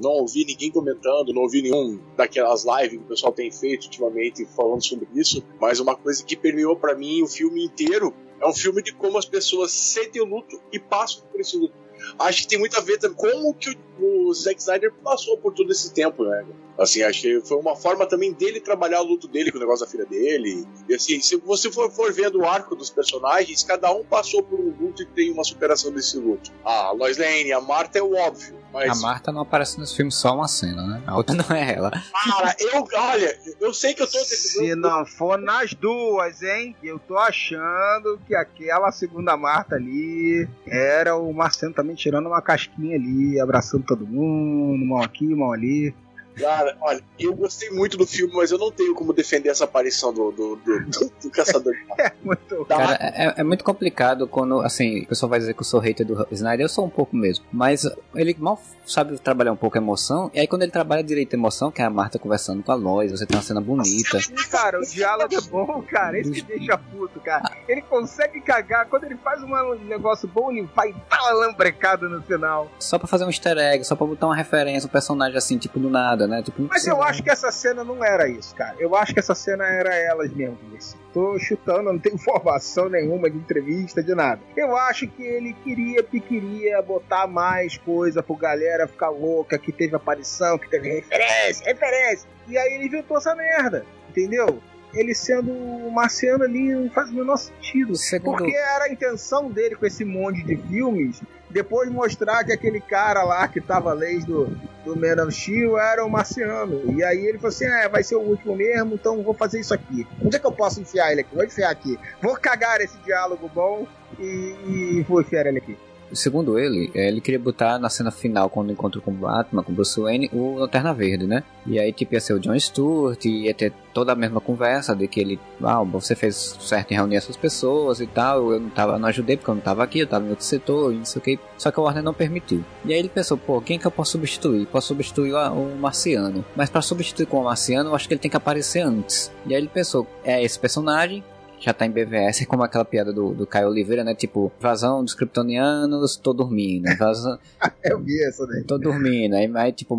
não 0.03 0.11
ouvi 0.11 0.45
ninguém 0.45 0.71
comentando, 0.71 1.33
não 1.33 1.43
ouvi 1.43 1.63
nenhum 1.63 1.99
daquelas 2.17 2.65
lives 2.65 2.99
que 2.99 3.05
o 3.05 3.09
pessoal 3.09 3.33
tem 3.33 3.51
feito 3.51 3.85
ultimamente 3.85 4.45
falando 4.47 4.85
sobre 4.85 5.09
isso, 5.15 5.43
mas 5.61 5.79
uma 5.79 5.95
coisa 5.95 6.25
que 6.25 6.37
permeou 6.37 6.77
pra 6.77 6.95
mim 6.95 7.23
o 7.23 7.29
filme 7.29 7.65
inteiro 7.65 8.13
é 8.41 8.47
um 8.47 8.53
filme 8.53 8.83
de 8.83 8.93
como 8.93 9.17
as 9.17 9.25
pessoas 9.25 9.71
sentem 9.71 10.21
o 10.21 10.25
luto 10.25 10.61
e 10.73 10.79
passam 10.79 11.23
por 11.31 11.41
esse 11.41 11.57
luto. 11.57 11.75
Acho 12.19 12.43
que 12.43 12.49
tem 12.49 12.59
muito 12.59 12.77
a 12.77 12.81
ver 12.81 12.99
também 12.99 13.17
com 13.17 13.31
como 13.31 13.55
que 13.55 13.71
o, 13.71 13.75
o 14.05 14.35
Zack 14.35 14.61
Snyder 14.61 14.93
passou 15.03 15.37
por 15.39 15.53
todo 15.53 15.71
esse 15.71 15.93
tempo, 15.93 16.25
né? 16.25 16.45
Assim, 16.79 17.03
acho 17.03 17.23
que 17.23 17.41
foi 17.43 17.59
uma 17.59 17.77
forma 17.77 18.07
também 18.07 18.33
dele 18.33 18.61
trabalhar 18.61 19.01
o 19.03 19.05
luto 19.05 19.29
dele 19.29 19.53
com 19.53 19.59
o 19.59 19.61
negócio 19.61 19.85
da 19.85 19.91
filha 19.91 20.07
dele. 20.07 20.67
E 20.89 20.95
assim, 20.95 21.21
se 21.21 21.37
você 21.37 21.71
for, 21.71 21.91
for 21.91 22.13
vendo 22.13 22.41
o 22.41 22.47
arco 22.47 22.75
dos 22.75 22.91
personagens, 22.91 23.63
cada 23.63 23.93
um 23.93 24.03
passou 24.05 24.43
por 24.43 24.59
um 24.59 24.75
luto 24.81 25.03
e 25.03 25.07
tem 25.07 25.31
uma 25.31 25.45
superação 25.45 25.93
desse 25.93 26.19
luto. 26.19 26.51
A 26.65 26.91
Lois 26.93 27.19
Lane, 27.19 27.53
a 27.53 27.61
Marta 27.61 27.99
é 27.99 28.03
o 28.03 28.15
óbvio. 28.15 28.63
Mas, 28.73 28.91
A 28.91 29.07
Marta 29.07 29.31
não 29.31 29.43
aparece 29.43 29.79
nesse 29.79 29.95
filme 29.95 30.11
só 30.11 30.35
uma 30.35 30.49
cena, 30.49 30.87
né? 30.87 31.03
A 31.07 31.15
outra 31.15 31.37
não 31.37 31.55
é 31.55 31.75
ela. 31.75 31.91
cara, 31.91 32.57
eu, 32.59 32.89
olha, 32.95 33.39
eu 33.61 33.75
sei 33.75 33.93
que 33.93 34.03
eu 34.03 34.11
tô 34.11 34.19
Se 34.19 34.75
não 34.75 35.05
for 35.05 35.39
nas 35.39 35.75
duas, 35.75 36.43
hein? 36.43 36.75
Eu 36.83 36.99
tô 36.99 37.19
achando 37.19 38.19
que 38.27 38.35
aquela 38.35 38.91
segunda 38.91 39.37
Marta 39.37 39.75
ali 39.75 40.49
era 40.67 41.15
o 41.17 41.33
Marcelo 41.35 41.75
também 41.75 41.95
tirando 41.95 42.27
uma 42.27 42.41
casquinha 42.41 42.97
ali, 42.97 43.39
abraçando 43.39 43.85
todo 43.97 44.07
mundo, 44.07 44.87
mão 44.87 45.03
aqui, 45.03 45.27
mão 45.35 45.53
ali. 45.53 45.95
Cara, 46.39 46.77
olha, 46.81 47.03
eu 47.19 47.35
gostei 47.35 47.71
muito 47.71 47.97
do 47.97 48.07
filme, 48.07 48.33
mas 48.35 48.51
eu 48.51 48.59
não 48.59 48.71
tenho 48.71 48.95
como 48.95 49.13
defender 49.13 49.49
essa 49.51 49.65
aparição 49.65 50.13
do, 50.13 50.31
do, 50.33 50.57
do, 50.57 50.81
do- 50.87 51.13
do 51.23 51.31
Caçador 51.31 51.73
de 51.73 52.03
É 52.03 52.13
muito. 52.23 52.65
Cara, 52.67 52.99
é, 53.01 53.35
é 53.41 53.45
muito 53.45 53.65
complicado 53.65 54.27
quando, 54.27 54.61
assim, 54.61 55.03
o 55.03 55.07
pessoal 55.07 55.31
vai 55.31 55.39
dizer 55.39 55.55
que 55.55 55.61
eu 55.61 55.65
sou 55.65 55.81
hater 55.81 56.07
do 56.07 56.27
Snyder, 56.31 56.65
eu 56.65 56.69
sou 56.69 56.85
um 56.85 56.91
pouco 56.91 57.15
mesmo. 57.17 57.45
Mas 57.53 57.85
ele 58.15 58.35
mal 58.39 58.61
sabe 58.87 59.19
trabalhar 59.19 59.53
um 59.53 59.57
pouco 59.57 59.79
a 59.79 59.81
emoção, 59.81 60.31
e 60.35 60.41
aí 60.41 60.47
quando 60.47 60.63
ele 60.63 60.73
trabalha 60.73 61.03
direito 61.05 61.35
a 61.35 61.39
emoção, 61.39 61.71
que 61.71 61.81
é 61.81 61.85
a 61.85 61.91
Marta 61.91 62.19
conversando 62.19 62.63
com 62.63 62.73
a 62.73 62.75
Lois, 62.75 63.11
você 63.13 63.25
tem 63.27 63.37
uma 63.37 63.43
cena 63.43 63.61
bonita. 63.61 64.19
Cara, 64.51 64.81
o 64.81 64.83
diálogo 64.85 65.35
é 65.35 65.41
bom, 65.43 65.83
cara. 65.83 66.19
Esse 66.19 66.31
que 66.33 66.43
deixa 66.43 66.77
puto, 66.79 67.21
cara. 67.21 67.51
Ele 67.69 67.81
consegue 67.83 68.41
cagar. 68.41 68.87
Quando 68.89 69.05
ele 69.05 69.17
faz 69.17 69.43
um 69.43 69.75
negócio 69.85 70.27
bom, 70.29 70.51
ele 70.51 70.69
vai 70.75 70.93
dar 71.11 71.21
uma 71.23 71.33
lambrecada 71.47 72.09
no 72.09 72.23
final. 72.23 72.71
Só 72.79 72.99
pra 72.99 73.07
fazer 73.07 73.25
um 73.25 73.29
easter 73.29 73.57
egg, 73.59 73.85
só 73.85 73.95
pra 73.95 74.07
botar 74.07 74.27
uma 74.27 74.37
referência, 74.37 74.87
um 74.87 74.91
personagem 74.91 75.37
assim, 75.39 75.59
tipo, 75.59 75.79
do 75.79 75.89
nada, 75.89 76.22
né? 76.27 76.43
Tipo, 76.43 76.63
Mas 76.69 76.87
eu 76.87 77.03
acho 77.03 77.23
que 77.23 77.31
essa 77.31 77.51
cena 77.51 77.83
não 77.85 78.05
era 78.05 78.29
isso, 78.29 78.55
cara. 78.55 78.75
Eu 78.79 78.95
acho 78.97 79.13
que 79.13 79.21
essa 79.21 79.35
cena 79.35 79.65
era 79.67 79.95
elas 79.95 80.33
mesmo. 80.33 80.59
assim. 80.77 80.97
Tô 81.13 81.39
chutando, 81.39 81.85
não 81.93 81.99
tenho 81.99 82.15
informação 82.17 82.89
nenhuma 82.89 83.31
de 83.31 83.37
entrevista, 83.37 84.03
de 84.03 84.15
nada. 84.15 84.41
Eu 84.57 84.77
acho 84.77 85.07
que 85.09 85.23
ele 85.23 85.53
queria, 85.65 86.03
que 86.03 86.21
queria 86.21 86.81
botar 86.83 87.27
mais 87.27 87.77
coisa 87.79 88.23
pro 88.23 88.35
galera 88.37 88.87
ficar 88.89 89.11
louca, 89.11 89.59
que 89.59 89.73
teve 89.73 89.95
aparição, 89.95 90.59
que 90.59 90.69
teve 90.69 90.89
referência, 90.89 91.65
referência. 91.67 92.29
E 92.49 92.57
aí 92.59 92.75
ele 92.75 92.87
inventou 92.87 93.17
essa 93.19 93.35
merda, 93.35 93.85
entendeu? 94.09 94.59
Ele 94.95 95.15
sendo 95.15 95.51
o 95.51 95.91
marciano 95.91 96.45
ali 96.45 96.75
não 96.75 96.91
faz 96.91 97.09
o 97.11 97.15
menor 97.15 97.39
sentido. 97.39 97.97
Segundo- 97.97 98.37
Porque 98.39 98.55
era 98.55 98.85
a 98.85 98.93
intenção 98.93 99.51
dele 99.51 99.75
com 99.75 99.87
esse 99.87 100.05
monte 100.05 100.43
de 100.43 100.55
filmes 100.57 101.23
depois 101.53 101.91
mostrar 101.91 102.43
que 102.45 102.53
aquele 102.53 102.81
cara 102.81 103.23
lá 103.23 103.47
que 103.47 103.61
tava 103.61 103.95
desde 103.95 104.27
do, 104.27 104.47
do 104.85 104.97
Man 104.97 105.23
of 105.23 105.33
Steel 105.33 105.79
era 105.79 106.05
o 106.05 106.11
marciano. 106.11 106.83
E 106.97 107.05
aí 107.05 107.27
ele 107.27 107.39
falou 107.39 107.51
assim: 107.51 107.67
é, 107.67 107.89
vai 107.89 108.03
ser 108.03 108.17
o 108.17 108.21
último 108.21 108.57
mesmo, 108.57 108.95
então 108.95 109.23
vou 109.23 109.35
fazer 109.35 109.61
isso 109.61 109.75
aqui. 109.75 110.07
Onde 110.25 110.37
é 110.37 110.39
que 110.39 110.47
eu 110.47 110.53
posso 110.53 110.81
enfiar 110.81 111.13
ele 111.13 111.21
aqui? 111.21 111.35
Vou 111.35 111.45
enfiar 111.45 111.71
aqui. 111.71 111.99
Vou 112.21 112.35
cagar 112.37 112.81
esse 112.81 112.97
diálogo 112.99 113.51
bom 113.55 113.87
e, 114.19 114.57
e 114.67 115.07
vou 115.09 115.21
enfiar 115.21 115.47
ele 115.47 115.59
aqui. 115.59 115.77
Segundo 116.13 116.59
ele, 116.59 116.91
eh, 116.95 117.09
ele 117.09 117.21
queria 117.21 117.39
botar 117.39 117.79
na 117.79 117.89
cena 117.89 118.11
final, 118.11 118.49
quando 118.51 118.73
encontrou 118.73 119.03
com 119.03 119.11
o 119.11 119.15
Batman, 119.15 119.63
com 119.63 119.73
o 119.73 119.75
Bruce 119.75 120.01
Wayne, 120.01 120.31
o 120.33 120.57
Lanterna 120.57 120.93
Verde, 120.93 121.27
né? 121.27 121.43
E 121.67 121.79
aí, 121.79 121.93
tipo, 121.93 122.15
ia 122.15 122.21
ser 122.21 122.35
o 122.35 122.41
John 122.41 122.59
Stewart, 122.59 123.25
ia 123.25 123.55
ter 123.55 123.73
toda 123.93 124.13
a 124.13 124.15
mesma 124.15 124.41
conversa 124.41 124.97
de 124.97 125.07
que 125.07 125.21
ele, 125.21 125.39
ah, 125.63 125.83
você 125.83 126.15
fez 126.15 126.57
certo 126.61 126.93
em 126.93 126.95
reunir 126.95 127.17
essas 127.17 127.37
pessoas 127.37 128.01
e 128.01 128.07
tal, 128.07 128.53
eu 128.53 128.61
não, 128.61 128.71
tava, 128.71 128.99
não 128.99 129.09
ajudei 129.09 129.37
porque 129.37 129.51
eu 129.51 129.55
não 129.55 129.63
tava 129.63 129.83
aqui, 129.85 130.01
eu 130.01 130.07
tava 130.07 130.27
em 130.27 130.31
outro 130.31 130.45
setor, 130.45 130.93
e 130.93 130.97
não 130.97 131.05
sei 131.05 131.21
o 131.21 131.25
que. 131.25 131.39
Só 131.57 131.71
que 131.71 131.79
o 131.79 131.83
Warner 131.83 132.03
não 132.03 132.15
permitiu. 132.15 132.65
E 132.85 132.93
aí 132.93 132.99
ele 132.99 133.09
pensou, 133.09 133.37
pô, 133.37 133.61
quem 133.61 133.79
que 133.79 133.87
eu 133.87 133.91
posso 133.91 134.13
substituir? 134.13 134.67
Posso 134.67 134.89
substituir 134.89 135.35
o, 135.35 135.77
Marciano. 135.77 136.45
Mas 136.57 136.71
pra 136.71 136.83
substituir 136.83 137.27
com 137.27 137.41
o 137.41 137.45
Marciano, 137.45 137.91
eu 137.91 137.95
acho 137.95 138.09
que 138.09 138.15
ele 138.15 138.21
tem 138.21 138.31
que 138.31 138.37
aparecer 138.37 138.81
antes. 138.81 139.31
E 139.47 139.55
aí 139.55 139.61
ele 139.61 139.69
pensou, 139.69 140.07
é 140.25 140.43
esse 140.43 140.59
personagem, 140.59 141.23
já 141.65 141.73
tá 141.73 141.87
em 141.87 141.91
BVS, 141.91 142.45
como 142.47 142.63
aquela 142.63 142.85
piada 142.85 143.13
do, 143.13 143.33
do 143.35 143.47
Caio 143.47 143.69
Oliveira, 143.69 144.03
né? 144.05 144.15
Tipo, 144.15 144.51
vazão 144.61 145.03
dos 145.05 145.15
kryptonianos, 145.15 146.17
tô 146.17 146.33
dormindo. 146.33 146.95
Vazão, 146.99 147.39
Eu 147.83 148.01
vi 148.01 148.23
essa 148.25 148.47
daí. 148.47 148.65
tô 148.65 148.79
dormindo. 148.79 149.35
Aí, 149.35 149.51
aí 149.55 149.73
tipo, 149.73 149.95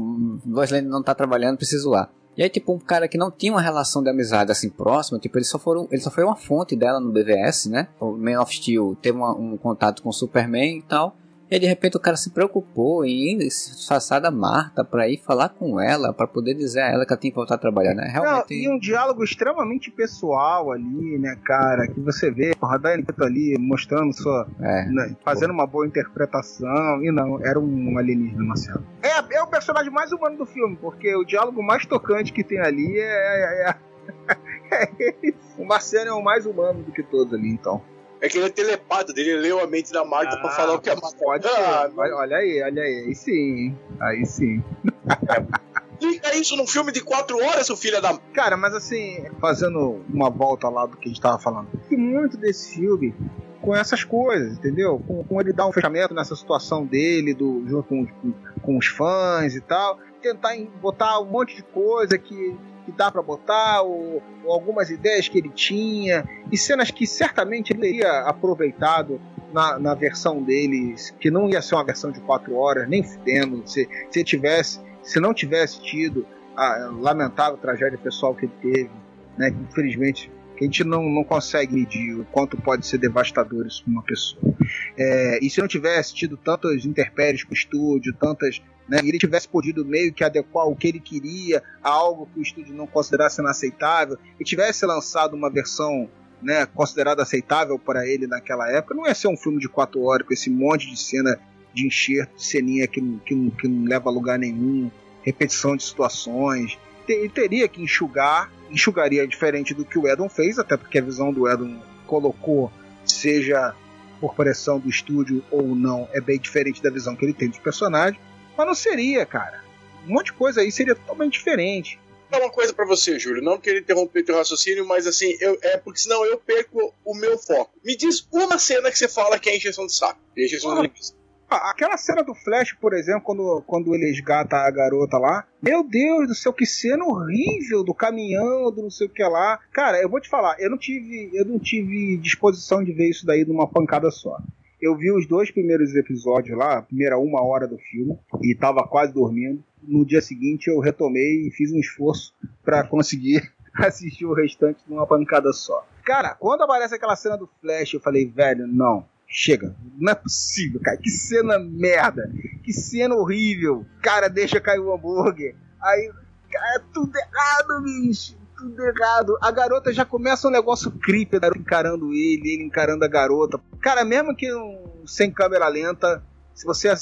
Lois 0.46 0.72
Lane 0.72 0.88
não 0.88 1.02
tá 1.04 1.14
trabalhando, 1.16 1.58
preciso 1.58 1.90
lá. 1.90 2.10
E 2.36 2.42
aí, 2.42 2.50
tipo, 2.50 2.74
um 2.74 2.80
cara 2.80 3.08
que 3.08 3.18
não 3.18 3.30
tinha 3.30 3.52
uma 3.54 3.62
relação 3.62 4.02
de 4.02 4.10
amizade 4.10 4.52
assim 4.52 4.68
próxima, 4.70 5.20
tipo, 5.20 5.38
ele 5.38 5.46
só, 5.46 5.60
foram, 5.60 5.88
ele 5.92 6.02
só 6.02 6.10
foi 6.10 6.24
uma 6.24 6.36
fonte 6.36 6.76
dela 6.76 7.00
no 7.00 7.12
BVS, 7.12 7.68
né? 7.70 7.88
O 8.00 8.12
Man 8.14 8.42
of 8.42 8.56
Steel 8.56 8.98
teve 9.02 9.16
uma- 9.18 9.36
um 9.38 9.56
contato 9.56 10.02
com 10.02 10.10
o 10.10 10.14
Superman 10.14 10.80
e 10.80 10.82
tal. 10.82 11.16
E 11.52 11.56
aí, 11.56 11.60
de 11.60 11.68
repente 11.68 11.98
o 11.98 12.00
cara 12.00 12.18
se 12.18 12.32
preocupou 12.32 13.06
em 13.06 13.38
disfarçar 13.38 14.20
da 14.20 14.32
Marta 14.32 14.84
pra 14.84 15.08
ir 15.08 15.18
falar 15.18 15.50
com 15.50 15.80
ela, 15.80 16.14
pra 16.14 16.26
poder 16.26 16.54
dizer 16.56 16.82
a 16.82 16.88
ela 16.90 17.06
que 17.06 17.14
ela 17.14 17.20
tinha 17.20 17.32
que 17.32 17.36
voltar 17.36 17.56
a 17.56 17.60
trabalhar, 17.60 17.94
né? 17.94 18.08
Realmente. 18.12 18.54
e 18.54 18.68
um 18.70 18.80
diálogo 18.80 19.24
extremamente 19.24 19.92
pessoal 19.92 20.72
ali, 20.72 21.20
né, 21.20 21.38
cara? 21.44 21.88
Que 21.88 22.00
você 22.00 22.32
vê 22.32 22.54
o 22.60 22.66
Radani 22.66 23.06
ali 23.22 23.58
mostrando 23.60 24.14
sua. 24.14 24.48
É. 24.60 24.86
né, 24.86 25.16
fazendo 25.24 25.52
uma 25.52 25.68
boa 25.68 25.86
interpretação. 25.86 27.04
E 27.04 27.12
não, 27.12 27.40
era 27.46 27.60
um 27.60 27.98
alienígena 27.98 28.44
marciano. 28.44 28.86
É, 29.02 29.36
é 29.36 29.44
o 29.44 29.48
personagem 29.48 29.92
mais 29.92 30.12
humano 30.12 30.38
do 30.38 30.46
filme, 30.46 30.76
porque 30.78 31.16
o 31.16 31.24
diálogo 31.24 31.62
mais 31.62 31.86
tocante 31.86 32.34
que 32.34 32.44
tem 32.44 32.60
ali 32.60 32.98
é. 32.98 33.04
é, 33.04 33.70
é- 33.70 33.76
é 34.72 35.34
o 35.58 35.66
marciano 35.66 36.10
é 36.10 36.14
o 36.14 36.24
mais 36.24 36.46
humano 36.46 36.84
do 36.84 36.92
que 36.92 37.04
todos 37.04 37.34
ali, 37.34 37.50
então. 37.50 37.82
É 38.24 38.30
que 38.30 38.38
ele 38.38 38.46
é 38.46 38.50
telepata 38.50 39.14
ele 39.18 39.36
leu 39.36 39.60
a 39.60 39.68
mente 39.68 39.92
da 39.92 40.06
Marta 40.06 40.38
pra 40.38 40.50
falar 40.52 40.76
o 40.76 40.80
que 40.80 40.90
a 40.90 40.96
Marta 40.96 41.18
Pode. 41.18 41.46
Ah, 41.46 41.92
olha, 41.98 42.16
olha 42.16 42.38
aí, 42.38 42.64
olha 42.64 42.82
aí. 42.82 43.06
Aí 43.08 43.16
sim. 43.16 43.78
Aí 44.00 44.26
sim. 44.26 44.64
explica 46.00 46.34
isso 46.36 46.56
num 46.56 46.66
filme 46.66 46.94
de 46.94 47.02
quatro 47.02 47.38
horas, 47.38 47.66
seu 47.66 47.76
filho 47.76 48.02
da. 48.02 48.18
Cara, 48.34 48.56
mas 48.56 48.74
assim, 48.74 49.26
fazendo 49.42 50.02
uma 50.10 50.30
volta 50.30 50.70
lá 50.70 50.86
do 50.86 50.96
que 50.96 51.06
a 51.06 51.08
gente 51.10 51.20
tava 51.20 51.38
falando, 51.38 51.68
tem 51.90 51.98
muito 51.98 52.38
desse 52.38 52.76
filme 52.76 53.14
com 53.62 53.76
essas 53.76 54.06
coisas, 54.06 54.58
entendeu? 54.58 55.02
Com, 55.06 55.24
com 55.24 55.42
ele 55.42 55.52
dar 55.52 55.68
um 55.68 55.74
fechamento 55.74 56.14
nessa 56.14 56.36
situação 56.36 56.86
dele, 56.86 57.34
do, 57.34 57.66
junto 57.68 57.88
com, 57.88 58.06
com, 58.06 58.34
com 58.62 58.78
os 58.78 58.88
fãs 58.88 59.54
e 59.54 59.62
tal, 59.62 59.98
tentar 60.22 60.56
botar 60.82 61.20
um 61.20 61.26
monte 61.26 61.56
de 61.56 61.64
coisa 61.64 62.18
que, 62.18 62.58
que 62.86 62.92
dá 62.92 63.12
pra 63.12 63.22
botar, 63.22 63.82
ou, 63.82 64.22
ou 64.44 64.52
algumas 64.52 64.90
ideias 64.90 65.28
que 65.28 65.38
ele 65.38 65.50
tinha, 65.50 66.24
e 66.52 66.58
cenas 66.58 66.92
que 66.92 67.08
certamente 67.08 67.74
ele 67.74 67.82
teria 67.82 68.22
aproveitado 68.22 69.20
na, 69.54 69.80
na 69.80 69.94
versão 69.94 70.42
deles, 70.42 71.14
que 71.20 71.30
não 71.30 71.48
ia 71.48 71.62
ser 71.62 71.76
uma 71.76 71.84
versão 71.84 72.12
de 72.12 72.20
quatro 72.22 72.56
horas, 72.56 72.88
nem 72.90 73.04
fudendo, 73.04 73.62
se, 73.66 73.88
se 74.10 74.24
tivesse, 74.24 74.80
se 75.02 75.20
não 75.20 75.34
tivesse 75.34 75.82
tido 75.82 76.26
a 76.56 76.90
lamentável 77.00 77.58
tragédia 77.58 77.98
pessoal 77.98 78.36
que 78.36 78.46
ele 78.46 78.54
teve, 78.62 78.92
né? 79.38 79.52
Que 79.52 79.58
infelizmente 79.58 80.32
que 80.56 80.64
a 80.64 80.68
gente 80.68 80.84
não, 80.84 81.04
não 81.10 81.24
consegue 81.24 81.74
medir 81.74 82.20
o 82.20 82.26
quanto 82.26 82.58
pode 82.58 82.86
ser 82.86 82.98
devastador 82.98 83.66
isso 83.66 83.84
para 83.84 83.92
uma 83.92 84.04
pessoa. 84.04 84.56
É, 84.98 85.40
e 85.42 85.50
se 85.50 85.60
não 85.60 85.68
tivesse 85.68 86.14
tido 86.14 86.38
tantas 86.38 86.86
intempéries 86.86 87.44
com 87.44 87.52
o 87.52 87.54
estúdio, 87.54 88.14
tantas. 88.14 88.62
Né, 88.88 89.00
e 89.04 89.10
ele 89.10 89.18
tivesse 89.18 89.48
podido 89.48 89.86
meio 89.86 90.14
que 90.14 90.24
adequar 90.24 90.68
o 90.68 90.76
que 90.76 90.88
ele 90.88 91.00
queria 91.00 91.64
a 91.82 91.90
algo 91.90 92.28
que 92.34 92.40
o 92.40 92.44
estúdio 92.44 92.76
não 92.76 92.86
considerasse 92.86 93.40
inaceitável, 93.40 94.18
e 94.38 94.44
tivesse 94.44 94.86
lançado 94.86 95.36
uma 95.36 95.50
versão 95.50 96.10
né, 96.42 96.66
considerado 96.66 97.22
aceitável 97.22 97.80
para 97.80 98.06
ele 98.06 98.28
naquela 98.28 98.70
época. 98.70 98.94
Não 98.94 99.08
ia 99.08 99.16
ser 99.16 99.30
um 99.30 99.38
filme 99.38 99.60
de 99.60 99.70
quatro 99.70 100.04
horas 100.04 100.28
com 100.28 100.34
esse 100.34 100.50
monte 100.50 100.90
de 100.90 101.00
cena 101.00 101.40
de 101.74 101.88
enxerto, 101.88 102.36
de 102.36 102.44
ceninha 102.44 102.88
que, 102.88 103.02
que, 103.26 103.52
que 103.52 103.68
não 103.68 103.86
leva 103.86 104.10
a 104.10 104.14
lugar 104.14 104.38
nenhum, 104.38 104.92
repetição 105.24 105.76
de 105.76 105.84
situações. 105.84 106.78
Te- 107.06 107.14
Ele 107.14 107.30
teria 107.30 107.68
que 107.68 107.82
enxugar, 107.82 108.52
enxugaria 108.72 109.28
diferente 109.28 109.74
do 109.74 109.86
que 109.86 109.98
o 110.00 110.08
Edon 110.08 110.30
fez, 110.30 110.58
até 110.60 110.76
porque 110.78 110.98
a 111.00 111.02
visão 111.02 111.32
do 111.34 111.48
Edon 111.50 111.80
colocou, 112.08 112.72
seja 113.06 113.74
por 114.20 114.36
pressão 114.36 114.80
do 114.80 114.90
estúdio 114.90 115.44
ou 115.52 115.76
não, 115.76 116.08
é 116.14 116.22
bem 116.22 116.40
diferente 116.40 116.82
da 116.82 116.90
visão 116.90 117.16
que 117.16 117.26
ele 117.26 117.34
tem 117.34 117.50
dos 117.50 117.60
personagens. 117.60 118.20
Mas 118.58 118.68
não 118.68 118.76
seria, 118.76 119.26
cara. 119.26 119.64
Um 120.08 120.14
monte 120.14 120.28
de 120.28 120.34
coisa 120.34 120.62
aí 120.62 120.72
seria 120.72 120.96
totalmente 120.96 121.34
diferente. 121.34 122.00
Vou 122.30 122.40
falar 122.40 122.46
uma 122.46 122.52
coisa 122.52 122.74
pra 122.74 122.86
você, 122.86 123.20
Júlio. 123.20 123.44
Não 123.44 123.58
querer 123.60 123.82
interromper 123.82 124.24
teu 124.24 124.36
raciocínio, 124.36 124.88
mas 124.88 125.06
assim, 125.08 125.36
eu, 125.40 125.58
é 125.62 125.78
porque 125.78 126.00
senão 126.00 126.26
eu 126.26 126.38
perco 126.38 126.94
o 127.06 127.16
meu 127.16 127.38
foco. 127.38 127.72
Me 127.84 127.96
diz 127.96 128.28
uma 128.32 128.58
cena 128.58 128.90
que 128.92 128.98
você 128.98 129.08
fala 129.08 129.38
que 129.38 129.50
é 129.50 129.56
encheção 129.58 129.86
de 129.86 129.96
saco. 129.96 130.20
É 130.38 130.46
encheção 130.46 130.76
de 130.76 130.82
linguiça. 130.88 131.14
Aquela 131.50 131.98
cena 131.98 132.24
do 132.24 132.34
Flash, 132.34 132.74
por 132.74 132.94
exemplo, 132.94 133.22
quando, 133.22 133.64
quando 133.68 133.94
ele 133.94 134.08
resgata 134.08 134.58
a 134.58 134.72
garota 134.72 135.18
lá. 135.18 135.46
Meu 135.62 135.84
Deus 135.84 136.28
do 136.28 136.36
céu, 136.36 136.52
que 136.52 136.66
cena 136.66 137.06
horrível 137.06 137.84
do 137.84 137.94
caminhão, 137.94 138.72
do 138.72 138.82
não 138.82 138.90
sei 138.90 139.08
o 139.08 139.10
que 139.10 139.24
lá. 139.24 139.60
Cara, 139.72 140.02
eu 140.02 140.10
vou 140.10 140.20
te 140.20 140.30
falar, 140.30 140.56
eu 140.60 140.70
não 140.70 140.78
tive, 140.78 141.30
eu 141.34 141.46
não 141.46 141.60
tive 141.60 142.18
disposição 142.18 142.84
de 142.84 142.92
ver 142.92 143.10
isso 143.10 143.26
daí 143.26 143.46
numa 143.46 143.68
pancada 143.68 144.10
só. 144.10 144.38
Eu 144.82 144.98
vi 144.98 145.12
os 145.12 145.28
dois 145.28 145.50
primeiros 145.50 145.96
episódios 145.96 146.58
lá, 146.58 146.80
a 146.80 146.82
primeira 146.82 147.18
uma 147.18 147.42
hora 147.42 147.68
do 147.68 147.78
filme, 147.78 148.18
e 148.42 148.56
tava 148.56 148.86
quase 148.88 149.14
dormindo. 149.14 149.64
No 149.82 150.06
dia 150.06 150.22
seguinte 150.22 150.70
eu 150.70 150.80
retomei 150.80 151.48
e 151.48 151.52
fiz 151.52 151.72
um 151.72 151.80
esforço 151.80 152.34
pra 152.64 152.84
conseguir 152.84 153.50
assistir 153.76 154.26
o 154.26 154.34
restante 154.34 154.80
numa 154.88 155.08
pancada 155.08 155.54
só. 155.54 155.86
Cara, 156.04 156.36
quando 156.36 156.64
aparece 156.64 156.96
aquela 156.96 157.16
cena 157.16 157.38
do 157.38 157.50
Flash, 157.62 157.94
eu 157.94 158.02
falei, 158.02 158.26
velho, 158.26 158.68
não, 158.68 159.06
chega, 159.34 159.76
não 159.98 160.12
é 160.12 160.16
possível, 160.16 160.80
cara, 160.80 160.96
que 160.98 161.10
cena 161.10 161.58
merda, 161.58 162.32
que 162.64 162.72
cena 162.72 163.16
horrível. 163.16 163.84
Cara, 164.02 164.28
deixa 164.30 164.62
cair 164.62 164.80
o 164.80 164.94
hambúrguer. 164.94 165.56
Aí, 165.82 166.12
cara, 166.52 166.76
é 166.76 166.80
tudo 166.94 167.12
errado, 167.18 167.84
bicho. 167.84 168.38
Tudo 168.56 168.80
errado. 168.86 169.36
A 169.42 169.52
garota 169.52 169.92
já 169.92 170.06
começa 170.06 170.48
um 170.48 170.52
negócio 170.52 170.92
creepy, 170.92 171.38
encarando 171.58 172.14
ele, 172.14 172.54
ele 172.54 172.64
encarando 172.64 173.04
a 173.04 173.08
garota. 173.08 173.60
Cara, 173.82 174.06
mesmo 174.06 174.36
que 174.36 174.54
um- 174.54 175.04
sem 175.06 175.32
câmera 175.32 175.68
lenta, 175.68 176.24
se 176.54 176.64
você 176.66 176.94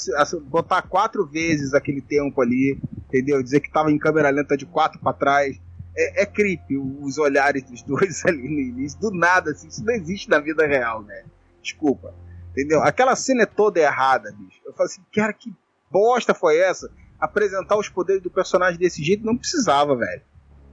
botar 0.46 0.82
quatro 0.82 1.26
vezes 1.26 1.74
aquele 1.74 2.00
tempo 2.00 2.40
ali, 2.40 2.80
entendeu? 3.06 3.42
Dizer 3.42 3.60
que 3.60 3.70
tava 3.70 3.92
em 3.92 3.98
câmera 3.98 4.30
lenta 4.30 4.56
de 4.56 4.64
quatro 4.64 4.98
pra 4.98 5.12
trás, 5.12 5.60
é, 5.94 6.22
é 6.22 6.26
creepy 6.26 6.78
os 6.78 7.18
olhares 7.18 7.62
dos 7.64 7.82
dois 7.82 8.24
ali 8.26 8.42
no 8.48 8.58
início. 8.58 8.98
Do 8.98 9.10
nada, 9.12 9.50
assim, 9.50 9.68
isso 9.68 9.84
não 9.84 9.92
existe 9.92 10.30
na 10.30 10.40
vida 10.40 10.66
real, 10.66 11.02
né? 11.02 11.24
Desculpa. 11.62 12.14
Entendeu? 12.50 12.82
Aquela 12.82 13.16
cena 13.16 13.42
é 13.42 13.46
toda 13.46 13.80
errada, 13.80 14.30
bicho. 14.32 14.60
Eu 14.64 14.72
falo 14.74 14.86
assim, 14.86 15.02
cara, 15.14 15.32
que 15.32 15.52
bosta 15.90 16.34
foi 16.34 16.58
essa? 16.58 16.90
Apresentar 17.18 17.76
os 17.78 17.88
poderes 17.88 18.22
do 18.22 18.30
personagem 18.30 18.78
desse 18.78 19.02
jeito 19.02 19.24
não 19.24 19.36
precisava, 19.36 19.96
velho. 19.96 20.22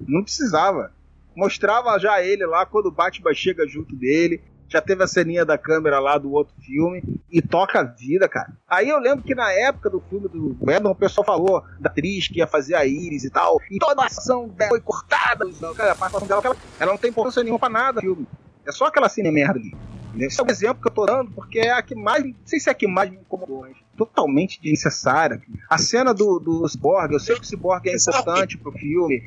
Não 0.01 0.23
precisava. 0.23 0.93
Mostrava 1.35 1.97
já 1.99 2.21
ele 2.21 2.45
lá 2.45 2.65
quando 2.65 2.87
o 2.87 2.91
Batman 2.91 3.33
chega 3.33 3.67
junto 3.67 3.95
dele. 3.95 4.41
Já 4.67 4.81
teve 4.81 5.03
a 5.03 5.07
ceninha 5.07 5.45
da 5.45 5.57
câmera 5.57 5.99
lá 5.99 6.17
do 6.17 6.31
outro 6.31 6.53
filme. 6.61 7.01
E 7.31 7.41
toca 7.41 7.79
a 7.79 7.83
vida, 7.83 8.27
cara. 8.27 8.51
Aí 8.67 8.89
eu 8.89 8.99
lembro 8.99 9.23
que 9.23 9.33
na 9.33 9.51
época 9.51 9.89
do 9.89 10.01
filme 10.01 10.27
do 10.27 10.57
Venom, 10.61 10.91
o 10.91 10.95
pessoal 10.95 11.25
falou 11.25 11.63
da 11.79 11.89
atriz 11.89 12.27
que 12.27 12.39
ia 12.39 12.47
fazer 12.47 12.75
a 12.75 12.85
Iris 12.85 13.23
e 13.23 13.29
tal. 13.29 13.59
E 13.71 13.77
toda 13.77 14.03
a 14.03 14.05
ação 14.05 14.49
dela 14.49 14.69
foi 14.69 14.81
cortada. 14.81 15.45
Cara, 15.75 15.93
a 15.93 15.95
participação 15.95 16.27
dela, 16.27 16.57
ela, 16.79 16.91
não 16.91 16.97
tem 16.97 17.09
importância 17.09 17.41
nenhuma 17.41 17.59
pra 17.59 17.69
nada 17.69 18.01
filme. 18.01 18.27
É 18.65 18.71
só 18.71 18.85
aquela 18.85 19.07
cena 19.07 19.31
merda 19.31 19.59
ali. 19.59 19.73
Esse 20.17 20.41
é 20.41 20.43
o 20.43 20.49
exemplo 20.49 20.81
que 20.81 20.87
eu 20.87 20.91
tô 20.93 21.05
dando, 21.05 21.31
porque 21.31 21.59
é 21.59 21.71
a 21.71 21.81
que 21.81 21.95
mais. 21.95 22.23
Não 22.23 22.33
sei 22.45 22.59
se 22.59 22.67
é 22.69 22.71
a 22.71 22.75
que 22.75 22.87
mais 22.87 23.09
me 23.09 23.17
incomodou, 23.17 23.61
mas 23.61 23.77
totalmente 23.95 24.59
desnecessária. 24.61 25.41
A 25.69 25.77
cena 25.77 26.13
do, 26.13 26.39
do 26.39 26.67
Cyborg, 26.67 27.13
eu 27.13 27.19
sei 27.19 27.35
que 27.35 27.41
o 27.41 27.45
Cyborg 27.45 27.87
é 27.89 27.93
importante 28.17 28.57
pro 28.57 28.71
filme, 28.71 29.21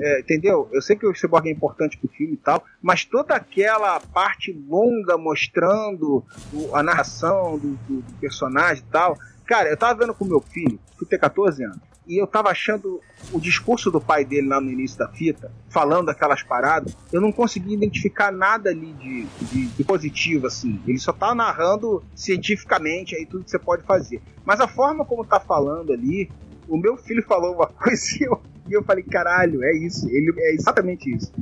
é, 0.00 0.20
entendeu? 0.20 0.68
Eu 0.72 0.80
sei 0.82 0.96
que 0.96 1.06
o 1.06 1.14
Cyborg 1.14 1.48
é 1.48 1.52
importante 1.52 1.96
pro 1.98 2.08
filme 2.08 2.34
e 2.34 2.38
tal, 2.38 2.64
mas 2.82 3.04
toda 3.04 3.34
aquela 3.34 4.00
parte 4.00 4.52
longa 4.52 5.16
mostrando 5.18 6.24
o- 6.52 6.74
a 6.74 6.82
narração 6.82 7.58
do, 7.58 7.76
do- 7.86 8.02
do 8.02 8.12
personagem 8.20 8.82
e 8.86 8.90
tal. 8.90 9.16
Cara, 9.44 9.68
eu 9.68 9.76
tava 9.76 10.00
vendo 10.00 10.14
com 10.14 10.24
meu 10.24 10.40
filho, 10.40 10.78
que 10.98 11.04
tem 11.06 11.18
14 11.18 11.62
anos, 11.62 11.78
e 12.06 12.20
eu 12.20 12.26
tava 12.26 12.50
achando 12.50 13.00
o 13.32 13.40
discurso 13.40 13.90
do 13.90 14.00
pai 14.00 14.24
dele 14.24 14.48
lá 14.48 14.60
no 14.60 14.70
início 14.70 14.98
da 14.98 15.08
fita, 15.08 15.52
falando 15.68 16.08
aquelas 16.08 16.42
paradas, 16.42 16.96
eu 17.12 17.20
não 17.20 17.32
consegui 17.32 17.74
identificar 17.74 18.30
nada 18.30 18.70
ali 18.70 18.92
de, 18.92 19.24
de, 19.24 19.66
de 19.66 19.84
positivo, 19.84 20.46
assim. 20.46 20.80
Ele 20.86 20.98
só 20.98 21.12
tá 21.12 21.34
narrando 21.34 22.02
cientificamente 22.14 23.16
aí 23.16 23.26
tudo 23.26 23.44
que 23.44 23.50
você 23.50 23.58
pode 23.58 23.82
fazer. 23.82 24.22
Mas 24.44 24.60
a 24.60 24.68
forma 24.68 25.04
como 25.04 25.24
tá 25.24 25.40
falando 25.40 25.92
ali, 25.92 26.30
o 26.68 26.76
meu 26.76 26.96
filho 26.96 27.24
falou 27.24 27.56
uma 27.56 27.66
coisa 27.74 28.04
e 28.20 28.22
eu, 28.22 28.42
e 28.68 28.72
eu 28.72 28.84
falei, 28.84 29.02
caralho, 29.02 29.64
é 29.64 29.72
isso. 29.76 30.08
Ele 30.08 30.32
é 30.38 30.54
exatamente 30.54 31.12
isso. 31.12 31.32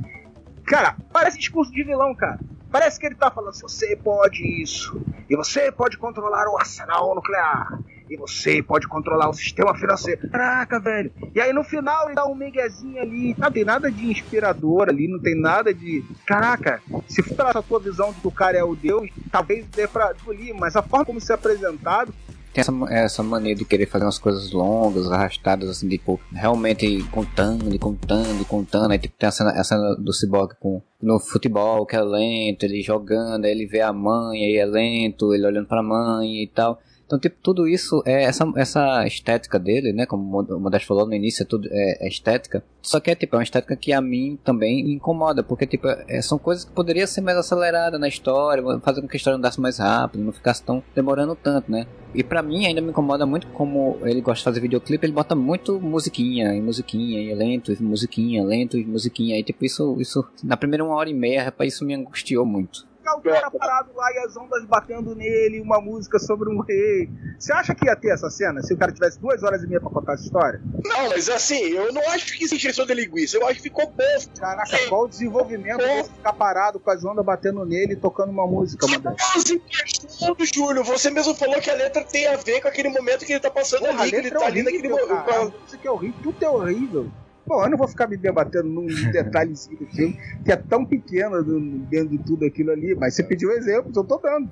Cara, 0.65 0.95
parece 1.13 1.37
discurso 1.37 1.71
de 1.71 1.83
vilão, 1.83 2.15
cara. 2.15 2.39
Parece 2.71 2.99
que 2.99 3.05
ele 3.05 3.15
tá 3.15 3.31
falando, 3.31 3.53
você 3.53 3.95
pode 3.95 4.43
isso, 4.61 5.01
e 5.29 5.35
você 5.37 5.71
pode 5.71 5.97
controlar 5.97 6.45
o 6.49 6.57
arsenal 6.57 7.15
nuclear, 7.15 7.79
e 8.09 8.17
você 8.17 8.61
pode 8.61 8.87
controlar 8.87 9.29
o 9.29 9.33
sistema 9.33 9.75
financeiro. 9.75 10.29
Caraca, 10.29 10.79
velho. 10.79 11.11
E 11.33 11.41
aí 11.41 11.51
no 11.51 11.63
final 11.63 12.05
ele 12.05 12.15
dá 12.15 12.25
um 12.25 12.35
miguezinho 12.35 13.01
ali. 13.01 13.35
Não 13.37 13.51
tem 13.51 13.65
nada 13.65 13.91
de 13.91 14.05
inspirador 14.05 14.89
ali, 14.89 15.07
não 15.07 15.19
tem 15.19 15.39
nada 15.39 15.73
de. 15.73 16.03
Caraca, 16.25 16.81
se 17.07 17.21
for 17.21 17.35
pela 17.35 17.61
tua 17.61 17.79
visão 17.79 18.11
de 18.11 18.21
que 18.21 18.27
o 18.27 18.31
cara 18.31 18.57
é 18.57 18.63
o 18.63 18.75
Deus, 18.75 19.09
talvez 19.31 19.65
dê 19.67 19.87
pra 19.87 20.13
engolir, 20.21 20.55
mas 20.55 20.75
a 20.75 20.81
forma 20.81 21.05
como 21.05 21.19
isso 21.19 21.31
é 21.31 21.35
apresentado, 21.35 22.13
Tem 22.53 22.61
essa, 22.61 22.71
essa 22.89 23.23
de 23.55 23.65
querer 23.65 23.85
fazer 23.85 24.05
umas 24.05 24.17
coisas 24.17 24.51
longas, 24.51 25.11
arrastadas, 25.11 25.69
assim, 25.69 25.89
tipo, 25.89 26.19
realmente 26.31 27.03
contando 27.11 27.77
contando 27.79 28.41
e 28.41 28.45
contando. 28.45 28.91
Aí, 28.91 28.99
tipo, 28.99 29.15
tem 29.17 29.27
a 29.27 29.31
cena, 29.31 29.51
a 29.51 29.63
cena 29.63 29.95
do 29.95 30.13
Cyborg 30.13 30.55
com, 30.59 30.81
no 31.01 31.19
futebol, 31.19 31.85
que 31.85 31.95
é 31.95 32.01
lento, 32.01 32.63
ele 32.63 32.81
jogando, 32.81 33.45
aí 33.45 33.51
ele 33.51 33.65
vê 33.65 33.81
a 33.81 33.91
mãe, 33.91 34.43
aí 34.43 34.57
é 34.57 34.65
lento, 34.65 35.33
ele 35.33 35.45
olhando 35.45 35.67
pra 35.67 35.83
mãe 35.83 36.43
e 36.43 36.47
tal. 36.47 36.79
Então, 37.05 37.19
tipo, 37.19 37.35
tudo 37.41 37.67
isso 37.67 38.01
é 38.05 38.23
essa, 38.23 38.51
essa 38.55 39.05
estética 39.05 39.59
dele, 39.59 39.93
né? 39.93 40.05
Como 40.07 40.41
o 40.41 40.59
Modesto 40.59 40.87
falou 40.87 41.05
no 41.05 41.13
início, 41.13 41.43
é 41.43 41.45
tudo 41.45 41.67
é, 41.71 42.05
é 42.05 42.07
estética. 42.07 42.63
Só 42.81 42.99
que 42.99 43.11
é, 43.11 43.15
tipo, 43.15 43.35
é 43.35 43.37
uma 43.37 43.43
estética 43.43 43.75
que 43.75 43.93
a 43.93 44.01
mim 44.01 44.39
também 44.43 44.83
me 44.83 44.93
incomoda, 44.93 45.43
porque, 45.43 45.67
tipo, 45.67 45.87
é, 45.87 46.21
são 46.21 46.39
coisas 46.39 46.65
que 46.65 46.71
poderiam 46.71 47.05
ser 47.05 47.21
mais 47.21 47.37
aceleradas 47.37 47.99
na 47.99 48.07
história, 48.07 48.63
fazer 48.79 49.01
com 49.01 49.07
que 49.07 49.15
a 49.15 49.17
história 49.17 49.37
andasse 49.37 49.61
mais 49.61 49.77
rápido, 49.77 50.23
não 50.23 50.31
ficasse 50.31 50.63
tão 50.63 50.83
demorando 50.95 51.35
tanto, 51.35 51.71
né? 51.71 51.85
E 52.13 52.23
pra 52.23 52.41
mim 52.41 52.65
ainda 52.65 52.81
me 52.81 52.89
incomoda 52.89 53.25
muito 53.25 53.47
como 53.47 53.97
ele 54.03 54.21
gosta 54.21 54.39
de 54.39 54.43
fazer 54.45 54.61
videoclipe, 54.61 55.05
ele 55.05 55.13
bota 55.13 55.35
muito 55.35 55.79
musiquinha 55.79 56.55
e 56.55 56.61
musiquinha, 56.61 57.19
e 57.21 57.35
lento, 57.35 57.71
e 57.71 57.83
musiquinha, 57.83 58.43
lento 58.43 58.77
e 58.77 58.85
musiquinha. 58.85 59.37
E 59.37 59.43
tipo, 59.43 59.63
isso, 59.63 59.95
isso 59.99 60.25
na 60.43 60.57
primeira 60.57 60.83
uma 60.83 60.95
hora 60.95 61.09
e 61.09 61.13
meia, 61.13 61.43
rapaz, 61.43 61.73
isso 61.73 61.85
me 61.85 61.93
angustiou 61.93 62.45
muito. 62.45 62.94
Ficar 63.05 63.17
o 63.17 63.21
cara 63.21 63.51
parado 63.51 63.91
lá 63.93 64.11
e 64.13 64.17
as 64.19 64.35
ondas 64.35 64.65
batendo 64.65 65.15
nele, 65.15 65.61
uma 65.61 65.79
música 65.79 66.17
sobre 66.17 66.49
um 66.49 66.59
rei. 66.61 67.07
Você 67.37 67.53
acha 67.53 67.75
que 67.75 67.85
ia 67.85 67.95
ter 67.95 68.09
essa 68.09 68.31
cena 68.31 68.63
se 68.63 68.73
o 68.73 68.77
cara 68.77 68.91
tivesse 68.91 69.19
duas 69.19 69.43
horas 69.43 69.61
e 69.61 69.67
meia 69.67 69.79
pra 69.79 69.91
contar 69.91 70.13
essa 70.13 70.23
história? 70.23 70.59
Não, 70.83 71.09
mas 71.09 71.29
assim, 71.29 71.59
eu 71.59 71.93
não 71.93 72.01
acho 72.09 72.35
que 72.35 72.45
isso 72.45 72.55
é 72.55 72.57
encheção 72.57 72.85
de 72.85 72.95
linguiça. 72.95 73.37
Eu 73.37 73.45
acho 73.45 73.57
que 73.57 73.63
ficou 73.63 73.85
bom. 73.85 74.39
Caraca, 74.39 74.77
qual 74.89 75.03
o 75.03 75.07
desenvolvimento 75.07 75.77
desse 75.77 76.09
ficar 76.09 76.33
parado 76.33 76.79
com 76.79 76.89
as 76.89 77.05
ondas 77.05 77.23
batendo 77.23 77.63
nele 77.63 77.93
e 77.93 77.95
tocando 77.95 78.31
uma 78.31 78.47
música, 78.47 78.87
mano? 78.87 79.15
Mas 79.35 79.49
encaixando, 79.51 80.45
Júlio, 80.51 80.83
você 80.83 81.11
mesmo 81.11 81.35
falou 81.35 81.61
que 81.61 81.69
a 81.69 81.75
letra 81.75 82.03
tem 82.03 82.27
a 82.27 82.37
ver 82.37 82.61
com 82.61 82.67
aquele 82.67 82.89
momento 82.89 83.23
que 83.23 83.33
ele 83.33 83.39
tá 83.39 83.51
passando 83.51 83.81
Porra, 83.81 84.01
ali, 84.01 84.09
que 84.09 84.15
ele 84.15 84.23
letra 84.23 84.39
tá 84.39 84.45
é 84.45 84.47
ali 84.47 84.63
naquele 84.63 84.89
momento. 84.89 85.11
A 85.11 85.45
música 85.45 85.87
é 85.87 85.91
horrível, 85.91 86.19
tudo 86.23 86.43
é 86.43 86.49
horrível. 86.49 87.11
Pô, 87.45 87.63
eu 87.63 87.69
não 87.69 87.77
vou 87.77 87.87
ficar 87.87 88.07
me 88.07 88.17
debatendo 88.17 88.67
num 88.67 88.87
detalhezinho 89.11 89.77
do 89.77 89.85
filme 89.87 90.19
que 90.43 90.51
é 90.51 90.55
tão 90.55 90.85
pequeno 90.85 91.43
dentro 91.89 92.09
de 92.09 92.23
tudo 92.23 92.45
aquilo 92.45 92.71
ali, 92.71 92.95
mas 92.95 93.13
você 93.13 93.23
pediu 93.23 93.51
exemplos, 93.51 93.95
eu 93.95 94.03
tô 94.03 94.17
dando. 94.17 94.49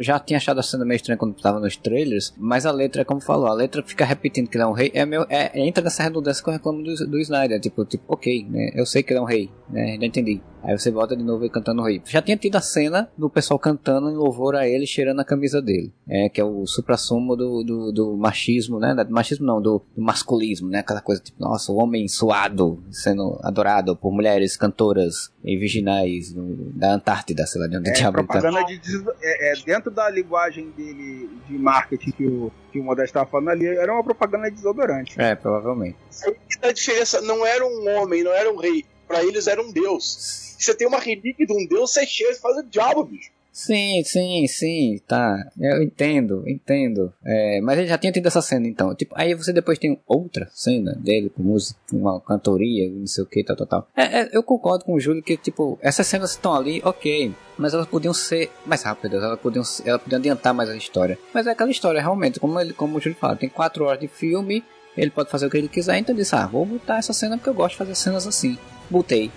Já 0.00 0.18
tinha 0.18 0.36
achado 0.36 0.58
a 0.60 0.62
cena 0.62 0.84
meio 0.84 0.96
estranha 0.96 1.16
quando 1.18 1.34
tava 1.34 1.60
nos 1.60 1.76
trailers, 1.76 2.32
mas 2.36 2.66
a 2.66 2.70
letra, 2.72 3.04
como 3.04 3.20
falou, 3.20 3.46
a 3.46 3.54
letra 3.54 3.82
fica 3.82 4.04
repetindo 4.04 4.48
que 4.48 4.56
ele 4.56 4.64
é 4.64 4.66
um 4.66 4.72
rei, 4.72 4.90
é 4.94 5.04
meu, 5.06 5.24
é, 5.28 5.58
entra 5.60 5.82
nessa 5.84 6.02
redundância 6.02 6.42
que 6.42 6.48
eu 6.48 6.54
reclamo 6.54 6.82
do, 6.82 6.94
do 7.06 7.18
Snyder, 7.18 7.60
tipo, 7.60 7.84
tipo, 7.84 8.04
ok, 8.08 8.46
né, 8.48 8.70
eu 8.74 8.84
sei 8.86 9.02
que 9.02 9.12
ele 9.12 9.18
é 9.18 9.22
um 9.22 9.26
rei, 9.26 9.50
né, 9.70 9.96
já 10.00 10.06
entendi. 10.06 10.40
Aí 10.60 10.76
você 10.76 10.90
volta 10.90 11.16
de 11.16 11.22
novo 11.22 11.44
ele 11.44 11.50
cantando 11.50 11.80
o 11.80 11.84
rei. 11.84 12.02
Já 12.04 12.20
tinha 12.20 12.36
tido 12.36 12.56
a 12.56 12.60
cena 12.60 13.08
do 13.16 13.30
pessoal 13.30 13.60
cantando 13.60 14.10
em 14.10 14.14
louvor 14.16 14.56
a 14.56 14.66
ele, 14.68 14.86
cheirando 14.88 15.20
a 15.20 15.24
camisa 15.24 15.62
dele, 15.62 15.92
é, 16.08 16.28
que 16.28 16.40
é 16.40 16.44
o 16.44 16.66
supra-sumo 16.66 17.36
do, 17.36 17.62
do, 17.62 17.92
do 17.92 18.16
machismo, 18.16 18.78
né, 18.80 18.92
do 19.04 19.12
machismo 19.12 19.46
não, 19.46 19.62
do, 19.62 19.80
do 19.96 20.02
masculismo, 20.02 20.68
né, 20.68 20.80
aquela 20.80 21.00
coisa 21.00 21.22
tipo, 21.22 21.40
nossa, 21.40 21.70
o 21.70 21.76
homem 21.76 22.08
suado 22.08 22.82
sendo 22.90 23.38
adorado 23.42 23.94
por 23.96 24.12
mulheres 24.12 24.56
cantoras 24.56 25.32
e 25.44 25.56
virginais 25.56 26.34
no- 26.34 26.72
da 26.72 26.94
Antártida, 26.94 27.46
sei 27.46 27.60
lá 27.60 27.68
de 27.68 27.76
onde 27.78 27.90
É, 27.90 27.92
diabo 27.92 28.18
tá. 28.18 28.24
propaganda 28.24 28.64
de 28.64 28.78
des- 28.78 29.04
é, 29.22 29.52
é, 29.52 29.54
dentro 29.68 29.90
da 29.90 30.08
linguagem 30.08 30.70
dele 30.70 31.28
de 31.46 31.58
marketing 31.58 32.10
que 32.12 32.26
o, 32.26 32.50
que 32.72 32.80
o 32.80 32.82
Modesto 32.82 33.10
estava 33.10 33.28
falando 33.28 33.50
ali, 33.50 33.66
era 33.66 33.92
uma 33.92 34.02
propaganda 34.02 34.48
de 34.48 34.56
desodorante. 34.56 35.20
É, 35.20 35.34
provavelmente. 35.34 35.98
Aí 36.24 36.34
que 36.48 36.66
a 36.66 36.72
diferença, 36.72 37.20
não 37.20 37.44
era 37.44 37.66
um 37.66 37.86
homem, 37.90 38.24
não 38.24 38.32
era 38.32 38.50
um 38.50 38.56
rei. 38.56 38.86
Pra 39.06 39.22
eles 39.22 39.46
era 39.46 39.60
um 39.60 39.70
deus. 39.70 40.56
Você 40.58 40.74
tem 40.74 40.88
uma 40.88 40.98
relíquia 40.98 41.46
de 41.46 41.52
um 41.52 41.66
deus, 41.66 41.92
você 41.92 42.06
chega 42.06 42.30
e 42.30 42.36
faz 42.36 42.56
o 42.56 42.62
diabo, 42.62 43.04
bicho. 43.04 43.30
Sim, 43.58 44.04
sim, 44.04 44.46
sim, 44.46 45.00
tá. 45.04 45.50
Eu 45.58 45.82
entendo, 45.82 46.44
entendo. 46.46 47.12
É, 47.24 47.60
mas 47.60 47.76
ele 47.76 47.88
já 47.88 47.98
tinha 47.98 48.12
tido 48.12 48.26
essa 48.26 48.40
cena, 48.40 48.68
então. 48.68 48.94
Tipo, 48.94 49.12
aí 49.18 49.34
você 49.34 49.52
depois 49.52 49.80
tem 49.80 50.00
outra 50.06 50.48
cena 50.52 50.92
dele 50.94 51.28
com 51.28 51.42
música, 51.42 51.76
uma 51.92 52.20
cantoria, 52.20 52.88
não 52.88 53.08
sei 53.08 53.24
o 53.24 53.26
que, 53.26 53.42
tal, 53.42 53.56
tal, 53.56 53.66
tal. 53.66 53.88
É, 53.96 54.20
é, 54.20 54.28
eu 54.32 54.44
concordo 54.44 54.84
com 54.84 54.94
o 54.94 55.00
Júlio 55.00 55.24
que, 55.24 55.36
tipo, 55.36 55.76
essas 55.82 56.06
cenas 56.06 56.30
estão 56.30 56.54
ali, 56.54 56.80
ok. 56.84 57.34
Mas 57.58 57.74
elas 57.74 57.88
podiam 57.88 58.14
ser 58.14 58.48
mais 58.64 58.84
rápidas, 58.84 59.20
elas 59.20 59.40
podiam, 59.40 59.64
elas 59.84 60.02
podiam 60.02 60.20
adiantar 60.20 60.54
mais 60.54 60.70
a 60.70 60.76
história. 60.76 61.18
Mas 61.34 61.48
é 61.48 61.50
aquela 61.50 61.72
história, 61.72 62.00
realmente, 62.00 62.38
como, 62.38 62.60
ele, 62.60 62.72
como 62.72 62.96
o 62.96 63.00
Júlio 63.00 63.18
fala, 63.18 63.34
tem 63.34 63.48
quatro 63.48 63.86
horas 63.86 63.98
de 63.98 64.06
filme, 64.06 64.62
ele 64.96 65.10
pode 65.10 65.30
fazer 65.30 65.46
o 65.46 65.50
que 65.50 65.58
ele 65.58 65.68
quiser, 65.68 65.98
então 65.98 66.14
ele 66.14 66.22
disse, 66.22 66.36
ah, 66.36 66.46
vou 66.46 66.64
botar 66.64 66.98
essa 66.98 67.12
cena 67.12 67.36
porque 67.36 67.50
eu 67.50 67.54
gosto 67.54 67.72
de 67.72 67.78
fazer 67.78 67.96
cenas 67.96 68.24
assim. 68.24 68.56
Botei. 68.88 69.32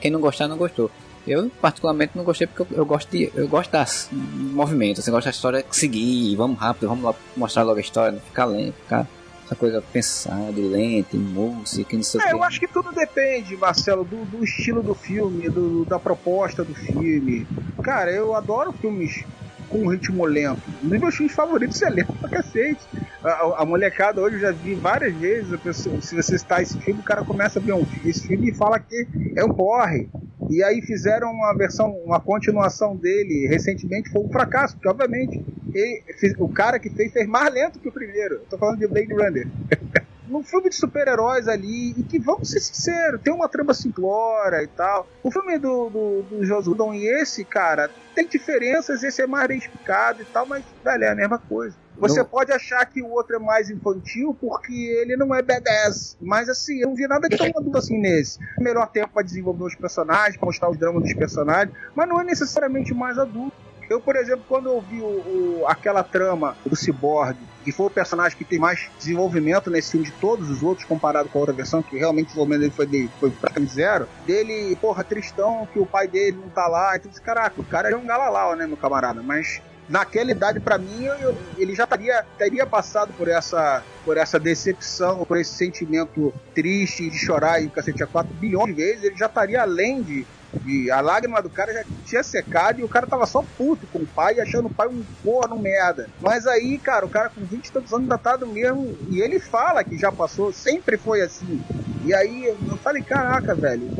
Quem 0.00 0.10
não 0.10 0.20
gostar, 0.22 0.48
não 0.48 0.56
gostou. 0.56 0.90
Eu, 1.26 1.50
particularmente, 1.60 2.12
não 2.14 2.22
gostei 2.24 2.46
porque 2.46 2.72
eu, 2.74 2.78
eu 2.78 2.86
gosto 2.86 3.10
de. 3.10 3.30
Eu 3.34 3.48
gosto 3.48 3.70
das 3.72 4.08
movimento, 4.12 5.00
assim, 5.00 5.10
eu 5.10 5.14
gosto 5.14 5.24
da 5.26 5.30
história 5.30 5.64
seguir, 5.70 6.36
vamos 6.36 6.58
rápido, 6.58 6.88
vamos 6.88 7.02
lá 7.04 7.14
mostrar 7.36 7.62
logo 7.64 7.78
a 7.78 7.80
história, 7.80 8.12
não 8.12 8.20
ficar 8.20 8.44
lento, 8.44 8.74
ficar 8.82 9.06
essa 9.44 9.54
coisa 9.56 9.82
pensada, 9.92 10.52
lenta, 10.56 11.16
música, 11.16 11.96
não 11.96 12.02
sei 12.02 12.20
o 12.20 12.22
É, 12.24 12.26
que. 12.28 12.34
eu 12.34 12.42
acho 12.44 12.60
que 12.60 12.66
tudo 12.68 12.92
depende, 12.92 13.56
Marcelo, 13.56 14.04
do, 14.04 14.24
do 14.24 14.44
estilo 14.44 14.82
do 14.82 14.94
filme, 14.94 15.48
do- 15.48 15.84
da 15.84 15.98
proposta 15.98 16.64
do 16.64 16.74
filme. 16.74 17.46
Cara, 17.82 18.10
eu 18.10 18.34
adoro 18.34 18.72
filmes 18.72 19.24
com 19.68 19.88
ritmo 19.88 20.24
lento. 20.24 20.62
Um 20.82 20.88
dos 20.88 20.98
meus 21.00 21.14
filmes 21.16 21.34
favoritos 21.34 21.80
é 21.82 21.90
lento 21.90 22.12
pra 22.14 22.28
cacete. 22.30 22.86
A, 23.22 23.28
a- 23.28 23.62
a 23.62 23.64
molecada 23.66 24.20
hoje 24.20 24.36
eu 24.36 24.40
já 24.40 24.52
vi 24.52 24.74
várias 24.74 25.14
vezes, 25.16 25.58
pessoa, 25.60 26.00
se 26.00 26.14
você 26.14 26.34
está 26.36 26.62
esse 26.62 26.78
filme, 26.80 27.00
o 27.00 27.04
cara 27.04 27.24
começa 27.24 27.58
a 27.58 27.62
ver 27.62 27.72
um, 27.72 27.84
esse 28.04 28.26
filme 28.26 28.50
e 28.50 28.54
fala 28.54 28.78
que 28.78 29.06
é 29.36 29.44
um 29.44 29.52
porre. 29.52 30.08
E 30.48 30.62
aí 30.62 30.80
fizeram 30.82 31.30
uma 31.32 31.52
versão, 31.54 31.90
uma 32.04 32.20
continuação 32.20 32.96
dele 32.96 33.48
recentemente, 33.48 34.10
foi 34.10 34.22
um 34.22 34.28
fracasso, 34.30 34.74
porque 34.76 34.88
obviamente 34.88 35.44
ele- 35.74 36.02
o 36.38 36.48
cara 36.48 36.78
que 36.78 36.88
fez 36.90 37.12
fez 37.12 37.26
mais 37.26 37.52
lento 37.52 37.78
que 37.80 37.88
o 37.88 37.92
primeiro. 37.92 38.34
Eu 38.36 38.46
tô 38.48 38.56
falando 38.58 38.78
de 38.78 38.86
Blade 38.86 39.12
Runner 39.12 39.46
num 40.26 40.42
filme 40.42 40.68
de 40.68 40.76
super-heróis 40.76 41.48
ali, 41.48 41.90
e 41.98 42.02
que, 42.04 42.18
vamos 42.18 42.50
ser 42.50 42.60
sinceros, 42.60 43.20
tem 43.22 43.32
uma 43.32 43.48
trama 43.48 43.72
simplória 43.74 44.62
e 44.62 44.68
tal. 44.68 45.08
O 45.22 45.30
filme 45.30 45.58
do, 45.58 45.90
do, 45.90 46.22
do 46.28 46.44
Joss 46.44 46.68
Whedon 46.68 46.92
e 46.94 47.06
esse, 47.20 47.44
cara, 47.44 47.90
tem 48.14 48.26
diferenças, 48.28 49.02
esse 49.02 49.20
é 49.22 49.26
mais 49.26 49.46
bem 49.46 49.58
explicado 49.58 50.22
e 50.22 50.26
tal, 50.26 50.46
mas, 50.48 50.64
velho, 50.82 51.04
é 51.04 51.08
a 51.10 51.14
mesma 51.14 51.38
coisa. 51.38 51.76
Você 51.98 52.18
Não- 52.20 52.26
pode 52.26 52.52
achar 52.52 52.84
que 52.86 53.02
o 53.02 53.08
outro 53.10 53.36
é 53.36 53.38
mais 53.38 53.70
infantil 53.70 54.36
porque 54.40 54.72
ele 54.72 55.16
não 55.16 55.34
é 55.34 55.40
badass. 55.42 56.16
Mas 56.20 56.48
assim, 56.48 56.80
eu 56.80 56.88
não 56.88 56.94
vi 56.94 57.06
nada 57.06 57.26
de 57.28 57.36
tão 57.38 57.46
adulto 57.46 57.78
assim 57.78 57.98
nesse. 57.98 58.38
Melhor 58.58 58.86
tempo 58.90 59.12
pra 59.14 59.22
desenvolver 59.22 59.64
os 59.64 59.74
personagens, 59.76 60.36
pra 60.36 60.46
mostrar 60.46 60.70
os 60.70 60.78
dramas 60.78 61.02
dos 61.02 61.14
personagens, 61.14 61.74
mas 61.94 62.06
não 62.08 62.20
é 62.20 62.24
necessariamente 62.24 62.92
mais 62.92 63.18
adulto. 63.18 63.56
Eu, 63.88 64.00
por 64.00 64.16
exemplo, 64.16 64.44
quando 64.48 64.68
eu 64.68 64.80
vi 64.80 65.00
o, 65.00 65.06
o- 65.06 65.64
aquela 65.68 66.02
trama 66.02 66.56
do 66.66 66.74
Cyborg, 66.76 67.36
que 67.64 67.72
foi 67.72 67.86
o 67.86 67.90
personagem 67.90 68.36
que 68.36 68.44
tem 68.44 68.58
mais 68.58 68.78
desenvolvimento 68.98 69.70
nesse 69.70 69.92
filme 69.92 70.06
de 70.06 70.12
todos 70.20 70.48
os 70.50 70.62
outros, 70.62 70.86
comparado 70.86 71.28
com 71.28 71.38
a 71.38 71.40
outra 71.40 71.54
versão, 71.54 71.82
que 71.82 71.96
realmente 71.96 72.24
o 72.24 72.26
desenvolvimento 72.28 72.60
dele 72.60 72.72
foi, 72.74 72.86
de, 72.86 73.10
foi 73.20 73.30
praticamente 73.30 73.72
zero, 73.74 74.08
dele, 74.26 74.76
porra, 74.80 75.04
tristão, 75.04 75.66
que 75.72 75.78
o 75.78 75.86
pai 75.86 76.08
dele 76.08 76.36
não 76.36 76.48
tá 76.50 76.66
lá, 76.66 76.96
e 76.96 77.00
tudo 77.00 77.12
isso, 77.12 77.22
caraca, 77.22 77.60
o 77.60 77.64
cara 77.64 77.90
é 77.90 77.96
um 77.96 78.06
galalau, 78.06 78.56
né, 78.56 78.66
meu 78.66 78.76
camarada, 78.76 79.22
mas 79.22 79.46
naquela 79.88 80.32
idade, 80.32 80.58
pra 80.60 80.78
mim, 80.78 81.04
eu- 81.04 81.36
ele 81.56 81.74
já 81.74 81.86
teria, 81.86 82.24
teria 82.36 82.66
passado 82.66 83.12
por 83.14 83.28
essa, 83.28 83.84
por 84.04 84.16
essa 84.16 84.38
decepção, 84.38 85.24
por 85.24 85.36
esse 85.38 85.54
sentimento 85.54 86.32
triste 86.54 87.08
de 87.08 87.18
chorar 87.18 87.62
e 87.62 87.68
cacete 87.68 88.02
a 88.02 88.06
4 88.06 88.32
bilhões 88.34 88.66
de 88.66 88.72
vezes, 88.74 89.04
ele 89.04 89.16
já 89.16 89.26
estaria 89.26 89.62
além 89.62 90.02
de, 90.02 90.26
de- 90.62 90.90
a 90.90 91.00
lágrima 91.00 91.40
do 91.42 91.50
cara 91.50 91.72
já 91.72 91.84
tinha 92.04 92.22
secado 92.22 92.80
e 92.80 92.84
o 92.84 92.88
cara 92.88 93.06
tava 93.06 93.26
só 93.26 93.42
puto 93.56 93.86
com 93.88 94.00
o 94.00 94.06
pai, 94.06 94.40
achando 94.40 94.66
o 94.66 94.74
pai 94.74 94.88
um 94.88 95.02
porra, 95.22 95.54
um 95.54 95.58
merda. 95.58 96.08
Mas 96.20 96.46
aí, 96.46 96.78
cara, 96.78 97.04
o 97.06 97.08
cara 97.08 97.28
com 97.28 97.42
20 97.44 97.66
e 97.66 97.72
tantos 97.72 97.92
anos 97.92 98.04
ainda 98.04 98.18
tá 98.18 98.36
mesmo. 98.46 98.96
E 99.10 99.20
ele 99.20 99.38
fala 99.38 99.84
que 99.84 99.96
já 99.98 100.10
passou, 100.12 100.52
sempre 100.52 100.96
foi 100.96 101.20
assim. 101.22 101.62
E 102.04 102.14
aí 102.14 102.44
eu 102.46 102.76
falei, 102.78 103.02
caraca, 103.02 103.54
velho, 103.54 103.90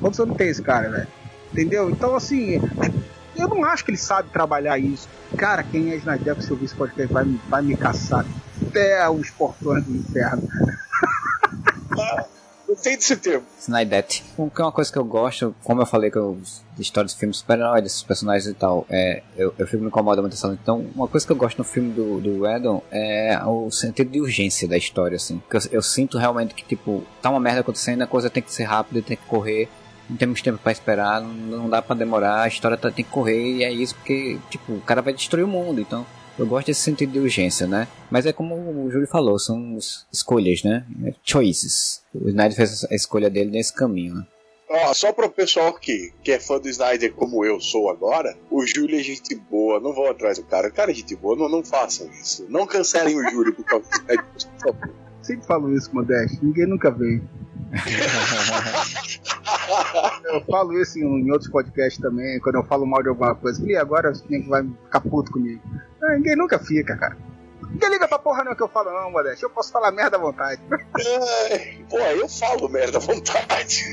quantos 0.00 0.18
anos 0.20 0.36
tem 0.36 0.48
esse 0.48 0.62
cara, 0.62 0.90
velho? 0.90 1.08
Entendeu? 1.52 1.90
Então, 1.90 2.16
assim, 2.16 2.60
eu 3.36 3.48
não 3.48 3.64
acho 3.64 3.84
que 3.84 3.90
ele 3.90 3.98
sabe 3.98 4.30
trabalhar 4.30 4.78
isso. 4.78 5.08
Cara, 5.36 5.62
quem 5.62 5.92
é 5.92 5.96
Snyder, 5.96 6.40
se 6.40 6.48
eu 6.48 6.54
ouvir 6.54 6.64
esse 6.66 6.74
podcast, 6.74 7.12
vai, 7.12 7.24
vai 7.48 7.62
me 7.62 7.76
caçar 7.76 8.24
até 8.66 9.08
os 9.08 9.30
portões 9.30 9.84
do 9.84 9.94
inferno. 9.96 10.42
Gostei 12.82 12.96
desse 12.96 13.16
termo. 13.16 13.46
Snydette. 13.60 14.24
O 14.36 14.50
que 14.50 14.60
é 14.60 14.64
uma 14.64 14.72
coisa 14.72 14.90
que 14.90 14.98
eu 14.98 15.04
gosto, 15.04 15.54
como 15.62 15.80
eu 15.80 15.86
falei 15.86 16.10
que 16.10 16.18
eu 16.18 16.36
de 16.74 16.82
histórias 16.82 17.12
de 17.12 17.18
filmes 17.20 17.36
super-heróis, 17.36 17.80
desses 17.84 18.02
personagens 18.02 18.46
e 18.48 18.54
tal, 18.54 18.84
é, 18.90 19.22
eu, 19.36 19.54
eu 19.56 19.68
fico 19.68 19.82
me 19.82 19.86
incomoda 19.88 20.20
muito 20.20 20.34
essa 20.34 20.48
Então, 20.48 20.84
uma 20.96 21.06
coisa 21.06 21.24
que 21.24 21.30
eu 21.32 21.36
gosto 21.36 21.58
no 21.58 21.64
filme 21.64 21.92
do, 21.92 22.20
do 22.20 22.40
Whedon 22.40 22.82
é 22.90 23.38
o 23.46 23.70
sentido 23.70 24.10
de 24.10 24.20
urgência 24.20 24.66
da 24.66 24.76
história, 24.76 25.14
assim. 25.14 25.38
Porque 25.38 25.68
eu, 25.68 25.74
eu 25.74 25.82
sinto 25.82 26.18
realmente 26.18 26.54
que, 26.54 26.64
tipo, 26.64 27.04
tá 27.20 27.30
uma 27.30 27.38
merda 27.38 27.60
acontecendo, 27.60 28.02
a 28.02 28.06
coisa 28.06 28.28
tem 28.28 28.42
que 28.42 28.52
ser 28.52 28.64
rápida, 28.64 29.00
tem 29.00 29.16
que 29.16 29.26
correr, 29.26 29.68
não 30.10 30.16
temos 30.16 30.42
tempo 30.42 30.58
pra 30.58 30.72
esperar, 30.72 31.20
não, 31.20 31.70
dá 31.70 31.80
pra 31.80 31.94
demorar, 31.94 32.42
a 32.42 32.48
história 32.48 32.76
tá- 32.76 32.90
tem 32.90 33.04
que 33.04 33.10
correr, 33.12 33.58
e 33.58 33.62
é 33.64 33.70
isso 33.70 33.94
porque, 33.94 34.40
tipo, 34.50 34.72
o 34.72 34.80
cara 34.80 35.00
vai 35.00 35.12
destruir 35.12 35.44
o 35.44 35.48
mundo, 35.48 35.80
então... 35.80 36.04
Eu 36.38 36.46
gosto 36.46 36.68
desse 36.68 36.80
sentido 36.80 37.12
de 37.12 37.18
urgência, 37.18 37.66
né? 37.66 37.86
Mas 38.10 38.24
é 38.26 38.32
como 38.32 38.54
o 38.54 38.90
Júlio 38.90 39.06
falou, 39.06 39.38
são 39.38 39.76
es- 39.76 40.06
escolhas, 40.12 40.62
né? 40.62 40.84
Choices. 41.22 42.02
O 42.14 42.28
Snyder 42.28 42.56
fez 42.56 42.84
a 42.84 42.94
escolha 42.94 43.28
dele 43.28 43.50
nesse 43.50 43.72
caminho, 43.74 44.14
né? 44.14 44.26
Ó, 44.68 44.94
só 44.94 45.12
pro 45.12 45.28
pessoal 45.30 45.74
que, 45.74 46.10
que 46.24 46.32
é 46.32 46.40
fã 46.40 46.58
do 46.58 46.66
Snyder 46.68 47.12
como 47.12 47.44
eu 47.44 47.60
sou 47.60 47.90
agora, 47.90 48.34
o 48.50 48.64
Júlio 48.66 48.98
é 48.98 49.02
gente 49.02 49.34
boa, 49.34 49.78
não 49.78 49.92
vão 49.92 50.10
atrás 50.10 50.38
do 50.38 50.44
cara. 50.44 50.68
O 50.68 50.72
cara 50.72 50.90
é 50.90 50.94
gente 50.94 51.14
boa, 51.14 51.36
não, 51.36 51.48
não 51.48 51.62
façam 51.62 52.08
isso. 52.12 52.46
Não 52.48 52.66
cancelem 52.66 53.14
o 53.14 53.30
Júlio 53.30 53.54
por 53.54 53.64
causa 53.66 53.86
do 53.90 53.94
Snyder, 53.96 54.24
por 54.24 54.72
favor. 54.72 54.94
Sempre 55.22 55.46
falo 55.46 55.72
isso, 55.74 55.94
Modeste, 55.94 56.38
ninguém 56.42 56.66
nunca 56.66 56.90
veio. 56.90 57.22
Eu 60.24 60.40
falo 60.44 60.78
isso 60.80 60.98
em, 60.98 61.02
em 61.02 61.30
outros 61.30 61.50
podcasts 61.50 62.00
também, 62.00 62.40
quando 62.40 62.56
eu 62.56 62.64
falo 62.64 62.86
mal 62.86 63.02
de 63.02 63.08
alguma 63.08 63.34
coisa. 63.34 63.64
E 63.64 63.76
agora 63.76 64.10
o 64.10 64.14
gente 64.14 64.48
vai 64.48 64.62
ficar 64.62 65.00
puto 65.00 65.30
comigo. 65.32 65.60
Ah, 66.02 66.14
ninguém 66.16 66.36
nunca 66.36 66.58
fica, 66.58 66.96
cara. 66.96 67.16
Ninguém 67.70 67.90
liga 67.90 68.08
pra 68.08 68.18
porra 68.18 68.44
não 68.44 68.54
que 68.54 68.62
eu 68.62 68.68
falo, 68.68 68.90
não, 68.90 69.10
Modeste. 69.10 69.42
Eu 69.42 69.50
posso 69.50 69.72
falar 69.72 69.92
merda 69.92 70.16
à 70.16 70.20
vontade. 70.20 70.60
Ai, 70.70 71.84
Pô, 71.88 71.98
eu 71.98 72.28
falo 72.28 72.68
merda 72.68 72.98
à 72.98 73.00
vontade. 73.00 73.84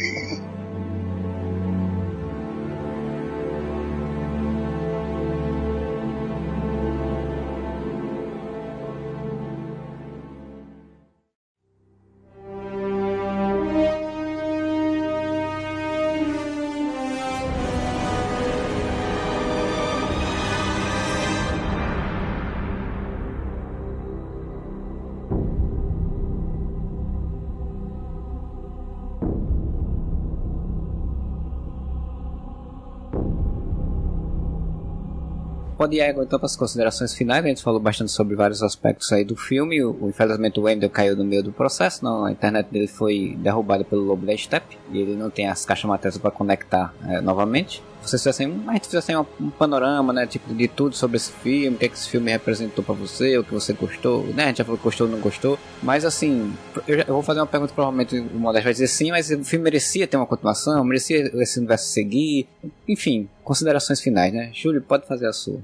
Ir 35.91 36.01
agora 36.01 36.25
então 36.25 36.39
para 36.39 36.45
as 36.45 36.55
considerações 36.55 37.13
finais. 37.13 37.43
A 37.43 37.47
gente 37.47 37.63
falou 37.63 37.79
bastante 37.79 38.11
sobre 38.11 38.35
vários 38.35 38.61
aspectos 38.63 39.11
aí 39.11 39.23
do 39.23 39.35
filme. 39.35 39.83
O, 39.83 39.91
o- 40.01 40.09
infelizmente 40.09 40.59
o 40.59 40.63
Wendell 40.63 40.89
caiu 40.89 41.15
no 41.15 41.23
meio 41.25 41.43
do 41.43 41.51
processo. 41.51 42.03
Não, 42.03 42.25
a 42.25 42.31
internet 42.31 42.67
dele 42.71 42.87
foi 42.87 43.35
derrubada 43.39 43.83
pelo 43.83 44.03
Lobo 44.03 44.25
da 44.25 44.35
Steppe. 44.37 44.77
E 44.91 44.97
ele 44.99 45.15
não 45.15 45.29
tem 45.29 45.47
as 45.47 45.65
caixas 45.65 45.85
matérias 45.89 46.17
para 46.17 46.31
conectar 46.31 46.93
eh, 47.07 47.21
novamente. 47.21 47.81
Vocês 48.01 48.21
fizessem, 48.23 48.63
a 48.65 48.73
gente 48.73 48.85
fizesse 48.85 49.13
um, 49.13 49.25
um 49.41 49.49
panorama, 49.49 50.13
né? 50.13 50.25
Tipo, 50.25 50.53
de 50.53 50.69
tudo 50.69 50.95
sobre 50.95 51.17
esse 51.17 51.33
filme. 51.33 51.75
O 51.75 51.79
que, 51.79 51.85
é 51.85 51.89
que 51.89 51.95
esse 51.95 52.07
filme 52.09 52.31
representou 52.31 52.81
para 52.83 52.95
você. 52.95 53.37
O 53.37 53.43
que 53.43 53.53
você 53.53 53.73
gostou. 53.73 54.23
Né? 54.27 54.43
A 54.45 54.47
gente 54.47 54.59
já 54.59 54.63
falou 54.63 54.77
que 54.77 54.83
gostou 54.85 55.05
ou 55.05 55.13
não 55.13 55.19
gostou. 55.19 55.59
Mas 55.83 56.05
assim, 56.05 56.53
eu, 56.87 56.97
já- 56.97 57.03
eu 57.03 57.13
vou 57.13 57.21
fazer 57.21 57.41
uma 57.41 57.45
pergunta. 57.47 57.73
Provavelmente 57.73 58.17
o 58.17 58.39
Modesto 58.39 58.63
vai 58.63 58.71
dizer 58.73 58.87
sim. 58.87 59.11
Mas 59.11 59.29
o 59.29 59.43
filme 59.43 59.63
merecia 59.65 60.07
ter 60.07 60.15
uma 60.15 60.25
continuação. 60.25 60.81
Merecia 60.85 61.29
esse 61.41 61.59
universo 61.59 61.87
seguir. 61.89 62.47
Enfim, 62.87 63.27
considerações 63.43 63.99
finais, 63.99 64.33
né? 64.33 64.49
Júlio, 64.53 64.81
pode 64.81 65.05
fazer 65.05 65.27
a 65.27 65.33
sua. 65.33 65.59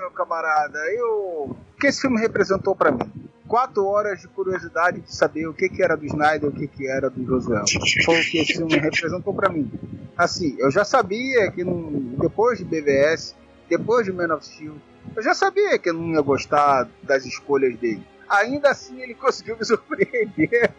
Meu 0.00 0.10
camarada, 0.10 0.78
eu. 0.92 1.08
O 1.50 1.56
que 1.80 1.86
esse 1.88 2.00
filme 2.00 2.18
representou 2.20 2.74
pra 2.76 2.90
mim? 2.90 3.00
Quatro 3.48 3.84
horas 3.86 4.20
de 4.20 4.28
curiosidade 4.28 5.00
de 5.00 5.14
saber 5.14 5.46
o 5.46 5.52
que, 5.54 5.68
que 5.68 5.82
era 5.82 5.96
do 5.96 6.06
Snyder 6.06 6.44
e 6.44 6.46
o 6.48 6.52
que, 6.56 6.66
que 6.68 6.88
era 6.88 7.10
do 7.10 7.24
Josué. 7.26 7.62
Foi 8.04 8.20
o 8.20 8.24
que 8.24 8.38
esse 8.38 8.54
filme 8.54 8.78
representou 8.78 9.34
pra 9.34 9.48
mim. 9.48 9.70
Assim, 10.16 10.56
eu 10.58 10.70
já 10.70 10.84
sabia 10.84 11.50
que 11.50 11.62
não- 11.64 11.90
depois 12.18 12.58
de 12.58 12.64
BVS, 12.64 13.34
depois 13.68 14.06
de 14.06 14.12
Man 14.12 14.34
of 14.34 14.44
Steel, 14.46 14.74
eu 15.14 15.22
já 15.22 15.34
sabia 15.34 15.78
que 15.78 15.90
eu 15.90 15.94
não 15.94 16.08
ia 16.10 16.20
gostar 16.22 16.88
das 17.02 17.26
escolhas 17.26 17.76
dele. 17.78 18.06
Ainda 18.28 18.70
assim, 18.70 19.00
ele 19.02 19.14
conseguiu 19.14 19.56
me 19.58 19.64
surpreender. 19.66 20.72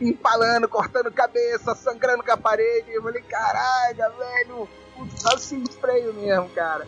empalando, 0.00 0.68
cortando 0.68 1.10
cabeça, 1.10 1.74
sangrando 1.74 2.22
com 2.22 2.32
a 2.32 2.36
parede. 2.36 2.92
Eu 2.92 3.02
falei, 3.02 3.22
caralho, 3.22 3.96
velho, 4.18 4.68
puta, 4.96 5.34
assim 5.34 5.64
freio 5.80 6.12
mesmo, 6.14 6.48
cara. 6.50 6.86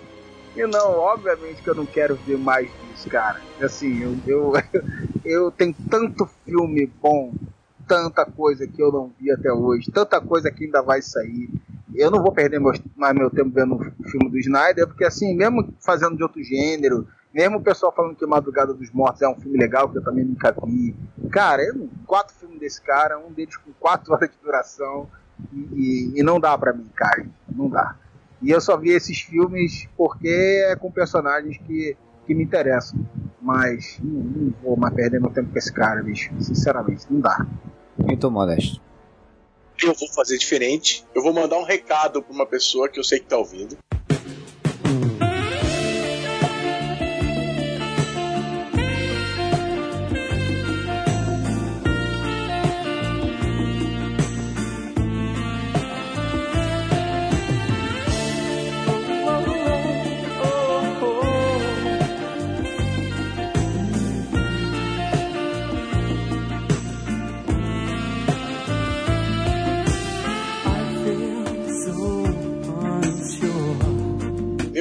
E 0.55 0.67
não, 0.67 0.99
obviamente 0.99 1.63
que 1.63 1.69
eu 1.71 1.75
não 1.75 1.87
quero 1.87 2.17
ver 2.17 2.39
mais 2.39 2.71
disso, 2.81 3.09
cara. 3.09 3.45
Assim, 3.61 3.99
eu, 4.01 4.17
eu, 4.27 4.53
eu 5.25 5.51
tenho 5.51 5.75
tanto 5.91 6.27
filme 6.45 6.87
bom, 6.87 7.35
tanta 7.89 8.25
coisa 8.25 8.67
que 8.67 8.81
eu 8.83 8.93
não 8.93 9.13
vi 9.19 9.31
até 9.31 9.53
hoje, 9.53 9.91
tanta 9.91 10.21
coisa 10.21 10.51
que 10.51 10.65
ainda 10.65 10.83
vai 10.83 11.03
sair. 11.03 11.51
Eu 11.95 12.11
não 12.11 12.23
vou 12.23 12.33
perder 12.33 12.61
mais 12.61 13.15
meu 13.15 13.31
tempo 13.31 13.51
vendo 13.51 13.75
o 13.77 14.09
filme 14.09 14.31
do 14.31 14.39
Snyder, 14.39 14.87
porque 14.87 15.05
assim, 15.05 15.35
mesmo 15.37 15.75
fazendo 15.81 16.17
de 16.17 16.23
outro 16.23 16.43
gênero, 16.43 17.07
mesmo 17.33 17.59
o 17.59 17.63
pessoal 17.63 17.93
falando 17.95 18.17
que 18.17 18.25
Madrugada 18.27 18.73
dos 18.73 18.91
Mortos 18.91 19.23
é 19.23 19.29
um 19.29 19.37
filme 19.41 19.59
legal, 19.59 19.89
que 19.91 19.99
eu 19.99 20.05
também 20.05 20.25
nunca 20.25 20.55
vi. 20.65 20.95
Cara, 21.31 21.63
eu 21.63 21.89
quatro 22.07 22.35
filmes 22.35 22.61
desse 22.61 22.81
cara, 22.81 23.19
um 23.19 23.33
deles 23.33 23.57
com 23.57 23.73
quatro 23.79 24.13
horas 24.15 24.31
de 24.31 24.37
duração, 24.43 25.09
e, 25.53 25.57
e- 26.17 26.21
e 26.21 26.23
não 26.23 26.39
dá 26.39 26.57
pra 26.57 26.73
mim, 26.73 26.89
cara. 26.95 27.27
Não 27.53 27.69
dá. 27.69 27.97
E 28.45 28.51
eu 28.51 28.61
só 28.61 28.77
vi 28.77 28.91
esses 28.91 29.21
filmes 29.21 29.89
porque 29.97 30.29
é 30.69 30.77
com 30.77 30.93
personagens 30.93 31.57
que, 31.67 31.97
que 32.27 32.35
me 32.35 32.45
interessam. 32.45 33.01
Mas 33.41 33.99
não, 34.03 34.21
não 34.21 34.55
vou 34.63 34.77
mais 34.77 34.95
perder 34.95 35.19
meu 35.19 35.31
tempo 35.31 35.51
com 35.51 35.59
esse 35.59 35.73
cara, 35.73 36.03
bicho. 36.03 36.31
Sinceramente, 36.39 37.07
não 37.11 37.21
dá. 37.21 37.47
Então, 38.07 38.31
Modesto. 38.31 38.83
Eu 39.83 39.95
vou 39.95 40.09
fazer 40.13 40.37
diferente. 40.37 41.07
Eu 41.15 41.23
vou 41.23 41.33
mandar 41.33 41.59
um 41.59 41.65
recado 41.65 42.23
pra 42.23 42.35
uma 42.35 42.47
pessoa 42.47 42.87
que 42.87 43.01
eu 43.01 43.05
sei 43.05 43.19
que 43.19 43.27
tá 43.27 43.39
ouvindo. 43.39 43.79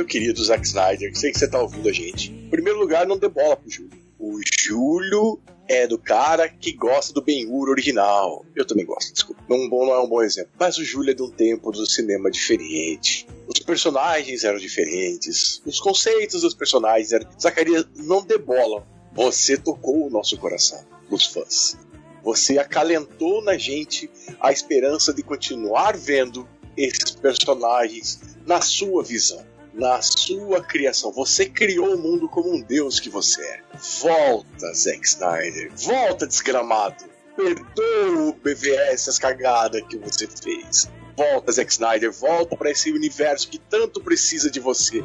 Meu 0.04 0.08
querido 0.10 0.44
Zack 0.44 0.68
Snyder, 0.68 1.18
sei 1.18 1.32
que 1.32 1.40
você 1.40 1.48
tá 1.48 1.62
ouvindo 1.62 1.88
a 1.88 1.94
gente. 1.94 2.30
Em 2.30 2.50
primeiro 2.50 2.78
lugar, 2.78 3.08
não 3.08 3.18
dê 3.18 3.30
bola 3.30 3.56
pro 3.56 3.70
Júlio. 3.70 3.98
O 4.20 4.38
Júlio 4.62 5.40
é 5.66 5.88
do 5.88 5.98
cara 5.98 6.50
que 6.50 6.74
gosta 6.74 7.14
do 7.14 7.22
Ben-Hur 7.22 7.70
original. 7.70 8.46
Eu 8.54 8.66
também 8.66 8.86
gosto, 8.86 9.14
desculpa. 9.14 9.42
Não, 9.48 9.70
bom, 9.70 9.86
não 9.86 9.94
é 9.94 10.02
um 10.02 10.10
bom 10.10 10.22
exemplo. 10.22 10.52
Mas 10.60 10.78
o 10.78 10.84
Júlio 10.84 11.12
é 11.12 11.14
de 11.14 11.24
um 11.24 11.30
tempo 11.30 11.72
do 11.72 11.86
cinema 11.86 12.30
diferente. 12.30 13.26
Os 13.48 13.60
personagens 13.60 14.44
eram 14.44 14.60
diferentes. 14.60 15.62
Os 15.66 15.80
conceitos 15.80 16.42
dos 16.42 16.54
personagens 16.54 17.14
eram... 17.14 17.26
Zacarias, 17.40 17.88
não 17.96 18.26
dê 18.26 18.38
bola. 18.38 18.86
Você 19.14 19.56
tocou 19.56 20.06
o 20.06 20.10
nosso 20.10 20.38
coração, 20.38 20.84
os 21.10 21.28
fãs. 21.28 21.78
Você 22.26 22.58
acalentou 22.58 23.42
na 23.42 23.58
gente 23.58 24.12
a 24.38 24.52
esperança 24.52 25.14
de 25.14 25.24
continuar 25.24 25.96
vendo 25.96 26.46
esses 26.76 27.12
personagens 27.12 28.20
na 28.46 28.60
sua 28.60 29.04
visão, 29.04 29.46
na 29.74 30.02
sua 30.02 30.62
criação. 30.62 31.12
Você 31.12 31.46
criou 31.46 31.96
o 31.96 31.98
mundo 31.98 32.30
como 32.30 32.54
um 32.54 32.62
deus 32.62 33.00
que 33.00 33.10
você 33.10 33.42
é. 33.42 33.62
Volta, 34.02 34.74
Zack 34.74 35.06
Snyder. 35.06 35.72
Volta, 35.76 36.28
desgramado. 36.28 37.06
Perdoa 37.36 38.30
o 38.30 38.34
BVS, 38.34 39.10
as 39.10 39.18
cagadas 39.18 39.82
que 39.90 39.98
você 39.98 40.28
fez. 40.28 40.90
Volta, 41.18 41.52
Zack 41.52 41.72
Snyder. 41.72 42.12
Volta 42.12 42.56
para 42.56 42.72
esse 42.72 42.92
universo 42.92 43.50
que 43.50 43.58
tanto 43.58 44.02
precisa 44.02 44.52
de 44.52 44.60
você. 44.60 45.04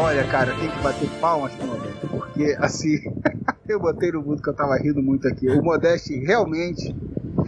Olha, 0.00 0.24
cara, 0.28 0.54
tem 0.54 0.70
que 0.70 0.78
bater 0.78 1.08
palmas 1.20 1.52
pro 1.54 1.66
Modeste, 1.66 2.06
porque 2.38 2.56
assim, 2.60 3.00
eu 3.68 3.80
botei 3.80 4.12
no 4.12 4.22
mundo 4.22 4.40
que 4.40 4.48
eu 4.48 4.54
tava 4.54 4.76
rindo 4.76 5.02
muito 5.02 5.26
aqui. 5.26 5.50
O 5.50 5.60
Modeste 5.60 6.16
realmente 6.20 6.94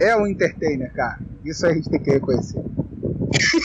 é 0.01 0.15
um 0.17 0.27
entertainer, 0.27 0.91
cara. 0.91 1.19
Isso 1.45 1.65
a 1.65 1.73
gente 1.73 1.89
tem 1.89 2.01
que 2.01 2.11
reconhecer. 2.11 2.59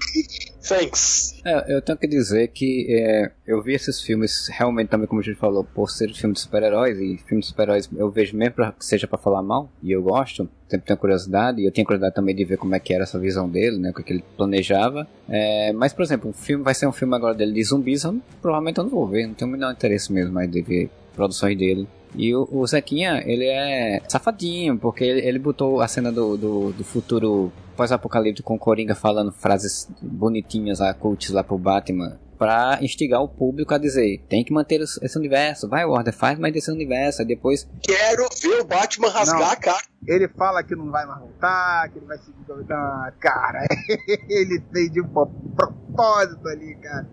Thanks. 0.66 1.40
É, 1.44 1.76
eu 1.76 1.80
tenho 1.80 1.96
que 1.96 2.08
dizer 2.08 2.48
que 2.48 2.86
é, 2.90 3.30
eu 3.46 3.62
vi 3.62 3.74
esses 3.74 4.00
filmes 4.00 4.48
realmente 4.50 4.88
também, 4.88 5.06
como 5.06 5.20
a 5.20 5.24
gente 5.24 5.38
falou, 5.38 5.62
por 5.62 5.88
ser 5.88 6.12
filme 6.12 6.34
de 6.34 6.40
super-heróis, 6.40 6.98
e 6.98 7.18
filme 7.18 7.40
de 7.40 7.46
super-heróis 7.46 7.88
eu 7.96 8.10
vejo 8.10 8.36
mesmo 8.36 8.54
pra, 8.54 8.72
que 8.72 8.84
seja 8.84 9.06
pra 9.06 9.18
falar 9.18 9.42
mal, 9.42 9.70
e 9.82 9.92
eu 9.92 10.02
gosto, 10.02 10.48
sempre 10.68 10.86
tenho 10.86 10.98
curiosidade, 10.98 11.60
e 11.60 11.66
eu 11.66 11.70
tinha 11.70 11.84
curiosidade 11.84 12.14
também 12.14 12.34
de 12.34 12.44
ver 12.44 12.58
como 12.58 12.74
é 12.74 12.80
que 12.80 12.92
era 12.92 13.04
essa 13.04 13.18
visão 13.18 13.48
dele, 13.48 13.78
né, 13.78 13.90
o 13.90 13.94
que, 13.94 14.02
que 14.02 14.12
ele 14.12 14.24
planejava. 14.36 15.06
É, 15.28 15.72
mas, 15.72 15.92
por 15.92 16.02
exemplo, 16.02 16.30
um 16.30 16.32
filme 16.32 16.64
vai 16.64 16.74
ser 16.74 16.86
um 16.86 16.92
filme 16.92 17.14
agora 17.14 17.34
dele 17.34 17.52
de 17.52 17.62
zumbis, 17.62 18.02
eu, 18.04 18.20
provavelmente 18.42 18.78
eu 18.78 18.84
não 18.84 18.90
vou 18.90 19.06
ver, 19.06 19.26
não 19.26 19.34
tenho 19.34 19.48
o 19.48 19.52
menor 19.52 19.72
interesse 19.72 20.12
mesmo 20.12 20.32
mais 20.32 20.50
de 20.50 20.62
ver 20.62 20.90
produções 21.14 21.56
dele. 21.56 21.86
E 22.16 22.34
o, 22.34 22.48
o 22.50 22.66
Zequinha, 22.66 23.22
ele 23.26 23.46
é 23.46 24.00
safadinho, 24.08 24.78
porque 24.78 25.04
ele, 25.04 25.20
ele 25.26 25.38
botou 25.38 25.80
a 25.80 25.88
cena 25.88 26.10
do, 26.10 26.36
do, 26.36 26.72
do 26.72 26.84
futuro 26.84 27.52
pós-apocalíptico 27.76 28.48
com 28.48 28.54
o 28.54 28.58
Coringa 28.58 28.94
falando 28.94 29.30
frases 29.32 29.88
bonitinhas 30.00 30.78
lá, 30.80 30.94
cults 30.94 31.30
lá 31.30 31.44
pro 31.44 31.58
Batman, 31.58 32.18
pra 32.38 32.78
instigar 32.80 33.22
o 33.22 33.28
público 33.28 33.74
a 33.74 33.78
dizer, 33.78 34.24
tem 34.28 34.42
que 34.44 34.52
manter 34.52 34.80
esse 34.80 35.18
universo, 35.18 35.68
vai 35.68 35.84
Warner, 35.84 36.12
faz 36.14 36.38
mais 36.38 36.52
desse 36.54 36.70
universo, 36.70 37.20
aí 37.22 37.28
depois... 37.28 37.68
Quero 37.82 38.26
ver 38.42 38.60
o 38.60 38.64
Batman 38.64 39.08
rasgar 39.08 39.40
Não. 39.40 39.50
a 39.50 39.56
cara. 39.56 39.82
Ele 40.06 40.28
fala 40.28 40.62
que 40.62 40.74
não 40.76 40.90
vai 40.90 41.04
mais 41.06 41.20
voltar, 41.20 41.88
que 41.90 41.98
ele 41.98 42.06
vai 42.06 42.16
seguir. 42.18 42.36
Ah, 42.70 43.12
cara, 43.18 43.66
ele 44.28 44.62
fez 44.72 44.90
de 44.92 45.02
pro- 45.02 45.26
propósito 45.56 46.46
ali, 46.48 46.74
cara. 46.76 47.06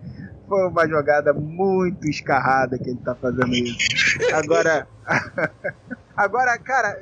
Foi 0.53 0.67
uma 0.67 0.87
jogada 0.87 1.33
muito 1.33 2.07
escarrada 2.07 2.77
que 2.77 2.87
ele 2.91 2.99
tá 3.03 3.15
fazendo 3.15 3.51
isso. 3.55 4.19
Agora. 4.31 4.87
Agora, 6.15 6.55
cara. 6.59 7.01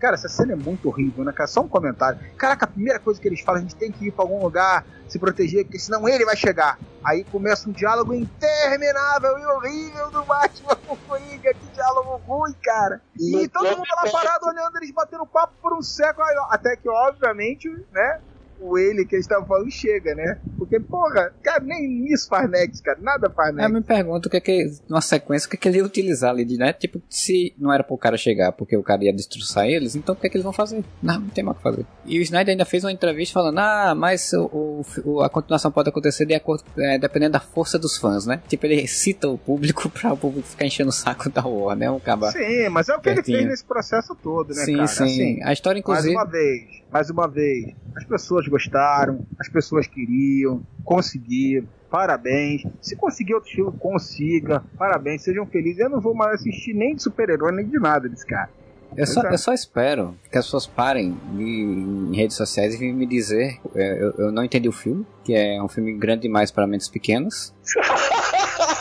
Cara, 0.00 0.14
essa 0.14 0.28
cena 0.28 0.52
é 0.52 0.56
muito 0.56 0.88
horrível, 0.88 1.24
né, 1.24 1.32
cara? 1.32 1.46
Só 1.46 1.60
um 1.60 1.68
comentário. 1.68 2.18
Caraca, 2.36 2.64
a 2.64 2.68
primeira 2.68 2.98
coisa 2.98 3.20
que 3.20 3.28
eles 3.28 3.40
falam, 3.40 3.60
a 3.60 3.62
gente 3.62 3.76
tem 3.76 3.92
que 3.92 4.08
ir 4.08 4.10
pra 4.10 4.24
algum 4.24 4.42
lugar, 4.42 4.84
se 5.08 5.18
proteger, 5.20 5.64
porque 5.64 5.78
senão 5.78 6.06
ele 6.08 6.24
vai 6.24 6.36
chegar. 6.36 6.78
Aí 7.02 7.22
começa 7.24 7.68
um 7.68 7.72
diálogo 7.72 8.12
interminável 8.12 9.38
e 9.38 9.46
horrível 9.46 10.10
do 10.10 10.24
Batman 10.24 10.76
com 10.84 10.94
o 10.94 10.98
Coringa. 10.98 11.54
Que 11.54 11.66
diálogo 11.72 12.20
ruim, 12.26 12.54
cara. 12.60 13.00
E 13.18 13.48
todo 13.48 13.70
mundo 13.70 13.86
lá 14.02 14.10
parado 14.10 14.46
olhando 14.46 14.76
eles 14.78 14.90
batendo 14.90 15.24
papo 15.24 15.54
por 15.62 15.72
um 15.72 15.80
século. 15.80 16.26
Até 16.50 16.74
que, 16.76 16.88
obviamente, 16.88 17.68
né? 17.92 18.20
O 18.66 18.78
ele 18.78 19.04
que 19.04 19.14
eles 19.14 19.24
estavam 19.26 19.46
falando 19.46 19.70
chega, 19.70 20.14
né? 20.14 20.38
Porque, 20.56 20.80
porra, 20.80 21.32
cara, 21.42 21.62
nem 21.62 22.06
isso 22.12 22.28
faz 22.28 22.48
Nex, 22.50 22.80
cara. 22.80 22.98
Nada 23.00 23.28
faz 23.30 23.54
Eu 23.56 23.68
me 23.68 23.82
pergunto 23.82 24.26
o 24.28 24.30
que 24.30 24.36
é 24.38 24.40
que, 24.40 24.64
numa 24.88 25.00
sequência, 25.00 25.46
o 25.46 25.50
que 25.50 25.56
é 25.56 25.58
que 25.58 25.68
ele 25.68 25.78
ia 25.78 25.84
utilizar 25.84 26.30
ali, 26.30 26.44
de, 26.44 26.56
né? 26.56 26.72
Tipo, 26.72 27.02
se 27.08 27.54
não 27.58 27.72
era 27.72 27.84
pro 27.84 27.98
cara 27.98 28.16
chegar 28.16 28.52
porque 28.52 28.76
o 28.76 28.82
cara 28.82 29.04
ia 29.04 29.12
destroçar 29.12 29.66
eles, 29.66 29.94
então 29.94 30.14
o 30.14 30.18
que 30.18 30.26
é 30.26 30.30
que 30.30 30.36
eles 30.36 30.44
vão 30.44 30.52
fazer? 30.52 30.82
Não, 31.02 31.20
não 31.20 31.28
tem 31.28 31.44
mais 31.44 31.56
o 31.56 31.58
que 31.58 31.62
fazer. 31.62 31.86
E 32.06 32.18
o 32.18 32.22
Snyder 32.22 32.52
ainda 32.52 32.64
fez 32.64 32.84
uma 32.84 32.92
entrevista 32.92 33.34
falando, 33.34 33.58
ah, 33.58 33.94
mas 33.94 34.32
o, 34.32 34.82
o- 35.04 35.20
a 35.20 35.28
continuação 35.28 35.70
pode 35.70 35.88
acontecer 35.90 36.24
de 36.24 36.34
acordo, 36.34 36.64
é, 36.78 36.98
dependendo 36.98 37.32
da 37.32 37.40
força 37.40 37.78
dos 37.78 37.96
fãs, 37.96 38.24
né? 38.26 38.40
Tipo, 38.48 38.66
ele 38.66 38.86
cita 38.86 39.28
o 39.28 39.36
público 39.36 39.88
pra 39.90 40.12
o 40.12 40.16
público 40.16 40.48
ficar 40.48 40.64
enchendo 40.66 40.88
o 40.88 40.92
saco 40.92 41.28
da 41.28 41.44
Warner, 41.44 41.90
né? 41.90 41.90
Um 41.90 42.00
caba. 42.00 42.30
Sim, 42.32 42.68
mas 42.70 42.88
é 42.88 42.96
o 42.96 43.00
que 43.00 43.08
ele 43.08 43.16
Pertinho. 43.16 43.38
fez 43.38 43.50
nesse 43.50 43.64
processo 43.64 44.14
todo, 44.14 44.48
né, 44.54 44.64
sim, 44.64 44.74
cara? 44.76 44.86
sim. 44.88 45.04
Assim, 45.04 45.42
A 45.42 45.52
história, 45.52 45.82
mais 45.86 46.04
inclusive. 46.04 46.14
uma 46.14 46.24
vez, 46.24 46.64
mais 46.94 47.10
uma 47.10 47.26
vez, 47.26 47.74
as 47.96 48.04
pessoas 48.04 48.46
gostaram, 48.46 49.26
as 49.40 49.48
pessoas 49.48 49.88
queriam, 49.88 50.62
conseguiram. 50.84 51.66
Parabéns. 51.90 52.62
Se 52.80 52.94
conseguir 52.94 53.34
outro 53.34 53.50
filme, 53.50 53.76
consiga. 53.78 54.62
Parabéns, 54.78 55.22
sejam 55.22 55.44
felizes. 55.44 55.80
Eu 55.80 55.90
não 55.90 56.00
vou 56.00 56.14
mais 56.14 56.34
assistir 56.40 56.72
nem 56.72 56.94
de 56.94 57.02
super-herói, 57.02 57.50
nem 57.50 57.66
de 57.66 57.80
nada 57.80 58.08
desse 58.08 58.24
cara. 58.24 58.48
Eu 58.96 59.06
só, 59.06 59.20
Exato. 59.20 59.34
eu 59.34 59.38
só 59.38 59.52
espero 59.52 60.14
que 60.30 60.38
as 60.38 60.44
pessoas 60.44 60.68
parem 60.68 61.16
de, 61.32 61.42
em 61.42 62.14
redes 62.14 62.36
sociais 62.36 62.80
e 62.80 62.92
me 62.92 63.06
dizer. 63.06 63.58
é, 63.74 64.00
Eu, 64.00 64.10
eu 64.26 64.32
não 64.32 64.44
entendi 64.44 64.68
o 64.68 64.72
filme, 64.72 65.04
que 65.24 65.34
é 65.34 65.60
um 65.60 65.68
filme 65.68 65.92
grande 65.98 66.22
demais 66.22 66.52
para 66.52 66.64
mentes 66.64 66.88
pequenas. 66.88 67.52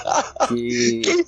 que 0.47 1.01
Quem 1.03 1.21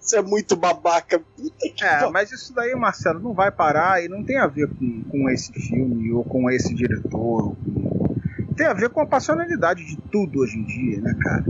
Isso 0.00 0.16
é 0.16 0.22
muito 0.22 0.56
babaca. 0.56 1.18
Puta 1.18 1.68
que 1.74 1.84
É, 1.84 2.08
mas 2.10 2.30
isso 2.32 2.54
daí, 2.54 2.74
Marcelo, 2.74 3.20
não 3.20 3.32
vai 3.34 3.50
parar 3.50 4.02
e 4.04 4.08
não 4.08 4.24
tem 4.24 4.38
a 4.38 4.46
ver 4.46 4.68
com, 4.68 5.02
com 5.10 5.30
esse 5.30 5.52
filme 5.52 6.12
ou 6.12 6.24
com 6.24 6.50
esse 6.50 6.74
diretor. 6.74 7.48
ou 7.48 7.56
com- 7.56 8.14
Tem 8.56 8.66
a 8.66 8.72
ver 8.74 8.88
com 8.90 9.00
a 9.00 9.06
passionalidade 9.06 9.84
de 9.84 9.96
tudo 10.10 10.40
hoje 10.40 10.58
em 10.58 10.64
dia, 10.64 11.00
né, 11.00 11.14
cara? 11.20 11.44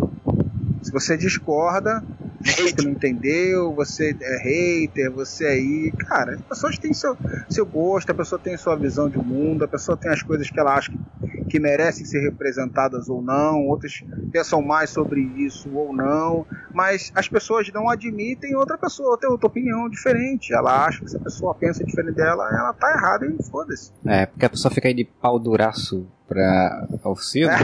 Se 0.82 0.93
você 0.93 1.16
discorda, 1.16 2.03
você 2.44 2.73
que 2.73 2.85
não 2.85 2.93
entendeu, 2.93 3.74
você 3.74 4.16
é 4.20 4.36
hater, 4.39 5.11
você 5.11 5.47
aí. 5.47 5.93
Cara, 5.98 6.35
as 6.35 6.43
pessoas 6.43 6.78
têm 6.78 6.93
seu, 6.93 7.16
seu 7.48 7.66
gosto, 7.66 8.11
a 8.11 8.15
pessoa 8.15 8.39
tem 8.39 8.57
sua 8.57 8.77
visão 8.77 9.09
de 9.09 9.19
mundo, 9.19 9.65
a 9.65 9.69
pessoa 9.69 9.97
tem 9.97 10.11
as 10.11 10.23
coisas 10.23 10.48
que 10.48 10.59
ela 10.59 10.74
acha 10.74 10.93
que, 10.93 11.44
que 11.44 11.59
merecem 11.59 12.05
ser 12.05 12.20
representadas 12.20 13.09
ou 13.09 13.20
não, 13.20 13.66
outras 13.66 14.05
pensam 14.31 14.62
mais 14.62 14.90
sobre 14.90 15.20
isso 15.20 15.69
ou 15.74 15.94
não, 15.94 16.47
mas 16.73 17.11
as 17.15 17.28
pessoas 17.28 17.70
não 17.73 17.89
admitem 17.89 18.55
outra 18.55 18.78
pessoa 18.78 19.19
ter 19.19 19.27
outra 19.27 19.47
opinião 19.47 19.89
diferente. 19.89 20.55
Ela 20.55 20.86
acha 20.86 21.01
que 21.01 21.11
se 21.11 21.16
a 21.16 21.20
pessoa 21.20 21.55
pensa 21.55 21.85
diferente 21.85 22.16
dela, 22.16 22.48
ela 22.53 22.73
tá 22.73 22.93
errada 22.93 23.27
e 23.27 23.43
foda-se. 23.51 23.90
É, 24.05 24.27
porque 24.27 24.47
a 24.47 24.51
pessoa 24.51 24.73
fica 24.73 24.89
aí 24.89 24.94
de 24.94 25.05
pau 25.05 25.39
duraço 25.39 26.07
pra 26.28 26.86
o 27.05 27.16
filme 27.16 27.55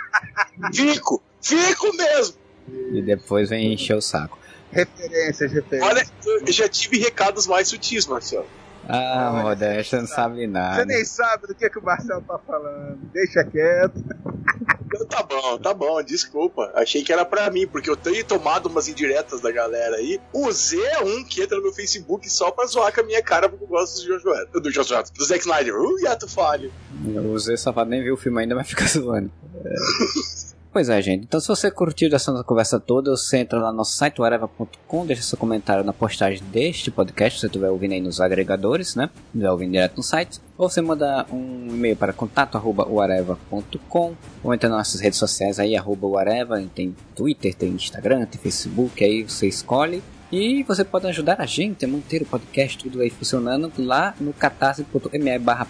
Fico! 0.74 1.22
Fico 1.40 1.96
mesmo! 1.96 2.39
E 2.92 3.02
depois 3.02 3.48
vem 3.50 3.72
encher 3.72 3.96
o 3.96 4.00
saco. 4.00 4.38
Referências, 4.70 5.52
referências. 5.52 5.90
Olha, 5.90 6.06
eu 6.46 6.52
já 6.52 6.68
tive 6.68 6.98
recados 6.98 7.46
mais 7.46 7.68
sutis, 7.68 8.06
Marcelo. 8.06 8.46
Ah, 8.88 9.40
Modesta 9.42 10.00
não 10.00 10.06
sabe 10.06 10.36
Você 10.36 10.46
nada. 10.46 10.84
nem 10.84 11.04
sabe 11.04 11.46
do 11.46 11.54
que, 11.54 11.68
que 11.68 11.78
o 11.78 11.82
Marcelo 11.82 12.22
tá 12.22 12.38
falando. 12.38 12.98
Deixa 13.12 13.44
quieto. 13.44 14.02
Então 14.86 15.06
tá 15.06 15.22
bom, 15.22 15.58
tá 15.58 15.74
bom, 15.74 16.02
desculpa. 16.02 16.72
Achei 16.74 17.04
que 17.04 17.12
era 17.12 17.24
pra 17.24 17.50
mim, 17.50 17.66
porque 17.66 17.88
eu 17.88 17.96
tenho 17.96 18.24
tomado 18.24 18.66
umas 18.66 18.88
indiretas 18.88 19.40
da 19.40 19.52
galera 19.52 19.96
aí. 19.96 20.20
O 20.32 20.50
Zé 20.50 20.78
é 20.94 21.00
um 21.00 21.22
que 21.22 21.42
entra 21.42 21.56
no 21.58 21.62
meu 21.62 21.72
Facebook 21.72 22.28
só 22.28 22.50
pra 22.50 22.66
zoar 22.66 22.92
com 22.92 23.00
a 23.00 23.04
minha 23.04 23.22
cara, 23.22 23.48
porque 23.48 23.62
eu 23.64 23.68
gosto 23.68 24.00
do 24.00 24.06
Josué. 24.14 24.46
Do 24.52 24.70
Josué, 24.72 25.02
do 25.16 25.24
Zack 25.24 25.40
Snyder. 25.40 25.76
Uh, 25.78 26.00
Yato 26.00 26.28
falho. 26.28 26.72
O 27.04 27.38
Zé 27.38 27.56
Safado 27.56 27.90
nem 27.90 28.02
viu 28.02 28.14
o 28.14 28.16
filme 28.16 28.40
ainda, 28.40 28.54
mas 28.56 28.68
fica 28.68 28.84
zoando. 28.86 29.30
É. 29.64 29.74
Pois 30.72 30.88
é, 30.88 31.02
gente. 31.02 31.24
Então, 31.24 31.40
se 31.40 31.48
você 31.48 31.68
curtiu 31.68 32.08
essa 32.14 32.30
nossa 32.30 32.44
conversa 32.44 32.78
toda, 32.78 33.10
você 33.10 33.38
entra 33.38 33.58
lá 33.58 33.72
no 33.72 33.78
nosso 33.78 33.96
site, 33.96 34.20
whatever.com, 34.20 35.04
deixa 35.04 35.22
seu 35.22 35.36
comentário 35.36 35.82
na 35.82 35.92
postagem 35.92 36.40
deste 36.44 36.92
podcast, 36.92 37.38
se 37.38 37.40
você 37.40 37.46
estiver 37.48 37.70
ouvindo 37.70 37.92
aí 37.92 38.00
nos 38.00 38.20
agregadores, 38.20 38.94
né? 38.94 39.10
Estiver 39.26 39.50
ouvindo 39.50 39.72
direto 39.72 39.96
no 39.96 40.02
site. 40.04 40.40
Ou 40.56 40.68
você 40.68 40.80
manda 40.80 41.26
um 41.32 41.66
e-mail 41.70 41.96
para 41.96 42.12
contato 42.12 42.56
arroba 42.56 42.86
whatever.com 42.88 44.14
ou 44.44 44.54
entra 44.54 44.68
nas 44.68 44.78
nossas 44.78 45.00
redes 45.00 45.18
sociais 45.18 45.58
aí, 45.58 45.76
arroba 45.76 46.06
tem 46.72 46.94
Twitter, 47.16 47.52
tem 47.52 47.70
Instagram, 47.70 48.24
tem 48.26 48.40
Facebook, 48.40 49.02
aí 49.02 49.24
você 49.24 49.48
escolhe. 49.48 50.00
E 50.30 50.62
você 50.62 50.84
pode 50.84 51.08
ajudar 51.08 51.40
a 51.40 51.46
gente 51.46 51.84
a 51.84 51.88
manter 51.88 52.22
o 52.22 52.26
podcast 52.26 52.78
tudo 52.78 53.00
aí 53.00 53.10
funcionando 53.10 53.72
lá 53.78 54.14
no 54.20 54.32
catarse.me 54.32 55.38
barra 55.40 55.66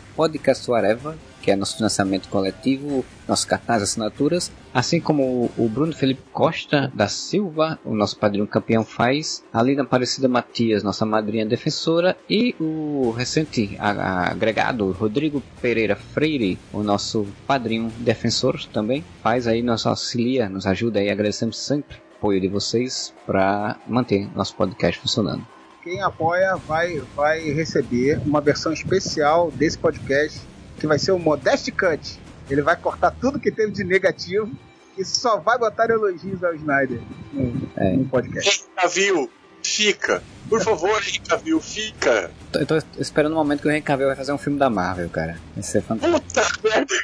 que 1.40 1.50
é 1.50 1.56
nosso 1.56 1.76
financiamento 1.76 2.28
coletivo, 2.28 3.04
nosso 3.26 3.46
cartaz 3.46 3.82
assinaturas, 3.82 4.50
assim 4.72 5.00
como 5.00 5.50
o 5.56 5.68
Bruno 5.68 5.92
Felipe 5.92 6.22
Costa 6.32 6.90
da 6.94 7.08
Silva, 7.08 7.78
o 7.84 7.94
nosso 7.94 8.18
padrinho 8.18 8.46
campeão 8.46 8.84
faz, 8.84 9.42
a 9.52 9.62
Lina 9.62 9.82
Aparecida 9.82 10.28
Matias, 10.28 10.82
nossa 10.82 11.06
madrinha 11.06 11.46
defensora, 11.46 12.16
e 12.28 12.54
o 12.60 13.10
recente 13.16 13.76
agregado 13.78 14.90
Rodrigo 14.92 15.42
Pereira 15.60 15.96
Freire, 15.96 16.58
o 16.72 16.82
nosso 16.82 17.26
padrinho 17.46 17.90
defensor 17.98 18.60
também, 18.72 19.04
faz 19.22 19.46
aí, 19.46 19.62
nos 19.62 19.86
auxilia, 19.86 20.48
nos 20.48 20.66
ajuda 20.66 21.00
aí, 21.00 21.10
agradecemos 21.10 21.58
sempre 21.58 21.96
o 21.96 22.16
apoio 22.18 22.40
de 22.40 22.48
vocês 22.48 23.14
para 23.26 23.76
manter 23.86 24.28
nosso 24.36 24.54
podcast 24.54 25.00
funcionando. 25.00 25.46
Quem 25.82 26.02
apoia 26.02 26.56
vai, 26.56 27.00
vai 27.16 27.40
receber 27.52 28.20
uma 28.26 28.40
versão 28.42 28.70
especial 28.70 29.50
desse 29.50 29.78
podcast, 29.78 30.38
que 30.80 30.86
vai 30.86 30.98
ser 30.98 31.12
o 31.12 31.18
Modest 31.18 31.70
Cut. 31.72 32.18
Ele 32.48 32.62
vai 32.62 32.74
cortar 32.76 33.12
tudo 33.12 33.38
que 33.38 33.52
teve 33.52 33.70
de 33.70 33.84
negativo 33.84 34.50
e 34.98 35.04
só 35.04 35.36
vai 35.38 35.56
botar 35.56 35.88
elogios 35.90 36.42
ao 36.42 36.54
Snyder 36.54 37.00
no, 37.32 37.70
É. 37.76 37.92
no 37.92 38.04
podcast. 38.06 38.64
Cavill, 38.74 39.30
fica. 39.62 40.22
Por 40.48 40.60
favor, 40.60 41.00
Henry 41.00 41.20
Cavill, 41.20 41.60
fica. 41.60 42.30
Eu 42.54 42.66
tô 42.66 42.76
esperando 42.98 43.32
o 43.32 43.36
momento 43.36 43.60
que 43.62 43.68
o 43.68 43.70
Henry 43.70 43.82
Cavill 43.82 44.08
vai 44.08 44.16
fazer 44.16 44.32
um 44.32 44.38
filme 44.38 44.58
da 44.58 44.68
Marvel, 44.68 45.08
cara. 45.10 45.38
Vai 45.54 45.62
ser 45.62 45.80
fantástico. 45.82 46.20
Puta 46.20 46.68
merda. 46.68 46.94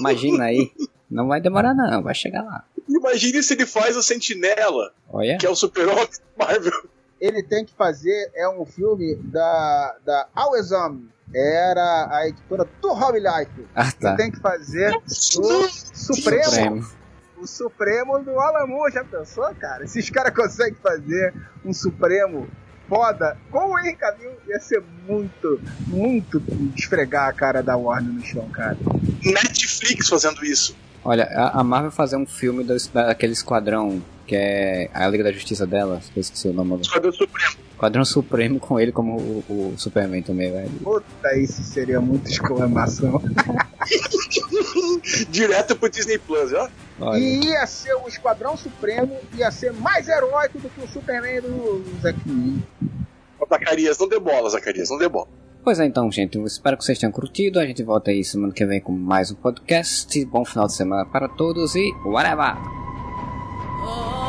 Imagina 0.00 0.44
aí. 0.44 0.72
Não 1.10 1.26
vai 1.28 1.40
demorar 1.40 1.74
não, 1.74 2.02
vai 2.02 2.14
chegar 2.14 2.42
lá. 2.42 2.64
Imagine 2.88 3.42
se 3.42 3.54
ele 3.54 3.66
faz 3.66 3.96
o 3.96 4.02
Sentinela, 4.02 4.92
Olha. 5.08 5.36
que 5.38 5.46
é 5.46 5.50
o 5.50 5.54
super-homem 5.56 6.08
Marvel. 6.38 6.72
Ele 7.20 7.42
tem 7.42 7.64
que 7.64 7.74
fazer 7.74 8.30
é 8.34 8.48
um 8.48 8.64
filme 8.64 9.16
da, 9.16 9.96
da 10.06 10.28
Awesome. 10.34 11.08
Era 11.34 12.08
a 12.10 12.28
editora 12.28 12.66
do 12.80 12.92
Hobby 12.92 13.20
Life. 13.20 13.66
Ah, 13.74 13.90
tá. 13.92 14.08
Ele 14.08 14.16
tem 14.16 14.30
que 14.30 14.40
fazer 14.40 14.94
o 14.96 15.02
Supremo. 15.06 16.44
Supremo. 16.44 16.86
o 17.36 17.46
Supremo 17.46 18.18
do 18.18 18.38
Alamo. 18.38 18.90
Já 18.90 19.04
pensou, 19.04 19.54
cara? 19.54 19.86
Se 19.86 20.00
os 20.00 20.10
caras 20.10 20.34
conseguem 20.34 20.76
fazer 20.82 21.32
um 21.64 21.72
Supremo 21.72 22.48
foda 22.88 23.38
com 23.52 23.70
o 23.70 23.78
Henry 23.78 23.94
Cavill, 23.94 24.32
ia 24.48 24.58
ser 24.58 24.82
muito, 25.06 25.60
muito 25.86 26.42
esfregar 26.76 27.28
a 27.28 27.32
cara 27.32 27.62
da 27.62 27.76
Warner 27.76 28.12
no 28.12 28.22
chão, 28.24 28.48
cara. 28.50 28.76
Netflix 29.24 30.08
fazendo 30.08 30.44
isso. 30.44 30.76
Olha, 31.04 31.24
a, 31.24 31.60
a 31.60 31.64
Marvel 31.64 31.90
fazer 31.90 32.16
um 32.16 32.26
filme 32.26 32.62
do, 32.62 32.74
daquele 32.92 33.32
esquadrão 33.32 34.02
que 34.26 34.36
é 34.36 34.88
a 34.94 35.08
Liga 35.08 35.24
da 35.24 35.32
Justiça 35.32 35.66
dela, 35.66 36.00
eu 36.14 36.20
esqueci 36.20 36.46
o 36.46 36.52
nome 36.52 36.80
Esquadrão 36.80 37.10
Supremo. 37.10 37.56
Esquadrão 37.72 38.04
Supremo 38.04 38.60
com 38.60 38.78
ele 38.78 38.92
como 38.92 39.16
o, 39.16 39.72
o 39.72 39.74
Superman 39.76 40.22
também, 40.22 40.52
velho. 40.52 40.70
Puta, 40.84 41.34
isso 41.36 41.64
seria 41.64 42.00
muita 42.00 42.30
exclamação. 42.30 43.20
Direto 45.30 45.74
pro 45.74 45.88
Disney 45.88 46.18
Plus, 46.18 46.52
ó. 46.52 46.68
Olha, 47.00 47.18
E 47.18 47.44
ia 47.44 47.66
ser 47.66 47.94
o 47.94 48.06
Esquadrão 48.06 48.56
Supremo, 48.56 49.18
ia 49.34 49.50
ser 49.50 49.72
mais 49.72 50.06
heróico 50.06 50.60
do 50.60 50.68
que 50.68 50.80
o 50.80 50.86
Superman 50.86 51.40
do 51.40 51.84
Zack 52.00 52.18
Zacarias, 53.50 53.98
não 53.98 54.08
dê 54.08 54.20
bola, 54.20 54.48
Zacarias, 54.48 54.90
não 54.90 54.98
dê 54.98 55.08
bola. 55.08 55.26
Pois 55.62 55.78
é, 55.78 55.84
então, 55.84 56.10
gente, 56.10 56.38
eu 56.38 56.46
espero 56.46 56.76
que 56.76 56.84
vocês 56.84 56.98
tenham 56.98 57.12
curtido. 57.12 57.60
A 57.60 57.66
gente 57.66 57.82
volta 57.82 58.10
aí 58.10 58.24
semana 58.24 58.52
que 58.52 58.64
vem 58.64 58.80
com 58.80 58.92
mais 58.92 59.30
um 59.30 59.34
podcast. 59.34 60.24
Bom 60.24 60.44
final 60.44 60.66
de 60.66 60.74
semana 60.74 61.04
para 61.04 61.28
todos 61.28 61.74
e 61.74 61.92
whatever! 62.04 62.56
Oh. 63.84 64.19